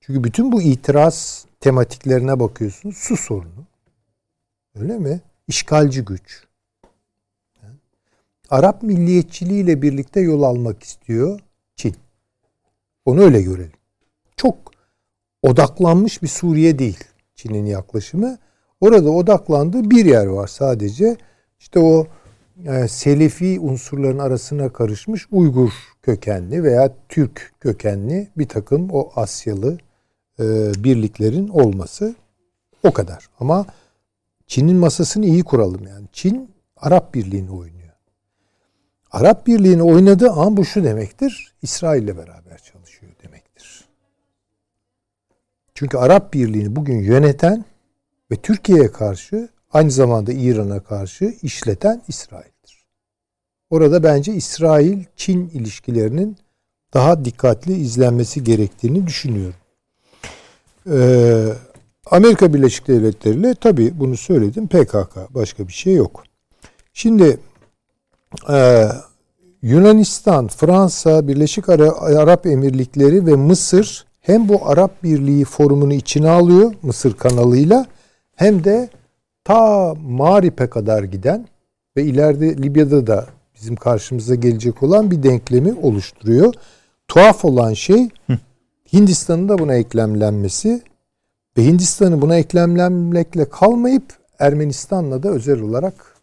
Çünkü 0.00 0.24
bütün 0.24 0.52
bu 0.52 0.62
itiraz 0.62 1.46
tematiklerine 1.60 2.40
bakıyorsunuz. 2.40 2.96
Su 2.96 3.16
sorunu. 3.16 3.66
Öyle 4.74 4.98
mi? 4.98 5.20
İşgalci 5.48 6.04
güç. 6.04 6.45
Arap 8.50 8.82
milliyetçiliğiyle 8.82 9.82
birlikte 9.82 10.20
yol 10.20 10.42
almak 10.42 10.82
istiyor 10.82 11.40
Çin. 11.76 11.94
Onu 13.04 13.22
öyle 13.22 13.42
görelim. 13.42 13.72
Çok 14.36 14.56
odaklanmış 15.42 16.22
bir 16.22 16.28
Suriye 16.28 16.78
değil 16.78 17.04
Çin'in 17.34 17.66
yaklaşımı. 17.66 18.38
Orada 18.80 19.10
odaklandığı 19.10 19.90
bir 19.90 20.04
yer 20.04 20.26
var 20.26 20.46
sadece. 20.46 21.16
İşte 21.58 21.80
o 21.80 22.06
e, 22.64 22.88
Selefi 22.88 23.60
unsurların 23.60 24.18
arasına 24.18 24.72
karışmış 24.72 25.26
Uygur 25.30 25.72
kökenli 26.02 26.62
veya 26.62 26.94
Türk 27.08 27.52
kökenli 27.60 28.28
bir 28.38 28.48
takım 28.48 28.88
o 28.92 29.10
Asyalı 29.16 29.78
e, 30.40 30.44
birliklerin 30.84 31.48
olması 31.48 32.14
o 32.82 32.92
kadar. 32.92 33.28
Ama 33.40 33.66
Çin'in 34.46 34.76
masasını 34.76 35.26
iyi 35.26 35.42
kuralım 35.42 35.86
yani. 35.88 36.06
Çin 36.12 36.50
Arap 36.76 37.14
Birliği'ni 37.14 37.50
oynuyor. 37.50 37.75
Arap 39.16 39.46
Birliği'ni 39.46 39.82
oynadığı 39.82 40.30
an 40.30 40.56
bu 40.56 40.64
şu 40.64 40.84
demektir. 40.84 41.52
İsrail'le 41.62 42.16
beraber 42.16 42.58
çalışıyor 42.58 43.12
demektir. 43.24 43.84
Çünkü 45.74 45.96
Arap 45.98 46.34
Birliği'ni 46.34 46.76
bugün 46.76 46.98
yöneten 46.98 47.64
ve 48.30 48.36
Türkiye'ye 48.36 48.92
karşı 48.92 49.48
aynı 49.72 49.90
zamanda 49.90 50.32
İran'a 50.32 50.80
karşı 50.80 51.24
işleten 51.42 52.02
İsrail'dir. 52.08 52.86
Orada 53.70 54.02
bence 54.02 54.32
İsrail-Çin 54.32 55.48
ilişkilerinin 55.48 56.36
daha 56.94 57.24
dikkatli 57.24 57.72
izlenmesi 57.74 58.44
gerektiğini 58.44 59.06
düşünüyorum. 59.06 59.60
Ee, 60.90 61.48
Amerika 62.10 62.54
Birleşik 62.54 62.88
Devletleri 62.88 63.34
ile 63.34 63.54
tabii 63.54 64.00
bunu 64.00 64.16
söyledim 64.16 64.68
PKK 64.68 65.34
başka 65.34 65.68
bir 65.68 65.72
şey 65.72 65.94
yok. 65.94 66.24
Şimdi 66.92 67.40
ee, 68.50 68.88
Yunanistan, 69.66 70.48
Fransa, 70.48 71.28
Birleşik 71.28 71.68
Ara- 71.68 72.00
Arap 72.00 72.46
Emirlikleri 72.46 73.26
ve 73.26 73.34
Mısır 73.34 74.06
hem 74.20 74.48
bu 74.48 74.66
Arap 74.66 75.02
Birliği 75.02 75.44
forumunu 75.44 75.92
içine 75.92 76.28
alıyor 76.28 76.74
Mısır 76.82 77.14
kanalıyla 77.14 77.86
hem 78.36 78.64
de 78.64 78.88
ta 79.44 79.94
Marip'e 79.94 80.66
kadar 80.66 81.02
giden 81.02 81.46
ve 81.96 82.04
ileride 82.04 82.56
Libya'da 82.56 83.06
da 83.06 83.26
bizim 83.54 83.76
karşımıza 83.76 84.34
gelecek 84.34 84.82
olan 84.82 85.10
bir 85.10 85.22
denklemi 85.22 85.74
oluşturuyor. 85.82 86.54
Tuhaf 87.08 87.44
olan 87.44 87.72
şey 87.72 88.08
Hindistan'ın 88.92 89.48
da 89.48 89.58
buna 89.58 89.74
eklemlenmesi 89.74 90.82
ve 91.58 91.64
Hindistan'ın 91.64 92.22
buna 92.22 92.36
eklemlenmekle 92.36 93.48
kalmayıp 93.48 94.04
Ermenistan'la 94.38 95.22
da 95.22 95.28
özel 95.28 95.60
olarak 95.60 96.15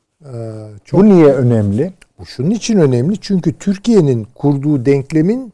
çok 0.85 0.99
Bu 0.99 1.05
niye 1.05 1.33
önemli? 1.33 1.93
bu 2.19 2.25
şunun 2.25 2.49
için 2.49 2.79
önemli 2.79 3.17
çünkü 3.21 3.53
Türkiye'nin 3.53 4.27
kurduğu 4.35 4.85
denklemin 4.85 5.53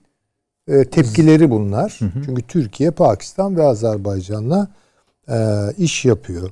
e, 0.68 0.86
tepkileri 0.86 1.50
bunlar. 1.50 2.00
Çünkü 2.26 2.42
Türkiye, 2.42 2.92
Pakistan 2.92 3.58
ve 3.58 3.64
Azerbaycan'la 3.64 4.68
e, 5.30 5.38
iş 5.78 6.06
yapıyor. 6.06 6.52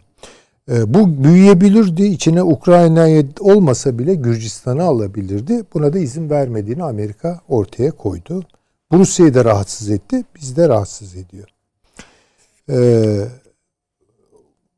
E, 0.71 0.93
bu 0.93 1.23
büyüyebilirdi. 1.23 2.03
İçine 2.03 2.43
Ukrayna'ya 2.43 3.23
olmasa 3.39 3.99
bile 3.99 4.15
Gürcistan'ı 4.15 4.83
alabilirdi. 4.83 5.63
Buna 5.73 5.93
da 5.93 5.99
izin 5.99 6.29
vermediğini 6.29 6.83
Amerika 6.83 7.39
ortaya 7.49 7.91
koydu. 7.91 8.43
Bu 8.91 8.99
Rusya'yı 8.99 9.33
da 9.33 9.45
rahatsız 9.45 9.89
etti. 9.89 10.23
Biz 10.35 10.57
de 10.57 10.69
rahatsız 10.69 11.15
ediyor. 11.15 11.47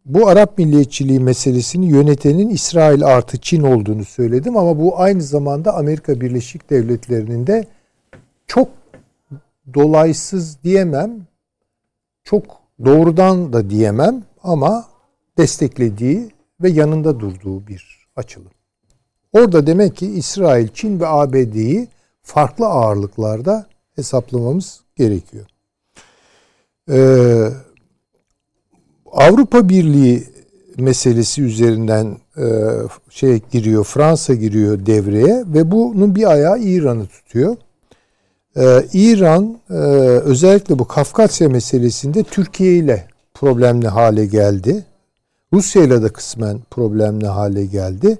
Bu 0.10 0.28
Arap 0.28 0.58
milliyetçiliği 0.58 1.20
meselesini 1.20 1.86
yönetenin 1.86 2.50
İsrail 2.50 3.04
artı 3.06 3.38
Çin 3.38 3.64
olduğunu 3.64 4.06
söyledim 4.06 4.58
ama 4.58 4.80
bu 4.80 5.00
aynı 5.00 5.22
zamanda 5.22 5.74
Amerika 5.74 6.22
Birleşik 6.22 6.70
Devletleri'nin 6.70 7.48
de 7.48 7.68
çok 8.48 8.70
dolaysız 9.74 10.64
diyemem, 10.64 11.12
çok 12.24 12.44
doğrudan 12.86 13.54
da 13.54 13.70
diyemem 13.70 14.24
ama 14.44 14.86
desteklediği 15.38 16.30
ve 16.62 16.70
yanında 16.70 17.20
durduğu 17.20 17.68
bir 17.68 18.08
açılım. 18.16 18.52
Orada 19.34 19.68
demek 19.68 19.96
ki 19.96 20.06
İsrail, 20.12 20.68
Çin 20.68 21.00
ve 21.00 21.08
ABD'yi 21.08 21.88
farklı 22.22 22.66
ağırlıklarda 22.66 23.68
hesaplamamız 23.96 24.82
gerekiyor. 24.96 25.46
Ee, 26.92 27.50
Avrupa 29.14 29.70
Birliği 29.70 30.24
meselesi 30.78 31.42
üzerinden 31.42 32.18
e, 32.38 32.46
şey 33.10 33.42
giriyor, 33.52 33.84
Fransa 33.84 34.34
giriyor 34.34 34.86
devreye 34.86 35.44
ve 35.48 35.72
bunun 35.72 36.16
bir 36.16 36.32
ayağı 36.32 36.60
İran'ı 36.60 37.08
tutuyor. 37.08 37.58
Ee, 38.58 38.86
İran 38.94 39.60
e, 39.70 39.74
özellikle 39.74 40.80
bu 40.80 40.88
Kafkasya 40.88 41.50
meselesinde 41.50 42.24
Türkiye 42.24 42.78
ile 42.78 43.08
problemli 43.34 43.88
hale 43.88 44.26
geldi. 44.26 44.86
Rusya 45.54 45.84
ile 45.84 46.02
de 46.02 46.10
kısmen 46.10 46.60
problemli 46.72 47.28
hale 47.28 47.66
geldi. 47.66 48.18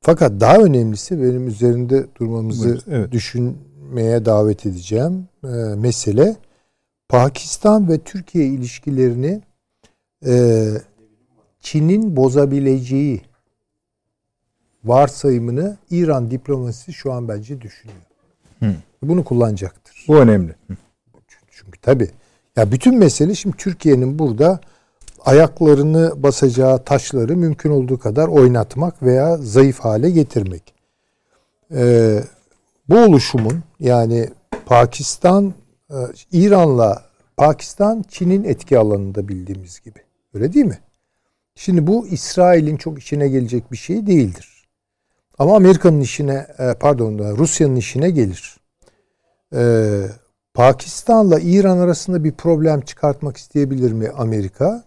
Fakat 0.00 0.40
daha 0.40 0.56
önemlisi 0.56 1.22
benim 1.22 1.48
üzerinde 1.48 2.06
durmamızı 2.20 2.78
evet. 2.90 3.12
düşünmeye 3.12 4.24
davet 4.24 4.66
edeceğim 4.66 5.28
e, 5.44 5.48
mesele 5.76 6.36
Pakistan 7.08 7.88
ve 7.88 7.98
Türkiye 7.98 8.46
ilişkilerini 8.46 9.42
e, 10.26 10.66
Çin'in 11.60 12.16
bozabileceği 12.16 13.22
varsayımını 14.84 15.76
İran 15.90 16.30
diplomasisi 16.30 16.92
şu 16.92 17.12
an 17.12 17.28
bence 17.28 17.60
düşünüyor. 17.60 18.00
Hı. 18.60 18.74
Bunu 19.02 19.24
kullanacaktır. 19.24 20.04
Bu 20.08 20.16
önemli. 20.16 20.54
Hı. 20.68 20.76
Çünkü 21.50 21.80
tabii 21.80 22.10
Ya 22.56 22.72
bütün 22.72 22.98
mesele 22.98 23.34
şimdi 23.34 23.56
Türkiye'nin 23.56 24.18
burada 24.18 24.60
ayaklarını 25.24 26.22
basacağı 26.22 26.84
taşları 26.84 27.36
mümkün 27.36 27.70
olduğu 27.70 27.98
kadar 27.98 28.28
oynatmak 28.28 29.02
veya 29.02 29.36
zayıf 29.36 29.80
hale 29.80 30.10
getirmek. 30.10 30.74
Ee, 31.74 32.22
bu 32.88 32.98
oluşumun 32.98 33.62
yani 33.80 34.28
Pakistan, 34.66 35.54
e, 35.90 35.96
İran'la 36.32 37.02
Pakistan 37.36 38.04
Çin'in 38.08 38.44
etki 38.44 38.78
alanında 38.78 39.28
bildiğimiz 39.28 39.80
gibi. 39.80 39.98
Öyle 40.34 40.52
değil 40.52 40.66
mi? 40.66 40.78
Şimdi 41.54 41.86
bu 41.86 42.06
İsrail'in 42.06 42.76
çok 42.76 42.98
işine 42.98 43.28
gelecek 43.28 43.72
bir 43.72 43.76
şey 43.76 44.06
değildir. 44.06 44.68
Ama 45.38 45.56
Amerika'nın 45.56 46.00
işine, 46.00 46.46
e, 46.58 46.74
pardon 46.80 47.36
Rusya'nın 47.36 47.76
işine 47.76 48.10
gelir. 48.10 48.56
Ee, 49.54 50.06
Pakistan'la 50.54 51.40
İran 51.40 51.78
arasında 51.78 52.24
bir 52.24 52.32
problem 52.32 52.80
çıkartmak 52.80 53.36
isteyebilir 53.36 53.92
mi 53.92 54.08
Amerika? 54.08 54.84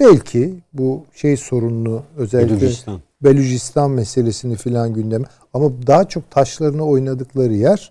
Belki 0.00 0.54
bu 0.72 1.04
şey 1.14 1.36
sorununu 1.36 2.02
özellikle 2.16 2.60
Belucistan, 2.60 3.00
Belucistan 3.22 3.90
meselesini 3.90 4.56
filan 4.56 4.94
gündeme 4.94 5.26
ama 5.54 5.86
daha 5.86 6.08
çok 6.08 6.30
taşlarını 6.30 6.84
oynadıkları 6.84 7.52
yer 7.52 7.90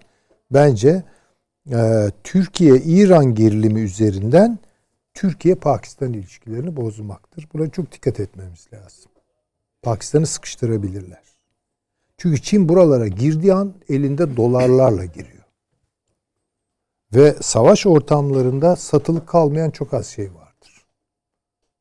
bence 0.51 1.03
e, 1.71 2.09
Türkiye-İran 2.23 3.35
gerilimi 3.35 3.79
üzerinden 3.79 4.59
Türkiye-Pakistan 5.13 6.13
ilişkilerini 6.13 6.75
bozmaktır. 6.75 7.47
Buna 7.53 7.69
çok 7.69 7.91
dikkat 7.91 8.19
etmemiz 8.19 8.67
lazım. 8.73 9.11
Pakistan'ı 9.81 10.27
sıkıştırabilirler. 10.27 11.23
Çünkü 12.17 12.41
Çin 12.41 12.69
buralara 12.69 13.07
girdiği 13.07 13.53
an 13.53 13.73
elinde 13.89 14.37
dolarlarla 14.37 15.05
giriyor. 15.05 15.43
Ve 17.13 17.35
savaş 17.41 17.85
ortamlarında 17.85 18.75
satılık 18.75 19.27
kalmayan 19.27 19.71
çok 19.71 19.93
az 19.93 20.07
şey 20.07 20.33
vardır. 20.33 20.85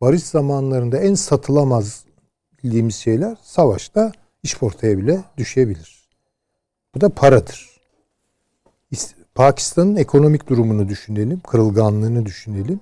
Barış 0.01 0.23
zamanlarında 0.23 0.99
en 0.99 1.15
satılamaz 1.15 2.05
bildiğimiz 2.65 2.97
şeyler 2.97 3.37
savaşta 3.43 4.13
iş 4.43 4.59
portaya 4.59 4.99
bile 4.99 5.25
düşebilir. 5.37 6.09
Bu 6.95 7.01
da 7.01 7.09
paradır. 7.09 7.81
Pakistan'ın 9.35 9.97
ekonomik 9.97 10.49
durumunu 10.49 10.89
düşünelim, 10.89 11.41
kırılganlığını 11.41 12.27
düşünelim. 12.27 12.81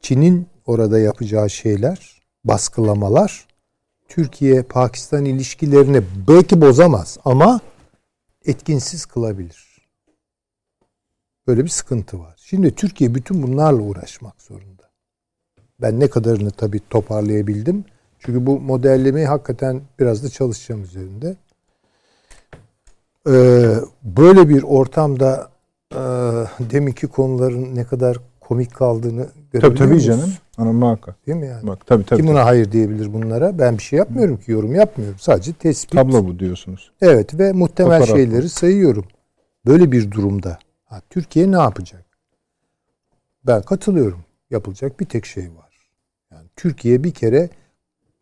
Çin'in 0.00 0.46
orada 0.66 0.98
yapacağı 0.98 1.50
şeyler, 1.50 2.22
baskılamalar 2.44 3.48
Türkiye-Pakistan 4.08 5.24
ilişkilerini 5.24 6.02
belki 6.28 6.60
bozamaz 6.60 7.18
ama 7.24 7.60
etkinsiz 8.44 9.06
kılabilir. 9.06 9.68
Böyle 11.46 11.64
bir 11.64 11.68
sıkıntı 11.68 12.20
var. 12.20 12.34
Şimdi 12.36 12.74
Türkiye 12.74 13.14
bütün 13.14 13.42
bunlarla 13.42 13.82
uğraşmak 13.82 14.42
zorunda. 14.42 14.90
Ben 15.80 16.00
ne 16.00 16.10
kadarını 16.10 16.50
tabii 16.50 16.80
toparlayabildim. 16.90 17.84
Çünkü 18.18 18.46
bu 18.46 18.60
modellemeyi 18.60 19.26
hakikaten 19.26 19.82
biraz 19.98 20.24
da 20.24 20.28
çalışacağım 20.28 20.82
üzerinde. 20.82 21.36
Ee, 23.28 23.74
böyle 24.02 24.48
bir 24.48 24.62
ortamda 24.62 25.50
e, 25.92 25.98
deminki 26.60 27.06
konuların 27.06 27.74
ne 27.74 27.84
kadar 27.84 28.18
komik 28.48 28.74
kaldığını 28.74 29.28
görebiliyor 29.52 29.60
Tabii 29.60 29.90
tabii 29.90 30.00
canım. 30.00 30.32
Ana 30.58 30.72
muhakkak. 30.72 31.26
Değil 31.26 31.38
mi 31.38 31.46
yani? 31.46 31.66
Bak, 31.66 31.86
tabii, 31.86 32.04
tabii, 32.04 32.20
Kim 32.20 32.30
buna 32.30 32.44
hayır 32.44 32.72
diyebilir 32.72 33.12
bunlara? 33.12 33.58
Ben 33.58 33.78
bir 33.78 33.82
şey 33.82 33.98
yapmıyorum 33.98 34.36
ki 34.36 34.52
yorum 34.52 34.74
yapmıyorum. 34.74 35.18
Sadece 35.18 35.52
tespit. 35.52 35.92
Tablo 35.92 36.26
bu 36.26 36.38
diyorsunuz. 36.38 36.92
Evet 37.00 37.38
ve 37.38 37.52
muhtemel 37.52 38.00
Fotoğraf 38.00 38.16
şeyleri 38.16 38.48
sayıyorum. 38.48 39.04
Böyle 39.66 39.92
bir 39.92 40.10
durumda 40.10 40.58
ha, 40.84 41.00
Türkiye 41.10 41.52
ne 41.52 41.56
yapacak? 41.56 42.04
Ben 43.46 43.62
katılıyorum. 43.62 44.24
Yapılacak 44.50 45.00
bir 45.00 45.06
tek 45.06 45.26
şey 45.26 45.44
var. 45.44 45.90
Yani 46.30 46.48
Türkiye 46.56 47.04
bir 47.04 47.12
kere 47.12 47.50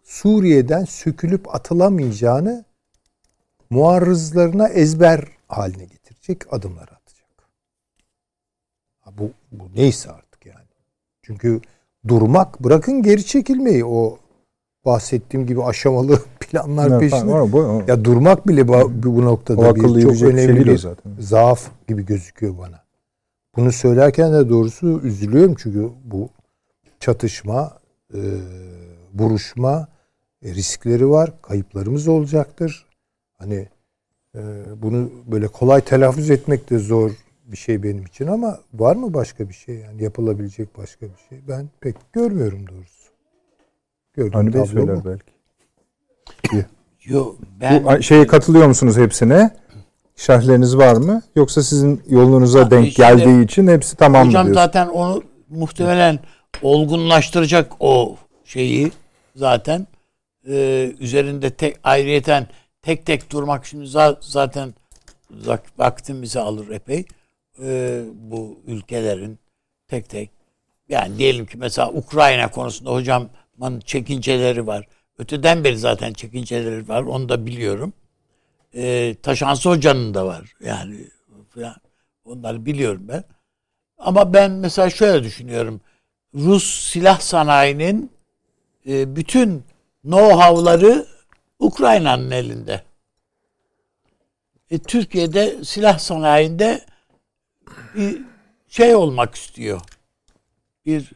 Suriye'den 0.03 0.85
sökülüp 0.85 1.55
atılamayacağını 1.55 2.65
muarrızlarına 3.71 4.69
ezber 4.69 5.25
haline 5.49 5.85
getirecek 5.85 6.55
adımlar 6.55 6.96
bu, 9.19 9.31
bu 9.53 9.65
neyse 9.77 10.11
artık 10.11 10.47
yani. 10.47 10.67
Çünkü 11.23 11.61
durmak 12.09 12.65
bırakın 12.65 13.03
geri 13.03 13.27
çekilmeyi 13.27 13.85
o 13.85 14.19
bahsettiğim 14.85 15.47
gibi 15.47 15.65
aşamalı 15.65 16.21
planlar 16.41 16.91
evet, 16.91 17.01
peşinde. 17.01 17.21
Tamam, 17.21 17.53
bu, 17.53 17.59
o. 17.59 17.83
Ya 17.89 18.05
durmak 18.05 18.49
bile 18.49 18.69
bu, 18.69 19.25
noktada 19.25 19.75
bir 19.75 20.03
çok 20.03 20.17
şey 20.17 20.29
önemli 20.29 20.67
bir 20.67 20.79
zaten. 20.79 21.13
zaaf 21.19 21.71
gibi 21.89 22.07
gözüküyor 22.07 22.59
bana. 22.59 22.87
Bunu 23.57 23.73
söylerken 23.73 24.33
de 24.33 24.49
doğrusu 24.49 25.01
üzülüyorum 25.05 25.55
çünkü 25.59 25.89
bu 26.05 26.29
çatışma, 27.01 27.79
e, 28.15 28.21
buruşma 29.13 29.89
e, 30.43 30.55
riskleri 30.55 31.11
var. 31.11 31.33
Kayıplarımız 31.43 32.09
olacaktır. 32.09 32.87
Hani 33.39 33.69
e, 34.35 34.41
bunu 34.83 35.11
böyle 35.27 35.49
kolay 35.49 35.81
telaffuz 35.81 36.31
etmek 36.31 36.71
de 36.71 36.79
zor 36.79 37.11
bir 37.47 37.57
şey 37.57 37.83
benim 37.83 38.05
için 38.05 38.27
ama 38.27 38.61
var 38.75 38.97
mı 38.97 39.15
başka 39.15 39.49
bir 39.49 39.55
şey 39.55 39.75
yani 39.75 40.03
yapılabilecek 40.03 40.79
başka 40.79 41.07
bir 41.07 41.29
şey? 41.29 41.39
Ben 41.49 41.69
pek 41.81 41.97
görmüyorum 42.13 42.67
doğrusu. 42.69 43.11
Gördüğüm 44.15 44.33
hani 44.33 44.55
Bey 44.55 44.67
söyler 44.67 44.99
belki. 45.05 45.37
Yok 47.05 47.37
ben 47.61 47.85
Bu 47.85 48.03
şeye 48.03 48.27
katılıyor 48.27 48.67
musunuz 48.67 48.97
hepsine? 48.97 49.51
Şerhleriniz 50.17 50.77
var 50.77 50.97
mı? 50.97 51.23
Yoksa 51.37 51.63
sizin 51.63 52.03
yolunuza 52.09 52.61
ha, 52.61 52.71
denk 52.71 52.95
geldiği 52.95 53.45
için 53.45 53.67
hepsi 53.67 53.97
tamam 53.97 54.29
Hocam 54.29 54.49
mı 54.49 54.55
zaten 54.55 54.87
onu 54.87 55.23
muhtemelen 55.49 56.19
olgunlaştıracak 56.63 57.73
o 57.81 58.17
şeyi 58.45 58.93
zaten 59.37 59.87
e, 60.49 60.93
üzerinde 61.01 61.51
tek 61.51 61.77
ayrıyeten 61.85 62.47
tek 62.83 63.07
tek 63.07 63.33
durmak 63.33 63.67
şimdi 63.67 63.87
zaten 64.21 64.75
vaktimizi 65.79 66.41
alır 66.41 66.71
epey. 66.71 67.05
E, 67.63 68.03
bu 68.15 68.61
ülkelerin 68.67 69.39
tek 69.89 70.09
tek 70.09 70.31
yani 70.89 71.19
diyelim 71.19 71.47
ki 71.47 71.59
mesela 71.59 71.93
Ukrayna 71.93 72.51
konusunda 72.51 72.91
hocamın 72.91 73.81
çekinceleri 73.85 74.67
var. 74.67 74.87
Öteden 75.19 75.65
beri 75.65 75.79
zaten 75.79 76.13
çekinceleri 76.13 76.89
var. 76.89 77.03
Onu 77.03 77.29
da 77.29 77.47
biliyorum. 77.47 77.93
E, 78.75 79.15
Taşansı 79.23 79.69
Hoca'nın 79.69 80.15
da 80.15 80.27
var. 80.27 80.53
Yani 80.61 80.97
falan. 81.49 81.77
Onları 82.25 82.67
biliyorum 82.67 83.03
ben. 83.09 83.25
Ama 83.99 84.35
ben 84.35 84.51
mesela 84.51 84.91
şöyle 84.91 85.25
düşünüyorum. 85.25 85.81
Rus 86.35 86.91
silah 86.91 87.21
sanayinin 87.21 88.11
e, 88.87 89.17
bütün 89.17 89.65
know-how'ları 90.05 91.07
Ukrayna'nın 91.59 92.31
elinde. 92.31 92.83
E, 94.71 94.79
Türkiye'de 94.79 95.65
silah 95.65 95.99
sanayinde 95.99 96.85
bir 97.95 98.23
şey 98.69 98.95
olmak 98.95 99.35
istiyor. 99.35 99.81
Bir 100.87 101.13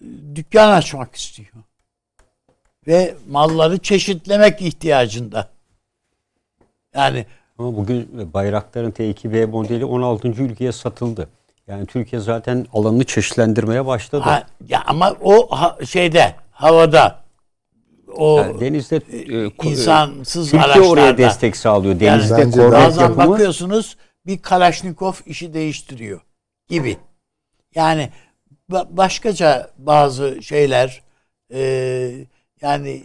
e, 0.00 0.36
dükkan 0.36 0.70
açmak 0.70 1.14
istiyor. 1.14 1.48
Ve 2.86 3.14
malları 3.28 3.78
çeşitlemek 3.78 4.62
ihtiyacında. 4.62 5.48
Yani 6.94 7.26
ama 7.58 7.76
bugün 7.76 8.32
bayrakların 8.34 8.90
T2B 8.90 9.46
modeli 9.46 9.84
16. 9.84 10.28
ülkeye 10.28 10.72
satıldı. 10.72 11.28
Yani 11.66 11.86
Türkiye 11.86 12.22
zaten 12.22 12.66
alanını 12.72 13.04
çeşitlendirmeye 13.04 13.86
başladı. 13.86 14.22
Ha, 14.22 14.46
ya 14.68 14.82
ama 14.86 15.16
o 15.22 15.46
ha, 15.56 15.78
şeyde 15.84 16.34
havada 16.50 17.24
o 18.16 18.38
yani 18.38 18.60
denizde 18.60 18.96
e, 18.96 19.50
insansız 19.68 20.50
Türkiye 20.50 20.62
araçlarda. 20.62 20.88
oraya 20.88 21.18
destek 21.18 21.56
sağlıyor. 21.56 22.00
Denizde 22.00 22.40
yani 22.40 22.72
bazen 22.72 23.02
yapımı. 23.02 23.30
bakıyorsunuz 23.30 23.96
bir 24.26 24.38
Kalaşnikov 24.38 25.12
işi 25.26 25.54
değiştiriyor 25.54 26.20
gibi. 26.68 26.96
Yani 27.74 28.10
başkaca 28.70 29.70
bazı 29.78 30.42
şeyler 30.42 31.02
e, 31.52 32.26
yani 32.60 33.04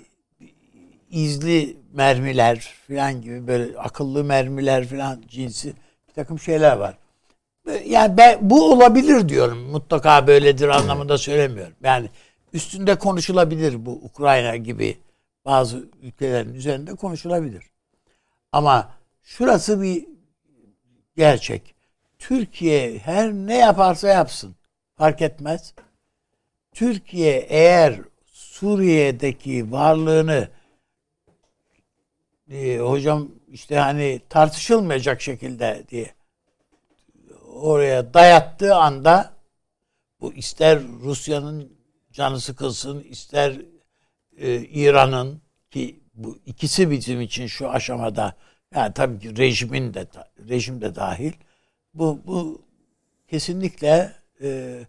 izli 1.09 1.77
mermiler 1.93 2.73
falan 2.87 3.21
gibi 3.21 3.47
böyle 3.47 3.79
akıllı 3.79 4.23
mermiler 4.23 4.87
falan 4.87 5.23
cinsi 5.27 5.73
bir 6.07 6.13
takım 6.13 6.39
şeyler 6.39 6.77
var. 6.77 6.97
Yani 7.85 8.17
ben, 8.17 8.37
bu 8.41 8.71
olabilir 8.71 9.29
diyorum. 9.29 9.59
Mutlaka 9.59 10.27
böyledir 10.27 10.67
anlamında 10.67 11.17
söylemiyorum. 11.17 11.75
Yani 11.83 12.09
üstünde 12.53 12.95
konuşulabilir 12.95 13.85
bu 13.85 13.91
Ukrayna 13.91 14.55
gibi 14.55 14.97
bazı 15.45 15.83
ülkelerin 16.01 16.53
üzerinde 16.53 16.95
konuşulabilir. 16.95 17.63
Ama 18.51 18.89
şurası 19.23 19.81
bir 19.81 20.05
gerçek. 21.19 21.75
Türkiye 22.19 22.97
her 22.97 23.33
ne 23.33 23.57
yaparsa 23.57 24.07
yapsın 24.07 24.55
fark 24.95 25.21
etmez. 25.21 25.73
Türkiye 26.73 27.39
eğer 27.49 27.99
Suriye'deki 28.25 29.71
varlığını 29.71 30.49
e, 32.51 32.77
hocam 32.77 33.31
işte 33.47 33.77
hani 33.77 34.21
tartışılmayacak 34.29 35.21
şekilde 35.21 35.83
diye 35.89 36.13
oraya 37.53 38.13
dayattığı 38.13 38.75
anda 38.75 39.33
bu 40.21 40.33
ister 40.33 40.79
Rusya'nın 41.03 41.73
canı 42.11 42.39
sıkılsın, 42.41 42.99
ister 42.99 43.61
e, 44.37 44.59
İran'ın 44.59 45.41
ki 45.71 45.99
bu 46.13 46.37
ikisi 46.45 46.91
bizim 46.91 47.21
için 47.21 47.47
şu 47.47 47.69
aşamada 47.69 48.35
yani 48.75 48.93
tabii 48.93 49.19
ki 49.19 49.37
rejimin 49.37 49.93
de 49.93 50.07
rejim 50.49 50.81
de 50.81 50.95
dahil. 50.95 51.33
Bu 51.93 52.21
bu 52.27 52.61
kesinlikle 53.27 54.13
e, 54.41 54.79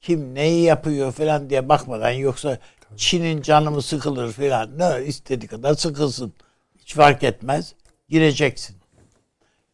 kim 0.00 0.34
neyi 0.34 0.64
yapıyor 0.64 1.12
falan 1.12 1.50
diye 1.50 1.68
bakmadan 1.68 2.10
yoksa 2.10 2.58
Çin'in 2.96 3.42
canı 3.42 3.70
mı 3.70 3.82
sıkılır 3.82 4.32
falan 4.32 4.78
ne 4.78 5.04
istediği 5.04 5.46
kadar 5.46 5.74
sıkılsın. 5.74 6.32
Hiç 6.78 6.94
fark 6.94 7.22
etmez 7.22 7.74
gireceksin. 8.08 8.76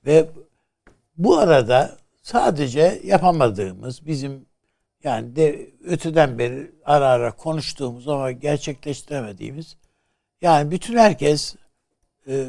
Ve 0.06 0.28
bu 1.16 1.38
arada 1.38 1.98
sadece 2.22 3.00
yapamadığımız 3.04 4.06
bizim 4.06 4.46
yani 5.04 5.36
de 5.36 5.70
öteden 5.84 6.38
beri 6.38 6.72
ara 6.84 7.06
ara 7.08 7.36
konuştuğumuz 7.36 8.08
ama 8.08 8.32
gerçekleştiremediğimiz 8.32 9.76
yani 10.42 10.70
bütün 10.70 10.96
herkes 10.96 11.56
e, 12.28 12.46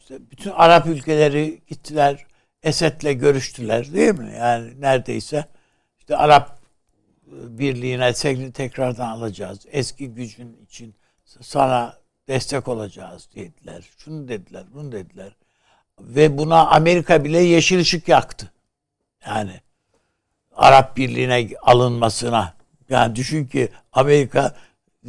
işte 0.00 0.18
bütün 0.30 0.50
Arap 0.50 0.86
ülkeleri 0.86 1.62
gittiler 1.68 2.26
Esed'le 2.62 3.18
görüştüler 3.18 3.92
değil 3.92 4.18
mi? 4.18 4.34
Yani 4.38 4.80
neredeyse 4.80 5.44
işte 5.98 6.16
Arap 6.16 6.60
birliğine 7.26 8.14
seni 8.14 8.52
tekrardan 8.52 9.08
alacağız. 9.08 9.58
Eski 9.70 10.08
gücün 10.08 10.56
için 10.64 10.94
sana 11.40 11.96
destek 12.28 12.68
olacağız 12.68 13.28
dediler. 13.34 13.84
Şunu 13.98 14.28
dediler, 14.28 14.64
bunu 14.74 14.92
dediler. 14.92 15.36
Ve 16.00 16.38
buna 16.38 16.66
Amerika 16.66 17.24
bile 17.24 17.38
yeşil 17.38 17.78
ışık 17.78 18.08
yaktı. 18.08 18.52
Yani 19.26 19.60
Arap 20.56 20.96
Birliği'ne 20.96 21.48
alınmasına. 21.62 22.54
Yani 22.88 23.16
düşün 23.16 23.46
ki 23.46 23.68
Amerika 23.92 24.56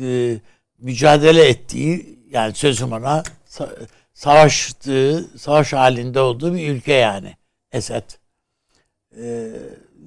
e, 0.01 0.37
mücadele 0.79 1.47
ettiği 1.49 2.19
yani 2.29 2.53
sözüm 2.53 2.91
ona 2.91 3.23
savaştığı, 4.13 5.29
savaş 5.37 5.73
halinde 5.73 6.19
olduğu 6.19 6.53
bir 6.55 6.69
ülke 6.69 6.93
yani 6.93 7.35
Esed. 7.71 8.03
Ee, 9.17 9.51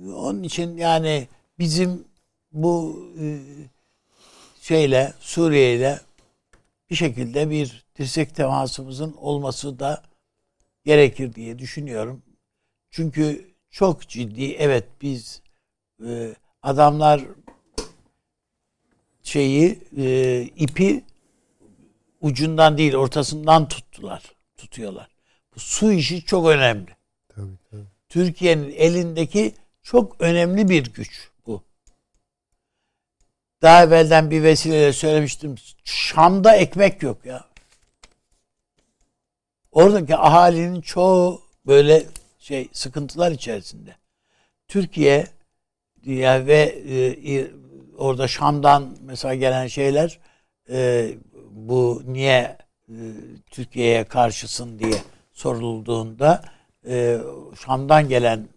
onun 0.06 0.42
için 0.42 0.76
yani 0.76 1.28
bizim 1.58 2.04
bu 2.52 3.06
e, 3.20 3.24
şeyle 4.60 5.12
Suriye 5.20 5.76
ile 5.76 6.00
bir 6.90 6.94
şekilde 6.94 7.50
bir 7.50 7.84
dirsek 7.98 8.34
temasımızın 8.34 9.12
olması 9.12 9.78
da 9.78 10.02
gerekir 10.84 11.34
diye 11.34 11.58
düşünüyorum. 11.58 12.22
Çünkü 12.90 13.54
çok 13.70 14.08
ciddi 14.08 14.52
evet 14.52 14.84
biz 15.02 15.42
e, 16.06 16.34
adamlar 16.62 17.22
şeyi 19.22 19.78
e, 19.96 20.42
ipi 20.42 21.04
ucundan 22.24 22.78
değil 22.78 22.94
ortasından 22.94 23.68
tuttular. 23.68 24.22
Tutuyorlar. 24.56 25.08
Bu 25.54 25.60
su 25.60 25.92
işi 25.92 26.24
çok 26.24 26.46
önemli. 26.48 26.96
Tabii, 27.28 27.58
tabii. 27.70 27.82
Türkiye'nin 28.08 28.70
elindeki 28.70 29.54
çok 29.82 30.20
önemli 30.20 30.68
bir 30.68 30.92
güç 30.92 31.30
bu. 31.46 31.62
Daha 33.62 33.84
evvelden 33.84 34.30
bir 34.30 34.42
vesileyle 34.42 34.92
söylemiştim. 34.92 35.54
Şam'da 35.84 36.56
ekmek 36.56 37.02
yok 37.02 37.26
ya. 37.26 37.44
Oradaki 39.72 40.16
ahalinin 40.16 40.80
çoğu 40.80 41.42
böyle 41.66 42.06
şey 42.38 42.68
sıkıntılar 42.72 43.32
içerisinde. 43.32 43.96
Türkiye 44.68 45.26
ya 46.04 46.46
ve 46.46 46.60
e, 47.26 47.50
orada 47.98 48.28
Şam'dan 48.28 48.96
mesela 49.00 49.34
gelen 49.34 49.66
şeyler 49.66 50.18
e, 50.70 51.10
bu 51.54 52.02
niye 52.06 52.58
e, 52.88 52.96
Türkiye'ye 53.50 54.04
karşısın 54.04 54.78
diye 54.78 54.98
sorulduğunda 55.32 56.42
e, 56.88 57.18
Şam'dan 57.64 58.08
gelen 58.08 58.48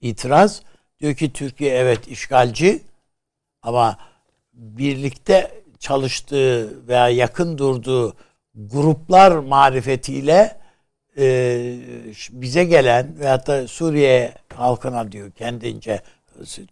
itiraz 0.00 0.62
diyor 1.00 1.14
ki 1.14 1.32
Türkiye 1.32 1.76
evet 1.76 2.08
işgalci 2.08 2.82
ama 3.62 3.98
birlikte 4.52 5.62
çalıştığı 5.78 6.88
veya 6.88 7.08
yakın 7.08 7.58
durduğu 7.58 8.16
gruplar 8.54 9.32
marifetiyle 9.32 10.58
e, 11.18 11.76
bize 12.30 12.64
gelen 12.64 13.18
veyahut 13.18 13.46
da 13.46 13.68
Suriye 13.68 14.34
halkına 14.54 15.12
diyor 15.12 15.30
kendince 15.30 16.00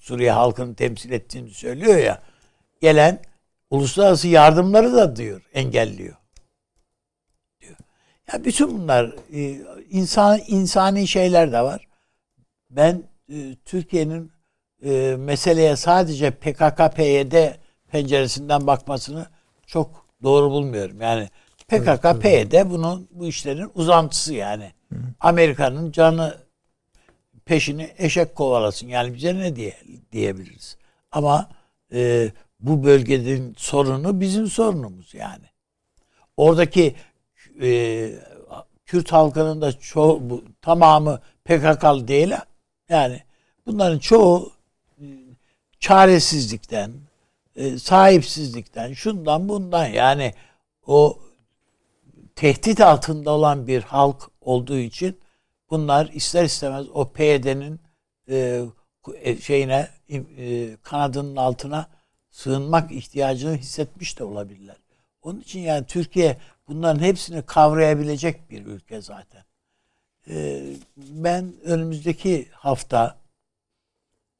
Suriye 0.01 0.32
halkını 0.32 0.74
temsil 0.74 1.12
ettiğini 1.12 1.51
söylüyor 1.51 1.98
ya 1.98 2.22
gelen 2.80 3.20
uluslararası 3.70 4.28
yardımları 4.28 4.93
da 4.93 5.16
diyor 5.16 5.43
engelliyor. 5.55 6.16
Diyor. 7.61 7.77
Ya 8.32 8.45
bütün 8.45 8.78
bunlar 8.78 9.15
e, 9.32 9.61
insan 9.91 10.41
insani 10.47 11.09
şeyler 11.09 11.53
de 11.53 11.61
var. 11.61 11.89
Ben 12.70 13.03
e, 13.28 13.57
Türkiye'nin 13.65 14.32
e, 14.85 15.16
meseleye 15.19 15.77
sadece 15.77 16.31
PKK 16.31 16.97
PYD 16.97 17.55
penceresinden 17.91 18.66
bakmasını 18.66 19.27
çok 19.66 20.07
doğru 20.23 20.51
bulmuyorum. 20.51 21.01
Yani 21.01 21.28
PKK 21.69 22.05
evet, 22.05 22.23
PYD 22.23 22.70
bunun 22.70 23.09
bu 23.11 23.27
işlerin 23.27 23.70
uzantısı 23.74 24.35
yani. 24.35 24.73
Amerika'nın 25.20 25.93
canı 25.93 26.39
peşini 27.45 27.95
eşek 27.99 28.35
kovalasın. 28.35 28.89
Yani 28.89 29.15
bize 29.15 29.35
ne 29.35 29.57
diye 29.57 29.77
diyebiliriz. 30.12 30.77
Ama 31.12 31.49
e, 31.93 32.31
bu 32.60 32.85
bölgenin 32.85 33.55
sorunu 33.56 34.20
bizim 34.20 34.47
sorunumuz 34.47 35.14
yani. 35.14 35.44
Oradaki 36.36 36.94
e, 37.62 38.10
Kürt 38.86 39.12
halkının 39.12 39.60
da 39.60 39.72
çoğu 39.72 40.31
bu, 40.31 40.44
tamamı 40.62 41.20
PKK'lı 41.44 42.09
değil. 42.09 42.32
Yani 42.89 43.22
bunların 43.66 43.98
çoğu 43.98 44.52
e, 44.98 45.05
çaresizlikten, 45.81 46.93
e, 47.56 47.78
sahipsizlikten, 47.78 48.93
şundan 48.93 49.48
bundan 49.48 49.86
yani 49.86 50.35
o 50.86 51.18
tehdit 52.36 52.81
altında 52.81 53.31
olan 53.31 53.66
bir 53.66 53.82
halk 53.82 54.31
olduğu 54.40 54.78
için 54.78 55.20
bunlar 55.70 56.10
ister 56.12 56.44
istemez 56.44 56.86
o 56.94 57.12
PYD'nin 57.12 57.81
e, 58.28 58.62
e, 59.22 59.36
şeyine 59.36 59.89
e, 60.09 60.76
kanadının 60.82 61.36
altına 61.36 61.86
sığınmak 62.35 62.93
ihtiyacını 62.93 63.56
hissetmiş 63.56 64.19
de 64.19 64.24
olabilirler. 64.24 64.77
Onun 65.23 65.40
için 65.40 65.61
yani 65.61 65.86
Türkiye 65.86 66.39
bunların 66.69 67.02
hepsini 67.02 67.43
kavrayabilecek 67.43 68.51
bir 68.51 68.66
ülke 68.66 69.01
zaten. 69.01 69.44
Ee, 70.28 70.62
ben 70.97 71.55
önümüzdeki 71.65 72.48
hafta 72.52 73.19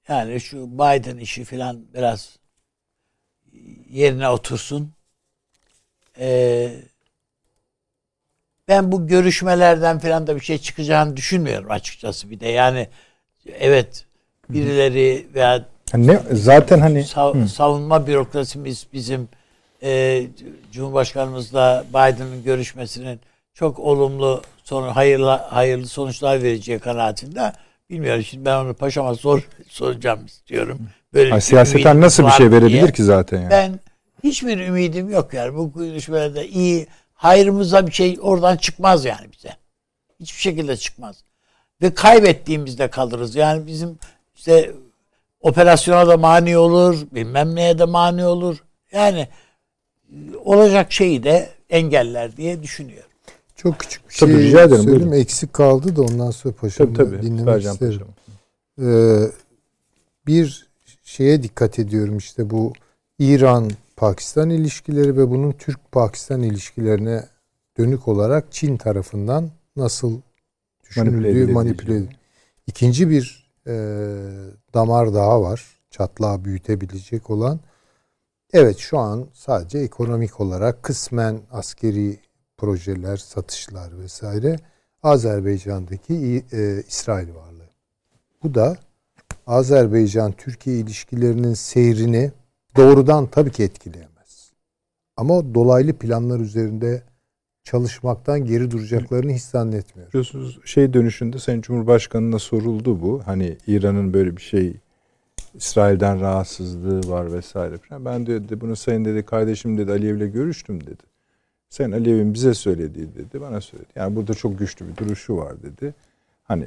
yani 0.09 0.41
şu 0.41 0.73
Biden 0.73 1.17
işi 1.17 1.45
falan 1.45 1.87
biraz 1.95 2.39
yerine 3.89 4.29
otursun. 4.29 4.93
Ee, 6.19 6.81
ben 8.69 8.93
bu 8.93 9.07
görüşmelerden 9.07 9.99
falan 9.99 10.27
da 10.27 10.37
bir 10.37 10.41
şey 10.41 10.59
çıkacağını 10.59 11.17
düşünmüyorum 11.17 11.71
açıkçası 11.71 12.31
bir 12.31 12.41
de. 12.41 12.49
Yani 12.49 12.89
evet 13.47 14.07
birileri 14.49 15.27
veya 15.35 15.74
ne 15.95 16.21
zaten 16.33 16.81
hani 16.81 17.05
sav, 17.05 17.47
savunma 17.47 18.07
bürokrasimiz 18.07 18.87
bizim 18.93 19.29
e, 19.83 20.23
Cumhurbaşkanımızla 20.73 21.85
Biden'ın 21.91 22.45
görüşmesinin 22.45 23.21
çok 23.55 23.79
olumlu 23.79 24.43
sonu 24.65 24.97
hayırlı 24.97 25.31
hayırlı 25.31 25.87
sonuçlar 25.87 26.43
vereceği 26.43 26.79
kanaatinde. 26.79 27.53
Bilmiyorum 27.91 28.23
şimdi 28.23 28.45
ben 28.45 28.57
onu 28.57 28.75
paşama 28.75 29.15
sor 29.15 29.49
soracağım 29.69 30.27
istiyorum. 30.27 30.79
Böyle 31.15 31.31
ha, 31.31 31.41
siyaseten 31.41 32.01
nasıl 32.01 32.27
bir 32.27 32.31
şey 32.31 32.51
verebilir 32.51 32.83
diye. 32.83 32.93
ki 32.93 33.05
zaten 33.05 33.41
yani? 33.41 33.51
Ben 33.51 33.81
hiçbir 34.25 34.59
ümidim 34.59 35.11
yok 35.11 35.35
yani 35.35 35.55
bu 35.55 35.73
görüşmelerde 35.73 36.49
iyi 36.49 36.87
hayrımıza 37.15 37.87
bir 37.87 37.93
şey 37.93 38.19
oradan 38.21 38.57
çıkmaz 38.57 39.05
yani 39.05 39.33
bize. 39.33 39.51
Hiçbir 40.21 40.41
şekilde 40.41 40.77
çıkmaz. 40.77 41.25
Ve 41.83 41.95
kaybettiğimizde 41.95 42.89
kalırız. 42.89 43.37
Yani 43.37 43.67
bizim 43.67 43.99
işte 44.35 44.73
operasyona 45.45 46.09
da 46.09 46.17
mani 46.17 46.59
olur, 46.59 47.07
bilmem 47.13 47.55
neye 47.55 47.79
de 47.79 47.85
mani 47.85 48.25
olur. 48.25 48.65
Yani 48.93 49.29
olacak 50.45 50.93
şeyi 50.93 51.23
de 51.23 51.49
engeller 51.71 52.37
diye 52.37 52.63
düşünüyorum. 52.63 53.11
Çok 53.57 53.79
küçük 53.79 54.11
bir 54.11 54.15
tabii, 54.15 54.33
şey 54.33 54.43
rica 54.43 54.63
ederim, 54.63 54.83
söyleyeyim. 54.83 55.01
Buyurun. 55.01 55.21
Eksik 55.21 55.53
kaldı 55.53 55.97
da 55.97 56.03
ondan 56.03 56.31
sonra 56.31 56.55
paşamı 56.55 56.95
tabii, 56.95 57.11
tabii. 57.11 57.23
dinlemek 57.23 57.47
Vereceğim 57.47 57.75
isterim. 57.75 58.07
Ee, 58.83 59.31
bir 60.27 60.69
şeye 61.05 61.43
dikkat 61.43 61.79
ediyorum 61.79 62.19
işte 62.19 62.51
bu 62.51 62.73
İran-Pakistan 63.19 64.51
ilişkileri 64.51 65.17
ve 65.17 65.31
bunun 65.31 65.53
Türk-Pakistan 65.53 66.43
ilişkilerine 66.43 67.25
dönük 67.79 68.09
olarak 68.09 68.53
Çin 68.53 68.77
tarafından 68.77 69.51
nasıl 69.77 70.21
düşünüldüğü, 70.85 71.53
manipüle, 71.53 71.53
manipüle 71.53 72.17
İkinci 72.67 73.11
bir 73.11 73.51
e, 73.67 73.75
damar 74.75 75.15
daha 75.15 75.43
var. 75.43 75.65
Çatlağı 75.91 76.45
büyütebilecek 76.45 77.31
olan. 77.31 77.61
Evet 78.53 78.79
şu 78.79 78.99
an 78.99 79.27
sadece 79.33 79.79
ekonomik 79.79 80.41
olarak 80.41 80.83
kısmen 80.83 81.41
askeri 81.53 82.19
projeler, 82.57 83.17
satışlar 83.17 83.99
vesaire 83.99 84.57
Azerbaycan'daki 85.03 86.45
e, 86.53 86.83
İsrail 86.89 87.35
varlığı. 87.35 87.71
Bu 88.43 88.55
da 88.55 88.77
Azerbaycan-Türkiye 89.47 90.79
ilişkilerinin 90.79 91.55
seyrini 91.55 92.33
doğrudan 92.77 93.27
tabii 93.27 93.53
ki 93.53 93.63
etkileyemez. 93.63 94.53
Ama 95.17 95.55
dolaylı 95.55 95.93
planlar 95.93 96.41
üzerinde 96.41 97.03
çalışmaktan 97.65 98.45
geri 98.45 98.71
duracaklarını 98.71 99.33
hiç 99.33 99.43
zannetmiyorum. 99.43 100.11
Biliyorsunuz 100.13 100.59
şey 100.65 100.93
dönüşünde 100.93 101.39
Sayın 101.39 101.61
Cumhurbaşkanı'na 101.61 102.39
soruldu 102.39 103.03
bu. 103.03 103.23
Hani 103.25 103.57
İran'ın 103.67 104.15
böyle 104.15 104.37
bir 104.37 104.43
şey 104.43 104.77
İsrail'den 105.55 106.21
rahatsızlığı 106.21 107.11
var 107.11 107.33
vesaire 107.33 107.79
falan. 107.79 108.05
Ben 108.05 108.27
de 108.27 108.45
dedi 108.45 108.61
bunu 108.61 108.77
sayın 108.77 109.05
dedi 109.05 109.23
kardeşim 109.23 109.79
dedi 109.79 109.93
Aliyev'le 109.93 110.33
görüştüm 110.33 110.81
dedi. 110.81 111.03
Sen 111.71 111.93
Aliyev'in 111.93 112.35
bize 112.35 112.55
söylediği 112.55 113.15
dedi 113.15 113.41
bana 113.41 113.61
söyledi. 113.61 113.89
Yani 113.97 114.17
burada 114.17 114.35
çok 114.35 114.59
güçlü 114.59 114.89
bir 114.89 114.97
duruşu 114.97 115.37
var 115.37 115.63
dedi. 115.63 115.95
Hani 116.45 116.67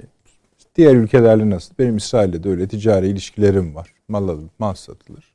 diğer 0.75 0.95
ülkelerle 0.95 1.49
nasıl? 1.49 1.73
Benim 1.79 1.97
İsrail'le 1.97 2.43
de 2.43 2.49
öyle 2.49 2.67
ticari 2.67 3.07
ilişkilerim 3.07 3.75
var. 3.75 3.93
Mal 4.07 4.27
alınıp 4.27 4.59
mal 4.59 4.73
satılır. 4.73 5.33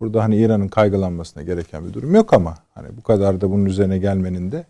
Burada 0.00 0.22
hani 0.22 0.36
İran'ın 0.36 0.68
kaygılanmasına 0.68 1.42
gereken 1.42 1.88
bir 1.88 1.92
durum 1.92 2.14
yok 2.14 2.34
ama 2.34 2.54
hani 2.74 2.88
bu 2.96 3.02
kadar 3.02 3.40
da 3.40 3.50
bunun 3.50 3.64
üzerine 3.64 3.98
gelmenin 3.98 4.52
de 4.52 4.64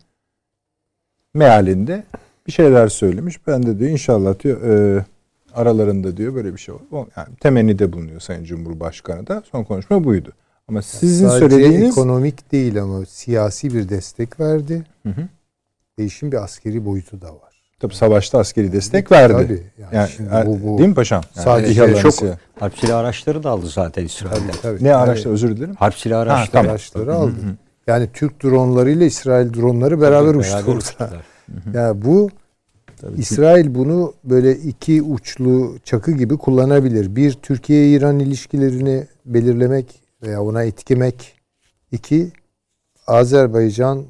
mealinde 1.33 2.03
bir 2.47 2.51
şeyler 2.51 2.87
söylemiş. 2.87 3.47
Ben 3.47 3.63
de 3.65 3.79
diyor 3.79 3.89
inşallah 3.91 4.39
diyor 4.39 4.61
e, 4.97 5.05
aralarında 5.53 6.17
diyor 6.17 6.35
böyle 6.35 6.53
bir 6.53 6.57
şey 6.59 6.75
var. 6.91 7.07
Yani 7.17 7.27
temenni 7.41 7.79
de 7.79 7.93
bulunuyor 7.93 8.19
Sayın 8.19 8.43
Cumhurbaşkanı 8.43 9.27
da. 9.27 9.43
Son 9.51 9.63
konuşma 9.63 10.03
buydu. 10.03 10.31
Ama 10.67 10.81
sizin 10.81 11.27
Sadece 11.27 11.49
söylediğiniz 11.49 11.91
ekonomik 11.91 12.51
değil 12.51 12.81
ama 12.81 13.05
siyasi 13.05 13.73
bir 13.73 13.89
destek 13.89 14.39
verdi. 14.39 14.83
Hı 15.03 15.09
hı. 15.09 15.21
Ve 15.99 16.05
işin 16.05 16.31
bir 16.31 16.43
askeri 16.43 16.85
boyutu 16.85 17.21
da 17.21 17.27
var. 17.27 17.53
tabii 17.79 17.95
savaşta 17.95 18.39
askeri 18.39 18.71
destek 18.71 19.11
verdi. 19.11 19.33
Tabii. 19.33 19.63
Yani, 19.81 19.95
Yani, 19.95 20.09
şimdi 20.09 20.29
er- 20.33 20.45
bu, 20.47 20.59
bu 20.63 20.77
değil 20.77 20.89
mi 20.89 20.95
paşam? 20.95 21.23
Yani 21.35 21.43
Sadece 21.43 21.71
İHA'ların 21.73 22.09
çok 22.09 22.13
harp 22.59 22.77
silahı 22.77 22.97
araçları 22.97 23.43
da 23.43 23.49
aldı 23.49 23.67
zaten 23.67 24.05
İsrail'den. 24.05 24.47
tabii, 24.47 24.61
tabii. 24.61 24.83
Ne 24.83 24.87
Yani 24.87 24.97
araçlar 25.03 25.31
özür 25.31 25.57
dilerim. 25.57 25.75
Harp 25.75 25.95
silahı 25.95 26.29
Ha, 26.29 26.35
araçları. 26.35 26.51
tamam. 26.51 26.71
araçları 26.71 27.13
aldı. 27.15 27.33
Yani 27.87 28.09
Türk 28.13 28.43
dronlarıyla 28.43 29.05
İsrail 29.05 29.53
dronları 29.53 30.01
beraber 30.01 30.35
uçtu 30.35 30.53
Beraber 30.53 30.73
orada. 30.73 31.23
Yani 31.73 32.01
bu 32.01 32.29
İsrail 33.17 33.75
bunu 33.75 34.13
böyle 34.23 34.55
iki 34.55 35.01
uçlu 35.01 35.77
çakı 35.83 36.11
gibi 36.11 36.37
kullanabilir. 36.37 37.15
Bir 37.15 37.33
Türkiye-İran 37.33 38.19
ilişkilerini 38.19 39.07
belirlemek 39.25 40.01
veya 40.23 40.43
ona 40.43 40.63
etkimek. 40.63 41.35
İki 41.91 42.31
Azerbaycan 43.07 44.03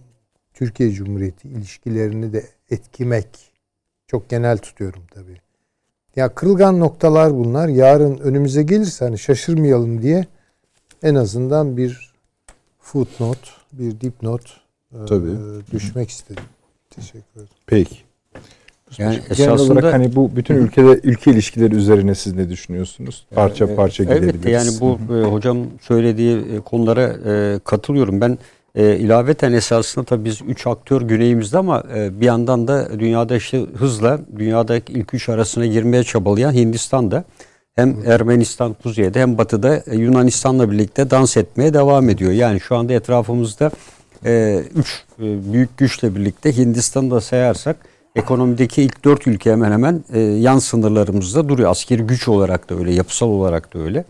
Türkiye 0.54 0.92
Cumhuriyeti 0.92 1.48
ilişkilerini 1.48 2.34
de 2.34 2.44
etkimek. 2.72 3.28
Çok 4.08 4.30
genel 4.30 4.58
tutuyorum 4.58 5.02
tabii. 5.14 5.38
Ya 6.16 6.36
kırılgan 6.36 6.80
noktalar 6.80 7.34
bunlar. 7.34 7.68
Yarın 7.68 8.18
önümüze 8.18 8.64
gelirse 8.64 9.06
hani 9.06 9.20
şaşırmayalım 9.20 10.02
diye 10.02 10.26
en 11.04 11.16
azından 11.16 11.78
bir 11.78 12.14
footnote, 12.80 13.50
bir 13.80 14.02
dipnot 14.02 14.42
e, 14.94 15.06
Tabii. 15.08 15.32
düşmek 15.72 16.10
istedim. 16.10 16.44
Teşekkür 16.90 17.20
ederim. 17.36 17.48
Peki. 17.68 17.96
Yani 18.98 19.20
Genel 19.38 19.52
esasında 19.54 19.74
olarak 19.74 19.94
hani 19.94 20.16
bu 20.16 20.36
bütün 20.36 20.56
ülkede 20.56 21.00
ülke 21.04 21.32
ilişkileri 21.32 21.76
üzerine 21.76 22.16
siz 22.16 22.34
ne 22.34 22.50
düşünüyorsunuz? 22.50 23.26
Parça 23.36 23.66
Evet, 23.66 23.78
parça 23.78 24.04
Elbette 24.04 24.20
gidebiliriz. 24.28 24.52
yani 24.54 24.80
bu 24.82 25.14
e, 25.14 25.24
hocam 25.24 25.58
söylediği 25.82 26.38
e, 26.38 26.60
konulara 26.60 27.16
e, 27.26 27.60
katılıyorum. 27.60 28.22
Ben 28.22 28.38
e, 28.76 28.98
ilaveten 28.98 29.54
esasında 29.54 30.06
tabii 30.06 30.26
biz 30.26 30.42
üç 30.48 30.68
aktör 30.68 31.02
güneyimizde 31.02 31.58
ama 31.58 31.84
e, 31.96 32.22
bir 32.22 32.26
yandan 32.26 32.68
da 32.68 33.00
dünyada 33.00 33.36
işte 33.36 33.66
hızla 33.78 34.20
dünyadaki 34.38 34.94
ilk 34.94 35.14
üç 35.14 35.30
arasına 35.30 35.66
girmeye 35.66 36.04
çabalayan 36.04 36.54
Hindistan'da 36.54 37.24
hem 37.76 37.98
Ermenistan 38.06 38.74
kuzeyde 38.84 39.22
hem 39.22 39.38
batıda 39.38 39.84
e, 39.88 39.96
Yunanistan'la 39.96 40.72
birlikte 40.72 41.10
dans 41.10 41.38
etmeye 41.38 41.74
devam 41.74 42.10
ediyor. 42.10 42.32
Yani 42.32 42.60
şu 42.60 42.76
anda 42.76 42.94
etrafımızda 42.94 43.72
e, 44.26 44.64
üç 44.76 45.04
e, 45.20 45.54
büyük 45.54 45.78
güçle 45.78 46.16
birlikte 46.16 46.58
Hindistan'ı 46.58 47.12
da 47.12 47.22
sayarsak 47.22 47.76
ekonomideki 48.16 48.82
ilk 48.84 49.06
dört 49.06 49.28
ülke 49.28 49.52
hemen 49.52 49.72
hemen 49.72 50.04
e, 50.14 50.20
yan 50.20 50.60
sınırlarımızda 50.60 51.50
duruyor. 51.50 51.70
Askeri 51.72 52.02
güç 52.02 52.28
olarak 52.28 52.70
da 52.70 52.76
öyle, 52.76 52.94
yapısal 52.94 53.28
olarak 53.28 53.74
da 53.74 53.80
öyle. 53.80 54.06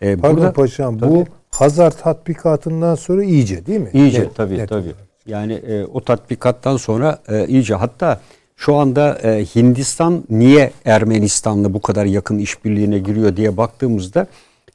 E, 0.00 0.16
Pardon 0.16 0.36
burada 0.36 0.52
paşam 0.52 0.98
Tabii. 0.98 1.10
bu 1.10 1.24
Hazar 1.50 1.90
tatbikatından 1.90 2.94
sonra 2.94 3.24
iyice 3.24 3.66
değil 3.66 3.80
mi? 3.80 3.90
iyice 3.92 4.20
Net- 4.22 4.34
tabii 4.34 4.58
net 4.58 4.68
tabii. 4.68 4.80
olarak. 4.80 4.96
Yani 5.26 5.52
e, 5.52 5.84
o 5.84 6.00
tatbikattan 6.00 6.76
sonra 6.76 7.18
e, 7.28 7.46
iyice 7.46 7.74
hatta 7.74 8.20
şu 8.58 8.74
anda 8.74 9.18
e, 9.22 9.44
Hindistan 9.44 10.24
niye 10.30 10.72
Ermenistan'la 10.84 11.74
bu 11.74 11.80
kadar 11.80 12.04
yakın 12.04 12.38
işbirliğine 12.38 12.98
giriyor 12.98 13.36
diye 13.36 13.56
baktığımızda 13.56 14.26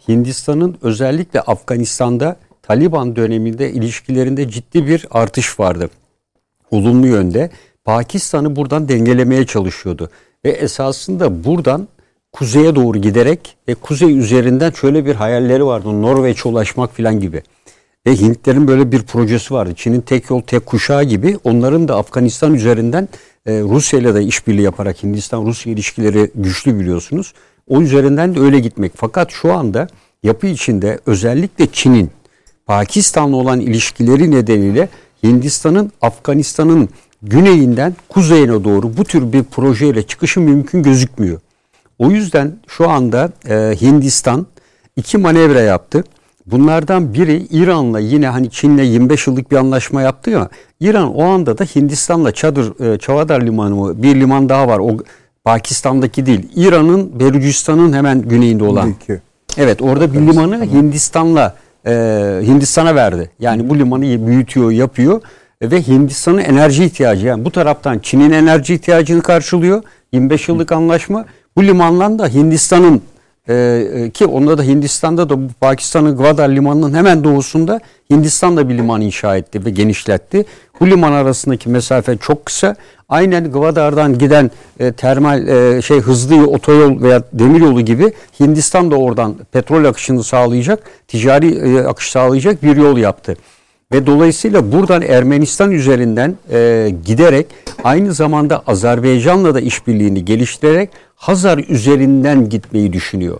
Hindistan'ın 0.07 0.77
özellikle 0.81 1.41
Afganistan'da 1.41 2.35
Taliban 2.61 3.15
döneminde 3.15 3.71
ilişkilerinde 3.71 4.49
ciddi 4.49 4.87
bir 4.87 5.07
artış 5.11 5.59
vardı. 5.59 5.89
Olumlu 6.71 7.07
yönde. 7.07 7.49
Pakistan'ı 7.83 8.55
buradan 8.55 8.89
dengelemeye 8.89 9.45
çalışıyordu. 9.45 10.09
Ve 10.45 10.49
esasında 10.49 11.43
buradan 11.43 11.87
kuzeye 12.31 12.75
doğru 12.75 12.97
giderek 12.97 13.57
ve 13.67 13.73
kuzey 13.73 14.17
üzerinden 14.19 14.71
şöyle 14.71 15.05
bir 15.05 15.15
hayalleri 15.15 15.65
vardı. 15.65 16.01
Norveç'e 16.01 16.49
ulaşmak 16.49 16.97
falan 16.97 17.19
gibi. 17.19 17.43
Ve 18.07 18.15
Hintlerin 18.15 18.67
böyle 18.67 18.91
bir 18.91 19.03
projesi 19.03 19.53
vardı. 19.53 19.73
Çin'in 19.75 20.01
tek 20.01 20.29
yol 20.29 20.41
tek 20.41 20.65
kuşağı 20.65 21.03
gibi 21.03 21.37
onların 21.43 21.87
da 21.87 21.97
Afganistan 21.97 22.53
üzerinden 22.53 23.07
e, 23.45 23.61
Rusya 23.61 23.99
ile 23.99 24.15
de 24.15 24.23
işbirliği 24.23 24.61
yaparak 24.61 25.03
Hindistan-Rusya 25.03 25.73
ilişkileri 25.73 26.31
güçlü 26.35 26.79
biliyorsunuz. 26.79 27.33
O 27.67 27.81
üzerinden 27.81 28.35
de 28.35 28.39
öyle 28.39 28.59
gitmek. 28.59 28.91
Fakat 28.95 29.31
şu 29.31 29.53
anda 29.53 29.87
yapı 30.23 30.47
içinde 30.47 30.99
özellikle 31.05 31.67
Çin'in 31.71 32.11
Pakistan'la 32.65 33.35
olan 33.35 33.59
ilişkileri 33.59 34.31
nedeniyle 34.31 34.89
Hindistan'ın 35.23 35.91
Afganistan'ın 36.01 36.89
güneyinden 37.21 37.95
kuzeyine 38.09 38.63
doğru 38.63 38.97
bu 38.97 39.03
tür 39.03 39.33
bir 39.33 39.43
projeyle 39.43 40.03
çıkışı 40.03 40.39
mümkün 40.39 40.83
gözükmüyor. 40.83 41.39
O 41.99 42.11
yüzden 42.11 42.53
şu 42.67 42.89
anda 42.89 43.31
e, 43.49 43.75
Hindistan 43.81 44.47
iki 44.95 45.17
manevra 45.17 45.61
yaptı. 45.61 46.03
Bunlardan 46.45 47.13
biri 47.13 47.47
İran'la 47.51 47.99
yine 47.99 48.27
hani 48.27 48.49
Çin'le 48.49 48.83
25 48.83 49.27
yıllık 49.27 49.51
bir 49.51 49.57
anlaşma 49.57 50.01
yaptı 50.01 50.29
ya. 50.29 50.49
İran 50.79 51.15
o 51.15 51.23
anda 51.23 51.57
da 51.57 51.63
Hindistan'la 51.63 52.31
Çadır 52.31 52.93
e, 52.93 52.97
Çavadar 52.97 53.41
Limanı 53.41 53.75
mı 53.75 54.03
bir 54.03 54.15
liman 54.15 54.49
daha 54.49 54.67
var. 54.67 54.79
O 54.79 54.97
Pakistan'daki 55.43 56.25
değil. 56.25 56.49
İran'ın 56.55 57.19
Belucistan'ın 57.19 57.93
hemen 57.93 58.21
güneyinde 58.21 58.63
olan. 58.63 58.89
İki. 58.89 59.21
Evet 59.57 59.81
orada 59.81 60.13
bir 60.13 60.19
limanı 60.19 60.65
Hindistan'la 60.65 61.55
e, 61.85 61.91
Hindistan'a 62.45 62.95
verdi. 62.95 63.29
Yani 63.39 63.69
bu 63.69 63.79
limanı 63.79 64.27
büyütüyor, 64.27 64.71
yapıyor 64.71 65.21
ve 65.61 65.81
Hindistan'ın 65.81 66.37
enerji 66.37 66.85
ihtiyacı 66.85 67.25
yani 67.25 67.45
bu 67.45 67.51
taraftan 67.51 67.99
Çin'in 67.99 68.31
enerji 68.31 68.73
ihtiyacını 68.73 69.21
karşılıyor. 69.21 69.83
25 70.11 70.47
yıllık 70.47 70.71
anlaşma. 70.71 71.25
Bu 71.55 71.63
limandan 71.63 72.19
da 72.19 72.27
Hindistan'ın 72.27 73.01
e, 73.49 73.53
e, 73.53 74.09
ki 74.09 74.25
onda 74.25 74.57
da 74.57 74.63
Hindistan'da 74.63 75.29
da 75.29 75.37
Pakistan'ın 75.61 76.17
Gwadar 76.17 76.49
limanının 76.49 76.93
hemen 76.93 77.23
doğusunda 77.23 77.79
Hindistan 78.09 78.57
da 78.57 78.69
bir 78.69 78.77
liman 78.77 79.01
inşa 79.01 79.37
etti 79.37 79.65
ve 79.65 79.69
genişletti. 79.69 80.45
Bu 80.79 80.87
liman 80.87 81.11
arasındaki 81.11 81.69
mesafe 81.69 82.17
çok 82.17 82.45
kısa. 82.45 82.75
Aynen 83.09 83.51
Gwadar'dan 83.51 84.17
giden 84.17 84.51
e, 84.79 84.91
termal 84.91 85.47
e, 85.47 85.81
şey 85.81 85.99
hızlı 85.99 86.47
otoyol 86.47 87.01
veya 87.01 87.23
demiryolu 87.33 87.81
gibi 87.81 88.13
Hindistan 88.39 88.91
da 88.91 88.95
oradan 88.95 89.35
petrol 89.51 89.85
akışını 89.85 90.23
sağlayacak, 90.23 90.83
ticari 91.07 91.47
e, 91.47 91.83
akış 91.83 92.11
sağlayacak 92.11 92.63
bir 92.63 92.75
yol 92.75 92.97
yaptı. 92.97 93.35
Ve 93.91 94.05
dolayısıyla 94.05 94.71
buradan 94.71 95.01
Ermenistan 95.01 95.71
üzerinden 95.71 96.35
e, 96.51 96.89
giderek 97.05 97.47
aynı 97.83 98.13
zamanda 98.13 98.63
Azerbaycan'la 98.67 99.55
da 99.55 99.59
işbirliğini 99.59 100.25
geliştirerek 100.25 100.89
Hazar 101.23 101.57
üzerinden 101.57 102.49
gitmeyi 102.49 102.93
düşünüyor. 102.93 103.39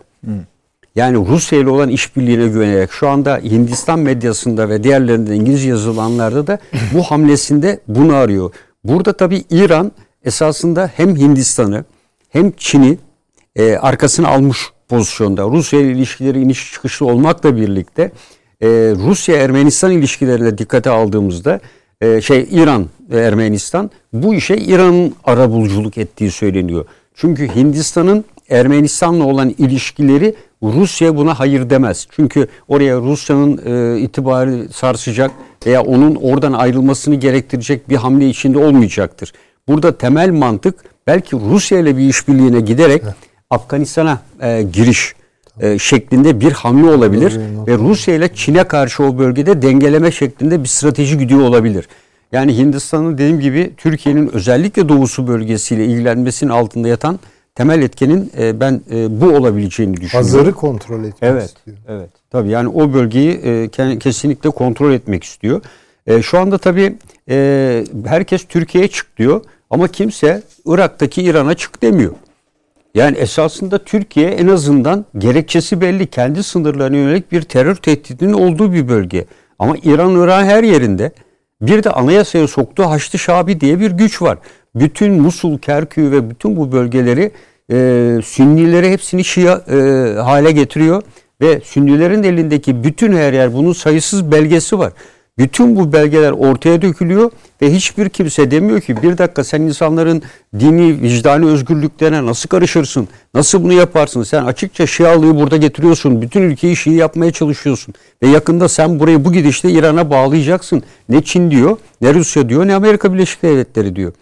Yani 0.95 1.27
Rusya 1.27 1.59
ile 1.59 1.69
olan 1.69 1.89
işbirliğine 1.89 2.47
güvenerek 2.47 2.91
şu 2.91 3.09
anda 3.09 3.37
Hindistan 3.37 3.99
medyasında 3.99 4.69
ve 4.69 4.83
diğerlerinde 4.83 5.35
İngilizce 5.35 5.69
yazılanlarda 5.69 6.47
da 6.47 6.59
bu 6.93 7.03
hamlesinde 7.11 7.79
bunu 7.87 8.15
arıyor. 8.15 8.53
Burada 8.83 9.13
tabii 9.13 9.43
İran 9.49 9.91
esasında 10.25 10.91
hem 10.95 11.15
Hindistan'ı 11.15 11.85
hem 12.29 12.51
Çin'i 12.51 12.97
e, 13.55 13.75
arkasına 13.75 14.27
almış 14.27 14.57
pozisyonda. 14.87 15.43
Rusya 15.43 15.79
ile 15.79 15.91
ilişkileri 15.91 16.41
iniş 16.41 16.73
çıkışlı 16.73 17.05
olmakla 17.05 17.55
birlikte 17.55 18.11
e, 18.61 18.67
Rusya-Ermenistan 19.07 19.91
ilişkilerine 19.91 20.57
dikkate 20.57 20.89
aldığımızda 20.89 21.59
e, 22.01 22.21
şey 22.21 22.47
İran 22.51 22.89
Ermenistan 23.11 23.91
bu 24.13 24.35
işe 24.35 24.55
İran'ın 24.55 25.15
arabuluculuk 25.23 25.97
ettiği 25.97 26.31
söyleniyor. 26.31 26.85
Çünkü 27.13 27.55
Hindistan'ın 27.55 28.25
Ermenistan'la 28.49 29.23
olan 29.23 29.49
ilişkileri 29.49 30.35
Rusya 30.63 31.17
buna 31.17 31.39
hayır 31.39 31.69
demez. 31.69 32.07
Çünkü 32.11 32.47
oraya 32.67 32.97
Rusya'nın 32.97 33.61
e, 33.65 33.99
itibarı 33.99 34.67
sarsacak 34.73 35.31
veya 35.65 35.81
onun 35.81 36.15
oradan 36.15 36.53
ayrılmasını 36.53 37.15
gerektirecek 37.15 37.89
bir 37.89 37.95
hamle 37.95 38.29
içinde 38.29 38.57
olmayacaktır. 38.57 39.33
Burada 39.67 39.97
temel 39.97 40.29
mantık 40.29 40.75
belki 41.07 41.35
Rusya 41.35 41.79
ile 41.79 41.97
bir 41.97 42.09
işbirliğine 42.09 42.59
giderek 42.59 43.03
Afganistan'a 43.49 44.21
e, 44.41 44.63
giriş 44.73 45.13
e, 45.59 45.79
şeklinde 45.79 46.39
bir 46.39 46.51
hamle 46.51 46.91
olabilir 46.91 47.39
ve 47.67 47.77
Rusya 47.77 48.15
ile 48.15 48.33
Çin'e 48.33 48.63
karşı 48.63 49.03
o 49.03 49.17
bölgede 49.17 49.61
dengeleme 49.61 50.11
şeklinde 50.11 50.63
bir 50.63 50.67
strateji 50.67 51.17
gidiyor 51.17 51.41
olabilir. 51.41 51.87
Yani 52.33 52.57
Hindistan'ın 52.57 53.13
dediğim 53.13 53.39
gibi 53.39 53.73
Türkiye'nin 53.77 54.27
özellikle 54.33 54.89
doğusu 54.89 55.27
bölgesiyle 55.27 55.85
ilgilenmesinin 55.85 56.51
altında 56.51 56.87
yatan 56.87 57.19
temel 57.55 57.81
etkenin 57.81 58.31
e, 58.37 58.59
ben 58.59 58.81
e, 58.91 59.21
bu 59.21 59.25
olabileceğini 59.25 59.97
düşünüyorum. 59.97 60.31
Pazarı 60.31 60.53
kontrol 60.53 61.03
etmek 61.03 61.31
evet, 61.31 61.43
istiyor. 61.43 61.77
Evet. 61.87 62.09
Tabii 62.31 62.49
yani 62.49 62.67
o 62.67 62.93
bölgeyi 62.93 63.31
e, 63.31 63.65
ke- 63.65 63.99
kesinlikle 63.99 64.49
kontrol 64.49 64.91
etmek 64.91 65.23
istiyor. 65.23 65.61
E, 66.07 66.21
şu 66.21 66.39
anda 66.39 66.57
tabii 66.57 66.95
e, 67.29 67.85
herkes 68.05 68.43
Türkiye'ye 68.43 68.87
çık 68.87 69.17
diyor 69.17 69.41
ama 69.69 69.87
kimse 69.87 70.43
Irak'taki 70.65 71.23
İran'a 71.23 71.53
çık 71.53 71.81
demiyor. 71.81 72.13
Yani 72.95 73.17
esasında 73.17 73.77
Türkiye 73.77 74.29
en 74.29 74.47
azından 74.47 75.05
gerekçesi 75.17 75.81
belli. 75.81 76.07
Kendi 76.07 76.43
sınırlarına 76.43 76.97
yönelik 76.97 77.31
bir 77.31 77.41
terör 77.41 77.75
tehdidinin 77.75 78.33
olduğu 78.33 78.73
bir 78.73 78.87
bölge. 78.89 79.25
Ama 79.59 79.75
İran 79.83 80.23
Irak'ın 80.23 80.45
her 80.45 80.63
yerinde 80.63 81.11
bir 81.67 81.83
de 81.83 81.89
anayasaya 81.89 82.47
soktuğu 82.47 82.83
Haçlı 82.83 83.19
Şabi 83.19 83.61
diye 83.61 83.79
bir 83.79 83.91
güç 83.91 84.21
var. 84.21 84.37
Bütün 84.75 85.21
Musul, 85.21 85.57
Kerkük 85.57 86.11
ve 86.11 86.29
bütün 86.29 86.55
bu 86.55 86.71
bölgeleri 86.71 87.31
e, 87.71 87.75
Sünnileri 88.25 88.91
hepsini 88.91 89.23
Şia 89.23 89.61
e, 89.71 89.75
hale 90.19 90.51
getiriyor. 90.51 91.01
Ve 91.41 91.61
Sünnilerin 91.63 92.23
elindeki 92.23 92.83
bütün 92.83 93.13
her 93.13 93.33
yer 93.33 93.53
bunun 93.53 93.73
sayısız 93.73 94.31
belgesi 94.31 94.79
var. 94.79 94.93
Bütün 95.37 95.75
bu 95.75 95.93
belgeler 95.93 96.31
ortaya 96.31 96.81
dökülüyor 96.81 97.31
ve 97.61 97.73
hiçbir 97.73 98.09
kimse 98.09 98.51
demiyor 98.51 98.81
ki 98.81 99.01
bir 99.01 99.17
dakika 99.17 99.43
sen 99.43 99.61
insanların 99.61 100.23
dini, 100.59 101.01
vicdani 101.01 101.45
özgürlüklerine 101.45 102.25
nasıl 102.25 102.49
karışırsın? 102.49 103.07
Nasıl 103.33 103.63
bunu 103.63 103.73
yaparsın? 103.73 104.23
Sen 104.23 104.45
açıkça 104.45 104.87
Şialığı 104.87 105.35
burada 105.35 105.57
getiriyorsun. 105.57 106.21
Bütün 106.21 106.41
ülkeyi 106.41 106.75
Şii 106.75 106.93
yapmaya 106.93 107.31
çalışıyorsun. 107.31 107.93
Ve 108.23 108.27
yakında 108.27 108.69
sen 108.69 108.99
burayı 108.99 109.25
bu 109.25 109.33
gidişle 109.33 109.71
İran'a 109.71 110.09
bağlayacaksın. 110.09 110.83
Ne 111.09 111.23
Çin 111.23 111.51
diyor, 111.51 111.77
ne 112.01 112.13
Rusya 112.13 112.49
diyor, 112.49 112.67
ne 112.67 112.75
Amerika 112.75 113.13
Birleşik 113.13 113.43
Devletleri 113.43 113.95
diyor. 113.95 114.13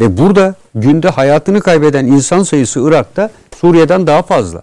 Ve 0.00 0.18
burada 0.18 0.54
günde 0.74 1.08
hayatını 1.08 1.60
kaybeden 1.60 2.06
insan 2.06 2.42
sayısı 2.42 2.80
Irak'ta 2.88 3.30
Suriye'den 3.60 4.06
daha 4.06 4.22
fazla. 4.22 4.62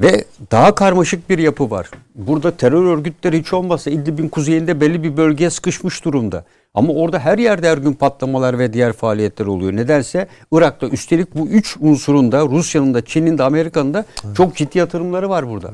Ve 0.00 0.24
daha 0.50 0.74
karmaşık 0.74 1.30
bir 1.30 1.38
yapı 1.38 1.70
var. 1.70 1.90
Burada 2.14 2.56
terör 2.56 2.84
örgütleri 2.84 3.38
hiç 3.38 3.52
olmazsa 3.52 3.90
İdlib'in 3.90 4.28
kuzeyinde 4.28 4.80
belli 4.80 5.02
bir 5.02 5.16
bölgeye 5.16 5.50
sıkışmış 5.50 6.04
durumda. 6.04 6.44
Ama 6.74 6.92
orada 6.92 7.18
her 7.18 7.38
yerde 7.38 7.68
her 7.68 7.78
gün 7.78 7.92
patlamalar 7.92 8.58
ve 8.58 8.72
diğer 8.72 8.92
faaliyetler 8.92 9.46
oluyor. 9.46 9.76
Nedense 9.76 10.28
Irak'ta 10.52 10.88
üstelik 10.88 11.34
bu 11.34 11.46
üç 11.46 11.76
unsurun 11.80 12.32
da 12.32 12.46
Rusya'nın 12.46 12.94
da 12.94 13.04
Çin'in 13.04 13.38
de 13.38 13.42
Amerika'nın 13.42 13.94
da 13.94 14.04
çok 14.36 14.56
ciddi 14.56 14.78
yatırımları 14.78 15.28
var 15.28 15.48
burada. 15.48 15.70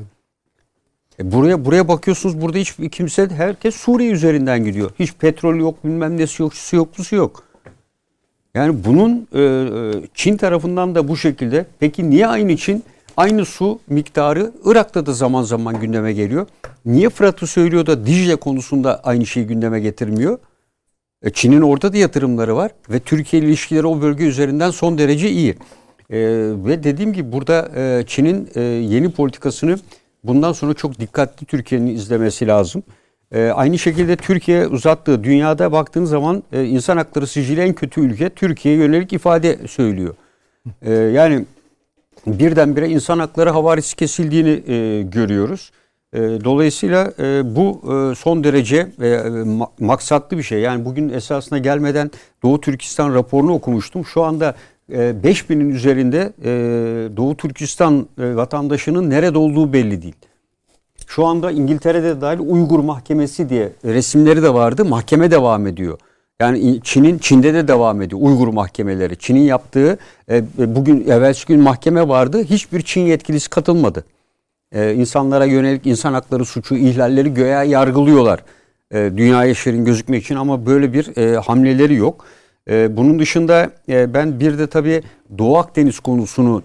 E 1.19 1.31
buraya 1.31 1.65
buraya 1.65 1.87
bakıyorsunuz 1.87 2.41
burada 2.41 2.57
hiç 2.57 2.75
kimse 2.91 3.29
herkes 3.29 3.75
Suriye 3.75 4.11
üzerinden 4.11 4.63
gidiyor. 4.63 4.91
Hiç 4.99 5.13
petrol 5.13 5.55
yok 5.55 5.85
bilmem 5.85 6.17
nesi 6.17 6.41
yok 6.41 6.53
su 6.53 6.75
yok 6.75 6.89
su 6.95 7.15
yok. 7.15 7.43
Yani 8.53 8.83
bunun 8.85 9.27
e, 9.33 9.41
e, 9.41 10.07
Çin 10.13 10.37
tarafından 10.37 10.95
da 10.95 11.07
bu 11.07 11.17
şekilde. 11.17 11.65
Peki 11.79 12.09
niye 12.09 12.27
aynı 12.27 12.57
Çin? 12.57 12.83
Aynı 13.19 13.45
su 13.45 13.79
miktarı 13.89 14.51
Irak'ta 14.65 15.05
da 15.05 15.13
zaman 15.13 15.43
zaman 15.43 15.79
gündeme 15.79 16.13
geliyor. 16.13 16.47
Niye 16.85 17.09
Fırat'ı 17.09 17.47
söylüyor 17.47 17.85
da 17.85 18.05
Dicle 18.05 18.35
konusunda 18.35 19.01
aynı 19.03 19.25
şeyi 19.25 19.47
gündeme 19.47 19.79
getirmiyor? 19.79 20.39
E, 21.23 21.29
Çin'in 21.29 21.61
orada 21.61 21.93
da 21.93 21.97
yatırımları 21.97 22.55
var 22.55 22.71
ve 22.89 22.99
Türkiye 22.99 23.41
ile 23.41 23.49
ilişkileri 23.49 23.87
o 23.87 24.01
bölge 24.01 24.23
üzerinden 24.23 24.71
son 24.71 24.97
derece 24.97 25.29
iyi. 25.29 25.49
E, 26.09 26.19
ve 26.65 26.83
dediğim 26.83 27.13
gibi 27.13 27.31
burada 27.31 27.71
e, 27.75 28.03
Çin'in 28.07 28.49
e, 28.55 28.61
yeni 28.61 29.11
politikasını 29.11 29.79
bundan 30.23 30.53
sonra 30.53 30.73
çok 30.73 30.99
dikkatli 30.99 31.45
Türkiye'nin 31.45 31.95
izlemesi 31.95 32.47
lazım. 32.47 32.83
E, 33.31 33.49
aynı 33.49 33.79
şekilde 33.79 34.15
Türkiye 34.15 34.67
uzattığı 34.67 35.23
dünyada 35.23 35.71
baktığın 35.71 36.05
zaman 36.05 36.43
e, 36.51 36.65
insan 36.65 36.97
hakları 36.97 37.27
sicili 37.27 37.61
en 37.61 37.73
kötü 37.73 38.01
ülke 38.01 38.29
Türkiye'ye 38.29 38.81
yönelik 38.81 39.13
ifade 39.13 39.67
söylüyor. 39.67 40.13
E, 40.81 40.93
yani 40.93 41.45
birdenbire 42.27 42.89
insan 42.89 43.19
hakları 43.19 43.49
havarisi 43.49 43.95
kesildiğini 43.95 44.63
e, 44.73 45.01
görüyoruz. 45.01 45.71
E, 46.13 46.19
dolayısıyla 46.19 47.13
e, 47.19 47.55
bu 47.55 47.81
e, 47.83 48.15
son 48.15 48.43
derece 48.43 48.77
e, 48.77 49.03
ma- 49.03 49.69
maksatlı 49.79 50.37
bir 50.37 50.43
şey. 50.43 50.59
Yani 50.59 50.85
bugün 50.85 51.09
esasına 51.09 51.57
gelmeden 51.57 52.11
Doğu 52.43 52.61
Türkistan 52.61 53.13
raporunu 53.15 53.53
okumuştum. 53.53 54.05
Şu 54.05 54.23
anda 54.23 54.55
e, 54.91 54.97
5000'in 54.97 55.69
üzerinde 55.69 56.33
e, 56.43 56.51
Doğu 57.17 57.37
Türkistan 57.37 58.07
e, 58.21 58.35
vatandaşının 58.35 59.09
nerede 59.09 59.37
olduğu 59.37 59.73
belli 59.73 60.01
değil. 60.01 60.15
Şu 61.07 61.25
anda 61.25 61.51
İngiltere'de 61.51 62.21
dahil 62.21 62.39
Uygur 62.39 62.79
Mahkemesi 62.79 63.49
diye 63.49 63.71
resimleri 63.85 64.43
de 64.43 64.53
vardı. 64.53 64.85
Mahkeme 64.85 65.31
devam 65.31 65.67
ediyor. 65.67 65.99
Yani 66.41 66.79
Çin'in 66.83 67.17
Çin'de 67.17 67.53
de 67.53 67.67
devam 67.67 68.01
ediyor 68.01 68.21
Uygur 68.21 68.47
mahkemeleri. 68.47 69.17
Çin'in 69.17 69.41
yaptığı 69.41 69.97
e, 70.31 70.43
bugün 70.75 71.07
evvelsi 71.07 71.47
gün 71.47 71.59
mahkeme 71.59 72.07
vardı. 72.07 72.43
Hiçbir 72.43 72.81
Çin 72.81 73.01
yetkilisi 73.01 73.49
katılmadı. 73.49 74.05
E, 74.71 74.93
insanlara 74.93 75.45
yönelik 75.45 75.85
insan 75.85 76.13
hakları 76.13 76.45
suçu 76.45 76.75
ihlalleri 76.75 77.33
göğe 77.33 77.67
yargılıyorlar. 77.67 78.43
E, 78.91 79.11
dünyaya 79.17 79.53
şirin 79.53 79.85
gözükmek 79.85 80.23
için 80.23 80.35
ama 80.35 80.65
böyle 80.65 80.93
bir 80.93 81.17
e, 81.17 81.37
hamleleri 81.37 81.95
yok. 81.95 82.25
E, 82.69 82.97
bunun 82.97 83.19
dışında 83.19 83.69
e, 83.89 84.13
ben 84.13 84.39
bir 84.39 84.57
de 84.57 84.67
tabii 84.67 85.03
Doğu 85.37 85.57
Akdeniz 85.57 85.99
konusunu 85.99 86.63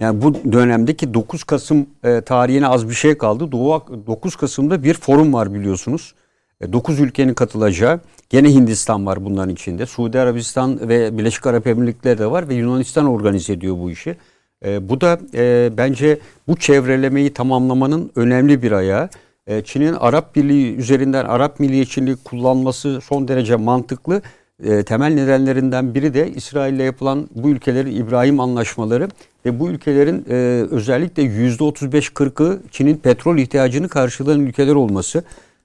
yani 0.00 0.22
bu 0.22 0.52
dönemdeki 0.52 1.14
9 1.14 1.44
Kasım 1.44 1.86
e, 2.04 2.20
tarihine 2.20 2.66
az 2.66 2.88
bir 2.88 2.94
şey 2.94 3.18
kaldı. 3.18 3.52
Doğu 3.52 3.82
9 4.06 4.36
Kasım'da 4.36 4.82
bir 4.82 4.94
forum 4.94 5.32
var 5.32 5.54
biliyorsunuz. 5.54 6.14
9 6.62 7.00
ülkenin 7.00 7.34
katılacağı. 7.34 8.00
Gene 8.30 8.54
Hindistan 8.54 9.06
var 9.06 9.24
bunların 9.24 9.54
içinde. 9.54 9.86
Suudi 9.86 10.20
Arabistan 10.20 10.88
ve 10.88 11.18
Birleşik 11.18 11.46
Arap 11.46 11.66
Emirlikleri 11.66 12.18
de 12.18 12.30
var 12.30 12.48
ve 12.48 12.54
Yunanistan 12.54 13.06
organize 13.06 13.52
ediyor 13.52 13.76
bu 13.78 13.90
işi. 13.90 14.16
E, 14.64 14.88
bu 14.88 15.00
da 15.00 15.18
e, 15.34 15.70
bence 15.76 16.18
bu 16.48 16.56
çevrelemeyi 16.56 17.32
tamamlamanın 17.32 18.10
önemli 18.16 18.62
bir 18.62 18.72
ayağı. 18.72 19.08
E, 19.46 19.62
Çin'in 19.62 19.92
Arap 19.92 20.36
Birliği 20.36 20.76
üzerinden 20.76 21.24
Arap 21.24 21.60
milliyetçiliği 21.60 22.16
kullanması 22.24 23.00
son 23.00 23.28
derece 23.28 23.56
mantıklı. 23.56 24.22
E, 24.64 24.82
temel 24.82 25.14
nedenlerinden 25.14 25.94
biri 25.94 26.14
de 26.14 26.30
İsrail'le 26.30 26.80
yapılan 26.84 27.28
bu 27.34 27.48
ülkelerin 27.48 27.96
İbrahim 27.96 28.40
anlaşmaları 28.40 29.08
ve 29.46 29.60
bu 29.60 29.68
ülkelerin 29.70 30.24
e, 30.30 30.34
özellikle 30.70 31.22
%35-40'ı 31.22 32.60
Çin'in 32.70 32.96
petrol 32.96 33.38
ihtiyacını 33.38 33.88
karşılayan 33.88 34.40
ülkeler 34.40 34.74
olması. 34.74 35.24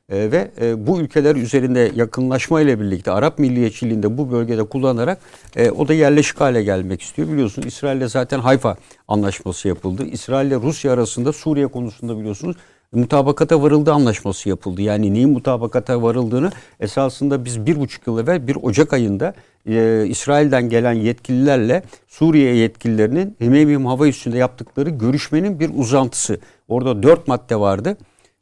E, 0.09 0.31
ve 0.31 0.51
e, 0.61 0.87
bu 0.87 1.01
ülkeler 1.01 1.35
üzerinde 1.35 1.91
yakınlaşma 1.95 2.61
ile 2.61 2.79
birlikte 2.79 3.11
Arap 3.11 3.39
milliyetçiliğinde 3.39 4.17
bu 4.17 4.31
bölgede 4.31 4.63
kullanarak 4.63 5.19
e, 5.55 5.71
o 5.71 5.87
da 5.87 5.93
yerleşik 5.93 6.41
hale 6.41 6.63
gelmek 6.63 7.01
istiyor. 7.01 7.27
Biliyorsunuz 7.27 7.67
İsrail'le 7.67 8.07
zaten 8.07 8.39
Hayfa 8.39 8.75
anlaşması 9.07 9.67
yapıldı. 9.67 10.05
İsrail 10.05 10.47
ile 10.47 10.55
Rusya 10.55 10.93
arasında 10.93 11.33
Suriye 11.33 11.67
konusunda 11.67 12.19
biliyorsunuz 12.19 12.55
mutabakata 12.91 13.61
varıldı 13.61 13.93
anlaşması 13.93 14.49
yapıldı. 14.49 14.81
Yani 14.81 15.13
neyin 15.13 15.29
mutabakata 15.29 16.01
varıldığını 16.01 16.51
esasında 16.79 17.45
biz 17.45 17.65
bir 17.65 17.79
buçuk 17.79 18.07
yıl 18.07 18.19
evvel 18.19 18.47
bir 18.47 18.55
Ocak 18.55 18.93
ayında 18.93 19.33
e, 19.67 20.05
İsrail'den 20.07 20.69
gelen 20.69 20.93
yetkililerle 20.93 21.83
Suriye 22.07 22.55
yetkililerinin 22.55 23.35
Himeyim 23.41 23.85
hava 23.85 24.07
üstünde 24.07 24.37
yaptıkları 24.37 24.89
görüşmenin 24.89 25.59
bir 25.59 25.71
uzantısı. 25.75 26.39
Orada 26.67 27.03
dört 27.03 27.27
madde 27.27 27.59
vardı. 27.59 27.97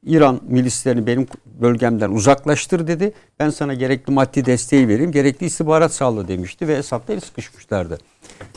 İran 0.05 0.41
milislerini 0.47 1.07
benim 1.07 1.27
bölgemden 1.61 2.11
uzaklaştır 2.11 2.87
dedi. 2.87 3.13
Ben 3.39 3.49
sana 3.49 3.73
gerekli 3.73 4.13
maddi 4.13 4.45
desteği 4.45 4.87
vereyim, 4.87 5.11
gerekli 5.11 5.45
istihbarat 5.45 5.93
sağla 5.93 6.27
demişti 6.27 6.67
ve 6.67 6.73
Esad'la 6.73 7.13
el 7.13 7.19
sıkışmışlardı. 7.19 7.97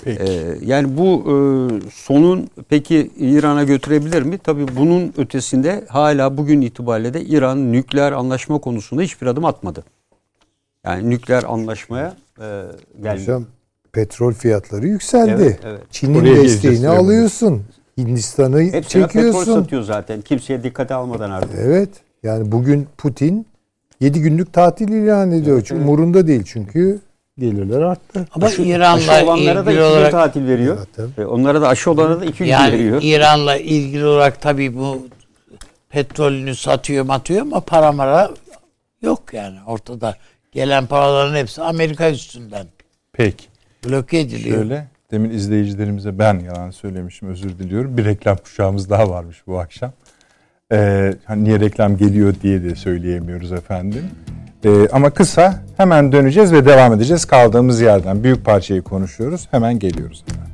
Peki. 0.05 0.23
Ee, 0.23 0.59
yani 0.65 0.97
bu 0.97 1.21
e, 1.21 1.35
sonun 1.91 2.49
peki 2.69 3.11
İran'a 3.19 3.65
götürebilir 3.65 4.23
mi? 4.23 4.39
Tabii 4.39 4.77
bunun 4.77 5.15
ötesinde 5.16 5.85
hala 5.89 6.37
bugün 6.37 6.61
itibariyle 6.61 7.15
de 7.15 7.25
İran 7.25 7.73
nükleer 7.73 8.12
anlaşma 8.12 8.59
konusunda 8.59 9.03
hiçbir 9.03 9.27
adım 9.27 9.45
atmadı. 9.45 9.85
Yani 10.85 11.11
nükleer 11.11 11.43
anlaşmaya 11.43 12.16
e, 12.41 12.62
geldi. 13.03 13.21
Hocam 13.21 13.45
petrol 13.93 14.33
fiyatları 14.33 14.87
yükseldi. 14.87 15.43
Evet, 15.43 15.61
evet. 15.65 15.81
Çin'in 15.91 16.25
desteğini 16.25 16.89
alıyorsun. 16.89 17.62
Hindistan'ı 17.99 18.61
Hepsine 18.61 18.83
çekiyorsun. 19.07 19.39
petrol 19.41 19.55
satıyor 19.62 19.83
zaten. 19.83 20.21
Kimseye 20.23 20.62
dikkate 20.62 20.95
almadan 20.95 21.31
artık. 21.31 21.51
Evet. 21.59 21.89
Yani 22.23 22.53
bugün 22.53 22.89
Putin 22.99 23.47
7 24.01 24.21
günlük 24.21 24.53
tatil 24.53 24.89
ilan 24.89 25.33
ediyor. 25.33 25.57
Evet, 25.57 25.66
çünkü 25.66 25.81
evet. 25.81 25.89
umurunda 25.89 26.27
değil 26.27 26.43
çünkü 26.47 27.01
gelirler 27.39 27.81
arttı. 27.81 28.27
Ama 28.35 28.47
Aşı- 28.47 28.62
İran'la 28.62 29.12
aşı 29.12 29.25
olanlara 29.27 29.66
da 29.66 29.71
ilgili 29.71 29.83
iki 29.85 29.91
gün 29.91 29.97
olarak 29.97 30.12
tatil 30.12 30.47
veriyor. 30.49 30.79
Zaten. 30.97 31.25
Onlara 31.25 31.61
da 31.61 31.69
aşı 31.69 31.91
olanlara 31.91 32.21
da 32.21 32.25
iki 32.25 32.39
gün 32.39 32.45
yani 32.47 32.73
veriyor. 32.73 33.01
İran'la 33.03 33.57
ilgili 33.57 34.05
olarak 34.05 34.41
tabii 34.41 34.77
bu 34.77 35.07
petrolünü 35.89 36.55
satıyor 36.57 37.05
matıyor 37.05 37.41
ama 37.41 37.61
para 37.61 37.93
mara 37.93 38.31
yok 39.03 39.23
yani 39.35 39.59
ortada. 39.66 40.16
Gelen 40.53 40.87
paraların 40.87 41.37
hepsi 41.37 41.62
Amerika 41.62 42.11
üstünden 42.11 42.66
Peki. 43.12 43.45
bloke 43.87 44.19
ediliyor. 44.19 44.59
Şöyle 44.59 44.87
demin 45.11 45.31
izleyicilerimize 45.31 46.19
ben 46.19 46.39
yalan 46.39 46.71
söylemişim 46.71 47.29
özür 47.29 47.59
diliyorum. 47.59 47.97
Bir 47.97 48.05
reklam 48.05 48.37
kuşağımız 48.37 48.91
daha 48.91 49.11
varmış 49.11 49.43
bu 49.47 49.59
akşam. 49.59 49.93
Ee, 50.73 51.15
hani 51.25 51.45
niye 51.45 51.61
reklam 51.61 51.97
geliyor 51.97 52.35
diye 52.43 52.63
de 52.63 52.75
söyleyemiyoruz 52.75 53.53
efendim. 53.53 54.05
Ee, 54.65 54.89
ama 54.93 55.11
kısa 55.11 55.55
hemen 55.77 56.13
döneceğiz 56.13 56.53
ve 56.53 56.67
devam 56.67 56.93
edeceğiz 56.93 57.25
kaldığımız 57.25 57.81
yerden. 57.81 58.25
Büyük 58.25 58.45
parçayı 58.45 58.83
konuşuyoruz. 58.83 59.49
Hemen 59.51 59.79
geliyoruz. 59.79 60.25
Efendim. 60.29 60.54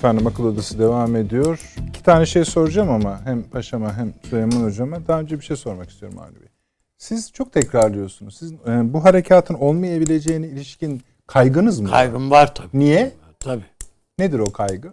Efendim 0.00 0.26
akıl 0.26 0.44
odası 0.44 0.78
devam 0.78 1.16
ediyor. 1.16 1.74
İki 1.88 2.02
tane 2.02 2.26
şey 2.26 2.44
soracağım 2.44 2.90
ama 2.90 3.20
hem 3.24 3.42
paşama 3.42 3.96
hem 3.96 4.12
Süleyman 4.30 4.64
hocama 4.64 4.96
daha 5.08 5.20
önce 5.20 5.40
bir 5.40 5.44
şey 5.44 5.56
sormak 5.56 5.90
istiyorum 5.90 6.18
Ali 6.18 6.40
Bey. 6.40 6.48
Siz 6.98 7.32
çok 7.32 7.52
tekrarlıyorsunuz. 7.52 8.36
Siz 8.36 8.52
e, 8.52 8.92
bu 8.92 9.04
harekatın 9.04 9.54
olmayabileceğine 9.54 10.46
ilişkin 10.46 11.02
kaygınız 11.26 11.80
mı? 11.80 11.90
Kaygım 11.90 12.30
var 12.30 12.54
tabii. 12.54 12.68
Niye? 12.74 13.12
Tabii. 13.40 13.64
Nedir 14.18 14.38
o 14.38 14.52
kaygı? 14.52 14.92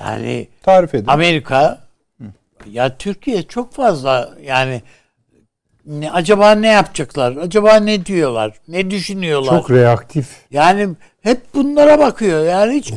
Yani 0.00 0.48
Tarif 0.62 0.94
edin. 0.94 1.08
Amerika 1.08 1.78
ya 2.70 2.96
Türkiye 2.96 3.42
çok 3.42 3.72
fazla 3.72 4.34
yani 4.42 4.82
ne, 5.86 6.10
acaba 6.12 6.50
ne 6.50 6.68
yapacaklar? 6.68 7.36
Acaba 7.36 7.76
ne 7.76 8.06
diyorlar? 8.06 8.60
Ne 8.68 8.90
düşünüyorlar? 8.90 9.60
Çok 9.60 9.70
reaktif. 9.70 10.28
Yani 10.50 10.88
hep 11.20 11.54
bunlara 11.54 11.98
bakıyor. 11.98 12.44
Yani 12.44 12.74
hiç 12.74 12.92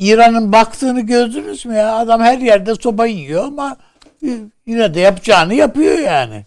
İran'ın 0.00 0.52
baktığını 0.52 1.00
gördünüz 1.00 1.66
mü 1.66 1.74
ya? 1.74 1.96
Adam 1.96 2.20
her 2.20 2.38
yerde 2.38 2.74
soba 2.74 3.06
yiyor 3.06 3.44
ama 3.44 3.76
yine 4.66 4.94
de 4.94 5.00
yapacağını 5.00 5.54
yapıyor 5.54 5.98
yani. 5.98 6.46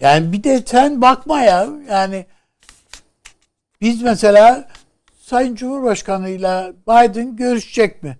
Yani 0.00 0.32
bir 0.32 0.44
de 0.44 0.62
sen 0.66 1.02
bakma 1.02 1.42
ya. 1.42 1.68
Yani 1.90 2.26
biz 3.80 4.02
mesela 4.02 4.68
Sayın 5.20 5.54
Cumhurbaşkanı'yla 5.54 6.72
Biden 6.88 7.36
görüşecek 7.36 8.02
mi? 8.02 8.18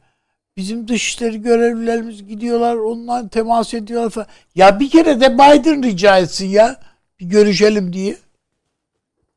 Bizim 0.57 0.89
dışişleri 0.89 1.43
görevlilerimiz 1.43 2.28
gidiyorlar, 2.28 2.74
ondan 2.77 3.28
temas 3.28 3.74
ediyorlar 3.74 4.11
falan. 4.11 4.27
Ya 4.55 4.81
bir 4.81 4.91
kere 4.91 5.20
de 5.20 5.35
Biden 5.35 5.82
rica 5.82 6.19
etsin 6.19 6.49
ya. 6.49 6.81
Bir 7.20 7.27
görüşelim 7.27 7.93
diye. 7.93 8.16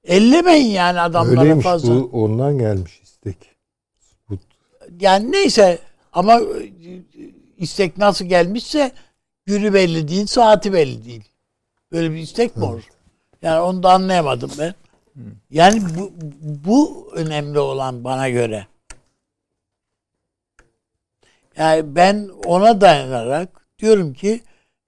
Ellemeyin 0.04 0.72
yani 0.72 1.02
adamlara 1.02 1.42
Öyleymiş 1.42 1.64
fazla. 1.64 1.96
bu 1.96 2.10
ondan 2.14 2.58
gelmiş 2.58 3.00
istek. 3.04 3.53
Yani 5.00 5.32
neyse 5.32 5.80
ama 6.14 6.40
e, 6.42 6.72
istek 7.58 7.98
nasıl 7.98 8.26
gelmişse 8.26 8.92
günü 9.46 9.74
belli 9.74 10.08
değil, 10.08 10.26
saati 10.26 10.74
belli 10.74 11.06
değil. 11.06 11.24
Böyle 11.92 12.12
bir 12.12 12.18
istek 12.18 12.58
mi 12.58 12.66
olur? 12.66 12.84
Yani 13.42 13.60
onu 13.60 13.84
da 13.84 13.92
anlayamadım 13.92 14.52
ben. 14.60 14.74
Yani 15.50 15.82
bu, 15.98 16.12
bu 16.66 17.12
önemli 17.16 17.60
olan 17.60 18.04
bana 18.04 18.30
göre. 18.30 18.68
Yani 21.58 21.96
ben 21.96 22.30
ona 22.46 22.82
dayanarak 22.82 23.68
diyorum 23.80 24.14
ki 24.14 24.42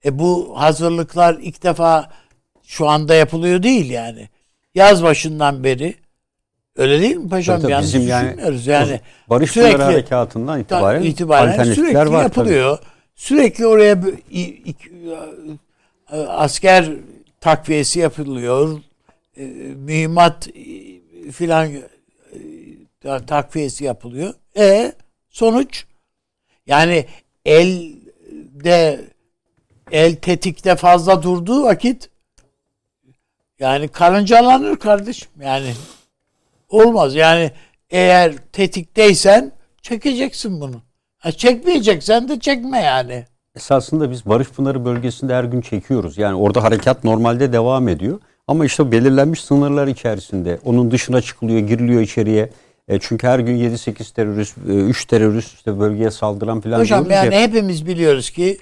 e 0.04 0.18
bu 0.18 0.60
hazırlıklar 0.60 1.34
ilk 1.34 1.62
defa 1.62 2.12
şu 2.62 2.88
anda 2.88 3.14
yapılıyor 3.14 3.62
değil 3.62 3.90
yani. 3.90 4.28
Yaz 4.74 5.02
başından 5.02 5.64
beri 5.64 5.94
öyle 6.76 7.00
değil 7.00 7.16
mi 7.16 7.28
paşam? 7.28 7.60
Tabii 7.60 7.72
tabii, 7.72 7.82
bizim 7.82 8.08
yani 8.08 8.60
yani. 8.66 9.00
Barış 9.30 9.50
sürekli- 9.50 9.82
Harekatı'ndan 9.82 10.60
itibaren, 10.60 11.02
itibaren 11.02 11.64
sürekli 11.64 11.96
var 11.96 12.04
tabii. 12.06 12.22
yapılıyor. 12.22 12.78
Sürekli 13.14 13.66
oraya 13.66 13.98
e, 16.12 16.16
asker 16.16 16.88
takviyesi 17.40 17.98
yapılıyor. 17.98 18.80
E, 19.36 19.44
Mühimmat 19.76 20.48
e, 20.48 21.32
filan 21.32 21.68
ta- 23.00 23.26
takviyesi 23.26 23.84
yapılıyor. 23.84 24.34
E 24.56 24.92
sonuç 25.30 25.84
yani 26.66 27.06
elde 27.44 29.00
el 29.90 30.16
tetikte 30.16 30.76
fazla 30.76 31.22
durduğu 31.22 31.62
vakit 31.62 32.10
yani 33.60 33.88
karıncalanır 33.88 34.76
kardeşim 34.76 35.28
yani 35.40 35.72
olmaz 36.68 37.14
yani 37.14 37.50
eğer 37.90 38.32
tetikteysen 38.52 39.52
çekeceksin 39.82 40.60
bunu. 40.60 40.82
Ha, 41.18 41.32
çekmeyeceksen 41.32 42.28
de 42.28 42.40
çekme 42.40 42.80
yani. 42.80 43.24
Esasında 43.56 44.10
biz 44.10 44.26
Barış 44.26 44.48
Pınarı 44.48 44.84
bölgesinde 44.84 45.34
her 45.34 45.44
gün 45.44 45.60
çekiyoruz. 45.60 46.18
Yani 46.18 46.34
orada 46.34 46.62
harekat 46.62 47.04
normalde 47.04 47.52
devam 47.52 47.88
ediyor. 47.88 48.20
Ama 48.48 48.64
işte 48.64 48.92
belirlenmiş 48.92 49.44
sınırlar 49.44 49.86
içerisinde. 49.86 50.58
Onun 50.64 50.90
dışına 50.90 51.20
çıkılıyor, 51.20 51.60
giriliyor 51.60 52.00
içeriye. 52.00 52.50
E 52.88 52.98
çünkü 53.00 53.26
her 53.26 53.38
gün 53.38 53.56
7-8 53.56 54.14
terörist, 54.14 54.56
3 54.66 55.04
terörist 55.04 55.54
işte 55.54 55.80
bölgeye 55.80 56.10
saldıran 56.10 56.60
falan 56.60 56.78
Hocam 56.78 57.10
yani 57.10 57.34
ya. 57.34 57.40
hepimiz 57.40 57.86
biliyoruz 57.86 58.30
ki 58.30 58.58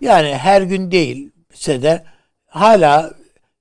yani 0.00 0.34
her 0.34 0.62
gün 0.62 0.90
değilse 0.90 1.82
de 1.82 2.04
hala 2.46 3.14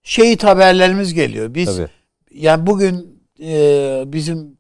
şehit 0.03 0.43
haberlerimiz 0.43 1.13
geliyor. 1.13 1.53
Biz 1.53 1.77
Tabii. 1.77 1.87
yani 2.31 2.67
bugün 2.67 3.12
e, 3.43 4.03
bizim 4.07 4.57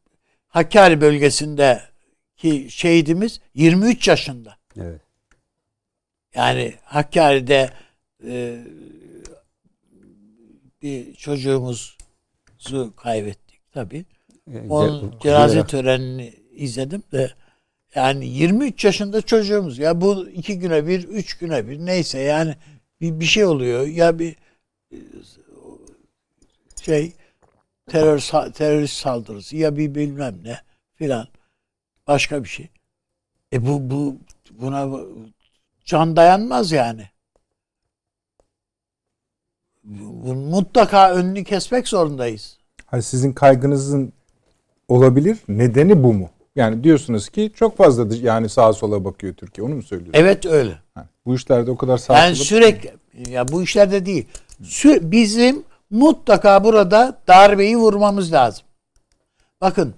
Hakkari 0.47 1.01
bölgesindeki 1.01 2.67
şehidimiz 2.69 3.39
23 3.55 4.07
yaşında. 4.07 4.57
Evet. 4.77 5.01
Yani 6.35 6.73
Hakkari'de 6.83 7.69
e, 8.27 8.59
bir 10.81 11.13
çocuğumuzu 11.15 11.93
kaybettik 12.97 13.61
tabii. 13.71 14.05
E, 14.53 14.59
Onun 14.69 15.11
ce- 15.11 15.23
cenaze 15.23 15.65
törenini 15.67 16.33
izledim 16.51 17.03
de 17.11 17.31
yani 17.95 18.27
23 18.27 18.85
yaşında 18.85 19.21
çocuğumuz 19.21 19.79
ya 19.79 20.01
bu 20.01 20.29
iki 20.29 20.59
güne 20.59 20.87
bir, 20.87 21.03
üç 21.03 21.37
güne 21.37 21.67
bir 21.67 21.79
neyse 21.85 22.19
yani 22.19 22.55
bir, 23.01 23.19
bir 23.19 23.25
şey 23.25 23.45
oluyor 23.45 23.87
ya 23.87 24.19
bir 24.19 24.35
şey 26.81 27.13
terör 27.89 28.51
terörist 28.51 28.97
saldırısı 28.97 29.57
ya 29.57 29.77
bir 29.77 29.95
bilmem 29.95 30.39
ne 30.43 30.59
filan 30.95 31.27
başka 32.07 32.43
bir 32.43 32.49
şey. 32.49 32.69
E 33.53 33.65
bu 33.65 33.89
bu 33.91 34.17
buna 34.51 34.99
can 35.85 36.15
dayanmaz 36.15 36.71
yani. 36.71 37.09
Bu, 39.83 40.35
mutlaka 40.35 41.13
önünü 41.13 41.43
kesmek 41.43 41.87
zorundayız. 41.87 42.57
Hani 42.85 43.03
sizin 43.03 43.33
kaygınızın 43.33 44.13
olabilir 44.87 45.37
nedeni 45.47 46.03
bu 46.03 46.13
mu? 46.13 46.29
Yani 46.55 46.83
diyorsunuz 46.83 47.29
ki 47.29 47.51
çok 47.55 47.77
fazla 47.77 48.15
yani 48.15 48.49
sağa 48.49 48.73
sola 48.73 49.05
bakıyor 49.05 49.33
Türkiye. 49.33 49.67
Onu 49.67 49.75
mu 49.75 49.83
söylüyorsunuz? 49.83 50.19
Evet 50.19 50.45
öyle. 50.45 50.79
Ha, 50.95 51.07
bu 51.25 51.35
işlerde 51.35 51.71
o 51.71 51.77
kadar 51.77 51.97
sağa 51.97 52.17
Yani 52.17 52.35
sola 52.35 52.45
sürekli 52.45 52.93
ya 53.31 53.47
bu 53.47 53.63
işlerde 53.63 54.05
değil. 54.05 54.27
Sü- 54.61 55.11
bizim 55.11 55.63
mutlaka 55.93 56.63
burada 56.63 57.17
darbeyi 57.27 57.77
vurmamız 57.77 58.33
lazım. 58.33 58.65
Bakın 59.61 59.95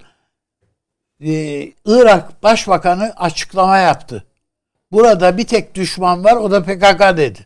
e, 1.20 1.32
Irak 1.86 2.44
Başbakanı 2.44 3.14
açıklama 3.18 3.78
yaptı. 3.78 4.26
Burada 4.92 5.38
bir 5.38 5.48
tek 5.48 5.76
düşman 5.76 6.24
var 6.24 6.36
o 6.36 6.52
da 6.52 6.64
PKK 6.64 7.18
dedi. 7.18 7.40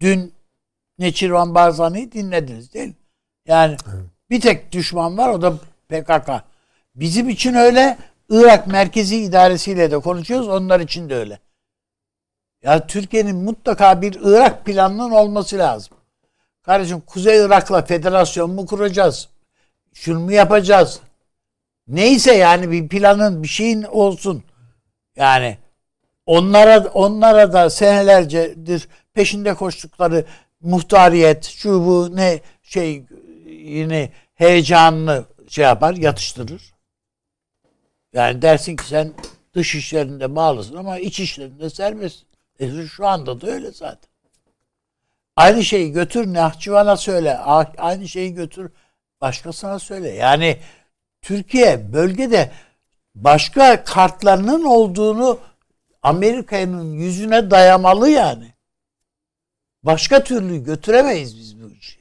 Dün 0.00 0.32
Neçirvan 0.98 1.54
Barzani'yi 1.54 2.12
dinlediniz 2.12 2.74
değil 2.74 2.88
mi? 2.88 2.94
Yani 3.46 3.76
bir 4.30 4.40
tek 4.40 4.72
düşman 4.72 5.18
var 5.18 5.28
o 5.28 5.42
da 5.42 5.52
PKK. 5.88 6.30
Bizim 6.94 7.28
için 7.28 7.54
öyle 7.54 7.98
Irak 8.28 8.66
Merkezi 8.66 9.16
İdaresi'yle 9.16 9.90
de 9.90 9.98
konuşuyoruz 9.98 10.48
onlar 10.48 10.80
için 10.80 11.10
de 11.10 11.16
öyle. 11.16 11.38
Ya 12.62 12.86
Türkiye'nin 12.86 13.36
mutlaka 13.36 14.02
bir 14.02 14.18
Irak 14.22 14.64
planının 14.64 15.10
olması 15.10 15.58
lazım. 15.58 15.95
Kardeşim 16.66 17.00
Kuzey 17.00 17.44
Irak'la 17.44 17.82
federasyon 17.82 18.50
mu 18.50 18.66
kuracağız? 18.66 19.28
Şunu 19.94 20.20
mu 20.20 20.32
yapacağız? 20.32 21.00
Neyse 21.88 22.34
yani 22.34 22.70
bir 22.70 22.88
planın 22.88 23.42
bir 23.42 23.48
şeyin 23.48 23.82
olsun. 23.82 24.44
Yani 25.16 25.58
onlara 26.26 26.78
onlara 26.94 27.52
da 27.52 27.70
senelercedir 27.70 28.88
peşinde 29.14 29.54
koştukları 29.54 30.24
muhtariyet 30.60 31.44
şu 31.44 31.86
bu 31.86 32.16
ne 32.16 32.40
şey 32.62 33.04
yine 33.46 34.12
heyecanını 34.34 35.24
şey 35.48 35.64
yapar 35.64 35.94
yatıştırır. 35.94 36.74
Yani 38.12 38.42
dersin 38.42 38.76
ki 38.76 38.84
sen 38.84 39.12
dış 39.54 39.74
işlerinde 39.74 40.36
bağlısın 40.36 40.76
ama 40.76 40.98
iç 40.98 41.20
işlerinde 41.20 41.70
serbest. 41.70 42.24
E 42.60 42.86
şu 42.86 43.06
anda 43.06 43.40
da 43.40 43.46
öyle 43.46 43.70
zaten. 43.70 44.15
Aynı 45.36 45.64
şeyi 45.64 45.92
götür 45.92 46.34
Nahçıvan'a 46.34 46.96
söyle. 46.96 47.38
Aynı 47.78 48.08
şeyi 48.08 48.34
götür 48.34 48.70
başkasına 49.20 49.78
söyle. 49.78 50.08
Yani 50.08 50.58
Türkiye 51.22 51.92
bölgede 51.92 52.50
başka 53.14 53.84
kartlarının 53.84 54.64
olduğunu 54.64 55.38
Amerika'nın 56.02 56.92
yüzüne 56.92 57.50
dayamalı 57.50 58.10
yani. 58.10 58.54
Başka 59.82 60.24
türlü 60.24 60.64
götüremeyiz 60.64 61.38
biz 61.38 61.62
bu 61.62 61.70
işi. 61.70 62.00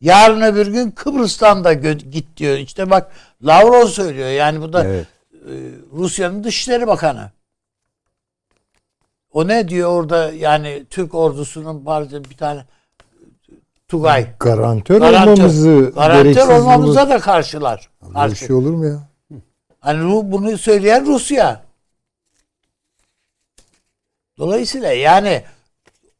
Yarın 0.00 0.40
öbür 0.40 0.66
gün 0.66 0.90
Kıbrıs'tan 0.90 1.64
da 1.64 1.72
git 1.72 2.36
diyor. 2.36 2.58
İşte 2.58 2.90
bak 2.90 3.12
Lavrov 3.42 3.86
söylüyor. 3.86 4.28
Yani 4.28 4.60
bu 4.60 4.72
da 4.72 4.84
evet. 4.84 5.06
e, 5.32 5.52
Rusya'nın 5.92 6.44
Dışişleri 6.44 6.86
Bakanı. 6.86 7.30
O 9.34 9.48
ne 9.48 9.68
diyor 9.68 9.90
orada 9.90 10.32
yani 10.32 10.86
Türk 10.90 11.14
ordusunun 11.14 11.86
bazen 11.86 12.24
bir 12.24 12.36
tane 12.36 12.64
Tugay. 13.88 14.26
Garantör, 14.40 15.00
garantör 15.00 15.32
olmamızı 15.32 15.92
garantör 15.94 16.48
olmamıza 16.48 17.08
da 17.08 17.20
karşılar. 17.20 17.90
Böyle 18.02 18.32
bir 18.32 18.36
şey 18.36 18.52
olur 18.52 18.70
mu 18.70 18.86
ya? 18.86 19.08
Hani 19.80 20.32
bunu 20.32 20.58
söyleyen 20.58 21.06
Rusya. 21.06 21.62
Dolayısıyla 24.38 24.92
yani 24.92 25.44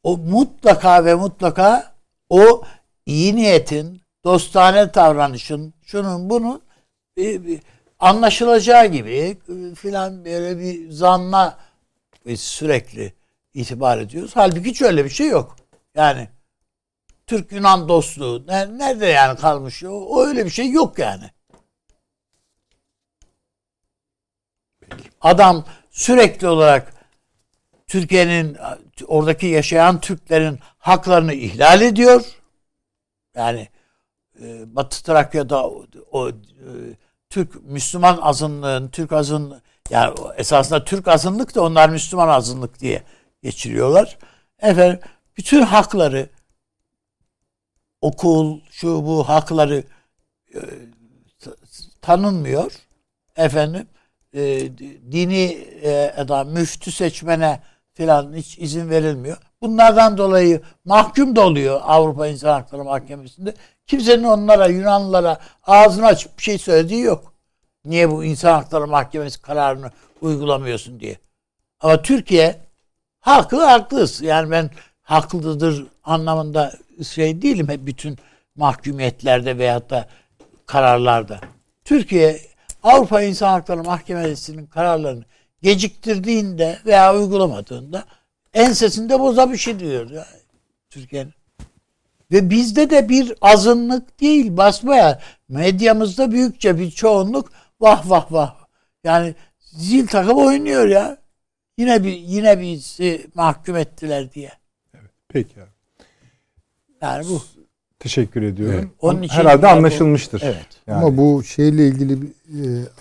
o 0.03 0.17
mutlaka 0.17 1.05
ve 1.05 1.15
mutlaka 1.15 1.93
o 2.29 2.63
iyi 3.07 3.37
niyetin, 3.37 4.01
dostane 4.25 4.95
davranışın, 4.95 5.75
şunun 5.83 6.31
bunun 6.31 6.63
bir, 7.17 7.45
bir 7.45 7.61
anlaşılacağı 7.99 8.87
gibi 8.87 9.39
filan 9.75 10.25
böyle 10.25 10.59
bir 10.59 10.91
zanla 10.91 11.59
biz 12.27 12.41
sürekli 12.41 13.13
itibar 13.55 13.99
ediyoruz. 13.99 14.31
Halbuki 14.35 14.71
hiç 14.71 14.83
öyle 14.83 15.05
bir 15.05 15.11
şey 15.11 15.29
yok. 15.29 15.57
Yani 15.95 16.29
Türk-Yunan 17.27 17.89
dostluğu 17.89 18.47
nerede 18.47 19.07
yani 19.07 19.39
kalmış? 19.39 19.85
O 19.85 20.27
öyle 20.27 20.45
bir 20.45 20.51
şey 20.51 20.71
yok 20.71 20.99
yani. 20.99 21.31
Adam 25.21 25.65
sürekli 25.91 26.49
olarak 26.49 26.95
Türkiye'nin 27.87 28.57
oradaki 29.07 29.47
yaşayan 29.47 30.01
Türklerin 30.01 30.59
haklarını 30.79 31.35
ihlal 31.35 31.81
ediyor. 31.81 32.25
Yani 33.35 33.69
e, 34.41 34.77
Batı 34.77 35.03
Trakya'da 35.03 35.69
o, 35.69 35.87
o 36.11 36.29
e, 36.29 36.35
Türk 37.31 37.65
Müslüman 37.65 38.19
azınlığın, 38.23 38.89
Türk 38.89 39.13
azın 39.13 39.63
yani 39.91 40.15
esasında 40.37 40.85
Türk 40.85 41.09
azınlık 41.09 41.55
da 41.55 41.63
onlar 41.63 41.89
Müslüman 41.89 42.29
azınlık 42.29 42.81
diye 42.81 43.03
geçiriyorlar. 43.43 44.19
Efendim 44.59 45.01
bütün 45.37 45.63
hakları 45.63 46.29
okul 48.01 48.61
şu 48.71 49.07
bu 49.07 49.29
hakları 49.29 49.85
e, 50.55 50.61
tanınmıyor. 52.03 52.73
Efendim 53.37 53.87
e, 54.35 54.61
dini 55.13 55.45
e, 55.83 56.15
adam 56.17 56.49
müftü 56.49 56.93
seçmene 56.93 57.63
filan 57.95 58.35
hiç 58.35 58.59
izin 58.59 58.91
verilmiyor. 58.91 59.37
Bunlardan 59.63 60.19
dolayı 60.19 60.63
mahkum 60.85 61.37
da 61.37 61.47
oluyor 61.47 61.81
Avrupa 61.85 62.27
İnsan 62.27 62.53
Hakları 62.53 62.85
Mahkemesi'nde. 62.85 63.55
Kimsenin 63.87 64.25
onlara, 64.25 64.67
Yunanlılara 64.67 65.39
ağzını 65.63 66.07
açıp 66.07 66.39
bir 66.39 66.43
şey 66.43 66.59
söylediği 66.59 67.01
yok. 67.01 67.34
Niye 67.85 68.11
bu 68.11 68.25
İnsan 68.25 68.53
Hakları 68.53 68.87
Mahkemesi 68.87 69.43
kararını 69.43 69.91
uygulamıyorsun 70.21 71.01
diye. 71.01 71.19
Ama 71.81 72.03
Türkiye 72.03 72.61
haklı 73.21 73.65
haklıyız. 73.65 74.23
Yani 74.23 74.51
ben 74.51 74.71
haklıdır 75.03 75.87
anlamında 76.05 76.73
şey 77.13 77.43
değilim 77.43 77.69
hep 77.69 77.87
bütün 77.87 78.19
mahkumiyetlerde 78.57 79.59
veyahut 79.59 79.91
da 79.91 80.09
kararlarda. 80.67 81.41
Türkiye 81.85 82.41
Avrupa 82.83 83.23
İnsan 83.23 83.49
Hakları 83.49 83.83
Mahkemesi'nin 83.83 84.67
kararlarını 84.67 85.25
geciktirdiğinde 85.63 86.79
veya 86.87 87.17
uygulamadığında 87.17 88.05
ensesinde 88.55 89.21
boza 89.21 89.53
bir 89.53 89.57
şey 89.57 89.79
diyor 89.79 90.11
ya 90.11 90.27
Türkiye'nin. 90.91 91.35
Ve 92.33 92.51
bizde 92.51 92.91
de 92.91 93.09
bir 93.09 93.35
azınlık 93.41 94.21
değil 94.21 94.57
basmaya 94.57 95.21
medyamızda 95.49 96.33
büyükçe 96.33 96.79
bir 96.79 96.91
çoğunluk 96.91 97.53
vah 97.85 98.11
vah 98.11 98.33
vah. 98.33 98.55
Yani 99.05 99.35
zil 99.61 100.07
takıp 100.07 100.37
oynuyor 100.37 100.89
ya. 100.89 101.19
Yine 101.79 102.05
bir 102.05 102.13
yine 102.13 102.61
bizi 102.61 103.27
mahkum 103.35 103.77
ettiler 103.77 104.33
diye. 104.33 104.53
Evet. 104.95 105.11
Peki 105.29 105.55
abi. 105.63 105.71
Yani 107.03 107.27
bu. 107.29 107.43
Teşekkür 107.99 108.43
ediyorum. 108.43 108.79
Evet. 108.79 108.89
Onun 109.01 109.23
için 109.23 109.35
herhalde 109.35 109.67
anlaşılmıştır. 109.67 110.41
Bu, 110.41 110.45
evet. 110.45 110.67
Yani. 110.87 111.05
Ama 111.05 111.17
bu 111.17 111.45
şeyle 111.45 111.89
ilgili 111.89 112.23
bir, 112.23 112.29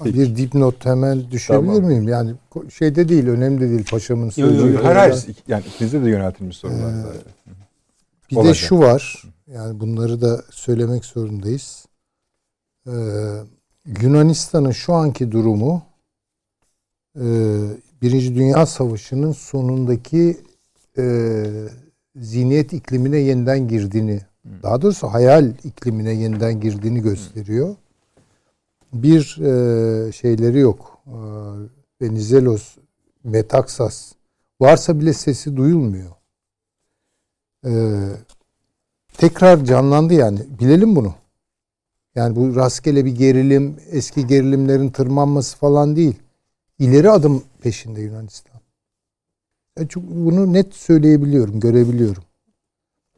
e, 0.06 0.14
bir 0.14 0.36
dipnot 0.36 0.86
hemen 0.86 1.32
düşebilir 1.32 1.74
tamam. 1.74 1.84
miyim? 1.84 2.08
Yani 2.08 2.34
şeyde 2.74 3.10
değil, 3.10 3.28
önemli 3.28 3.70
değil 3.70 3.86
paşamın 3.92 4.30
sözü. 4.30 4.78
Hayır 4.78 4.96
hayır. 4.96 5.26
Yani 5.48 5.64
ikinize 5.76 6.06
de 6.06 6.10
yöneltilmiş 6.10 6.58
sorular. 6.58 6.90
Ee, 6.90 7.06
bir 8.32 8.36
Olacak. 8.36 8.54
de 8.54 8.58
şu 8.58 8.80
var. 8.80 9.24
Yani 9.48 9.80
bunları 9.80 10.22
da 10.22 10.44
söylemek 10.52 11.06
zorundayız. 11.06 11.86
Ee, 12.88 12.92
Yunanistan'ın 13.86 14.72
şu 14.72 14.94
anki 14.94 15.32
durumu 15.32 15.84
e, 17.16 17.24
Birinci 18.02 18.36
Dünya 18.36 18.66
Savaşı'nın 18.66 19.32
sonundaki 19.32 20.38
e, 20.98 21.44
zihniyet 22.16 22.74
iklimine 22.74 23.18
yeniden 23.18 23.68
girdiğini, 23.68 24.22
daha 24.64 24.82
doğrusu 24.82 25.08
hayal 25.08 25.54
iklimine 25.64 26.12
yeniden 26.12 26.60
girdiğini 26.60 27.02
gösteriyor. 27.02 27.76
Bir 28.94 29.38
e, 29.42 30.12
şeyleri 30.12 30.60
yok. 30.60 31.02
E, 31.08 31.18
Venizelos, 32.02 32.76
Metaksas 33.24 34.12
varsa 34.62 35.00
bile 35.00 35.14
sesi 35.14 35.58
duyulmuyor. 35.58 36.12
Tekrar 39.18 39.66
canlandı 39.66 40.14
yani. 40.14 40.40
Bilelim 40.60 40.96
bunu. 40.96 41.14
Yani 42.16 42.36
bu 42.36 42.56
rastgele 42.56 43.06
bir 43.06 43.16
gerilim, 43.16 43.78
eski 43.92 44.28
gerilimlerin 44.28 44.90
tırmanması 44.90 45.58
falan 45.58 45.96
değil. 45.96 46.16
İleri 46.80 47.12
adım 47.12 47.44
peşinde 47.62 48.02
Yunanistan. 48.02 48.62
Yani 49.78 49.88
çok 49.88 50.04
bunu 50.04 50.54
net 50.54 50.76
söyleyebiliyorum, 50.76 51.60
görebiliyorum. 51.60 52.24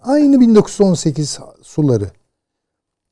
Aynı 0.02 0.40
1918 0.42 1.40
suları. 1.62 2.12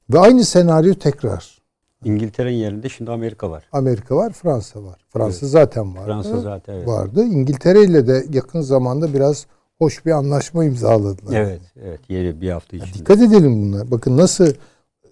Ve 0.09 0.19
aynı 0.19 0.45
senaryo 0.45 0.93
tekrar. 0.93 1.63
İngiltere'nin 2.05 2.57
yerinde 2.57 2.89
şimdi 2.89 3.11
Amerika 3.11 3.51
var. 3.51 3.69
Amerika 3.71 4.15
var, 4.15 4.33
Fransa 4.33 4.83
var. 4.83 5.05
Fransa 5.09 5.39
evet. 5.41 5.51
zaten 5.51 5.95
vardı. 5.95 6.05
Fransa 6.05 6.39
zaten 6.41 6.73
evet. 6.73 6.87
vardı. 6.87 7.23
İngiltere 7.23 7.83
ile 7.83 8.07
de 8.07 8.25
yakın 8.31 8.61
zamanda 8.61 9.13
biraz 9.13 9.45
hoş 9.77 10.05
bir 10.05 10.11
anlaşma 10.11 10.65
imzaladılar. 10.65 11.33
Evet, 11.33 11.61
evet. 11.83 11.99
Yeni 12.09 12.41
bir 12.41 12.49
hafta 12.49 12.77
içinde. 12.77 12.93
dikkat 12.93 13.21
edelim 13.21 13.61
bunlar. 13.61 13.91
Bakın 13.91 14.17
nasıl 14.17 14.53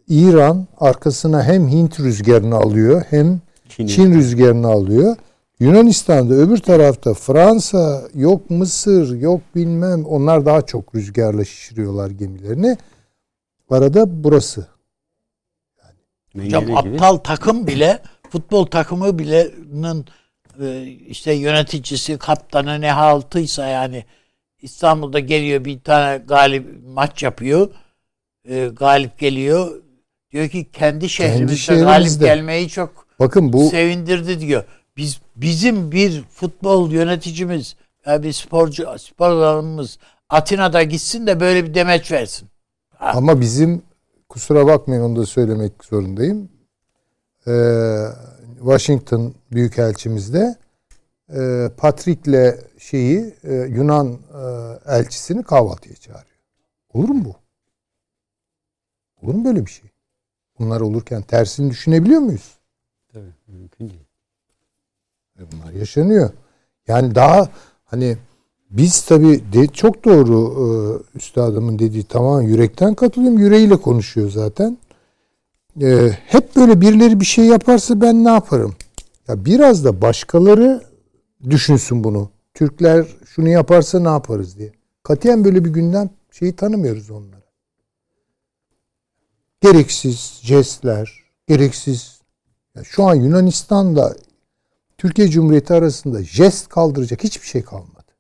İran 0.08 0.68
arkasına 0.78 1.44
hem 1.44 1.68
Hint 1.68 2.00
rüzgarını 2.00 2.56
alıyor 2.56 3.04
hem 3.10 3.42
Çin, 3.70 3.88
Çin 3.88 4.14
rüzgarını 4.14 4.68
alıyor. 4.68 5.16
Yunanistan'da 5.60 6.34
öbür 6.34 6.58
tarafta 6.58 7.14
Fransa, 7.14 8.02
yok 8.16 8.50
Mısır, 8.50 9.20
yok 9.20 9.42
bilmem 9.56 10.06
onlar 10.06 10.46
daha 10.46 10.62
çok 10.62 10.96
rüzgarla 10.96 11.46
şişiriyorlar 11.46 12.10
gemilerini. 12.10 12.78
Arada 13.70 14.24
burası. 14.24 14.68
Yani. 16.34 16.46
Hocam 16.46 16.78
aptal 16.78 17.18
takım 17.18 17.68
bile 17.68 18.02
futbol 18.30 18.66
takımı 18.66 19.20
bile'nin 19.20 20.06
e, 20.62 20.84
işte 20.84 21.34
yöneticisi, 21.34 22.18
kaptanı 22.18 22.82
ne 22.82 22.92
haltıysa 22.92 23.68
yani 23.68 24.06
İstanbul'da 24.62 25.20
geliyor 25.20 25.66
bir 25.66 25.80
tane 25.80 26.18
galip 26.18 26.68
maç 26.88 27.24
yapıyor. 27.24 27.70
E, 28.50 28.68
galip 28.68 29.20
geliyor. 29.20 29.82
Diyor 30.32 30.50
ki 30.50 30.72
kendi 30.72 31.10
şehrimizde, 31.10 31.74
kendi 31.74 31.84
galip 31.84 32.20
gelmeyi 32.20 32.70
çok 32.70 33.08
Bakın 33.20 33.54
bu 33.54 33.70
sevindirdi 33.70 34.40
diyor. 34.40 34.64
Biz 34.98 35.22
bizim 35.36 35.92
bir 35.92 36.24
futbol 36.24 36.92
yöneticimiz 36.92 37.76
Ya 38.06 38.24
bir 38.24 38.34
sporcu 38.34 38.88
sporlarımız 38.98 39.98
Atina'da 40.30 40.84
gitsin 40.84 41.28
de 41.28 41.40
böyle 41.40 41.64
bir 41.64 41.74
demeç 41.74 42.12
versin. 42.12 42.50
Ama 43.00 43.42
bizim 43.42 43.82
kusura 44.30 44.66
bakmayın 44.66 45.02
onu 45.02 45.16
da 45.16 45.26
söylemek 45.26 45.86
zorundayım. 45.86 46.50
Ee, 47.48 47.52
Washington 48.60 49.34
Büyükelçimizde 49.52 50.56
e, 51.34 51.70
Patrick'le 51.78 52.60
şeyi 52.80 53.36
e, 53.44 53.54
Yunan 53.54 54.14
e, 54.14 54.94
elçisini 54.94 55.44
kahvaltıya 55.44 55.96
çağırıyor. 55.96 56.38
Olur 56.94 57.10
mu 57.10 57.26
bu? 57.26 57.36
Olur 59.22 59.34
mu 59.34 59.46
böyle 59.46 59.66
bir 59.66 59.72
şey? 59.72 59.91
Bunlar 60.62 60.82
olurken 60.82 61.22
tersini 61.22 61.70
düşünebiliyor 61.70 62.22
muyuz? 62.22 62.58
Tabii, 63.14 63.34
mümkün 63.48 63.90
değil. 63.90 64.06
E 65.40 65.42
bunlar 65.52 65.72
yaşanıyor. 65.74 66.30
Yani 66.88 67.16
daha 67.16 67.50
hani 67.86 68.18
biz 68.70 69.02
tabii 69.02 69.44
de, 69.54 69.68
çok 69.68 70.06
doğru 70.06 70.38
e, 70.62 70.68
üstadımın 71.18 71.80
dediği 71.80 72.04
tamam 72.04 72.42
yürekten 72.42 72.94
katılıyorum. 72.94 73.40
Yüreğiyle 73.40 73.76
konuşuyor 73.78 74.32
zaten. 74.32 74.78
E, 75.82 76.10
hep 76.26 76.56
böyle 76.56 76.82
birileri 76.82 77.20
bir 77.20 77.26
şey 77.26 77.46
yaparsa 77.46 78.02
ben 78.02 78.24
ne 78.24 78.30
yaparım? 78.30 78.76
Ya 79.28 79.46
biraz 79.46 79.86
da 79.86 80.02
başkaları 80.02 80.82
düşünsün 81.50 82.04
bunu. 82.04 82.30
Türkler 82.54 83.06
şunu 83.26 83.50
yaparsa 83.50 84.00
ne 84.00 84.10
yaparız 84.10 84.58
diye. 84.58 84.72
Katiyen 85.04 85.44
böyle 85.44 85.66
bir 85.66 85.70
günden 85.70 86.10
şeyi 86.32 86.56
tanımıyoruz 86.56 87.10
onlara. 87.12 87.41
Gereksiz 89.62 90.40
jestler, 90.44 91.24
gereksiz. 91.48 92.22
Ya 92.76 92.84
şu 92.84 93.04
an 93.04 93.16
Yunanistan'da 93.16 94.16
Türkiye 94.98 95.28
Cumhuriyeti 95.28 95.74
arasında 95.74 96.24
jest 96.24 96.70
kaldıracak 96.70 97.24
hiçbir 97.24 97.48
şey 97.48 97.64
kalmadı. 97.64 98.12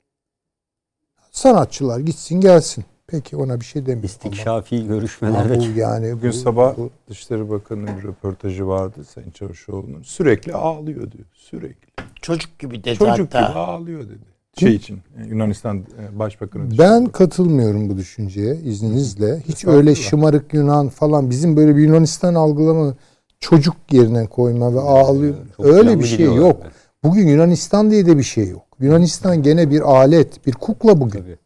Sanatçılar 1.31 1.99
gitsin 1.99 2.41
gelsin. 2.41 2.85
Peki 3.07 3.35
ona 3.37 3.59
bir 3.59 3.65
şey 3.65 3.81
demiyorum. 3.81 4.05
İstikşafi 4.05 4.75
Ama 4.75 4.85
görüşmelerde 4.87 5.59
bu 5.75 5.79
yani 5.79 6.13
Bugün 6.13 6.29
bu- 6.29 6.33
sabah 6.33 6.77
bu- 6.77 6.89
Dışişleri 7.09 7.49
Bakanı'nın 7.49 7.97
bir 7.97 8.03
röportajı 8.03 8.67
vardı 8.67 9.05
Sayın 9.13 9.31
Çavuşoğlu'nun. 9.31 10.03
Sürekli 10.03 10.53
ağlıyor 10.53 11.11
diyor. 11.11 11.25
Sürekli. 11.33 11.91
Çocuk 12.21 12.59
gibi 12.59 12.83
dedi 12.83 12.97
Çocuk 12.97 13.09
hatta. 13.33 13.47
gibi 13.49 13.59
ağlıyor 13.59 14.01
dedi. 14.09 14.30
Şey 14.59 14.75
için 14.75 14.99
e, 15.17 15.27
Yunanistan 15.27 15.77
e, 15.77 16.19
Başbakanı 16.19 16.63
ben 16.63 16.71
dışında. 16.71 17.11
katılmıyorum 17.11 17.89
bu 17.89 17.97
düşünceye 17.97 18.55
izninizle. 18.55 19.39
Hiç 19.47 19.65
öyle 19.65 19.95
şımarık 19.95 20.53
Yunan 20.53 20.89
falan 20.89 21.29
bizim 21.29 21.57
böyle 21.57 21.75
bir 21.75 21.81
Yunanistan 21.81 22.35
algılama 22.35 22.93
çocuk 23.39 23.75
yerine 23.91 24.27
koyma 24.27 24.73
ve 24.73 24.79
ağlıyor. 24.79 25.35
Çok 25.57 25.65
Öyle 25.65 25.99
bir 25.99 26.05
şey 26.05 26.25
yok. 26.25 26.61
Bugün 27.03 27.27
Yunanistan 27.27 27.91
diye 27.91 28.05
de 28.05 28.17
bir 28.17 28.23
şey 28.23 28.47
yok. 28.47 28.61
Yunanistan 28.79 29.43
gene 29.43 29.69
bir 29.71 29.81
alet, 29.81 30.47
bir 30.47 30.51
kukla 30.51 31.01
bugün. 31.01 31.19
Tabii. 31.19 31.37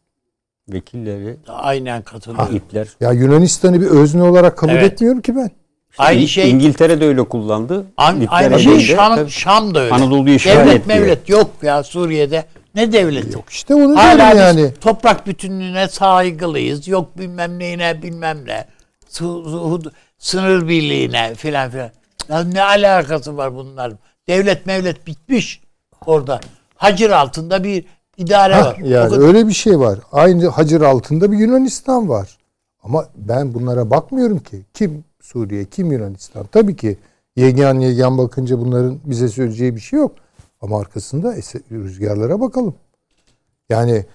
Vekilleri, 0.72 1.36
Aynen 1.48 2.02
katılıyorum. 2.02 2.56
ipler. 2.56 2.88
Ya 3.00 3.12
Yunanistan'ı 3.12 3.80
bir 3.80 3.86
özne 3.86 4.22
olarak 4.22 4.56
kabul 4.58 4.72
Evet. 4.72 4.92
etmiyorum 4.92 5.20
ki 5.20 5.36
ben. 5.36 5.50
Aynı 5.98 6.20
İng- 6.20 6.26
şey 6.28 6.50
İngiltere 6.50 7.00
de 7.00 7.06
öyle 7.06 7.22
kullandı. 7.24 7.86
An- 7.96 8.26
aynı 8.28 8.60
şey. 8.60 8.80
Şam. 8.80 9.28
Şam 9.28 9.74
da 9.74 9.80
öyle. 9.80 9.94
Anadolu'yu 9.94 10.34
işgal 10.34 10.52
devlet 10.56 10.74
et 10.76 10.86
diyor. 10.88 10.98
mevlet 11.00 11.28
yok 11.28 11.50
ya 11.62 11.82
Suriye'de. 11.82 12.44
Ne 12.76 12.92
devleti? 12.92 13.34
Yok 13.34 13.50
işte 13.50 13.74
onu 13.74 13.96
Hala 13.96 14.32
diyorum 14.34 14.58
yani. 14.58 14.74
toprak 14.74 15.26
bütünlüğüne 15.26 15.88
saygılıyız. 15.88 16.88
Yok 16.88 17.18
bilmem 17.18 17.58
neyine 17.58 18.02
bilmem 18.02 18.38
ne. 18.46 18.66
Sınır 20.18 20.68
birliğine 20.68 21.34
filan 21.34 21.70
filan. 21.70 21.90
Ya 22.28 22.44
ne 22.44 22.62
alakası 22.62 23.36
var 23.36 23.54
bunların? 23.54 23.98
Devlet 24.28 24.66
mevlet 24.66 25.06
bitmiş 25.06 25.60
orada. 26.06 26.40
Hacir 26.74 27.10
altında 27.10 27.64
bir 27.64 27.84
idare 28.16 28.54
Hah, 28.54 28.66
var. 28.66 28.76
Yani 28.78 29.10
kadar. 29.10 29.26
öyle 29.26 29.48
bir 29.48 29.52
şey 29.52 29.78
var. 29.78 29.98
Aynı 30.12 30.48
Hacır 30.48 30.80
altında 30.80 31.32
bir 31.32 31.38
Yunanistan 31.38 32.08
var. 32.08 32.38
Ama 32.82 33.06
ben 33.16 33.54
bunlara 33.54 33.90
bakmıyorum 33.90 34.38
ki. 34.38 34.62
Kim 34.74 35.04
Suriye, 35.22 35.64
kim 35.64 35.92
Yunanistan? 35.92 36.46
Tabii 36.46 36.76
ki 36.76 36.98
yegan 37.36 37.80
yegan 37.80 38.18
bakınca 38.18 38.58
bunların 38.58 38.98
bize 39.04 39.28
söyleyeceği 39.28 39.76
bir 39.76 39.80
şey 39.80 39.98
yok. 39.98 40.12
Ama 40.60 40.80
arkasında 40.80 41.36
rüzgarlara 41.70 42.40
bakalım. 42.40 42.74
Yani 43.68 44.06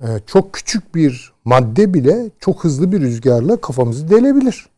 e, 0.00 0.06
çok 0.26 0.52
küçük 0.52 0.94
bir 0.94 1.32
madde 1.44 1.94
bile 1.94 2.30
çok 2.38 2.64
hızlı 2.64 2.92
bir 2.92 3.00
rüzgarla 3.00 3.60
kafamızı 3.60 4.10
delebilir. 4.10 4.68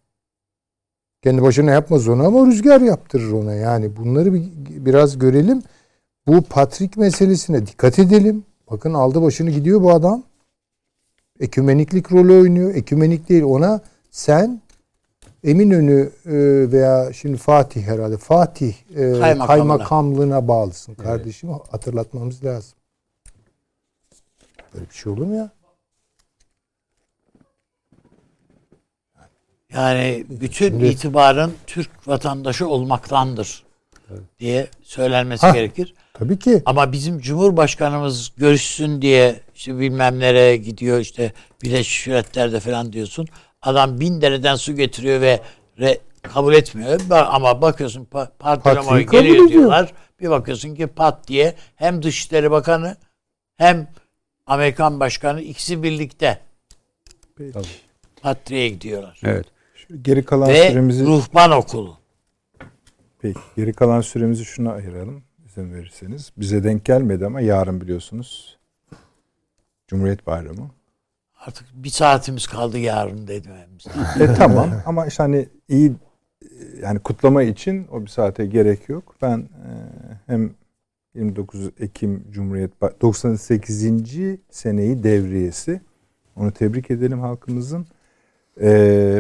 Kendi 1.23 1.43
başına 1.43 1.71
yapmaz 1.71 2.09
onu 2.09 2.27
ama 2.27 2.47
rüzgar 2.47 2.81
yaptırır 2.81 3.33
ona. 3.33 3.55
Yani 3.55 3.97
bunları 3.97 4.35
bir, 4.35 4.43
biraz 4.69 5.19
görelim. 5.19 5.63
Bu 6.27 6.43
Patrik 6.43 6.97
meselesine 6.97 7.67
dikkat 7.67 7.99
edelim. 7.99 8.45
Bakın 8.71 8.95
aldı 8.95 9.23
başını 9.23 9.51
gidiyor 9.51 9.83
bu 9.83 9.93
adam. 9.93 10.23
Ekümeniklik 11.41 12.13
rolü 12.13 12.33
oynuyor. 12.33 12.75
Ekümenik 12.75 13.29
değil 13.29 13.43
ona 13.43 13.81
sen 14.11 14.61
Eminönü 15.47 16.11
e, 16.27 16.33
veya 16.73 17.13
şimdi 17.13 17.37
Fatih 17.37 17.83
herhalde 17.83 18.17
Fatih 18.17 18.75
e, 18.91 18.95
Kaymakamlığına. 18.95 19.47
kaymakamlığına 19.47 20.49
bağlısın 20.49 20.95
kardeşim. 20.95 21.51
Hatırlatmamız 21.71 22.45
lazım. 22.45 22.73
Böyle 24.75 24.89
bir 24.91 24.95
şey 24.95 25.13
olur 25.13 25.27
mu 25.27 25.35
ya? 25.37 25.51
Yani 29.73 30.27
bütün 30.29 30.69
Şimdi- 30.69 30.87
itibarın 30.87 31.55
Türk 31.67 32.09
vatandaşı 32.09 32.69
olmaktandır 32.69 33.65
diye 34.39 34.67
söylenmesi 34.83 35.47
Ha. 35.47 35.53
gerekir. 35.53 35.95
Tabii 36.15 36.39
ki. 36.39 36.63
Ama 36.67 36.93
bizim 36.93 37.19
Cumhurbaşkanımız 37.21 38.33
görüşsün 38.37 39.03
diye 39.03 39.41
işte 39.55 39.79
bilmem 39.79 40.19
nereye 40.19 40.57
gidiyor 40.57 40.99
işte 41.01 41.33
Birleşmiş 41.63 42.07
Milletler'de 42.07 42.61
falan 42.61 42.93
diyorsun. 42.93 43.27
Adam 43.67 44.01
bin 44.01 44.21
dereden 44.21 44.57
su 44.57 44.77
getiriyor 44.77 45.21
ve 45.21 45.41
re- 45.79 45.99
kabul 46.23 46.55
etmiyor. 46.55 47.01
Ama 47.11 47.63
bakıyorsun 47.63 48.05
pa- 48.05 48.29
partilama 48.39 48.83
Partiyi 48.89 49.07
kabul 49.07 49.19
geliyor 49.19 49.35
ediyor. 49.47 49.49
diyorlar. 49.61 49.93
Bir 50.21 50.31
bakıyorsun 50.31 50.75
ki 50.75 50.87
pat 50.87 51.29
diye 51.29 51.55
hem 51.77 52.03
Dışişleri 52.03 52.51
Bakanı 52.51 52.97
hem 53.57 53.89
Amerikan 54.47 55.01
Başkanı 55.01 55.41
ikisi 55.41 55.83
birlikte 55.83 56.39
Peki. 57.37 57.59
patriye 58.23 58.69
gidiyorlar. 58.69 59.21
Evet. 59.25 59.47
Şu 59.75 60.03
geri 60.03 60.25
kalan 60.25 60.49
Ve 60.49 60.69
süremizi 60.71 61.07
ruhban 61.07 61.51
okulu. 61.51 61.97
peki 63.19 63.41
geri 63.57 63.73
kalan 63.73 64.01
süremizi 64.01 64.45
şuna 64.45 64.73
ayıralım 64.73 65.23
izin 65.47 65.75
verirseniz. 65.75 66.33
Bize 66.37 66.65
denk 66.65 66.85
gelmedi 66.85 67.27
ama 67.27 67.41
yarın 67.41 67.81
biliyorsunuz 67.81 68.57
Cumhuriyet 69.89 70.27
Bayramı. 70.27 70.71
Artık 71.47 71.67
bir 71.75 71.89
saatimiz 71.91 72.47
kaldı 72.47 72.79
yarın 72.79 73.27
dememiz. 73.29 73.87
E 74.21 74.35
tamam 74.35 74.71
ama 74.87 75.07
işte 75.07 75.23
hani 75.23 75.49
iyi 75.69 75.93
yani 76.83 76.99
kutlama 76.99 77.43
için 77.43 77.87
o 77.93 78.03
bir 78.03 78.07
saate 78.07 78.47
gerek 78.47 78.89
yok. 78.89 79.15
Ben 79.23 79.39
e, 79.39 79.71
hem 80.27 80.51
29 81.15 81.71
Ekim 81.81 82.25
Cumhuriyet 82.31 82.71
Ba- 82.83 83.01
98. 83.01 84.39
seneyi 84.51 85.03
devriyesi. 85.03 85.81
Onu 86.37 86.51
tebrik 86.53 86.91
edelim 86.91 87.21
halkımızın. 87.21 87.87
E, 88.61 88.69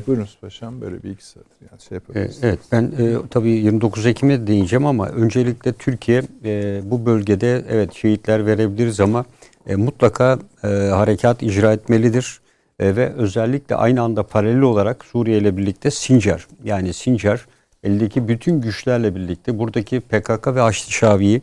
buyurunuz 0.06 0.38
paşam 0.40 0.80
böyle 0.80 1.02
bir 1.02 1.10
iki 1.10 1.26
saat 1.26 1.44
yani 1.70 1.80
şey 1.80 1.96
E, 1.96 1.98
yapabiliriz. 1.98 2.38
Evet 2.42 2.58
ben 2.72 2.82
e, 2.98 3.16
tabii 3.30 3.50
29 3.50 4.06
Ekim'e 4.06 4.46
değineceğim 4.46 4.86
ama 4.86 5.08
öncelikle 5.08 5.72
Türkiye 5.72 6.22
e, 6.44 6.80
bu 6.84 7.06
bölgede 7.06 7.64
evet 7.68 7.92
şehitler 7.94 8.46
verebiliriz 8.46 9.00
ama 9.00 9.24
e, 9.66 9.76
mutlaka 9.76 10.38
e, 10.64 10.66
harekat 10.68 11.42
icra 11.42 11.72
etmelidir. 11.72 12.40
E, 12.80 12.96
ve 12.96 13.12
özellikle 13.12 13.74
aynı 13.74 14.02
anda 14.02 14.22
paralel 14.22 14.60
olarak 14.60 15.04
Suriye 15.04 15.38
ile 15.38 15.56
birlikte 15.56 15.90
Sincar 15.90 16.46
yani 16.64 16.92
Sincar 16.92 17.46
eldeki 17.84 18.28
bütün 18.28 18.60
güçlerle 18.60 19.14
birlikte 19.14 19.58
buradaki 19.58 20.00
PKK 20.00 20.46
ve 20.46 20.60
Haçlı 20.60 20.92
Şavi'yi 20.92 21.42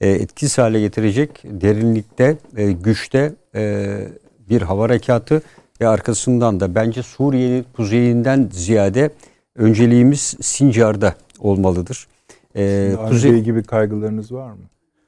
e, 0.00 0.10
etkisiz 0.10 0.58
hale 0.58 0.80
getirecek 0.80 1.30
derinlikte, 1.44 2.36
e, 2.56 2.72
güçte 2.72 3.32
e, 3.54 3.96
bir 4.50 4.62
hava 4.62 4.82
harekatı 4.84 5.42
ve 5.80 5.88
arkasından 5.88 6.60
da 6.60 6.74
bence 6.74 7.02
Suriye'nin 7.02 7.66
kuzeyinden 7.76 8.48
ziyade 8.52 9.10
önceliğimiz 9.56 10.36
Sincar'da 10.40 11.14
olmalıdır. 11.38 12.06
E, 12.56 12.90
Şimdi 13.08 13.14
kuzey- 13.14 13.38
gibi 13.42 13.62
kaygılarınız 13.62 14.32
var 14.32 14.50
mı? 14.52 14.58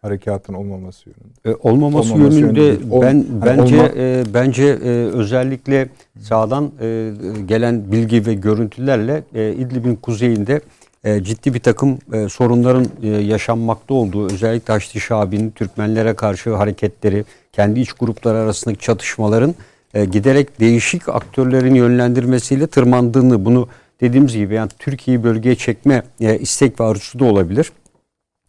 Harekatın 0.03 0.55
olmaması 0.55 1.09
yönünde. 1.09 1.59
e, 1.59 1.69
olmaması, 1.69 2.13
Olmaması 2.15 2.39
yönünde 2.39 2.61
yönünde. 2.63 3.01
Ben 3.03 3.07
hani 3.07 3.25
bence 3.47 3.77
olma- 3.77 3.93
e, 3.97 4.25
bence 4.35 4.65
e, 4.65 4.89
özellikle 4.91 5.89
sağdan 6.21 6.71
e, 6.81 7.11
gelen 7.47 7.93
bilgi 7.93 8.27
ve 8.27 8.35
görüntülerle 8.35 9.23
e, 9.35 9.53
İdlib'in 9.53 9.97
kuzeyinde 9.97 10.61
e, 11.05 11.23
ciddi 11.25 11.55
bir 11.55 11.61
takım 11.61 11.99
e, 12.13 12.29
sorunların 12.29 12.87
e, 13.03 13.09
yaşanmakta 13.09 13.95
olduğu 13.95 14.27
özellikle 14.27 14.73
Haçlı 14.73 15.01
Şabi'nin 15.01 15.51
Türkmenlere 15.51 16.15
karşı 16.15 16.55
hareketleri, 16.55 17.25
kendi 17.53 17.81
iç 17.81 17.93
gruplar 17.93 18.35
arasındaki 18.35 18.81
çatışmaların 18.81 19.55
e, 19.95 20.05
giderek 20.05 20.61
değişik 20.61 21.09
aktörlerin 21.09 21.75
yönlendirmesiyle 21.75 22.67
tırmandığını 22.67 23.45
bunu 23.45 23.69
dediğimiz 24.01 24.37
gibi 24.37 24.55
yani 24.55 24.71
Türkiye'yi 24.79 25.25
bölgeye 25.25 25.55
çekme 25.55 26.03
e, 26.21 26.39
istek 26.39 26.81
ve 26.81 26.85
arzusu 26.85 27.19
da 27.19 27.25
olabilir. 27.25 27.73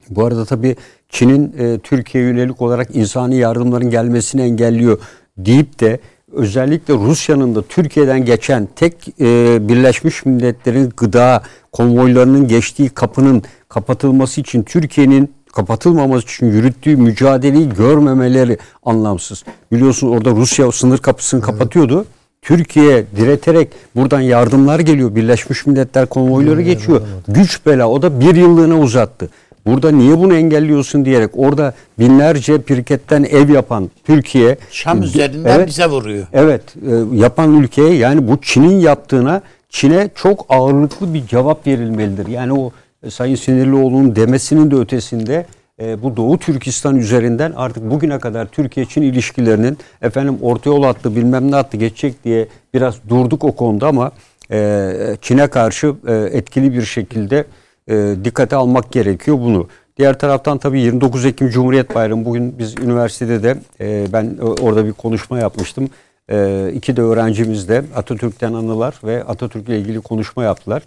Bu 0.09 0.25
arada 0.25 0.45
tabii 0.45 0.75
Çin'in 1.09 1.55
e, 1.59 1.79
Türkiye'ye 1.79 2.29
yönelik 2.29 2.61
olarak 2.61 2.95
insani 2.95 3.35
yardımların 3.35 3.89
gelmesini 3.89 4.41
engelliyor 4.41 4.99
deyip 5.37 5.79
de 5.79 5.99
özellikle 6.31 6.93
Rusya'nın 6.93 7.55
da 7.55 7.61
Türkiye'den 7.61 8.25
geçen 8.25 8.67
tek 8.75 8.93
e, 9.21 9.57
Birleşmiş 9.69 10.25
Milletler'in 10.25 10.93
gıda 10.97 11.43
konvoylarının 11.71 12.47
geçtiği 12.47 12.89
kapının 12.89 13.43
kapatılması 13.69 14.41
için 14.41 14.63
Türkiye'nin 14.63 15.31
kapatılmaması 15.53 16.23
için 16.23 16.51
yürüttüğü 16.51 16.95
mücadeleyi 16.95 17.69
görmemeleri 17.69 18.57
anlamsız. 18.83 19.43
Biliyorsun 19.71 20.07
orada 20.07 20.31
Rusya 20.31 20.67
o 20.67 20.71
sınır 20.71 20.97
kapısını 20.97 21.39
evet. 21.39 21.51
kapatıyordu. 21.51 22.05
Türkiye 22.41 23.05
direterek 23.15 23.69
buradan 23.95 24.21
yardımlar 24.21 24.79
geliyor. 24.79 25.15
Birleşmiş 25.15 25.65
Milletler 25.65 26.05
konvoyları 26.05 26.61
geçiyor. 26.61 27.01
Güç 27.27 27.65
bela 27.65 27.89
o 27.89 28.01
da 28.01 28.19
bir 28.19 28.35
yıllığına 28.35 28.79
uzattı. 28.79 29.29
Burada 29.67 29.91
niye 29.91 30.17
bunu 30.17 30.33
engelliyorsun 30.33 31.05
diyerek 31.05 31.31
orada 31.35 31.73
binlerce 31.99 32.61
pirketten 32.61 33.23
ev 33.23 33.49
yapan 33.49 33.89
Türkiye 34.05 34.57
Şam 34.71 35.03
üzerinden 35.03 35.55
evet, 35.55 35.67
bize 35.67 35.85
vuruyor. 35.85 36.27
Evet, 36.33 36.61
e, 36.75 37.15
yapan 37.17 37.61
ülkeye 37.61 37.93
yani 37.93 38.27
bu 38.27 38.41
Çin'in 38.41 38.79
yaptığına 38.79 39.41
Çin'e 39.69 40.09
çok 40.15 40.45
ağırlıklı 40.49 41.13
bir 41.13 41.27
cevap 41.27 41.67
verilmelidir. 41.67 42.27
Yani 42.27 42.53
o 42.53 42.71
e, 43.03 43.09
Sayın 43.09 43.35
Sinirlioğlu'nun 43.35 44.15
demesinin 44.15 44.71
de 44.71 44.75
ötesinde 44.75 45.45
e, 45.81 46.03
bu 46.03 46.17
Doğu 46.17 46.37
Türkistan 46.37 46.95
üzerinden 46.95 47.53
artık 47.55 47.91
bugüne 47.91 48.19
kadar 48.19 48.45
Türkiye-Çin 48.45 49.01
ilişkilerinin 49.01 49.77
efendim 50.01 50.37
orta 50.41 50.69
yol 50.69 50.83
attı 50.83 51.15
bilmem 51.15 51.51
ne 51.51 51.55
attı 51.55 51.77
geçecek 51.77 52.23
diye 52.23 52.47
biraz 52.73 52.95
durduk 53.09 53.43
o 53.43 53.51
konuda 53.51 53.87
ama 53.87 54.11
e, 54.51 54.91
Çin'e 55.21 55.47
karşı 55.47 55.95
e, 56.07 56.13
etkili 56.13 56.73
bir 56.73 56.85
şekilde 56.85 57.45
e, 57.89 58.15
dikkate 58.23 58.55
almak 58.55 58.91
gerekiyor 58.91 59.37
bunu. 59.39 59.67
Diğer 59.97 60.19
taraftan 60.19 60.57
tabii 60.57 60.79
29 60.79 61.25
Ekim 61.25 61.49
Cumhuriyet 61.49 61.95
Bayramı 61.95 62.25
bugün 62.25 62.59
biz 62.59 62.75
üniversitede 62.77 63.43
de 63.43 63.57
e, 63.81 64.13
ben 64.13 64.37
orada 64.61 64.85
bir 64.85 64.93
konuşma 64.93 65.39
yapmıştım. 65.39 65.89
E, 66.31 66.69
iki 66.73 66.97
de 66.97 67.01
öğrencimiz 67.01 67.69
de 67.69 67.83
Atatürk'ten 67.95 68.53
anılar 68.53 68.95
ve 69.03 69.23
Atatürk'le 69.23 69.69
ilgili 69.69 70.01
konuşma 70.01 70.43
yaptılar. 70.43 70.83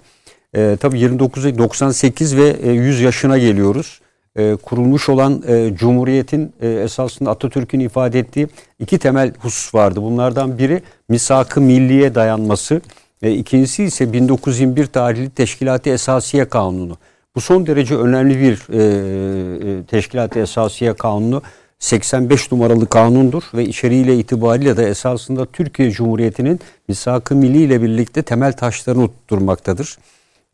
E, 0.54 0.76
tabii 0.80 0.98
29 0.98 1.58
98 1.58 2.36
ve 2.36 2.48
e, 2.48 2.70
100 2.70 3.00
yaşına 3.00 3.38
geliyoruz. 3.38 4.00
E, 4.36 4.56
kurulmuş 4.56 5.08
olan 5.08 5.42
e, 5.48 5.70
Cumhuriyet'in 5.74 6.52
e, 6.60 6.68
esasında 6.68 7.30
Atatürk'ün 7.30 7.80
ifade 7.80 8.18
ettiği 8.18 8.48
iki 8.78 8.98
temel 8.98 9.32
husus 9.38 9.74
vardı. 9.74 10.02
Bunlardan 10.02 10.58
biri 10.58 10.82
misak-ı 11.08 11.60
milliye 11.60 12.14
dayanması. 12.14 12.80
E, 13.22 13.32
ikincisi 13.32 13.84
ise 13.84 14.12
1921 14.12 14.86
tarihli 14.86 15.30
Teşkilat-ı 15.30 15.90
Esasiye 15.90 16.44
Kanunu. 16.44 16.96
Bu 17.34 17.40
son 17.40 17.66
derece 17.66 17.96
önemli 17.96 18.40
bir 18.40 18.72
e, 18.72 19.78
e, 19.78 19.84
Teşkilat-ı 19.84 20.38
Esasiye 20.38 20.94
Kanunu. 20.94 21.42
85 21.78 22.52
numaralı 22.52 22.86
kanundur 22.86 23.42
ve 23.54 23.64
içeriğiyle 23.64 24.18
itibariyle 24.18 24.76
de 24.76 24.86
esasında 24.86 25.46
Türkiye 25.46 25.90
Cumhuriyeti'nin 25.90 26.60
misak-ı 26.88 27.34
milli 27.34 27.62
ile 27.62 27.82
birlikte 27.82 28.22
temel 28.22 28.52
taşlarını 28.52 29.04
oturtmaktadır. 29.04 29.98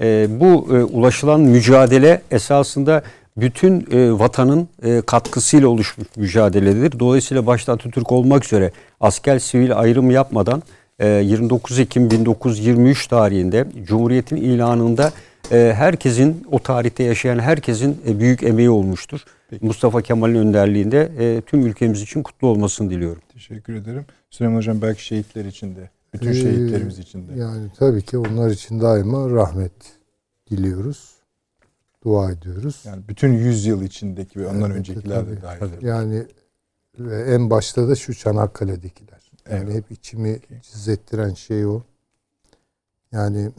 E, 0.00 0.26
bu 0.40 0.76
e, 0.76 0.84
ulaşılan 0.84 1.40
mücadele 1.40 2.22
esasında 2.30 3.02
bütün 3.36 3.86
e, 3.90 4.12
vatanın 4.12 4.68
e, 4.82 5.00
katkısıyla 5.00 5.68
oluşmuş 5.68 6.08
mücadeledir. 6.16 6.98
Dolayısıyla 6.98 7.46
başta 7.46 7.72
Atatürk 7.72 8.12
olmak 8.12 8.44
üzere 8.44 8.72
asker 9.00 9.38
sivil 9.38 9.78
ayrım 9.78 10.10
yapmadan 10.10 10.62
29 11.00 11.78
ee, 11.78 11.82
Ekim 11.82 12.10
1923 12.10 13.06
tarihinde 13.06 13.66
Cumhuriyet'in 13.84 14.36
ilanında 14.36 15.12
e, 15.52 15.72
herkesin 15.76 16.46
o 16.52 16.58
tarihte 16.58 17.02
yaşayan 17.02 17.38
herkesin 17.38 18.00
e, 18.08 18.20
büyük 18.20 18.42
emeği 18.42 18.70
olmuştur. 18.70 19.24
Peki. 19.50 19.66
Mustafa 19.66 20.02
Kemal'in 20.02 20.34
önderliğinde 20.34 21.12
e, 21.18 21.40
tüm 21.40 21.66
ülkemiz 21.66 22.02
için 22.02 22.22
kutlu 22.22 22.48
olmasını 22.48 22.90
diliyorum. 22.90 23.22
Teşekkür 23.32 23.74
ederim. 23.74 24.04
Süleyman 24.30 24.56
Hocam 24.56 24.82
belki 24.82 25.04
şehitler 25.04 25.44
için 25.44 25.76
de, 25.76 25.90
bütün 26.14 26.30
ee, 26.30 26.34
şehitlerimiz 26.34 26.98
için 26.98 27.28
de. 27.28 27.32
Yani 27.38 27.68
tabii 27.78 28.02
ki 28.02 28.18
onlar 28.18 28.50
için 28.50 28.80
daima 28.80 29.30
rahmet 29.30 29.72
diliyoruz. 30.50 31.16
Dua 32.04 32.30
ediyoruz. 32.30 32.82
Yani 32.86 33.02
bütün 33.08 33.32
yüzyıl 33.32 33.82
içindeki 33.82 34.40
ve 34.40 34.46
ondan 34.46 34.70
evet, 34.70 34.78
öncekiler 34.78 35.28
de 35.28 35.42
dahil. 35.42 35.82
Yani 35.82 36.26
ve 36.98 37.34
en 37.34 37.50
başta 37.50 37.88
da 37.88 37.94
şu 37.94 38.14
Çanakkale'dekiler. 38.14 39.15
Yani 39.50 39.64
evet. 39.64 39.74
hep 39.74 39.90
içimi 39.90 40.40
cizzettiren 40.62 41.34
şey 41.34 41.66
o. 41.66 41.82
Yani 43.12 43.50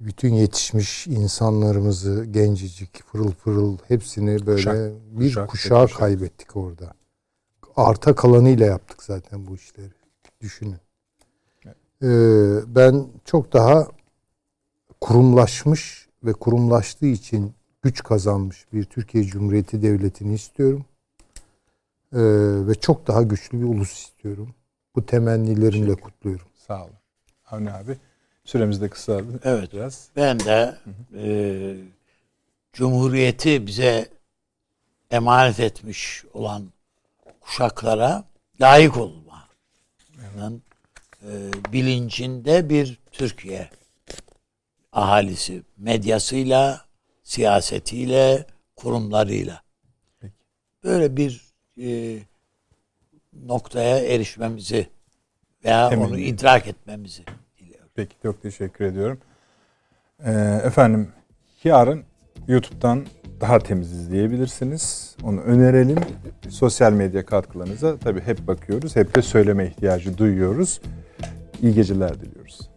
bütün 0.00 0.34
yetişmiş 0.34 1.06
insanlarımızı 1.06 2.24
gencecik, 2.24 3.06
pırıl 3.12 3.32
pırıl 3.32 3.78
hepsini 3.88 4.46
böyle 4.46 4.56
kuşak, 4.56 4.92
bir 5.10 5.26
kuşak, 5.26 5.48
kuşağı 5.48 5.84
kuşak. 5.84 5.98
kaybettik 5.98 6.56
orada. 6.56 6.94
Arta 7.76 8.14
kalanıyla 8.14 8.66
yaptık 8.66 9.02
zaten 9.02 9.46
bu 9.46 9.54
işleri. 9.54 9.92
Düşünün. 10.40 10.76
Evet. 11.64 11.76
Ee, 12.02 12.74
ben 12.74 13.06
çok 13.24 13.52
daha 13.52 13.88
kurumlaşmış 15.00 16.08
ve 16.24 16.32
kurumlaştığı 16.32 17.06
için 17.06 17.54
güç 17.82 18.02
kazanmış 18.02 18.66
bir 18.72 18.84
Türkiye 18.84 19.24
Cumhuriyeti 19.24 19.82
Devleti'ni 19.82 20.34
istiyorum. 20.34 20.84
Ee, 22.12 22.18
ve 22.66 22.74
çok 22.74 23.06
daha 23.06 23.22
güçlü 23.22 23.60
bir 23.60 23.66
ulus 23.66 23.92
istiyorum. 23.92 24.54
Bu 24.96 25.06
temennilerimle 25.06 25.94
kutluyorum. 25.94 26.46
Sağ 26.66 26.84
olun. 26.84 26.94
Avni 27.50 27.72
abi 27.72 27.96
süremiz 28.44 28.80
de 28.80 28.88
kısaldı. 28.88 29.40
Evet. 29.44 29.72
Biraz. 29.72 30.08
Ben 30.16 30.40
de 30.40 30.76
e, 31.16 31.76
Cumhuriyeti 32.72 33.66
bize 33.66 34.08
emanet 35.10 35.60
etmiş 35.60 36.24
olan 36.32 36.72
kuşaklara 37.40 38.24
layık 38.60 38.96
olma. 38.96 39.48
Evet. 40.20 40.52
E, 41.22 41.72
bilincinde 41.72 42.68
bir 42.68 42.98
Türkiye 43.12 43.70
ahalisi 44.92 45.62
medyasıyla, 45.76 46.84
siyasetiyle, 47.22 48.46
kurumlarıyla. 48.76 49.62
Peki. 50.20 50.34
Böyle 50.84 51.16
bir 51.16 51.42
e, 51.82 52.18
noktaya 53.46 53.98
erişmemizi 53.98 54.86
veya 55.64 55.88
Temin 55.88 56.04
onu 56.04 56.18
idrak 56.18 56.66
etmemizi 56.66 57.22
diliyorum. 57.58 57.88
Peki 57.94 58.16
çok 58.22 58.42
teşekkür 58.42 58.84
ediyorum. 58.84 59.18
Ee, 60.24 60.60
efendim 60.64 61.08
yarın 61.64 62.04
YouTube'dan 62.48 63.06
daha 63.40 63.58
temiz 63.58 63.92
izleyebilirsiniz. 63.92 65.16
Onu 65.22 65.40
önerelim. 65.40 65.98
Sosyal 66.48 66.92
medya 66.92 67.26
katkılarınıza 67.26 67.96
tabii 67.98 68.20
hep 68.20 68.46
bakıyoruz. 68.46 68.96
Hep 68.96 69.14
de 69.14 69.22
söyleme 69.22 69.66
ihtiyacı 69.66 70.18
duyuyoruz. 70.18 70.80
İyi 71.62 71.74
geceler 71.74 72.20
diliyoruz. 72.20 72.71